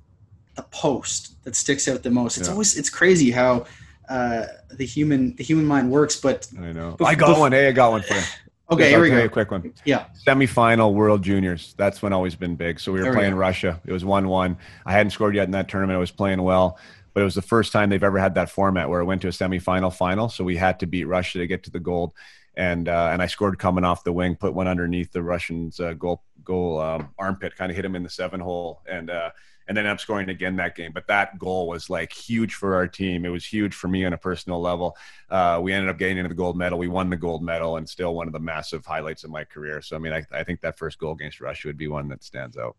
the 0.54 0.62
post 0.64 1.42
that 1.44 1.56
sticks 1.56 1.88
out 1.88 2.02
the 2.02 2.10
most. 2.10 2.38
It's 2.38 2.48
yeah. 2.48 2.52
always 2.52 2.76
it's 2.76 2.90
crazy 2.90 3.30
how 3.30 3.66
uh, 4.08 4.44
the 4.72 4.84
human 4.84 5.34
the 5.36 5.44
human 5.44 5.64
mind 5.64 5.90
works. 5.90 6.20
But 6.20 6.48
I 6.58 6.72
know 6.72 6.96
bef- 6.98 7.06
I 7.06 7.14
got 7.14 7.36
bef- 7.36 7.40
one. 7.40 7.52
Hey, 7.52 7.68
I 7.68 7.72
got 7.72 7.90
one 7.90 8.02
for 8.02 8.14
you. 8.14 8.22
Okay, 8.70 8.88
here 8.88 9.02
we 9.02 9.10
go. 9.10 9.22
A 9.22 9.28
quick 9.28 9.50
one. 9.50 9.74
Yeah. 9.84 10.06
Semifinal 10.26 10.94
World 10.94 11.22
Juniors. 11.22 11.74
That's 11.76 12.00
when 12.00 12.14
always 12.14 12.34
been 12.34 12.56
big. 12.56 12.80
So 12.80 12.92
we 12.92 12.98
were 12.98 13.04
there 13.04 13.12
playing 13.12 13.34
we 13.34 13.38
Russia. 13.38 13.78
It 13.84 13.92
was 13.92 14.06
one-one. 14.06 14.56
I 14.86 14.92
hadn't 14.92 15.10
scored 15.10 15.34
yet 15.34 15.44
in 15.44 15.50
that 15.50 15.68
tournament. 15.68 15.96
I 15.96 16.00
was 16.00 16.10
playing 16.10 16.42
well 16.42 16.78
but 17.14 17.20
it 17.20 17.24
was 17.24 17.36
the 17.36 17.42
first 17.42 17.72
time 17.72 17.88
they've 17.88 18.02
ever 18.02 18.18
had 18.18 18.34
that 18.34 18.50
format 18.50 18.90
where 18.90 19.00
it 19.00 19.04
went 19.04 19.22
to 19.22 19.28
a 19.28 19.30
semifinal 19.30 19.94
final. 19.94 20.28
So 20.28 20.44
we 20.44 20.56
had 20.56 20.80
to 20.80 20.86
beat 20.86 21.04
Russia 21.04 21.38
to 21.38 21.46
get 21.46 21.62
to 21.64 21.70
the 21.70 21.80
gold. 21.80 22.12
And 22.56 22.88
uh, 22.88 23.08
and 23.12 23.22
I 23.22 23.26
scored 23.26 23.58
coming 23.58 23.84
off 23.84 24.04
the 24.04 24.12
wing, 24.12 24.36
put 24.36 24.54
one 24.54 24.68
underneath 24.68 25.10
the 25.10 25.22
Russians' 25.22 25.80
uh, 25.80 25.94
goal 25.94 26.22
goal 26.44 26.80
um, 26.80 27.08
armpit, 27.18 27.56
kind 27.56 27.70
of 27.70 27.76
hit 27.76 27.84
him 27.84 27.96
in 27.96 28.02
the 28.04 28.10
seven 28.10 28.38
hole, 28.38 28.80
and 28.88 29.10
uh, 29.10 29.30
and 29.66 29.76
then 29.76 29.88
I'm 29.88 29.98
scoring 29.98 30.28
again 30.28 30.54
that 30.56 30.76
game. 30.76 30.92
But 30.92 31.08
that 31.08 31.36
goal 31.36 31.66
was 31.66 31.90
like 31.90 32.12
huge 32.12 32.54
for 32.54 32.76
our 32.76 32.86
team. 32.86 33.24
It 33.24 33.30
was 33.30 33.44
huge 33.44 33.74
for 33.74 33.88
me 33.88 34.04
on 34.04 34.12
a 34.12 34.18
personal 34.18 34.60
level. 34.60 34.96
Uh, 35.28 35.58
we 35.60 35.72
ended 35.72 35.90
up 35.90 35.98
getting 35.98 36.16
into 36.16 36.28
the 36.28 36.34
gold 36.36 36.56
medal. 36.56 36.78
We 36.78 36.86
won 36.86 37.10
the 37.10 37.16
gold 37.16 37.42
medal, 37.42 37.76
and 37.76 37.88
still 37.88 38.14
one 38.14 38.28
of 38.28 38.32
the 38.32 38.38
massive 38.38 38.86
highlights 38.86 39.24
of 39.24 39.30
my 39.30 39.42
career. 39.42 39.82
So 39.82 39.96
I 39.96 39.98
mean, 39.98 40.12
I, 40.12 40.24
I 40.30 40.44
think 40.44 40.60
that 40.60 40.78
first 40.78 41.00
goal 41.00 41.14
against 41.14 41.40
Russia 41.40 41.66
would 41.66 41.78
be 41.78 41.88
one 41.88 42.06
that 42.08 42.22
stands 42.22 42.56
out. 42.56 42.76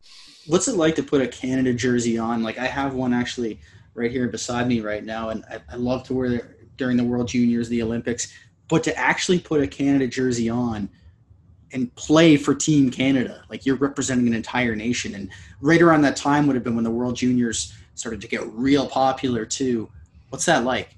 What's 0.48 0.70
it 0.70 0.78
like 0.78 0.96
to 0.96 1.04
put 1.04 1.22
a 1.22 1.28
Canada 1.28 1.74
jersey 1.74 2.18
on? 2.18 2.44
Like 2.44 2.58
I 2.58 2.68
have 2.68 2.94
one 2.94 3.14
actually 3.14 3.60
right 3.96 4.12
here 4.12 4.28
beside 4.28 4.68
me 4.68 4.82
right 4.82 5.04
now, 5.04 5.30
and 5.30 5.44
I, 5.50 5.60
I 5.72 5.76
love 5.78 6.04
to 6.04 6.14
wear 6.14 6.26
it 6.34 6.78
during 6.78 6.98
the 6.98 7.04
World 7.04 7.28
Juniors, 7.28 7.70
the 7.70 7.82
Olympics, 7.82 8.32
but 8.68 8.84
to 8.84 8.96
actually 8.98 9.40
put 9.40 9.62
a 9.62 9.68
Canada 9.68 10.08
jersey 10.08 10.50
on 10.50 10.90
and 11.72 11.94
play 11.96 12.38
for 12.38 12.54
Team 12.54 12.92
Canada, 12.92 13.44
like 13.50 13.66
you're 13.66 13.76
representing 13.76 14.28
an 14.28 14.34
entire 14.34 14.76
nation. 14.76 15.16
And 15.16 15.30
right 15.62 15.82
around 15.82 16.02
that 16.02 16.16
time 16.16 16.46
would 16.48 16.56
have 16.56 16.64
been 16.64 16.76
when 16.76 16.84
the 16.84 16.92
World 16.92 17.16
Juniors 17.16 17.74
started 17.96 18.22
to 18.22 18.28
get 18.28 18.46
real 18.54 18.88
popular 18.88 19.46
too. 19.46 19.90
What's 20.30 20.46
that 20.46 20.64
like? 20.64 20.96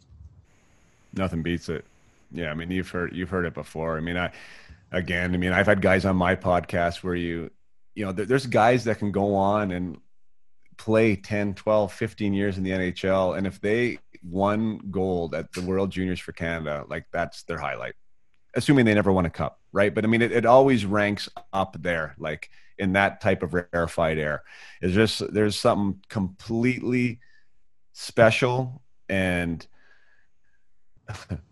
Nothing 1.14 1.42
beats 1.42 1.70
it. 1.70 1.86
Yeah, 2.32 2.52
I 2.52 2.54
mean 2.54 2.70
you've 2.72 2.90
heard 2.90 3.16
you've 3.16 3.30
heard 3.30 3.46
it 3.46 3.54
before. 3.54 3.98
I 3.98 4.02
mean 4.02 4.18
I 4.18 4.32
again, 4.92 5.34
I 5.34 5.38
mean 5.38 5.54
I've 5.54 5.68
had 5.68 5.82
guys 5.82 6.06
on 6.06 6.16
my 6.16 6.36
podcast 6.36 7.04
where 7.04 7.16
you 7.16 7.50
you 7.96 8.06
know 8.06 8.12
there's 8.12 8.46
guys 8.46 8.84
that 8.84 9.00
can 9.00 9.12
go 9.12 9.34
on 9.34 9.72
and 9.72 10.00
play 10.78 11.16
10, 11.16 11.56
12, 11.56 11.92
15 11.92 12.34
years 12.34 12.58
in 12.58 12.64
the 12.64 12.72
NHL. 12.72 13.38
And 13.38 13.46
if 13.48 13.60
they 13.60 14.00
won 14.24 14.80
gold 14.92 15.36
at 15.36 15.52
the 15.54 15.62
World 15.62 15.92
Juniors 15.92 16.20
for 16.20 16.32
Canada, 16.32 16.86
like 16.88 17.06
that's 17.12 17.44
their 17.44 17.58
highlight, 17.58 17.96
assuming 18.56 18.86
they 18.86 18.94
never 18.94 19.12
won 19.12 19.26
a 19.26 19.30
cup, 19.30 19.60
right? 19.72 19.94
But 19.94 20.06
I 20.06 20.08
mean, 20.08 20.22
it, 20.22 20.32
it 20.32 20.46
always 20.46 20.86
ranks 20.86 21.30
up 21.54 21.76
there, 21.82 22.16
like 22.18 22.50
in 22.78 22.94
that 22.94 23.22
type 23.22 23.44
of 23.44 23.54
rarefied 23.54 24.18
air. 24.18 24.44
It's 24.82 24.94
just, 24.94 25.34
there's 25.34 25.58
something 25.58 26.02
completely 26.10 27.20
special 27.94 28.82
and 29.10 29.66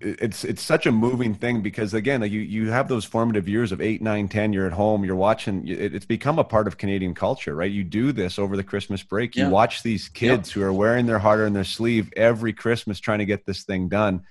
it's 0.00 0.44
it's 0.44 0.62
such 0.62 0.86
a 0.86 0.92
moving 0.92 1.34
thing 1.34 1.60
because 1.60 1.94
again 1.94 2.22
you 2.22 2.40
you 2.40 2.70
have 2.70 2.88
those 2.88 3.04
formative 3.04 3.48
years 3.48 3.72
of 3.72 3.80
8 3.80 4.02
9 4.02 4.28
10 4.28 4.52
you're 4.52 4.66
at 4.66 4.72
home 4.72 5.04
you're 5.04 5.16
watching 5.16 5.66
it's 5.66 6.06
become 6.06 6.38
a 6.38 6.44
part 6.44 6.66
of 6.66 6.78
canadian 6.78 7.14
culture 7.14 7.54
right? 7.54 7.70
You 7.70 7.84
do 7.84 8.12
this 8.12 8.38
over 8.38 8.56
the 8.56 8.64
christmas 8.64 9.02
break. 9.02 9.36
You 9.36 9.44
yeah. 9.44 9.50
watch 9.50 9.82
these 9.82 10.08
kids 10.08 10.50
who 10.50 10.62
are 10.62 10.72
wearing 10.72 11.06
their 11.06 11.18
heart 11.18 11.40
on 11.40 11.52
their 11.52 11.64
sleeve 11.64 12.12
every 12.16 12.52
christmas 12.52 13.00
trying 13.00 13.20
to 13.20 13.26
get 13.26 13.46
this 13.46 13.64
thing 13.64 13.88
done. 13.88 14.22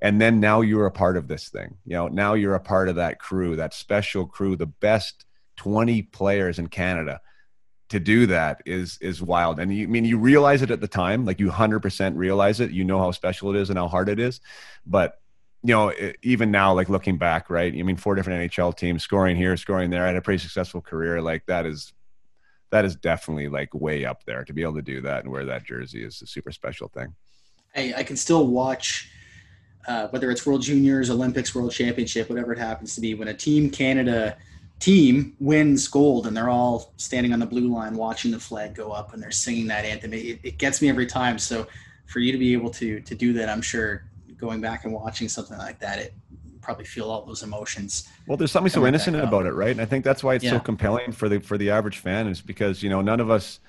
And 0.00 0.20
then 0.20 0.38
now 0.38 0.60
you're 0.60 0.86
a 0.86 0.90
part 0.90 1.16
of 1.16 1.28
this 1.28 1.48
thing 1.48 1.76
you 1.86 1.94
know 1.94 2.08
now 2.08 2.34
you're 2.34 2.54
a 2.54 2.60
part 2.60 2.88
of 2.88 2.96
that 2.96 3.18
crew 3.18 3.56
that 3.56 3.74
special 3.74 4.26
crew 4.26 4.56
the 4.56 4.66
best 4.66 5.24
20 5.56 6.02
players 6.02 6.58
in 6.58 6.66
canada 6.66 7.20
to 7.88 8.00
do 8.00 8.26
that 8.26 8.62
is 8.66 8.98
is 9.00 9.22
wild. 9.22 9.58
And 9.58 9.74
you 9.74 9.84
I 9.84 9.86
mean 9.86 10.04
you 10.04 10.18
realize 10.18 10.62
it 10.62 10.70
at 10.70 10.80
the 10.80 10.88
time 10.88 11.24
like 11.24 11.38
you 11.38 11.50
100% 11.50 12.16
realize 12.16 12.60
it. 12.60 12.70
You 12.70 12.84
know 12.84 12.98
how 12.98 13.10
special 13.10 13.54
it 13.54 13.60
is 13.60 13.70
and 13.70 13.78
how 13.78 13.88
hard 13.88 14.08
it 14.08 14.18
is. 14.18 14.40
But 14.86 15.20
you 15.62 15.74
know 15.74 15.92
even 16.22 16.50
now 16.50 16.74
like 16.74 16.90
looking 16.90 17.16
back 17.16 17.48
right 17.48 17.72
i 17.72 17.82
mean 17.82 17.96
four 17.96 18.14
different 18.14 18.52
nhl 18.52 18.76
teams 18.76 19.02
scoring 19.02 19.36
here 19.36 19.56
scoring 19.56 19.90
there. 19.90 20.04
I 20.04 20.08
had 20.08 20.16
a 20.16 20.22
pretty 20.22 20.42
successful 20.42 20.80
career. 20.80 21.22
Like 21.22 21.46
that 21.46 21.66
is 21.66 21.92
that 22.70 22.84
is 22.84 22.96
definitely 22.96 23.48
like 23.48 23.72
way 23.74 24.04
up 24.04 24.24
there 24.24 24.44
to 24.44 24.52
be 24.52 24.62
able 24.62 24.74
to 24.74 24.82
do 24.82 25.00
that 25.02 25.22
and 25.22 25.32
wear 25.32 25.44
that 25.46 25.64
jersey 25.64 26.04
is 26.04 26.20
a 26.22 26.26
super 26.26 26.52
special 26.52 26.88
thing. 26.88 27.14
Hey 27.74 27.94
i 27.94 28.02
can 28.02 28.16
still 28.16 28.46
watch 28.46 29.10
uh, 29.86 30.08
whether 30.08 30.30
it's 30.30 30.46
world 30.46 30.62
juniors 30.62 31.10
olympics 31.10 31.54
world 31.54 31.72
championship 31.72 32.28
whatever 32.28 32.52
it 32.52 32.58
happens 32.58 32.94
to 32.94 33.00
be 33.00 33.14
when 33.14 33.28
a 33.28 33.34
team 33.34 33.70
canada 33.70 34.36
team 34.84 35.34
wins 35.40 35.88
gold 35.88 36.26
and 36.26 36.36
they're 36.36 36.50
all 36.50 36.92
standing 36.98 37.32
on 37.32 37.38
the 37.38 37.46
blue 37.46 37.68
line 37.72 37.96
watching 37.96 38.30
the 38.30 38.38
flag 38.38 38.74
go 38.74 38.92
up 38.92 39.14
and 39.14 39.22
they're 39.22 39.30
singing 39.30 39.66
that 39.66 39.82
anthem 39.82 40.12
it, 40.12 40.38
it 40.42 40.58
gets 40.58 40.82
me 40.82 40.90
every 40.90 41.06
time 41.06 41.38
so 41.38 41.66
for 42.04 42.18
you 42.18 42.30
to 42.30 42.36
be 42.36 42.52
able 42.52 42.68
to 42.68 43.00
to 43.00 43.14
do 43.14 43.32
that 43.32 43.48
i'm 43.48 43.62
sure 43.62 44.04
going 44.36 44.60
back 44.60 44.84
and 44.84 44.92
watching 44.92 45.26
something 45.26 45.56
like 45.56 45.78
that 45.78 45.98
it 45.98 46.12
probably 46.60 46.84
feel 46.84 47.10
all 47.10 47.24
those 47.24 47.42
emotions 47.42 48.06
well 48.26 48.36
there's 48.36 48.52
something 48.52 48.70
so 48.70 48.86
innocent 48.86 49.16
about 49.16 49.46
it 49.46 49.52
right 49.52 49.70
and 49.70 49.80
i 49.80 49.86
think 49.86 50.04
that's 50.04 50.22
why 50.22 50.34
it's 50.34 50.44
yeah. 50.44 50.50
so 50.50 50.60
compelling 50.60 51.12
for 51.12 51.30
the 51.30 51.40
for 51.40 51.56
the 51.56 51.70
average 51.70 51.96
fan 52.00 52.26
is 52.26 52.42
because 52.42 52.82
you 52.82 52.90
know 52.90 53.00
none 53.00 53.20
of 53.20 53.30
us 53.30 53.60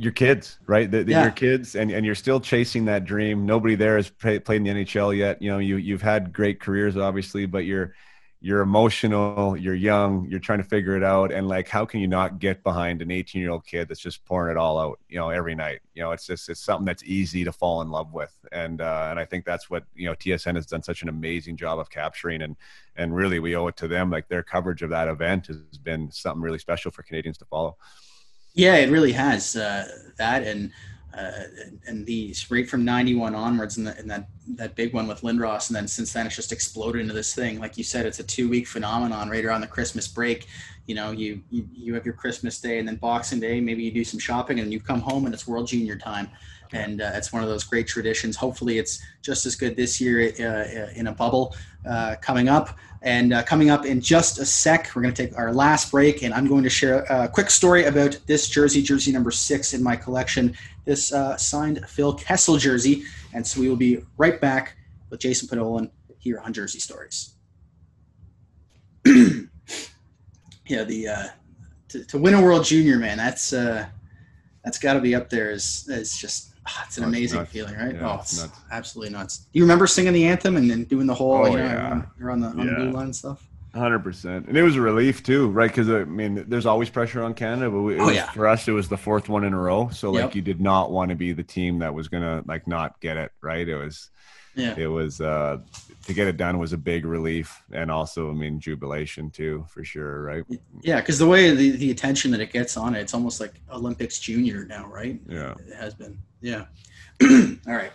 your 0.00 0.12
kids, 0.12 0.60
right? 0.68 0.88
The, 0.88 1.02
the, 1.02 1.10
yeah. 1.10 1.22
Your 1.24 1.32
kids, 1.32 1.74
and, 1.74 1.90
and 1.90 2.06
you're 2.06 2.14
still 2.14 2.38
chasing 2.38 2.84
that 2.84 3.04
dream. 3.04 3.44
Nobody 3.46 3.74
there 3.74 3.96
has 3.96 4.08
play, 4.08 4.38
played 4.38 4.64
in 4.64 4.76
the 4.76 4.84
NHL 4.84 5.16
yet. 5.16 5.42
You 5.42 5.50
know, 5.50 5.58
you 5.58 5.74
you've 5.74 6.02
had 6.02 6.32
great 6.32 6.60
careers, 6.60 6.96
obviously, 6.96 7.46
but 7.46 7.64
you're 7.64 7.94
you're 8.40 8.60
emotional, 8.60 9.56
you're 9.56 9.74
young, 9.74 10.24
you're 10.30 10.38
trying 10.38 10.58
to 10.58 10.64
figure 10.64 10.96
it 10.96 11.02
out, 11.02 11.32
and 11.32 11.48
like, 11.48 11.68
how 11.68 11.84
can 11.84 11.98
you 11.98 12.06
not 12.06 12.38
get 12.38 12.62
behind 12.62 13.02
an 13.02 13.10
18 13.10 13.40
year 13.40 13.50
old 13.50 13.66
kid 13.66 13.88
that's 13.88 14.00
just 14.00 14.24
pouring 14.24 14.52
it 14.52 14.56
all 14.56 14.78
out, 14.78 15.00
you 15.08 15.16
know, 15.16 15.30
every 15.30 15.56
night? 15.56 15.80
You 15.94 16.04
know, 16.04 16.12
it's 16.12 16.26
just 16.26 16.48
it's 16.48 16.60
something 16.60 16.84
that's 16.84 17.02
easy 17.02 17.42
to 17.42 17.50
fall 17.50 17.82
in 17.82 17.90
love 17.90 18.12
with, 18.12 18.32
and 18.52 18.80
uh, 18.80 19.08
and 19.10 19.18
I 19.18 19.24
think 19.24 19.44
that's 19.44 19.68
what 19.68 19.84
you 19.96 20.06
know 20.06 20.14
TSN 20.14 20.54
has 20.54 20.66
done 20.66 20.84
such 20.84 21.02
an 21.02 21.08
amazing 21.08 21.56
job 21.56 21.80
of 21.80 21.90
capturing, 21.90 22.42
and 22.42 22.54
and 22.94 23.14
really 23.14 23.40
we 23.40 23.56
owe 23.56 23.66
it 23.66 23.76
to 23.78 23.88
them. 23.88 24.08
Like 24.08 24.28
their 24.28 24.44
coverage 24.44 24.82
of 24.82 24.90
that 24.90 25.08
event 25.08 25.48
has 25.48 25.78
been 25.82 26.10
something 26.12 26.42
really 26.42 26.60
special 26.60 26.92
for 26.92 27.02
Canadians 27.02 27.38
to 27.38 27.44
follow. 27.44 27.76
Yeah, 28.54 28.76
it 28.76 28.88
really 28.88 29.12
has 29.12 29.56
uh, 29.56 29.88
that, 30.16 30.44
and 30.44 30.70
uh, 31.16 31.44
and 31.86 32.04
these 32.04 32.50
right 32.50 32.68
from 32.68 32.84
91 32.84 33.34
onwards 33.34 33.78
and, 33.78 33.86
the, 33.86 33.98
and, 33.98 34.10
that 34.10 34.28
that 34.56 34.74
big 34.74 34.92
one 34.94 35.06
with 35.06 35.22
Lindros 35.22 35.68
and 35.68 35.76
then 35.76 35.88
since 35.88 36.12
then 36.12 36.26
it's 36.26 36.36
just 36.36 36.52
exploded 36.52 37.00
into 37.00 37.14
this 37.14 37.34
thing. 37.34 37.60
Like 37.60 37.76
you 37.76 37.84
said 37.84 38.06
it's 38.06 38.18
a 38.18 38.24
two 38.24 38.48
week 38.48 38.66
phenomenon 38.66 39.28
right 39.28 39.44
around 39.44 39.62
the 39.62 39.66
Christmas 39.66 40.06
break. 40.06 40.46
You 40.86 40.94
know 40.94 41.10
you, 41.10 41.42
you 41.50 41.68
you 41.72 41.94
have 41.94 42.04
your 42.04 42.14
Christmas 42.14 42.60
day 42.60 42.78
and 42.78 42.86
then 42.86 42.96
Boxing 42.96 43.40
Day 43.40 43.60
maybe 43.60 43.82
you 43.82 43.90
do 43.90 44.04
some 44.04 44.20
shopping 44.20 44.60
and 44.60 44.72
you 44.72 44.80
come 44.80 45.00
home 45.00 45.24
and 45.24 45.34
it's 45.34 45.46
World 45.46 45.66
Junior 45.66 45.96
time 45.96 46.28
and 46.72 47.00
uh, 47.00 47.12
it's 47.14 47.32
one 47.32 47.42
of 47.42 47.48
those 47.48 47.64
great 47.64 47.86
traditions. 47.86 48.36
Hopefully, 48.36 48.78
it's 48.78 49.00
just 49.22 49.46
as 49.46 49.54
good 49.54 49.76
this 49.76 50.00
year 50.00 50.32
uh, 50.38 50.44
uh, 50.44 50.90
in 50.94 51.06
a 51.06 51.12
bubble 51.12 51.54
uh, 51.86 52.16
coming 52.20 52.48
up. 52.48 52.76
And 53.00 53.32
uh, 53.32 53.44
coming 53.44 53.70
up 53.70 53.86
in 53.86 54.00
just 54.00 54.38
a 54.38 54.44
sec, 54.44 54.90
we're 54.94 55.02
going 55.02 55.14
to 55.14 55.26
take 55.26 55.38
our 55.38 55.52
last 55.52 55.92
break, 55.92 56.22
and 56.22 56.34
I'm 56.34 56.48
going 56.48 56.64
to 56.64 56.70
share 56.70 57.04
a 57.04 57.28
quick 57.28 57.48
story 57.48 57.84
about 57.84 58.18
this 58.26 58.48
jersey, 58.48 58.82
jersey 58.82 59.12
number 59.12 59.30
six 59.30 59.72
in 59.72 59.82
my 59.82 59.94
collection. 59.94 60.56
This 60.84 61.12
uh, 61.12 61.36
signed 61.36 61.84
Phil 61.88 62.14
Kessel 62.14 62.56
jersey, 62.56 63.04
and 63.32 63.46
so 63.46 63.60
we 63.60 63.68
will 63.68 63.76
be 63.76 64.00
right 64.16 64.40
back 64.40 64.76
with 65.10 65.20
Jason 65.20 65.46
Podollan 65.48 65.90
here 66.18 66.40
on 66.40 66.52
Jersey 66.52 66.80
Stories. 66.80 67.34
yeah, 69.06 70.82
the 70.84 71.30
to, 71.88 72.04
to, 72.04 72.18
win 72.18 72.34
a 72.34 72.42
World 72.42 72.64
Junior, 72.64 72.98
man, 72.98 73.16
that's 73.16 73.50
that's 73.50 74.78
got 74.78 74.94
to 74.94 75.00
be 75.00 75.14
up 75.14 75.30
there. 75.30 75.50
Is 75.50 75.88
is 75.88 76.18
just 76.18 76.47
Oh, 76.68 76.82
it's 76.86 76.98
an 76.98 77.04
oh, 77.04 77.08
amazing 77.08 77.40
it's 77.40 77.50
feeling, 77.50 77.74
right? 77.74 77.94
Yeah, 77.94 78.10
oh, 78.10 78.20
it's, 78.20 78.44
it's 78.44 78.52
absolutely 78.70 79.12
nuts. 79.14 79.38
Do 79.38 79.58
you 79.58 79.64
remember 79.64 79.86
singing 79.86 80.12
the 80.12 80.26
anthem 80.26 80.56
and 80.56 80.70
then 80.70 80.84
doing 80.84 81.06
the 81.06 81.14
whole, 81.14 81.32
oh, 81.34 81.46
you 81.46 81.56
know, 81.56 81.64
yeah. 81.64 82.02
you're 82.18 82.30
on 82.30 82.40
the, 82.40 82.48
on 82.48 82.58
yeah. 82.58 82.64
the 82.64 82.74
blue 82.76 82.90
line 82.90 83.12
stuff? 83.12 83.44
Hundred 83.74 84.00
percent, 84.00 84.46
and 84.48 84.56
it 84.56 84.62
was 84.62 84.76
a 84.76 84.80
relief 84.80 85.22
too, 85.22 85.48
right? 85.50 85.70
Because 85.70 85.88
I 85.90 86.04
mean, 86.04 86.44
there's 86.48 86.66
always 86.66 86.88
pressure 86.88 87.22
on 87.22 87.34
Canada, 87.34 87.70
but 87.70 87.82
we, 87.82 88.00
Oh, 88.00 88.06
was, 88.06 88.14
yeah. 88.14 88.30
for 88.30 88.46
us, 88.48 88.66
it 88.66 88.72
was 88.72 88.88
the 88.88 88.96
fourth 88.96 89.28
one 89.28 89.44
in 89.44 89.52
a 89.52 89.58
row. 89.58 89.90
So 89.92 90.10
like, 90.10 90.22
Yep. 90.22 90.34
you 90.36 90.42
did 90.42 90.60
not 90.60 90.90
want 90.90 91.10
to 91.10 91.14
be 91.14 91.32
the 91.32 91.44
team 91.44 91.78
that 91.80 91.94
was 91.94 92.08
gonna 92.08 92.42
like 92.46 92.66
not 92.66 92.98
get 93.00 93.16
it, 93.18 93.30
right? 93.42 93.68
It 93.68 93.76
was, 93.76 94.10
Yeah. 94.56 94.74
it 94.76 94.86
was 94.86 95.20
uh 95.20 95.58
to 96.06 96.14
get 96.14 96.26
it 96.26 96.38
done 96.38 96.58
was 96.58 96.72
a 96.72 96.78
big 96.78 97.04
relief, 97.04 97.62
and 97.70 97.90
also, 97.90 98.30
I 98.30 98.32
mean, 98.32 98.58
jubilation 98.58 99.30
too, 99.30 99.66
for 99.68 99.84
sure, 99.84 100.22
right? 100.22 100.44
Yeah, 100.80 101.00
because 101.00 101.18
the 101.18 101.26
way 101.26 101.54
the, 101.54 101.72
the 101.72 101.90
attention 101.90 102.30
that 102.30 102.40
it 102.40 102.50
gets 102.50 102.78
on 102.78 102.94
it, 102.96 103.00
it's 103.00 103.12
almost 103.12 103.38
like 103.38 103.60
Olympics 103.70 104.18
junior 104.18 104.64
now, 104.64 104.86
right? 104.86 105.20
Yeah. 105.28 105.54
It 105.66 105.76
has 105.76 105.94
been. 105.94 106.18
Yeah. 106.40 106.66
All 107.22 107.74
right. 107.74 107.92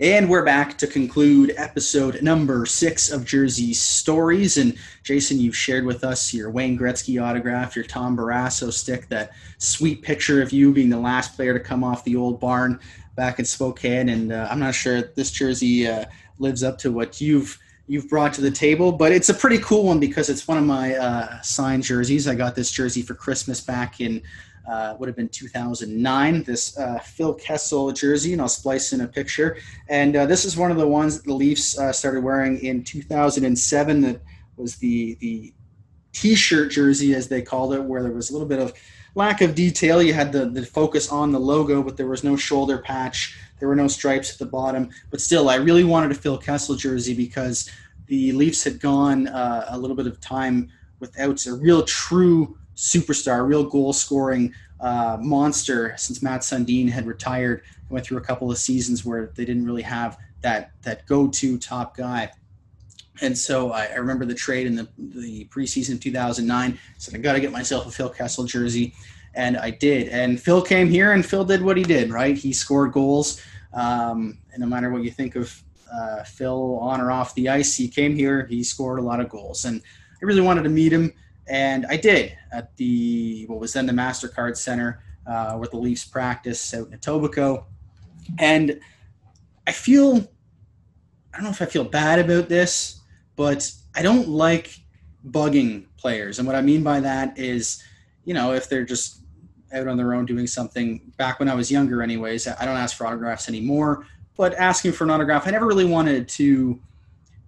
And 0.00 0.28
we're 0.28 0.44
back 0.44 0.76
to 0.78 0.88
conclude 0.88 1.54
episode 1.56 2.20
number 2.20 2.66
six 2.66 3.12
of 3.12 3.24
Jersey 3.24 3.72
Stories. 3.72 4.56
And 4.56 4.76
Jason, 5.04 5.38
you've 5.38 5.56
shared 5.56 5.84
with 5.84 6.02
us 6.02 6.34
your 6.34 6.50
Wayne 6.50 6.76
Gretzky 6.76 7.22
autograph, 7.22 7.76
your 7.76 7.84
Tom 7.84 8.16
Barrasso 8.16 8.72
stick, 8.72 9.08
that 9.08 9.32
sweet 9.58 10.02
picture 10.02 10.42
of 10.42 10.52
you 10.52 10.72
being 10.72 10.90
the 10.90 10.98
last 10.98 11.36
player 11.36 11.52
to 11.52 11.60
come 11.60 11.84
off 11.84 12.02
the 12.04 12.16
old 12.16 12.40
barn 12.40 12.80
back 13.14 13.38
in 13.38 13.44
Spokane. 13.44 14.08
And 14.08 14.32
uh, 14.32 14.48
I'm 14.50 14.58
not 14.58 14.74
sure 14.74 15.00
this 15.14 15.30
jersey 15.30 15.86
uh, 15.86 16.06
lives 16.40 16.64
up 16.64 16.76
to 16.78 16.90
what 16.90 17.20
you've 17.20 17.58
you've 17.86 18.08
brought 18.08 18.32
to 18.32 18.40
the 18.40 18.50
table, 18.50 18.90
but 18.92 19.12
it's 19.12 19.28
a 19.28 19.34
pretty 19.34 19.58
cool 19.58 19.84
one 19.84 20.00
because 20.00 20.30
it's 20.30 20.48
one 20.48 20.56
of 20.56 20.64
my 20.64 20.94
uh, 20.94 21.40
signed 21.42 21.82
jerseys. 21.82 22.26
I 22.26 22.34
got 22.34 22.54
this 22.56 22.70
jersey 22.70 23.02
for 23.02 23.14
Christmas 23.14 23.60
back 23.60 24.00
in 24.00 24.22
uh, 24.66 24.96
would 24.98 25.08
have 25.08 25.16
been 25.16 25.28
2009. 25.28 26.42
This 26.42 26.78
uh, 26.78 26.98
Phil 27.00 27.34
Kessel 27.34 27.92
jersey, 27.92 28.32
and 28.32 28.40
I'll 28.40 28.48
splice 28.48 28.92
in 28.92 29.00
a 29.02 29.08
picture. 29.08 29.58
And 29.88 30.16
uh, 30.16 30.26
this 30.26 30.44
is 30.44 30.56
one 30.56 30.70
of 30.70 30.76
the 30.76 30.86
ones 30.86 31.16
that 31.16 31.26
the 31.26 31.34
Leafs 31.34 31.78
uh, 31.78 31.92
started 31.92 32.24
wearing 32.24 32.58
in 32.60 32.84
2007. 32.84 34.00
That 34.00 34.20
was 34.56 34.76
the 34.76 35.16
the 35.20 35.52
T-shirt 36.12 36.70
jersey, 36.70 37.14
as 37.14 37.28
they 37.28 37.42
called 37.42 37.74
it, 37.74 37.82
where 37.82 38.02
there 38.02 38.12
was 38.12 38.30
a 38.30 38.32
little 38.32 38.48
bit 38.48 38.60
of 38.60 38.72
lack 39.14 39.40
of 39.40 39.54
detail. 39.54 40.02
You 40.02 40.14
had 40.14 40.32
the 40.32 40.46
the 40.46 40.64
focus 40.64 41.10
on 41.10 41.32
the 41.32 41.40
logo, 41.40 41.82
but 41.82 41.96
there 41.96 42.06
was 42.06 42.24
no 42.24 42.36
shoulder 42.36 42.78
patch. 42.78 43.36
There 43.58 43.68
were 43.68 43.76
no 43.76 43.88
stripes 43.88 44.32
at 44.32 44.38
the 44.38 44.46
bottom. 44.46 44.90
But 45.10 45.20
still, 45.20 45.48
I 45.48 45.56
really 45.56 45.84
wanted 45.84 46.10
a 46.12 46.14
Phil 46.14 46.38
Kessel 46.38 46.74
jersey 46.74 47.14
because 47.14 47.70
the 48.06 48.32
Leafs 48.32 48.64
had 48.64 48.80
gone 48.80 49.28
uh, 49.28 49.66
a 49.68 49.78
little 49.78 49.96
bit 49.96 50.06
of 50.06 50.20
time 50.20 50.70
without 51.00 51.46
a 51.46 51.54
real 51.54 51.82
true 51.82 52.56
superstar, 52.76 53.46
real 53.46 53.64
goal 53.64 53.92
scoring 53.92 54.52
uh, 54.80 55.16
monster 55.20 55.94
since 55.96 56.22
Matt 56.22 56.42
Sundin 56.42 56.88
had 56.88 57.06
retired. 57.06 57.62
Went 57.90 58.06
through 58.06 58.18
a 58.18 58.22
couple 58.22 58.50
of 58.50 58.58
seasons 58.58 59.04
where 59.04 59.32
they 59.34 59.44
didn't 59.44 59.66
really 59.66 59.82
have 59.82 60.18
that 60.40 60.72
that 60.82 61.06
go 61.06 61.28
to 61.28 61.58
top 61.58 61.96
guy. 61.96 62.30
And 63.20 63.36
so 63.36 63.72
I, 63.72 63.86
I 63.86 63.94
remember 63.96 64.24
the 64.24 64.34
trade 64.34 64.66
in 64.66 64.74
the, 64.74 64.88
the 64.98 65.44
preseason 65.46 65.94
of 65.94 66.00
2009. 66.00 66.78
Said 66.98 67.14
I 67.14 67.18
got 67.18 67.34
to 67.34 67.40
get 67.40 67.52
myself 67.52 67.86
a 67.86 67.90
Phil 67.90 68.08
Kessel 68.08 68.44
jersey, 68.44 68.94
and 69.34 69.56
I 69.56 69.70
did. 69.70 70.08
And 70.08 70.40
Phil 70.40 70.62
came 70.62 70.88
here, 70.88 71.12
and 71.12 71.24
Phil 71.24 71.44
did 71.44 71.62
what 71.62 71.76
he 71.76 71.84
did. 71.84 72.10
Right, 72.10 72.36
he 72.36 72.52
scored 72.52 72.92
goals. 72.92 73.40
Um, 73.72 74.38
and 74.52 74.60
no 74.60 74.66
matter 74.66 74.90
what 74.90 75.02
you 75.02 75.10
think 75.10 75.36
of 75.36 75.62
uh, 75.92 76.24
Phil 76.24 76.78
on 76.80 77.00
or 77.00 77.10
off 77.10 77.34
the 77.34 77.48
ice, 77.48 77.76
he 77.76 77.88
came 77.88 78.16
here. 78.16 78.46
He 78.46 78.62
scored 78.64 78.98
a 78.98 79.02
lot 79.02 79.20
of 79.20 79.28
goals, 79.28 79.64
and 79.64 79.80
I 80.20 80.24
really 80.24 80.40
wanted 80.40 80.62
to 80.64 80.70
meet 80.70 80.92
him, 80.92 81.12
and 81.48 81.86
I 81.86 81.96
did 81.96 82.36
at 82.52 82.76
the 82.76 83.44
what 83.46 83.60
was 83.60 83.72
then 83.72 83.86
the 83.86 83.92
Mastercard 83.92 84.56
Center, 84.56 85.02
uh, 85.26 85.54
where 85.54 85.68
the 85.68 85.76
Leafs 85.76 86.04
practice 86.04 86.74
out 86.74 86.88
in 86.88 86.98
Etobicoke, 86.98 87.64
and 88.38 88.80
I 89.66 89.72
feel 89.72 90.16
I 91.32 91.38
don't 91.38 91.44
know 91.44 91.50
if 91.50 91.62
I 91.62 91.66
feel 91.66 91.84
bad 91.84 92.18
about 92.18 92.48
this, 92.48 93.00
but 93.36 93.70
I 93.94 94.02
don't 94.02 94.28
like 94.28 94.78
bugging 95.28 95.86
players, 95.96 96.38
and 96.38 96.46
what 96.46 96.56
I 96.56 96.62
mean 96.62 96.82
by 96.82 97.00
that 97.00 97.38
is, 97.38 97.82
you 98.24 98.34
know, 98.34 98.52
if 98.52 98.68
they're 98.68 98.84
just 98.84 99.20
out 99.74 99.88
on 99.88 99.96
their 99.96 100.14
own 100.14 100.24
doing 100.24 100.46
something. 100.46 101.12
Back 101.16 101.40
when 101.40 101.48
I 101.48 101.54
was 101.54 101.70
younger, 101.70 102.02
anyways, 102.02 102.46
I 102.46 102.64
don't 102.64 102.76
ask 102.76 102.96
for 102.96 103.06
autographs 103.06 103.48
anymore. 103.48 104.06
But 104.36 104.54
asking 104.54 104.92
for 104.92 105.04
an 105.04 105.10
autograph, 105.10 105.46
I 105.46 105.50
never 105.50 105.66
really 105.66 105.84
wanted 105.84 106.28
to 106.30 106.80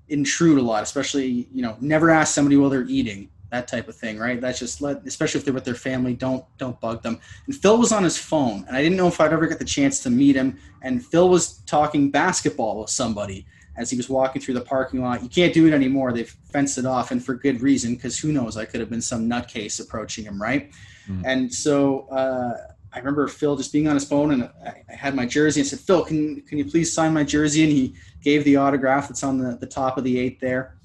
intrude 0.08 0.58
a 0.58 0.62
lot, 0.62 0.82
especially 0.82 1.48
you 1.52 1.62
know, 1.62 1.76
never 1.80 2.10
ask 2.10 2.34
somebody 2.34 2.56
while 2.56 2.70
they're 2.70 2.82
eating 2.88 3.28
that 3.50 3.68
type 3.68 3.88
of 3.88 3.94
thing, 3.94 4.18
right? 4.18 4.40
That's 4.40 4.58
just 4.58 4.80
let, 4.80 5.06
especially 5.06 5.38
if 5.38 5.44
they're 5.44 5.54
with 5.54 5.64
their 5.64 5.74
family, 5.74 6.14
don't 6.14 6.44
don't 6.58 6.80
bug 6.80 7.02
them. 7.02 7.20
And 7.46 7.54
Phil 7.54 7.78
was 7.78 7.92
on 7.92 8.02
his 8.02 8.18
phone, 8.18 8.64
and 8.66 8.76
I 8.76 8.82
didn't 8.82 8.96
know 8.96 9.08
if 9.08 9.20
I'd 9.20 9.32
ever 9.32 9.46
get 9.46 9.58
the 9.58 9.64
chance 9.64 10.02
to 10.02 10.10
meet 10.10 10.36
him. 10.36 10.58
And 10.82 11.04
Phil 11.04 11.28
was 11.28 11.58
talking 11.66 12.10
basketball 12.10 12.80
with 12.80 12.90
somebody 12.90 13.46
as 13.76 13.90
he 13.90 13.96
was 13.96 14.08
walking 14.08 14.40
through 14.40 14.54
the 14.54 14.62
parking 14.62 15.02
lot. 15.02 15.22
You 15.22 15.28
can't 15.28 15.54
do 15.54 15.66
it 15.66 15.72
anymore; 15.72 16.12
they've 16.12 16.34
fenced 16.50 16.78
it 16.78 16.86
off, 16.86 17.12
and 17.12 17.24
for 17.24 17.34
good 17.34 17.60
reason, 17.60 17.94
because 17.94 18.18
who 18.18 18.32
knows? 18.32 18.56
I 18.56 18.64
could 18.64 18.80
have 18.80 18.90
been 18.90 19.02
some 19.02 19.28
nutcase 19.28 19.80
approaching 19.80 20.24
him, 20.24 20.42
right? 20.42 20.72
Mm. 21.08 21.22
And 21.24 21.54
so 21.54 22.08
uh, 22.08 22.56
I 22.92 22.98
remember 22.98 23.28
Phil 23.28 23.56
just 23.56 23.72
being 23.72 23.86
on 23.86 23.94
his 23.94 24.04
phone, 24.04 24.32
and 24.32 24.50
I, 24.64 24.82
I 24.90 24.94
had 24.94 25.14
my 25.14 25.26
jersey. 25.26 25.60
and 25.60 25.68
said, 25.68 25.78
"Phil, 25.78 26.04
can 26.04 26.40
can 26.42 26.58
you 26.58 26.64
please 26.64 26.92
sign 26.92 27.14
my 27.14 27.22
jersey?" 27.22 27.62
And 27.62 27.70
he 27.70 27.94
gave 28.22 28.42
the 28.42 28.56
autograph 28.56 29.06
that's 29.06 29.22
on 29.22 29.38
the, 29.38 29.56
the 29.56 29.66
top 29.66 29.98
of 29.98 30.02
the 30.02 30.18
eight 30.18 30.40
there 30.40 30.76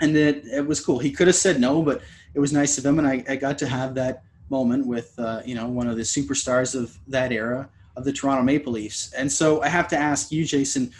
and 0.00 0.16
it, 0.16 0.44
it 0.46 0.66
was 0.66 0.80
cool. 0.80 0.98
He 0.98 1.10
could 1.10 1.26
have 1.26 1.36
said 1.36 1.60
no, 1.60 1.82
but 1.82 2.02
it 2.34 2.40
was 2.40 2.52
nice 2.52 2.78
of 2.78 2.84
him, 2.84 2.98
and 2.98 3.08
I, 3.08 3.24
I 3.28 3.36
got 3.36 3.58
to 3.58 3.68
have 3.68 3.94
that 3.94 4.22
moment 4.48 4.86
with 4.86 5.12
uh, 5.18 5.42
you 5.44 5.54
know 5.54 5.68
one 5.68 5.88
of 5.88 5.96
the 5.96 6.02
superstars 6.02 6.74
of 6.74 6.96
that 7.08 7.32
era 7.32 7.68
of 7.96 8.04
the 8.04 8.12
Toronto 8.12 8.42
Maple 8.42 8.74
Leafs. 8.74 9.12
And 9.14 9.30
so 9.32 9.62
I 9.62 9.68
have 9.68 9.88
to 9.88 9.96
ask 9.96 10.30
you, 10.30 10.44
Jason, 10.44 10.92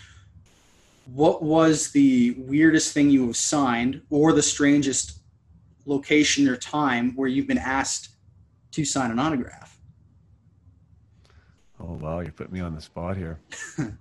what 1.13 1.43
was 1.43 1.93
the 1.93 2.35
weirdest 2.39 2.95
thing 2.95 3.11
you 3.11 3.27
have 3.27 3.37
signed, 3.37 4.03
or 4.11 4.33
the 4.33 4.43
strangest 4.43 5.21
location 5.85 6.49
or 6.49 6.57
time 6.57 7.15
where 7.15 7.29
you've 7.29 7.47
been 7.47 7.59
asked 7.59 8.09
to 8.73 8.85
sign 8.85 9.11
an 9.11 9.19
autograph? 9.19 9.79
Oh 11.79 11.93
wow, 11.93 12.21
you 12.21 12.33
put 12.33 12.51
me 12.51 12.61
on 12.61 12.75
the 12.75 12.81
spot 12.81 13.17
here. 13.17 13.39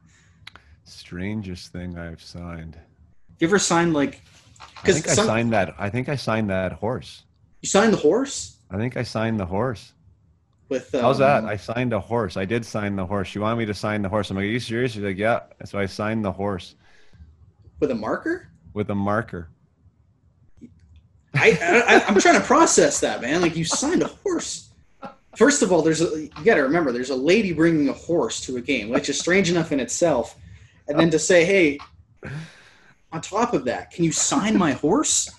Strangest 0.86 1.72
thing 1.72 1.98
I've 1.98 2.22
signed. 2.22 2.78
You 3.40 3.48
ever 3.48 3.60
signed 3.60 3.94
like? 3.94 4.22
I 4.84 4.92
think 4.92 5.08
I 5.08 5.14
signed 5.14 5.54
that. 5.54 5.76
I 5.78 5.90
think 5.90 6.10
I 6.10 6.16
signed 6.16 6.50
that 6.50 6.74
horse. 6.74 7.24
You 7.62 7.70
signed 7.70 7.94
the 7.94 7.98
horse 7.98 8.56
I 8.70 8.78
think 8.78 8.98
I 8.98 9.04
signed 9.04 9.40
the 9.40 9.46
horse. 9.46 9.94
with. 10.70 10.94
Um, 10.96 11.02
How's 11.02 11.20
that? 11.20 11.46
I 11.46 11.58
signed 11.58 11.94
a 11.94 12.00
horse. 12.00 12.38
I 12.38 12.46
did 12.46 12.66
sign 12.66 12.96
the 12.96 13.06
horse. 13.06 13.36
You 13.36 13.42
want 13.42 13.58
me 13.60 13.66
to 13.66 13.74
sign 13.74 14.02
the 14.02 14.10
horse? 14.10 14.30
I'm 14.30 14.38
like, 14.38 14.44
are 14.44 14.48
you 14.48 14.60
serious? 14.60 14.94
She's 14.94 15.04
like, 15.04 15.18
yeah. 15.18 15.42
So 15.66 15.80
I 15.80 15.86
signed 15.86 16.26
the 16.26 16.32
horse 16.32 16.76
with 17.80 17.92
a 17.92 17.96
marker? 17.96 18.50
with 18.74 18.90
a 18.90 18.96
marker. 18.96 19.50
I, 21.34 21.52
I 21.62 22.06
I'm 22.08 22.20
trying 22.20 22.40
to 22.40 22.46
process 22.46 23.00
that, 23.02 23.22
man. 23.22 23.42
Like 23.42 23.56
you 23.56 23.66
signed 23.66 24.02
a 24.02 24.08
horse. 24.08 24.70
First 25.36 25.62
of 25.62 25.72
all, 25.74 25.82
there's 25.82 26.02
a, 26.02 26.22
you 26.22 26.46
got 26.46 26.56
to 26.56 26.62
remember 26.62 26.94
there's 26.94 27.10
a 27.10 27.16
lady 27.16 27.52
bringing 27.52 27.90
a 27.90 27.94
horse 27.94 28.40
to 28.42 28.56
a 28.56 28.62
game, 28.62 28.90
which 28.90 29.10
is 29.10 29.20
strange 29.20 29.50
enough 29.50 29.74
in 29.74 29.82
itself. 29.82 30.38
And 30.88 30.98
then 30.98 31.10
to 31.10 31.20
say, 31.20 31.44
hey, 31.44 31.80
on 33.12 33.22
top 33.22 33.54
of 33.54 33.66
that, 33.66 33.92
can 33.92 34.04
you 34.04 34.12
sign 34.12 34.58
my 34.58 34.74
horse? 34.74 35.30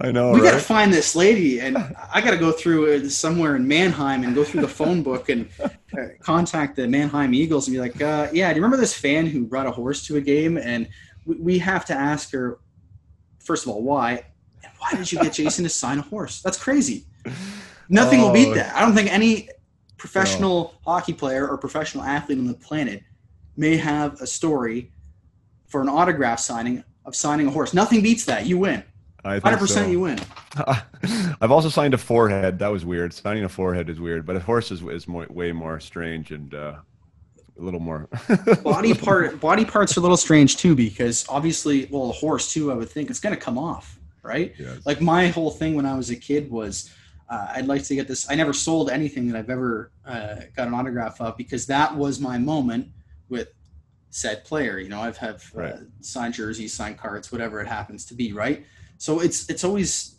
I 0.00 0.10
know, 0.10 0.32
we 0.32 0.40
got 0.40 0.52
to 0.52 0.58
find 0.58 0.92
this 0.92 1.14
lady, 1.14 1.60
and 1.60 1.78
I 2.12 2.20
got 2.20 2.32
to 2.32 2.36
go 2.36 2.50
through 2.52 3.08
somewhere 3.10 3.54
in 3.56 3.66
Mannheim 3.66 4.24
and 4.24 4.34
go 4.34 4.42
through 4.44 4.60
the 4.62 4.68
phone 4.68 5.02
book 5.02 5.28
and 5.28 5.48
uh, 5.62 5.68
contact 6.20 6.76
the 6.76 6.86
Mannheim 6.88 7.32
Eagles 7.32 7.68
and 7.68 7.74
be 7.74 7.80
like, 7.80 8.00
uh, 8.02 8.28
"Yeah, 8.32 8.50
do 8.52 8.56
you 8.56 8.62
remember 8.62 8.76
this 8.76 8.92
fan 8.92 9.26
who 9.26 9.44
brought 9.46 9.66
a 9.66 9.70
horse 9.70 10.04
to 10.06 10.16
a 10.16 10.20
game?" 10.20 10.58
And 10.58 10.88
we, 11.24 11.36
we 11.36 11.58
have 11.58 11.84
to 11.86 11.94
ask 11.94 12.32
her, 12.32 12.58
first 13.38 13.64
of 13.66 13.72
all, 13.72 13.82
why, 13.82 14.24
and 14.62 14.72
why 14.78 14.90
did 14.98 15.10
you 15.10 15.18
get 15.20 15.32
Jason 15.32 15.62
to 15.64 15.70
sign 15.70 16.00
a 16.00 16.02
horse? 16.02 16.42
That's 16.42 16.58
crazy. 16.58 17.06
Nothing 17.88 18.20
will 18.20 18.32
beat 18.32 18.48
Oh. 18.48 18.54
that. 18.54 18.74
I 18.74 18.80
don't 18.80 18.94
think 18.94 19.12
any 19.12 19.48
professional 19.96 20.74
hockey 20.84 21.12
player 21.14 21.48
or 21.48 21.56
professional 21.56 22.02
athlete 22.04 22.38
on 22.38 22.46
the 22.46 22.54
planet 22.54 23.02
may 23.56 23.76
have 23.76 24.20
a 24.20 24.26
story 24.26 24.90
for 25.68 25.80
an 25.80 25.88
autograph 25.88 26.40
signing 26.40 26.84
of 27.04 27.14
signing 27.14 27.46
a 27.46 27.50
horse. 27.50 27.74
Nothing 27.74 28.02
beats 28.02 28.24
that. 28.26 28.46
You 28.46 28.58
win. 28.58 28.82
I 29.24 29.34
think 29.34 29.44
Hundred 29.44 29.58
percent, 29.58 29.86
so. 29.86 29.90
you 29.90 30.00
win. 30.00 30.18
I've 31.40 31.50
also 31.50 31.68
signed 31.70 31.94
a 31.94 31.98
forehead. 31.98 32.58
That 32.58 32.68
was 32.68 32.84
weird. 32.84 33.12
Signing 33.14 33.44
a 33.44 33.48
forehead 33.48 33.88
is 33.88 33.98
weird, 33.98 34.26
but 34.26 34.36
a 34.36 34.40
horse 34.40 34.70
is, 34.70 34.82
is 34.82 35.08
more, 35.08 35.26
way 35.30 35.50
more 35.52 35.80
strange 35.80 36.30
and 36.30 36.54
uh, 36.54 36.74
a 37.58 37.62
little 37.62 37.80
more. 37.80 38.08
body 38.62 38.92
part 38.94 39.40
body 39.40 39.64
parts 39.64 39.96
are 39.96 40.00
a 40.00 40.02
little 40.02 40.16
strange 40.16 40.56
too 40.56 40.74
because 40.74 41.24
obviously 41.28 41.86
well 41.90 42.10
a 42.10 42.12
horse 42.12 42.52
too 42.52 42.72
i 42.72 42.74
would 42.74 42.88
think 42.88 43.10
it's 43.10 43.20
going 43.20 43.34
to 43.34 43.40
come 43.40 43.56
off 43.58 43.98
right 44.22 44.54
Yes. 44.58 44.84
like 44.84 45.00
my 45.00 45.28
whole 45.28 45.50
thing 45.52 45.74
when 45.76 45.86
i 45.86 45.94
was 45.96 46.10
a 46.10 46.16
kid 46.16 46.50
was 46.50 46.90
uh, 47.28 47.52
i'd 47.54 47.66
like 47.66 47.84
to 47.84 47.94
get 47.94 48.08
this 48.08 48.28
i 48.28 48.34
never 48.34 48.52
sold 48.52 48.90
anything 48.90 49.28
that 49.28 49.38
i've 49.38 49.50
ever 49.50 49.92
uh, 50.04 50.36
got 50.56 50.66
an 50.66 50.74
autograph 50.74 51.20
of 51.20 51.36
because 51.36 51.64
that 51.66 51.94
was 51.94 52.18
my 52.20 52.38
moment 52.38 52.88
with 53.28 53.48
said 54.10 54.44
player 54.44 54.78
you 54.78 54.88
know 54.88 55.00
i've 55.00 55.16
have 55.16 55.44
uh, 55.58 55.72
signed 56.00 56.34
jerseys 56.34 56.72
signed 56.72 56.96
cards 56.96 57.32
whatever 57.32 57.60
it 57.60 57.66
happens 57.66 58.04
to 58.04 58.14
be 58.14 58.32
right 58.32 58.64
so 58.98 59.20
it's 59.20 59.48
it's 59.50 59.64
always 59.64 60.16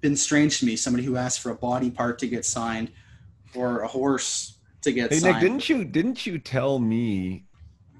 been 0.00 0.16
strange 0.16 0.58
to 0.58 0.66
me 0.66 0.76
somebody 0.76 1.04
who 1.04 1.16
asks 1.16 1.42
for 1.42 1.50
a 1.50 1.54
body 1.54 1.90
part 1.90 2.18
to 2.18 2.26
get 2.26 2.44
signed 2.44 2.90
or 3.54 3.80
a 3.80 3.88
horse 3.88 4.58
to 4.82 4.92
get 4.92 5.12
Hey 5.12 5.20
signed 5.20 5.34
Nick, 5.34 5.40
didn't 5.40 5.68
you 5.68 5.84
didn't 5.84 6.26
you 6.26 6.38
tell 6.38 6.78
me 6.78 7.44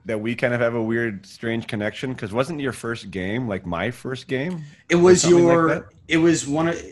that 0.05 0.21
we 0.21 0.35
kind 0.35 0.53
of 0.53 0.61
have 0.61 0.75
a 0.75 0.83
weird, 0.83 1.25
strange 1.25 1.67
connection 1.67 2.13
because 2.13 2.33
wasn't 2.33 2.61
your 2.61 2.73
first 2.73 3.11
game 3.11 3.47
like 3.47 3.65
my 3.65 3.91
first 3.91 4.27
game? 4.27 4.65
It 4.89 4.97
was 4.97 5.29
your. 5.29 5.69
Like 5.69 5.85
it 6.09 6.17
was 6.17 6.47
one 6.47 6.69
of. 6.69 6.83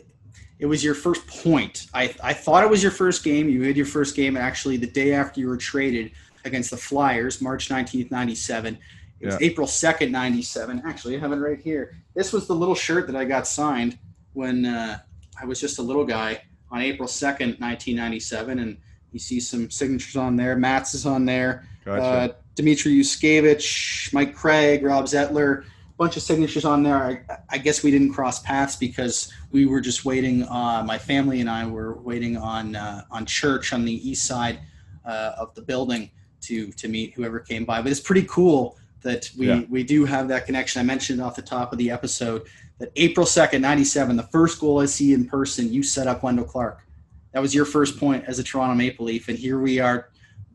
It 0.59 0.67
was 0.67 0.85
your 0.85 0.95
first 0.95 1.27
point. 1.27 1.87
I 1.95 2.15
I 2.23 2.33
thought 2.33 2.63
it 2.63 2.71
was 2.71 2.83
your 2.83 2.93
first 2.93 3.25
game. 3.25 3.49
You 3.49 3.63
had 3.63 3.77
your 3.77 3.87
first 3.87 4.15
game 4.15 4.37
actually 4.37 4.77
the 4.77 4.87
day 4.87 5.13
after 5.13 5.41
you 5.41 5.49
were 5.49 5.57
traded 5.57 6.13
against 6.45 6.71
the 6.71 6.77
Flyers, 6.77 7.41
March 7.41 7.69
19th, 7.69 8.11
97. 8.11 8.79
It 9.21 9.27
was 9.27 9.37
yeah. 9.41 9.47
April 9.47 9.67
2nd, 9.67 10.11
97. 10.11 10.83
Actually, 10.87 11.17
I 11.17 11.21
have 11.21 11.33
it 11.33 11.37
right 11.37 11.61
here. 11.61 11.97
This 12.15 12.33
was 12.33 12.47
the 12.47 12.55
little 12.55 12.75
shirt 12.75 13.07
that 13.07 13.17
I 13.17 13.25
got 13.25 13.47
signed 13.47 13.99
when 14.33 14.65
uh, 14.65 14.99
I 15.41 15.45
was 15.45 15.61
just 15.61 15.79
a 15.79 15.83
little 15.83 16.07
guy 16.07 16.43
on 16.71 16.81
April 16.81 17.09
2nd, 17.09 17.61
1997. 17.61 18.59
And 18.59 18.79
you 19.13 19.19
see 19.19 19.41
some 19.41 19.71
signatures 19.71 20.17
on 20.17 20.37
there. 20.37 20.57
Matt's 20.57 20.95
is 20.95 21.05
on 21.05 21.27
there. 21.27 21.67
Gotcha. 21.85 22.03
Uh, 22.03 22.29
Dmitry 22.55 22.95
Yushkevich, 22.95 24.13
Mike 24.13 24.35
Craig, 24.35 24.83
Rob 24.83 25.07
Zettler, 25.07 25.63
a 25.63 25.67
bunch 25.97 26.17
of 26.17 26.23
signatures 26.23 26.65
on 26.65 26.83
there. 26.83 26.97
I, 26.97 27.39
I, 27.49 27.59
guess 27.59 27.83
we 27.83 27.91
didn't 27.91 28.13
cross 28.13 28.41
paths 28.41 28.77
because 28.77 29.33
we 29.51 29.67
were 29.67 29.81
just 29.81 30.05
waiting. 30.05 30.43
Uh, 30.45 30.83
my 30.87 30.99
family 30.99 31.41
and 31.41 31.49
I 31.49 31.67
were 31.67 31.95
waiting 31.95 32.37
on 32.37 32.77
uh, 32.77 33.05
on 33.11 33.25
church 33.25 33.73
on 33.73 33.85
the 33.85 34.09
east 34.09 34.27
side 34.27 34.61
uh, 35.05 35.33
of 35.39 35.55
the 35.55 35.63
building 35.63 36.11
to 36.43 36.71
to 36.73 36.89
meet 36.89 37.15
whoever 37.15 37.41
came 37.41 37.65
by. 37.65 37.83
But 37.83 37.91
it's 37.91 38.01
pretty 38.01 38.25
cool 38.25 38.79
that 39.03 39.31
we 39.37 39.49
yeah. 39.49 39.63
we 39.69 39.83
do 39.83 40.05
have 40.05 40.29
that 40.29 40.47
connection. 40.47 40.81
I 40.81 40.85
mentioned 40.85 41.21
off 41.21 41.37
the 41.37 41.43
top 41.43 41.73
of 41.73 41.79
the 41.79 41.91
episode 41.91 42.47
that 42.79 42.91
April 42.97 43.27
second, 43.27 43.63
ninety 43.63 43.85
seven, 43.85 44.17
the 44.17 44.25
first 44.25 44.61
goal 44.61 44.81
I 44.81 44.87
see 44.87 45.13
in 45.13 45.27
person, 45.27 45.73
you 45.73 45.83
set 45.83 46.07
up 46.07 46.23
Wendel 46.23 46.45
Clark. 46.45 46.87
That 47.33 47.41
was 47.41 47.55
your 47.55 47.65
first 47.65 47.99
point 47.99 48.25
as 48.27 48.39
a 48.39 48.43
Toronto 48.43 48.75
Maple 48.75 49.07
Leaf, 49.07 49.29
and 49.29 49.39
here 49.39 49.59
we 49.61 49.79
are, 49.79 50.11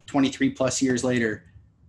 twenty 0.06 0.30
three 0.30 0.50
plus 0.50 0.82
years 0.82 1.04
later, 1.04 1.46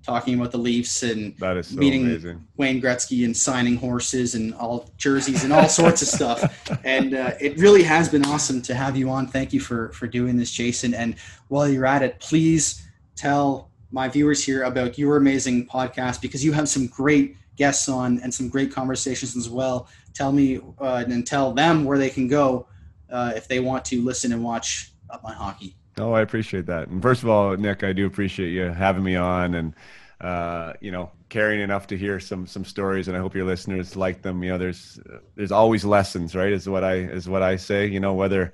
talking 0.06 0.34
about 0.38 0.52
the 0.52 0.58
Leafs 0.58 1.02
and 1.02 1.34
so 1.38 1.62
meeting 1.72 2.02
amazing. 2.02 2.46
Wayne 2.56 2.80
Gretzky 2.80 3.24
and 3.24 3.36
signing 3.36 3.76
horses 3.76 4.36
and 4.36 4.54
all 4.54 4.88
jerseys 4.96 5.42
and 5.42 5.52
all 5.52 5.68
sorts 5.68 6.00
of 6.02 6.08
stuff. 6.08 6.52
And 6.84 7.14
uh, 7.14 7.32
it 7.40 7.58
really 7.58 7.82
has 7.82 8.08
been 8.08 8.24
awesome 8.26 8.62
to 8.62 8.74
have 8.74 8.96
you 8.96 9.10
on. 9.10 9.26
Thank 9.26 9.52
you 9.52 9.60
for 9.60 9.88
for 9.90 10.06
doing 10.06 10.36
this, 10.36 10.52
Jason. 10.52 10.94
And 10.94 11.16
while 11.48 11.68
you're 11.68 11.86
at 11.86 12.02
it, 12.02 12.20
please 12.20 12.86
tell 13.16 13.65
my 13.90 14.08
viewers 14.08 14.44
here 14.44 14.64
about 14.64 14.98
your 14.98 15.16
amazing 15.16 15.66
podcast 15.66 16.20
because 16.20 16.44
you 16.44 16.52
have 16.52 16.68
some 16.68 16.86
great 16.88 17.36
guests 17.56 17.88
on 17.88 18.20
and 18.20 18.32
some 18.32 18.48
great 18.48 18.72
conversations 18.72 19.36
as 19.36 19.48
well. 19.48 19.88
Tell 20.14 20.32
me 20.32 20.60
uh, 20.78 21.04
and 21.08 21.26
tell 21.26 21.52
them 21.52 21.84
where 21.84 21.98
they 21.98 22.10
can 22.10 22.28
go 22.28 22.66
uh, 23.10 23.32
if 23.34 23.48
they 23.48 23.60
want 23.60 23.84
to 23.86 24.02
listen 24.02 24.32
and 24.32 24.42
watch 24.42 24.92
Up 25.10 25.22
My 25.22 25.32
Hockey. 25.32 25.76
Oh, 25.98 26.12
I 26.12 26.20
appreciate 26.20 26.66
that. 26.66 26.88
And 26.88 27.00
first 27.00 27.22
of 27.22 27.28
all, 27.28 27.56
Nick, 27.56 27.82
I 27.82 27.92
do 27.92 28.06
appreciate 28.06 28.50
you 28.50 28.64
having 28.64 29.02
me 29.02 29.16
on 29.16 29.54
and 29.54 29.74
uh, 30.20 30.72
you 30.80 30.90
know 30.90 31.10
caring 31.28 31.60
enough 31.60 31.86
to 31.88 31.96
hear 31.96 32.20
some 32.20 32.46
some 32.46 32.64
stories. 32.64 33.08
And 33.08 33.16
I 33.16 33.20
hope 33.20 33.34
your 33.34 33.46
listeners 33.46 33.96
like 33.96 34.22
them. 34.22 34.42
You 34.42 34.50
know, 34.50 34.58
there's 34.58 35.00
there's 35.34 35.52
always 35.52 35.84
lessons, 35.84 36.34
right? 36.34 36.52
Is 36.52 36.68
what 36.68 36.84
I 36.84 36.94
is 36.96 37.28
what 37.28 37.42
I 37.42 37.56
say. 37.56 37.86
You 37.86 38.00
know, 38.00 38.14
whether 38.14 38.52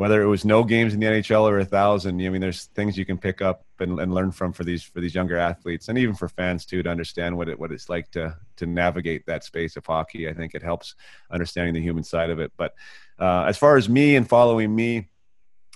whether 0.00 0.22
it 0.22 0.28
was 0.28 0.46
no 0.46 0.64
games 0.64 0.94
in 0.94 1.00
the 1.00 1.04
NHL 1.04 1.42
or 1.42 1.58
a 1.58 1.64
thousand, 1.66 2.22
I 2.22 2.30
mean, 2.30 2.40
there's 2.40 2.64
things 2.68 2.96
you 2.96 3.04
can 3.04 3.18
pick 3.18 3.42
up 3.42 3.66
and, 3.80 4.00
and, 4.00 4.14
learn 4.14 4.32
from 4.32 4.50
for 4.50 4.64
these 4.64 4.82
for 4.82 4.98
these 4.98 5.14
younger 5.14 5.36
athletes, 5.36 5.90
and 5.90 5.98
even 5.98 6.14
for 6.14 6.26
fans 6.26 6.64
too, 6.64 6.82
to 6.82 6.88
understand 6.88 7.36
what 7.36 7.50
it 7.50 7.60
what 7.60 7.70
it's 7.70 7.90
like 7.90 8.10
to 8.12 8.34
to 8.56 8.64
navigate 8.64 9.26
that 9.26 9.44
space 9.44 9.76
of 9.76 9.84
hockey. 9.84 10.26
I 10.26 10.32
think 10.32 10.54
it 10.54 10.62
helps 10.62 10.94
understanding 11.30 11.74
the 11.74 11.82
human 11.82 12.02
side 12.02 12.30
of 12.30 12.40
it. 12.40 12.50
But 12.56 12.72
uh, 13.18 13.44
as 13.46 13.58
far 13.58 13.76
as 13.76 13.90
me 13.90 14.16
and 14.16 14.26
following 14.26 14.74
me, 14.74 15.10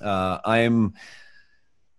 uh, 0.00 0.38
I'm 0.42 0.94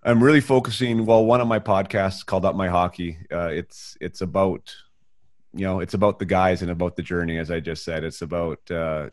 I'm 0.02 0.24
really 0.24 0.42
focusing. 0.42 1.06
Well, 1.06 1.24
one 1.26 1.42
of 1.42 1.48
my 1.48 1.60
podcasts 1.60 2.26
called 2.26 2.44
Up 2.44 2.56
My 2.56 2.70
Hockey. 2.70 3.20
Uh, 3.32 3.50
it's 3.50 3.98
it's 4.02 4.22
about 4.22 4.76
you 5.54 5.68
know 5.68 5.80
it's 5.80 5.94
about 5.94 6.18
the 6.18 6.26
guys 6.26 6.64
and 6.64 6.72
about 6.72 6.96
the 6.96 7.04
journey, 7.04 7.38
as 7.38 7.52
I 7.52 7.60
just 7.60 7.84
said. 7.84 8.04
It's 8.04 8.24
about 8.24 8.72
uh, 8.72 9.10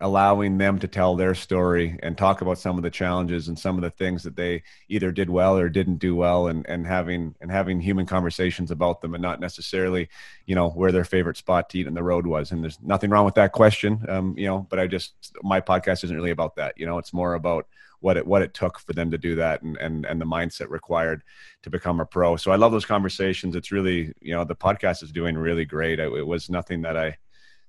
allowing 0.00 0.58
them 0.58 0.78
to 0.78 0.86
tell 0.86 1.16
their 1.16 1.34
story 1.34 1.98
and 2.02 2.18
talk 2.18 2.42
about 2.42 2.58
some 2.58 2.76
of 2.76 2.82
the 2.82 2.90
challenges 2.90 3.48
and 3.48 3.58
some 3.58 3.76
of 3.76 3.82
the 3.82 3.90
things 3.90 4.22
that 4.22 4.36
they 4.36 4.62
either 4.88 5.10
did 5.10 5.30
well 5.30 5.56
or 5.56 5.70
didn't 5.70 5.96
do 5.96 6.14
well 6.14 6.48
and, 6.48 6.66
and 6.68 6.86
having 6.86 7.34
and 7.40 7.50
having 7.50 7.80
human 7.80 8.04
conversations 8.04 8.70
about 8.70 9.00
them 9.00 9.14
and 9.14 9.22
not 9.22 9.40
necessarily 9.40 10.08
you 10.44 10.54
know 10.54 10.68
where 10.70 10.92
their 10.92 11.04
favorite 11.04 11.36
spot 11.36 11.70
to 11.70 11.78
eat 11.78 11.86
in 11.86 11.94
the 11.94 12.02
road 12.02 12.26
was. 12.26 12.52
And 12.52 12.62
there's 12.62 12.78
nothing 12.82 13.08
wrong 13.08 13.24
with 13.24 13.36
that 13.36 13.52
question 13.52 14.04
um, 14.08 14.34
you 14.36 14.46
know 14.46 14.66
but 14.68 14.78
i 14.78 14.86
just 14.86 15.34
my 15.42 15.60
podcast 15.60 16.04
isn't 16.04 16.16
really 16.16 16.30
about 16.30 16.56
that 16.56 16.74
you 16.76 16.84
know 16.84 16.98
it's 16.98 17.12
more 17.12 17.34
about 17.34 17.66
what 18.00 18.16
it 18.16 18.26
what 18.26 18.42
it 18.42 18.54
took 18.54 18.78
for 18.78 18.92
them 18.92 19.10
to 19.10 19.18
do 19.18 19.34
that 19.36 19.62
and 19.62 19.76
and 19.78 20.04
and 20.04 20.20
the 20.20 20.26
mindset 20.26 20.68
required 20.68 21.22
to 21.62 21.70
become 21.70 22.00
a 22.00 22.06
pro. 22.06 22.36
So 22.36 22.50
i 22.50 22.56
love 22.56 22.72
those 22.72 22.84
conversations. 22.84 23.56
It's 23.56 23.72
really 23.72 24.12
you 24.20 24.34
know 24.34 24.44
the 24.44 24.54
podcast 24.54 25.02
is 25.02 25.10
doing 25.10 25.36
really 25.36 25.64
great. 25.64 25.98
It, 25.98 26.12
it 26.12 26.26
was 26.26 26.50
nothing 26.50 26.82
that 26.82 26.96
i 26.96 27.16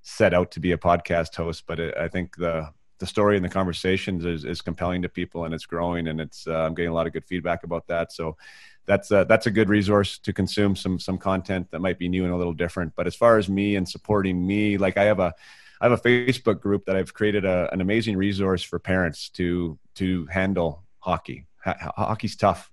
set 0.08 0.34
out 0.34 0.52
to 0.52 0.62
be 0.62 0.72
a 0.72 0.78
podcast 0.78 1.36
host, 1.36 1.66
but 1.68 1.80
it, 1.80 1.94
I 1.98 2.08
think 2.08 2.38
the 2.38 2.70
the 3.00 3.06
story 3.06 3.36
and 3.36 3.46
the 3.46 3.50
conversations 3.50 4.26
is, 4.26 4.44
is 4.44 4.60
compelling 4.60 5.04
to 5.04 5.10
people 5.10 5.46
and 5.46 5.54
it's 5.54 5.68
growing 5.68 6.08
and 6.08 6.20
it's 6.20 6.48
uh, 6.48 6.66
I'm 6.66 6.74
getting 6.74 6.90
a 6.90 6.94
lot 6.94 7.06
of 7.06 7.14
good 7.14 7.26
feedback 7.26 7.64
about 7.64 7.86
that. 7.88 8.12
So 8.12 8.38
that's 8.88 9.12
a, 9.12 9.24
that's 9.30 9.46
a 9.46 9.52
good 9.52 9.70
resource 9.70 10.18
to 10.20 10.34
consume 10.34 10.76
some 10.76 10.98
some 10.98 11.18
content 11.18 11.70
that 11.72 11.82
might 11.82 12.00
be 12.00 12.08
new 12.08 12.24
and 12.24 12.34
a 12.34 12.38
little 12.38 12.54
different. 12.54 12.94
But 12.96 13.06
as 13.06 13.16
far 13.16 13.38
as 13.38 13.50
me 13.50 13.76
and 13.76 13.88
supporting 13.88 14.48
me, 14.48 14.78
like 14.78 14.98
I 14.98 15.04
have 15.04 15.20
a 15.20 15.34
I 15.82 15.90
have 15.90 16.00
a 16.00 16.02
Facebook 16.02 16.62
group 16.62 16.86
that 16.86 16.96
I've 16.96 17.14
created 17.14 17.44
a, 17.44 17.70
an 17.74 17.82
amazing 17.82 18.16
resource 18.16 18.64
for 18.64 18.80
parents 18.80 19.30
to 19.32 19.78
to 19.96 20.26
handle 20.28 20.84
hockey. 21.00 21.46
hockey's 21.66 22.38
tough 22.38 22.72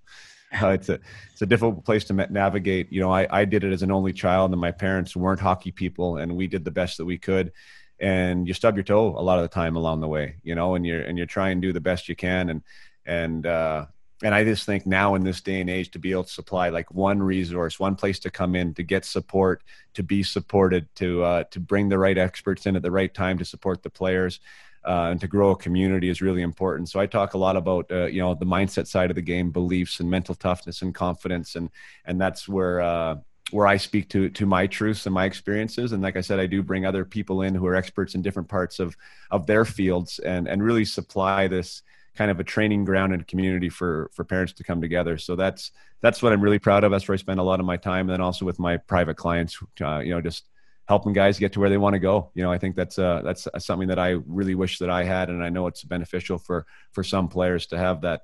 uh, 0.61 0.69
it's 0.69 0.89
a 0.89 0.99
it's 1.31 1.41
a 1.41 1.45
difficult 1.45 1.85
place 1.85 2.05
to 2.05 2.13
navigate. 2.13 2.91
You 2.91 3.01
know, 3.01 3.11
I 3.11 3.27
I 3.29 3.45
did 3.45 3.63
it 3.63 3.73
as 3.73 3.83
an 3.83 3.91
only 3.91 4.13
child, 4.13 4.51
and 4.51 4.61
my 4.61 4.71
parents 4.71 5.15
weren't 5.15 5.39
hockey 5.39 5.71
people, 5.71 6.17
and 6.17 6.35
we 6.35 6.47
did 6.47 6.65
the 6.65 6.71
best 6.71 6.97
that 6.97 7.05
we 7.05 7.17
could. 7.17 7.51
And 7.99 8.47
you 8.47 8.53
stub 8.53 8.75
your 8.75 8.83
toe 8.83 9.15
a 9.17 9.21
lot 9.21 9.39
of 9.39 9.43
the 9.43 9.53
time 9.53 9.77
along 9.77 10.01
the 10.01 10.07
way, 10.07 10.35
you 10.43 10.53
know, 10.53 10.75
and 10.75 10.85
you're 10.85 11.01
and 11.01 11.17
you're 11.17 11.27
trying 11.27 11.61
to 11.61 11.67
do 11.67 11.73
the 11.73 11.81
best 11.81 12.09
you 12.09 12.15
can, 12.15 12.49
and 12.49 12.61
and 13.05 13.45
uh, 13.45 13.85
and 14.23 14.33
I 14.33 14.43
just 14.43 14.65
think 14.65 14.85
now 14.85 15.15
in 15.15 15.23
this 15.23 15.41
day 15.41 15.61
and 15.61 15.69
age 15.69 15.91
to 15.91 15.99
be 15.99 16.11
able 16.11 16.25
to 16.25 16.29
supply 16.31 16.69
like 16.69 16.91
one 16.91 17.21
resource, 17.21 17.79
one 17.79 17.95
place 17.95 18.19
to 18.19 18.31
come 18.31 18.55
in 18.55 18.73
to 18.75 18.83
get 18.83 19.05
support, 19.05 19.63
to 19.93 20.03
be 20.03 20.23
supported, 20.23 20.87
to 20.95 21.23
uh, 21.23 21.43
to 21.51 21.59
bring 21.59 21.89
the 21.89 21.97
right 21.97 22.17
experts 22.17 22.65
in 22.65 22.75
at 22.75 22.81
the 22.81 22.91
right 22.91 23.13
time 23.13 23.37
to 23.37 23.45
support 23.45 23.83
the 23.83 23.89
players 23.89 24.39
uh, 24.85 25.09
and 25.11 25.19
to 25.21 25.27
grow 25.27 25.51
a 25.51 25.55
community 25.55 26.09
is 26.09 26.21
really 26.21 26.41
important. 26.41 26.89
So 26.89 26.99
I 26.99 27.05
talk 27.07 27.33
a 27.33 27.37
lot 27.37 27.55
about 27.55 27.91
uh, 27.91 28.05
you 28.05 28.19
know 28.19 28.35
the 28.35 28.45
mindset 28.45 28.87
side 28.87 29.09
of 29.09 29.15
the 29.15 29.21
game, 29.21 29.51
beliefs 29.51 29.99
and 29.99 30.09
mental 30.09 30.35
toughness 30.35 30.81
and 30.81 30.93
confidence, 30.93 31.55
and 31.55 31.69
and 32.05 32.21
that's 32.21 32.47
where 32.47 32.81
uh, 32.81 33.15
where 33.51 33.67
I 33.67 33.77
speak 33.77 34.09
to 34.09 34.29
to 34.29 34.45
my 34.45 34.67
truths 34.67 35.05
and 35.05 35.13
my 35.13 35.25
experiences. 35.25 35.91
And 35.91 36.03
like 36.03 36.17
I 36.17 36.21
said, 36.21 36.39
I 36.39 36.45
do 36.45 36.63
bring 36.63 36.85
other 36.85 37.05
people 37.05 37.41
in 37.41 37.55
who 37.55 37.65
are 37.65 37.75
experts 37.75 38.15
in 38.15 38.21
different 38.21 38.49
parts 38.49 38.79
of 38.79 38.95
of 39.31 39.45
their 39.47 39.65
fields, 39.65 40.19
and 40.19 40.47
and 40.47 40.63
really 40.63 40.85
supply 40.85 41.47
this 41.47 41.81
kind 42.15 42.31
of 42.31 42.39
a 42.39 42.43
training 42.43 42.85
ground 42.85 43.13
and 43.13 43.27
community 43.27 43.69
for 43.69 44.09
for 44.13 44.23
parents 44.23 44.53
to 44.53 44.63
come 44.63 44.81
together. 44.81 45.17
So 45.17 45.35
that's 45.35 45.71
that's 46.01 46.21
what 46.21 46.33
I'm 46.33 46.41
really 46.41 46.59
proud 46.59 46.83
of. 46.83 46.91
That's 46.91 47.07
where 47.07 47.13
I 47.13 47.17
spend 47.17 47.39
a 47.39 47.43
lot 47.43 47.59
of 47.59 47.65
my 47.65 47.77
time, 47.77 48.01
and 48.01 48.11
then 48.11 48.21
also 48.21 48.45
with 48.45 48.59
my 48.59 48.77
private 48.77 49.17
clients, 49.17 49.57
uh, 49.81 49.99
you 49.99 50.11
know, 50.11 50.21
just 50.21 50.45
helping 50.87 51.13
guys 51.13 51.39
get 51.39 51.53
to 51.53 51.59
where 51.59 51.69
they 51.69 51.77
want 51.77 51.93
to 51.93 51.99
go. 51.99 52.31
You 52.35 52.43
know, 52.43 52.51
I 52.51 52.57
think 52.57 52.75
that's 52.75 52.99
uh, 52.99 53.21
that's 53.23 53.47
something 53.59 53.87
that 53.87 53.99
I 53.99 54.11
really 54.27 54.55
wish 54.55 54.79
that 54.79 54.89
I 54.89 55.03
had, 55.03 55.29
and 55.29 55.43
I 55.43 55.49
know 55.49 55.67
it's 55.67 55.83
beneficial 55.83 56.37
for 56.37 56.65
for 56.91 57.03
some 57.03 57.27
players 57.27 57.67
to 57.67 57.77
have 57.77 58.01
that 58.01 58.21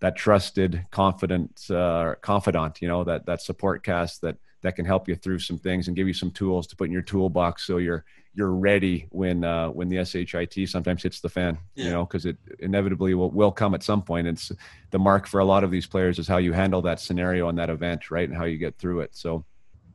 that 0.00 0.16
trusted, 0.16 0.86
confident 0.90 1.70
uh, 1.70 2.14
confidant. 2.20 2.82
You 2.82 2.88
know, 2.88 3.04
that 3.04 3.26
that 3.26 3.40
support 3.40 3.82
cast 3.84 4.20
that 4.22 4.36
that 4.62 4.76
can 4.76 4.84
help 4.84 5.08
you 5.08 5.16
through 5.16 5.40
some 5.40 5.58
things 5.58 5.88
and 5.88 5.96
give 5.96 6.06
you 6.06 6.14
some 6.14 6.30
tools 6.30 6.66
to 6.68 6.76
put 6.76 6.84
in 6.84 6.92
your 6.92 7.02
toolbox 7.02 7.66
so 7.66 7.78
you're 7.78 8.04
you're 8.34 8.52
ready 8.52 9.06
when 9.10 9.44
uh, 9.44 9.68
when 9.68 9.88
the 9.88 10.02
shit 10.04 10.68
sometimes 10.68 11.02
hits 11.02 11.20
the 11.20 11.28
fan. 11.28 11.58
Yeah. 11.74 11.84
You 11.84 11.90
know, 11.90 12.04
because 12.04 12.26
it 12.26 12.36
inevitably 12.60 13.14
will 13.14 13.30
will 13.30 13.52
come 13.52 13.74
at 13.74 13.82
some 13.82 14.02
point. 14.02 14.26
It's 14.26 14.52
the 14.90 14.98
mark 14.98 15.26
for 15.26 15.40
a 15.40 15.44
lot 15.44 15.64
of 15.64 15.70
these 15.70 15.86
players 15.86 16.18
is 16.18 16.28
how 16.28 16.38
you 16.38 16.52
handle 16.52 16.82
that 16.82 17.00
scenario 17.00 17.48
and 17.48 17.58
that 17.58 17.70
event, 17.70 18.10
right, 18.10 18.28
and 18.28 18.36
how 18.36 18.44
you 18.44 18.58
get 18.58 18.78
through 18.78 19.00
it. 19.00 19.14
So 19.14 19.44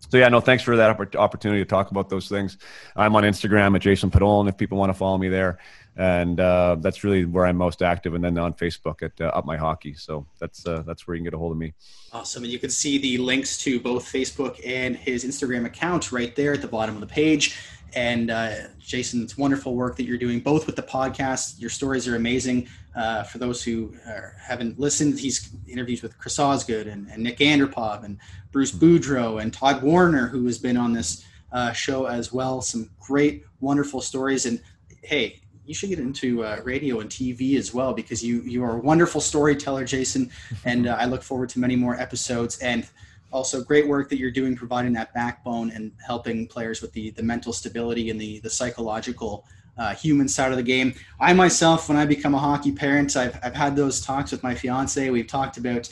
so 0.09 0.17
yeah, 0.17 0.29
no, 0.29 0.39
thanks 0.39 0.63
for 0.63 0.77
that 0.77 1.15
opportunity 1.15 1.61
to 1.61 1.65
talk 1.65 1.91
about 1.91 2.09
those 2.09 2.29
things. 2.29 2.57
I'm 2.95 3.15
on 3.15 3.23
Instagram 3.23 3.75
at 3.75 3.81
Jason 3.81 4.09
Podollan 4.09 4.47
if 4.47 4.57
people 4.57 4.77
want 4.77 4.89
to 4.89 4.93
follow 4.93 5.17
me 5.17 5.27
there, 5.27 5.57
and 5.97 6.39
uh, 6.39 6.77
that's 6.79 7.03
really 7.03 7.25
where 7.25 7.45
I'm 7.45 7.57
most 7.57 7.81
active. 7.81 8.13
And 8.13 8.23
then 8.23 8.37
on 8.37 8.53
Facebook 8.53 9.03
at 9.03 9.19
uh, 9.19 9.25
Up 9.25 9.45
My 9.45 9.57
Hockey. 9.57 9.93
So 9.95 10.25
that's 10.39 10.65
uh, 10.65 10.83
that's 10.85 11.07
where 11.07 11.15
you 11.15 11.19
can 11.19 11.25
get 11.25 11.33
a 11.33 11.37
hold 11.37 11.51
of 11.51 11.57
me. 11.57 11.73
Awesome, 12.13 12.43
and 12.43 12.51
you 12.51 12.59
can 12.59 12.69
see 12.69 12.97
the 12.97 13.17
links 13.17 13.57
to 13.59 13.79
both 13.79 14.05
Facebook 14.05 14.61
and 14.65 14.95
his 14.95 15.25
Instagram 15.25 15.65
account 15.65 16.11
right 16.11 16.35
there 16.35 16.53
at 16.53 16.61
the 16.61 16.67
bottom 16.67 16.95
of 16.95 17.01
the 17.01 17.07
page. 17.07 17.57
And 17.95 18.29
uh, 18.29 18.55
Jason, 18.79 19.23
it's 19.23 19.37
wonderful 19.37 19.75
work 19.75 19.95
that 19.97 20.03
you're 20.03 20.17
doing, 20.17 20.39
both 20.39 20.65
with 20.65 20.75
the 20.75 20.83
podcast. 20.83 21.59
Your 21.59 21.69
stories 21.69 22.07
are 22.07 22.15
amazing. 22.15 22.67
Uh, 22.95 23.23
for 23.23 23.37
those 23.37 23.63
who 23.63 23.93
are, 24.07 24.35
haven't 24.41 24.79
listened, 24.79 25.19
he's 25.19 25.49
interviews 25.67 26.01
with 26.01 26.17
Chris 26.17 26.39
Osgood 26.39 26.87
and, 26.87 27.07
and, 27.09 27.23
Nick 27.23 27.37
Antropov 27.37 28.03
and 28.03 28.17
Bruce 28.51 28.71
Boudreau 28.71 29.41
and 29.41 29.53
Todd 29.53 29.83
Warriner, 29.83 30.27
who 30.27 30.45
has 30.45 30.57
been 30.57 30.77
on 30.77 30.93
this 30.93 31.23
uh, 31.51 31.71
show 31.71 32.05
as 32.05 32.33
well. 32.33 32.61
Some 32.61 32.89
great, 32.99 33.43
wonderful 33.59 34.01
stories. 34.01 34.45
And 34.45 34.61
hey, 35.03 35.41
you 35.65 35.73
should 35.73 35.89
get 35.89 35.99
into 35.99 36.43
uh, 36.43 36.61
radio 36.63 37.01
and 37.01 37.09
TV 37.09 37.57
as 37.57 37.73
well 37.73 37.93
because 37.93 38.23
you 38.23 38.41
you 38.41 38.63
are 38.63 38.77
a 38.77 38.79
wonderful 38.79 39.21
storyteller, 39.21 39.85
Jason. 39.85 40.31
And 40.65 40.87
uh, 40.87 40.97
I 40.99 41.05
look 41.05 41.23
forward 41.23 41.49
to 41.49 41.59
many 41.59 41.75
more 41.75 41.99
episodes. 41.99 42.57
And 42.59 42.87
also 43.31 43.63
great 43.63 43.87
work 43.87 44.09
that 44.09 44.17
you're 44.17 44.31
doing 44.31 44.55
providing 44.55 44.93
that 44.93 45.13
backbone 45.13 45.71
and 45.71 45.91
helping 46.05 46.47
players 46.47 46.81
with 46.81 46.93
the 46.93 47.11
the 47.11 47.23
mental 47.23 47.53
stability 47.53 48.09
and 48.09 48.19
the 48.19 48.39
the 48.39 48.49
psychological 48.49 49.45
uh, 49.77 49.93
human 49.93 50.27
side 50.27 50.51
of 50.51 50.57
the 50.57 50.63
game. 50.63 50.93
I 51.19 51.33
myself, 51.33 51.87
when 51.87 51.97
I 51.97 52.05
become 52.05 52.33
a 52.33 52.39
hockey 52.39 52.71
parent, 52.71 53.15
I've, 53.15 53.37
I've 53.43 53.55
had 53.55 53.75
those 53.75 54.01
talks 54.01 54.31
with 54.31 54.43
my 54.43 54.55
fiance. 54.55 55.09
We've 55.09 55.27
talked 55.27 55.57
about, 55.57 55.87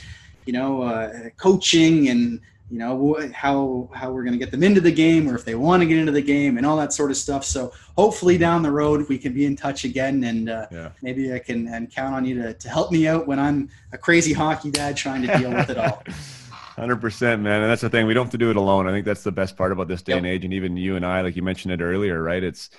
you 0.46 0.54
know, 0.54 0.82
uh, 0.82 1.30
coaching 1.38 2.10
and 2.10 2.42
you 2.72 2.80
know 2.80 3.16
how 3.32 3.88
how 3.94 4.12
we're 4.12 4.24
going 4.24 4.34
to 4.34 4.40
get 4.40 4.50
them 4.50 4.64
into 4.64 4.82
the 4.82 4.92
game 4.92 5.30
or 5.30 5.36
if 5.36 5.46
they 5.46 5.54
want 5.54 5.82
to 5.82 5.88
get 5.88 6.00
into 6.00 6.12
the 6.12 6.22
game 6.22 6.58
and 6.58 6.66
all 6.66 6.76
that 6.76 6.94
sort 6.94 7.12
of 7.12 7.18
stuff 7.18 7.46
so 7.46 7.72
hopefully 7.96 8.40
down 8.40 8.64
the 8.64 8.72
road 8.72 9.08
we 9.08 9.20
can 9.20 9.34
be 9.34 9.46
in 9.46 9.56
touch 9.56 9.84
again 9.84 10.24
and 10.24 10.50
uh, 10.50 10.66
yeah. 10.72 10.90
maybe 11.04 11.32
i 11.32 11.38
can 11.38 11.68
and 11.68 11.94
count 11.94 12.16
on 12.16 12.26
you 12.26 12.42
to, 12.42 12.56
to 12.56 12.68
help 12.68 12.92
me 12.92 13.08
out 13.08 13.28
when 13.28 13.38
i'm 13.38 13.70
a 13.92 13.98
crazy 14.00 14.34
hockey 14.34 14.72
dad 14.72 14.98
trying 14.98 15.22
to 15.22 15.38
deal 15.38 15.52
with 15.52 15.70
it 15.70 15.78
all 15.78 16.02
Hundred 16.76 16.98
percent, 16.98 17.42
man, 17.42 17.62
and 17.62 17.72
that's 17.72 17.82
the 17.82 17.90
thing. 17.90 18.06
We 18.06 18.14
don't 18.14 18.26
have 18.26 18.32
to 18.32 18.38
do 18.38 18.50
it 18.50 18.58
alone. 18.58 18.86
I 18.86 18.92
think 18.92 19.06
that's 19.06 19.24
the 19.24 19.32
best 19.32 19.56
part 19.56 19.72
about 19.72 19.88
this 19.88 20.02
day 20.02 20.12
yep. 20.12 20.18
and 20.18 20.28
age. 20.28 20.44
And 20.44 20.54
even 20.54 20.76
you 20.76 20.98
and 20.98 21.06
I, 21.06 21.22
like 21.22 21.38
you 21.38 21.42
mentioned 21.42 21.74
it 21.74 21.82
earlier, 21.82 22.22
right? 22.22 22.44
It's 22.44 22.70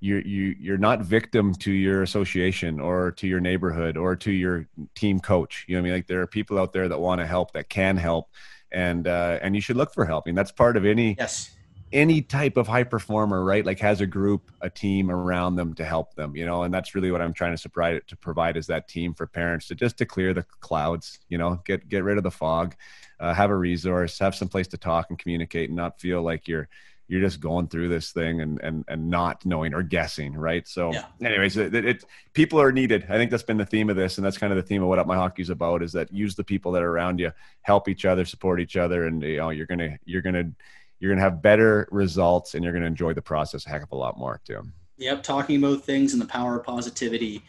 you 0.00 0.16
you 0.24 0.56
you're 0.58 0.78
not 0.78 1.02
victim 1.02 1.54
to 1.56 1.70
your 1.70 2.02
association 2.02 2.80
or 2.80 3.10
to 3.12 3.26
your 3.26 3.40
neighborhood 3.40 3.98
or 3.98 4.16
to 4.16 4.32
your 4.32 4.66
team 4.94 5.20
coach. 5.20 5.66
You 5.68 5.76
know 5.76 5.82
what 5.82 5.82
I 5.82 5.90
mean? 5.90 5.92
Like 5.98 6.06
there 6.06 6.22
are 6.22 6.26
people 6.26 6.58
out 6.58 6.72
there 6.72 6.88
that 6.88 6.98
want 6.98 7.20
to 7.20 7.26
help, 7.26 7.52
that 7.52 7.68
can 7.68 7.98
help, 7.98 8.30
and 8.70 9.06
uh, 9.06 9.38
and 9.42 9.54
you 9.54 9.60
should 9.60 9.76
look 9.76 9.92
for 9.92 10.06
help. 10.06 10.24
I 10.26 10.30
mean, 10.30 10.34
that's 10.34 10.52
part 10.52 10.78
of 10.78 10.86
any 10.86 11.16
yes 11.18 11.50
any 11.92 12.22
type 12.22 12.56
of 12.56 12.66
high 12.66 12.84
performer, 12.84 13.44
right? 13.44 13.64
Like 13.64 13.78
has 13.80 14.00
a 14.00 14.06
group, 14.06 14.50
a 14.60 14.70
team 14.70 15.10
around 15.10 15.56
them 15.56 15.74
to 15.74 15.84
help 15.84 16.14
them, 16.14 16.34
you 16.34 16.46
know, 16.46 16.62
and 16.62 16.72
that's 16.72 16.94
really 16.94 17.10
what 17.10 17.20
I'm 17.20 17.32
trying 17.32 17.56
to 17.56 17.68
provide 17.68 18.06
to 18.08 18.16
provide 18.16 18.56
is 18.56 18.66
that 18.68 18.88
team 18.88 19.14
for 19.14 19.26
parents 19.26 19.68
to 19.68 19.74
just 19.74 19.98
to 19.98 20.06
clear 20.06 20.32
the 20.32 20.44
clouds, 20.60 21.20
you 21.28 21.38
know, 21.38 21.60
get 21.64 21.88
get 21.88 22.04
rid 22.04 22.16
of 22.16 22.24
the 22.24 22.30
fog, 22.30 22.74
uh, 23.20 23.34
have 23.34 23.50
a 23.50 23.56
resource, 23.56 24.18
have 24.18 24.34
some 24.34 24.48
place 24.48 24.68
to 24.68 24.78
talk 24.78 25.06
and 25.10 25.18
communicate, 25.18 25.70
and 25.70 25.76
not 25.76 26.00
feel 26.00 26.22
like 26.22 26.48
you're 26.48 26.68
you're 27.08 27.20
just 27.20 27.40
going 27.40 27.68
through 27.68 27.90
this 27.90 28.10
thing 28.12 28.40
and 28.40 28.58
and 28.62 28.84
and 28.88 29.10
not 29.10 29.44
knowing 29.44 29.74
or 29.74 29.82
guessing, 29.82 30.32
right? 30.34 30.66
So, 30.66 30.92
yeah. 30.92 31.04
anyways, 31.20 31.58
it, 31.58 31.74
it, 31.74 32.04
people 32.32 32.58
are 32.58 32.72
needed. 32.72 33.04
I 33.08 33.16
think 33.18 33.30
that's 33.30 33.42
been 33.42 33.58
the 33.58 33.66
theme 33.66 33.90
of 33.90 33.96
this, 33.96 34.16
and 34.16 34.24
that's 34.24 34.38
kind 34.38 34.50
of 34.50 34.56
the 34.56 34.62
theme 34.62 34.82
of 34.82 34.88
what 34.88 34.98
Up 34.98 35.06
My 35.06 35.16
Hockey 35.16 35.42
is 35.42 35.50
about: 35.50 35.82
is 35.82 35.92
that 35.92 36.12
use 36.12 36.34
the 36.36 36.44
people 36.44 36.72
that 36.72 36.82
are 36.82 36.90
around 36.90 37.20
you, 37.20 37.30
help 37.60 37.88
each 37.88 38.06
other, 38.06 38.24
support 38.24 38.60
each 38.60 38.76
other, 38.76 39.06
and 39.06 39.22
you 39.22 39.36
know 39.36 39.50
you're 39.50 39.66
gonna 39.66 39.98
you're 40.06 40.22
gonna 40.22 40.50
you're 41.00 41.10
gonna 41.10 41.20
have 41.20 41.42
better 41.42 41.86
results, 41.90 42.54
and 42.54 42.64
you're 42.64 42.72
gonna 42.72 42.86
enjoy 42.86 43.12
the 43.12 43.20
process 43.20 43.66
a 43.66 43.68
heck 43.68 43.82
of 43.82 43.92
a 43.92 43.96
lot 43.96 44.16
more 44.16 44.40
too. 44.46 44.62
Yep, 44.96 45.22
talking 45.22 45.62
about 45.62 45.84
things 45.84 46.14
and 46.14 46.22
the 46.22 46.26
power 46.26 46.58
of 46.58 46.64
positivity, 46.64 47.42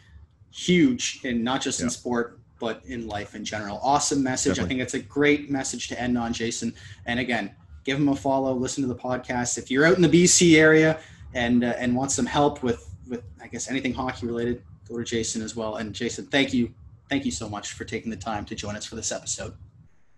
huge, 0.52 1.22
and 1.23 1.41
not 1.41 1.61
just 1.61 1.80
in 1.80 1.90
sport, 1.90 2.40
but 2.64 2.81
in 2.85 3.07
life 3.10 3.35
in 3.35 3.44
general. 3.44 3.77
Awesome 3.84 4.23
message. 4.23 4.56
Definitely. 4.56 4.65
I 4.65 4.69
think 4.69 4.81
it's 4.84 4.94
a 4.94 4.99
great 4.99 5.52
message 5.52 5.90
to 5.90 5.99
end 5.99 6.18
on, 6.18 6.31
Jason. 6.31 6.73
And 7.06 7.19
again, 7.19 7.53
give 7.84 7.99
them 7.99 8.07
a 8.07 8.15
follow, 8.15 8.53
listen 8.53 8.81
to 8.84 8.88
the 8.88 8.95
podcast. 8.95 9.57
If 9.57 9.69
you're 9.69 9.85
out 9.85 9.98
in 9.98 10.02
the 10.02 10.07
BC 10.07 10.56
area 10.56 10.98
and 11.34 11.65
uh, 11.65 11.73
and 11.77 11.94
want 11.94 12.14
some 12.14 12.26
help 12.26 12.64
with 12.64 12.90
with 13.10 13.22
I 13.41 13.48
guess 13.48 13.69
anything 13.69 13.94
hockey 13.94 14.27
related, 14.27 14.64
go 14.88 14.98
to 14.98 15.03
Jason 15.03 15.41
as 15.41 15.57
well. 15.57 15.76
And 15.76 15.94
Jason, 15.94 16.26
thank 16.27 16.53
you, 16.53 16.73
thank 17.10 17.26
you 17.26 17.31
so 17.31 17.49
much 17.49 17.73
for 17.73 17.84
taking 17.84 18.10
the 18.10 18.15
time 18.15 18.45
to 18.45 18.56
join 18.56 18.77
us 18.77 18.85
for 18.85 18.95
this 18.95 19.11
episode. 19.11 19.53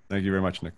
Thank 0.07 0.23
you 0.23 0.30
very 0.30 0.43
much, 0.43 0.61
Nick. 0.61 0.73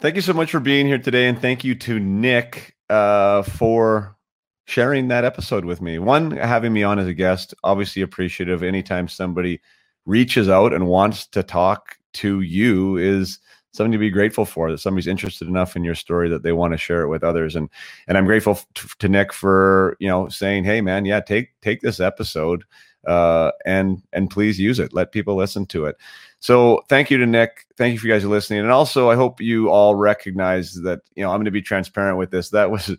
Thank 0.00 0.16
you 0.16 0.22
so 0.22 0.32
much 0.32 0.50
for 0.50 0.60
being 0.60 0.86
here 0.86 0.98
today, 0.98 1.28
and 1.28 1.38
thank 1.38 1.62
you 1.62 1.74
to 1.74 2.00
Nick 2.00 2.74
uh, 2.88 3.42
for 3.42 4.16
sharing 4.64 5.08
that 5.08 5.26
episode 5.26 5.66
with 5.66 5.82
me. 5.82 5.98
One, 5.98 6.30
having 6.30 6.72
me 6.72 6.82
on 6.84 6.98
as 6.98 7.06
a 7.06 7.12
guest, 7.12 7.54
obviously 7.62 8.00
appreciative. 8.00 8.62
Anytime 8.62 9.08
somebody 9.08 9.60
reaches 10.06 10.48
out 10.48 10.72
and 10.72 10.86
wants 10.86 11.26
to 11.28 11.42
talk 11.42 11.98
to 12.14 12.40
you 12.40 12.96
is 12.96 13.38
something 13.72 13.92
to 13.92 13.98
be 13.98 14.10
grateful 14.10 14.44
for 14.44 14.70
that 14.70 14.78
somebody's 14.78 15.06
interested 15.06 15.48
enough 15.48 15.76
in 15.76 15.84
your 15.84 15.94
story 15.94 16.28
that 16.28 16.42
they 16.42 16.52
want 16.52 16.72
to 16.72 16.78
share 16.78 17.02
it 17.02 17.08
with 17.08 17.24
others. 17.24 17.56
And 17.56 17.70
and 18.06 18.18
i'm 18.18 18.26
grateful 18.26 18.58
to, 18.98 19.08
nick 19.08 19.32
for 19.32 19.96
you 19.98 20.08
know 20.08 20.28
saying 20.28 20.64
hey 20.64 20.80
man 20.80 21.04
yeah 21.04 21.20
take 21.20 21.52
take 21.62 21.80
this 21.80 22.00
episode 22.00 22.64
uh, 23.06 23.50
and 23.64 24.02
and 24.12 24.30
please 24.30 24.58
use 24.58 24.78
it. 24.78 24.92
Let 24.92 25.12
people 25.12 25.34
listen 25.34 25.66
to 25.66 25.86
it. 25.86 25.96
So 26.40 26.82
thank 26.88 27.10
you 27.10 27.18
to 27.18 27.26
nick. 27.26 27.66
Thank 27.76 27.94
you 27.94 27.98
for 27.98 28.06
you 28.06 28.12
guys 28.12 28.24
listening. 28.24 28.60
And 28.60 28.70
also 28.70 29.10
i 29.10 29.16
hope 29.16 29.40
you 29.40 29.70
all 29.70 29.96
recognize 29.96 30.74
that 30.82 31.00
you 31.14 31.22
know 31.22 31.30
i'm 31.30 31.38
going 31.38 31.46
to 31.46 31.50
be 31.50 31.62
transparent 31.62 32.18
with 32.18 32.30
this. 32.30 32.50
That 32.50 32.70
was 32.70 32.94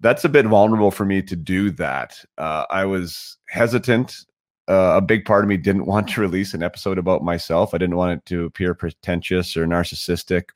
that's 0.00 0.24
a 0.24 0.28
bit 0.28 0.46
vulnerable 0.46 0.90
for 0.90 1.04
me 1.04 1.22
to 1.22 1.36
do 1.36 1.70
that. 1.72 2.22
Uh, 2.38 2.66
i 2.70 2.84
was 2.84 3.38
hesitant 3.48 4.26
uh, 4.68 4.94
a 4.96 5.00
big 5.00 5.24
part 5.24 5.44
of 5.44 5.48
me 5.48 5.56
didn't 5.56 5.86
want 5.86 6.08
to 6.08 6.20
release 6.20 6.54
an 6.54 6.62
episode 6.62 6.98
about 6.98 7.24
myself. 7.24 7.74
I 7.74 7.78
didn't 7.78 7.96
want 7.96 8.18
it 8.18 8.26
to 8.26 8.44
appear 8.44 8.74
pretentious 8.74 9.56
or 9.56 9.66
narcissistic, 9.66 10.50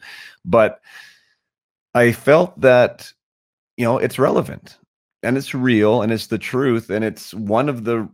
but 0.45 0.81
I 1.95 2.13
felt 2.13 2.61
that 2.61 3.13
you 3.77 3.85
know 3.85 3.99
it's 3.99 4.19
relevant 4.19 4.79
and 5.23 5.37
it's 5.37 5.55
real 5.55 6.03
and 6.03 6.13
it's 6.13 6.27
the 6.27 6.39
truth 6.39 6.91
and 6.91 7.05
it's 7.05 7.35
one 7.35 7.69
of 7.69 7.85
the 7.85 8.09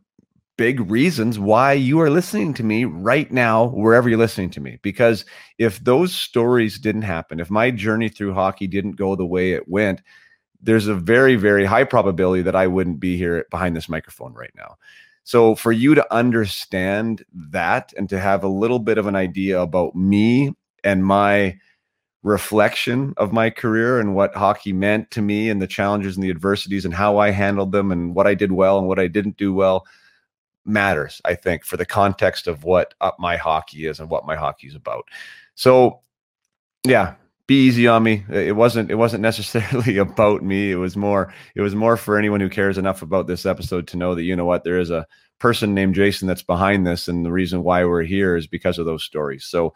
big 0.56 0.90
reasons 0.90 1.38
why 1.38 1.72
you 1.72 2.00
are 2.00 2.10
listening 2.10 2.54
to 2.54 2.62
me 2.62 2.84
right 2.84 3.32
now 3.32 3.66
wherever 3.66 4.08
you're 4.08 4.18
listening 4.18 4.50
to 4.50 4.60
me 4.60 4.78
because 4.82 5.24
if 5.58 5.82
those 5.82 6.14
stories 6.14 6.78
didn't 6.78 7.02
happen 7.02 7.40
if 7.40 7.50
my 7.50 7.70
journey 7.70 8.08
through 8.08 8.34
hockey 8.34 8.66
didn't 8.66 8.92
go 8.92 9.16
the 9.16 9.26
way 9.26 9.52
it 9.52 9.66
went 9.68 10.02
there's 10.60 10.86
a 10.86 10.94
very 10.94 11.36
very 11.36 11.64
high 11.64 11.84
probability 11.84 12.42
that 12.42 12.56
I 12.56 12.66
wouldn't 12.66 13.00
be 13.00 13.16
here 13.16 13.46
behind 13.50 13.74
this 13.74 13.88
microphone 13.88 14.34
right 14.34 14.52
now 14.54 14.76
so 15.24 15.54
for 15.54 15.72
you 15.72 15.94
to 15.94 16.14
understand 16.14 17.24
that 17.32 17.92
and 17.96 18.08
to 18.08 18.18
have 18.18 18.42
a 18.42 18.48
little 18.48 18.78
bit 18.78 18.98
of 18.98 19.06
an 19.06 19.16
idea 19.16 19.60
about 19.60 19.94
me 19.94 20.54
and 20.84 21.04
my 21.04 21.56
reflection 22.22 23.14
of 23.16 23.32
my 23.32 23.50
career 23.50 23.98
and 23.98 24.14
what 24.14 24.34
hockey 24.34 24.72
meant 24.72 25.10
to 25.10 25.22
me 25.22 25.48
and 25.48 25.60
the 25.60 25.66
challenges 25.66 26.16
and 26.16 26.22
the 26.22 26.30
adversities 26.30 26.84
and 26.84 26.94
how 26.94 27.18
I 27.18 27.30
handled 27.30 27.72
them 27.72 27.90
and 27.90 28.14
what 28.14 28.26
I 28.26 28.34
did 28.34 28.52
well 28.52 28.78
and 28.78 28.86
what 28.86 28.98
I 28.98 29.08
didn't 29.08 29.36
do 29.36 29.52
well 29.52 29.86
matters, 30.64 31.20
I 31.24 31.34
think, 31.34 31.64
for 31.64 31.76
the 31.76 31.84
context 31.84 32.46
of 32.46 32.62
what 32.62 32.94
up 33.00 33.16
my 33.18 33.36
hockey 33.36 33.86
is 33.86 33.98
and 33.98 34.08
what 34.08 34.26
my 34.26 34.36
hockey 34.36 34.68
is 34.68 34.76
about. 34.76 35.04
So 35.54 36.00
yeah, 36.84 37.14
be 37.52 37.66
easy 37.66 37.86
on 37.86 38.02
me. 38.02 38.24
It 38.30 38.56
wasn't 38.56 38.90
it 38.90 38.94
wasn't 38.94 39.22
necessarily 39.30 39.98
about 39.98 40.42
me. 40.42 40.70
It 40.70 40.76
was 40.76 40.96
more 40.96 41.32
it 41.54 41.60
was 41.60 41.74
more 41.74 41.96
for 41.96 42.18
anyone 42.18 42.40
who 42.40 42.48
cares 42.48 42.78
enough 42.78 43.02
about 43.02 43.26
this 43.26 43.44
episode 43.44 43.86
to 43.88 43.96
know 43.98 44.14
that 44.14 44.22
you 44.22 44.34
know 44.34 44.46
what 44.46 44.64
there 44.64 44.78
is 44.78 44.90
a 44.90 45.06
person 45.38 45.74
named 45.74 45.94
Jason 45.94 46.28
that's 46.28 46.42
behind 46.42 46.86
this 46.86 47.08
and 47.08 47.26
the 47.26 47.32
reason 47.32 47.62
why 47.62 47.84
we're 47.84 48.04
here 48.04 48.36
is 48.36 48.46
because 48.46 48.78
of 48.78 48.86
those 48.86 49.04
stories. 49.04 49.44
So 49.44 49.74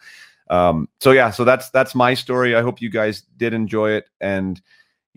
um 0.49 0.89
so 1.01 1.13
yeah, 1.13 1.31
so 1.31 1.45
that's 1.45 1.69
that's 1.71 1.95
my 1.95 2.15
story. 2.15 2.57
I 2.57 2.63
hope 2.63 2.81
you 2.81 2.91
guys 2.91 3.23
did 3.37 3.53
enjoy 3.53 3.91
it 3.91 4.09
and 4.21 4.61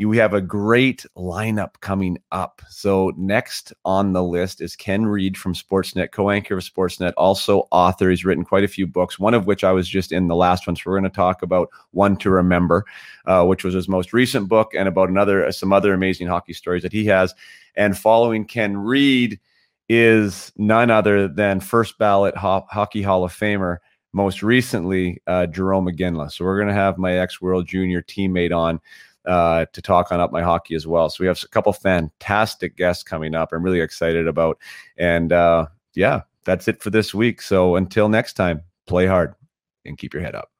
we 0.07 0.17
have 0.17 0.33
a 0.33 0.41
great 0.41 1.05
lineup 1.17 1.73
coming 1.81 2.17
up. 2.31 2.61
So 2.69 3.11
next 3.17 3.73
on 3.83 4.13
the 4.13 4.23
list 4.23 4.61
is 4.61 4.75
Ken 4.75 5.05
Reid 5.05 5.37
from 5.37 5.53
Sportsnet, 5.53 6.11
co-anchor 6.11 6.57
of 6.57 6.63
Sportsnet, 6.63 7.13
also 7.17 7.67
author. 7.71 8.09
He's 8.09 8.23
written 8.23 8.45
quite 8.45 8.63
a 8.63 8.69
few 8.69 8.87
books, 8.87 9.19
one 9.19 9.33
of 9.33 9.45
which 9.45 9.63
I 9.63 9.73
was 9.73 9.89
just 9.89 10.13
in 10.13 10.27
the 10.27 10.35
last 10.35 10.67
one. 10.67 10.77
So 10.77 10.83
we're 10.85 10.99
going 10.99 11.11
to 11.11 11.15
talk 11.15 11.41
about 11.41 11.69
One 11.91 12.15
to 12.17 12.29
Remember, 12.29 12.85
uh, 13.25 13.43
which 13.45 13.65
was 13.65 13.73
his 13.73 13.89
most 13.89 14.13
recent 14.13 14.47
book, 14.47 14.73
and 14.73 14.87
about 14.87 15.09
another 15.09 15.45
uh, 15.45 15.51
some 15.51 15.73
other 15.73 15.93
amazing 15.93 16.27
hockey 16.27 16.53
stories 16.53 16.83
that 16.83 16.93
he 16.93 17.05
has. 17.07 17.35
And 17.75 17.97
following 17.97 18.45
Ken 18.45 18.77
Reid 18.77 19.39
is 19.89 20.53
none 20.55 20.91
other 20.91 21.27
than 21.27 21.59
first 21.59 21.97
ballot 21.97 22.37
ho- 22.37 22.65
hockey 22.69 23.01
Hall 23.01 23.25
of 23.25 23.33
Famer 23.33 23.77
most 24.13 24.41
recently 24.41 25.21
uh, 25.27 25.45
Jarome 25.49 25.93
Iginla. 25.93 26.31
So 26.31 26.45
we're 26.45 26.57
going 26.57 26.69
to 26.69 26.73
have 26.73 26.97
my 26.97 27.13
ex 27.17 27.41
World 27.41 27.67
Junior 27.67 28.01
teammate 28.01 28.55
on 28.55 28.79
uh, 29.25 29.65
to 29.73 29.81
talk 29.81 30.11
on 30.11 30.19
Up 30.19 30.31
My 30.31 30.41
Hockey 30.41 30.75
as 30.75 30.87
well. 30.87 31.09
So 31.09 31.23
we 31.23 31.27
have 31.27 31.41
a 31.43 31.47
couple 31.47 31.73
fantastic 31.73 32.75
guests 32.75 33.03
coming 33.03 33.35
up. 33.35 33.51
I'm 33.51 33.63
really 33.63 33.81
excited 33.81 34.27
about. 34.27 34.57
And 34.97 35.31
uh, 35.31 35.67
yeah, 35.95 36.21
that's 36.45 36.67
it 36.67 36.81
for 36.81 36.89
this 36.89 37.13
week. 37.13 37.41
So 37.41 37.75
until 37.75 38.09
next 38.09 38.33
time, 38.33 38.61
play 38.87 39.05
hard 39.05 39.35
and 39.85 39.97
keep 39.97 40.13
your 40.13 40.23
head 40.23 40.35
up. 40.35 40.51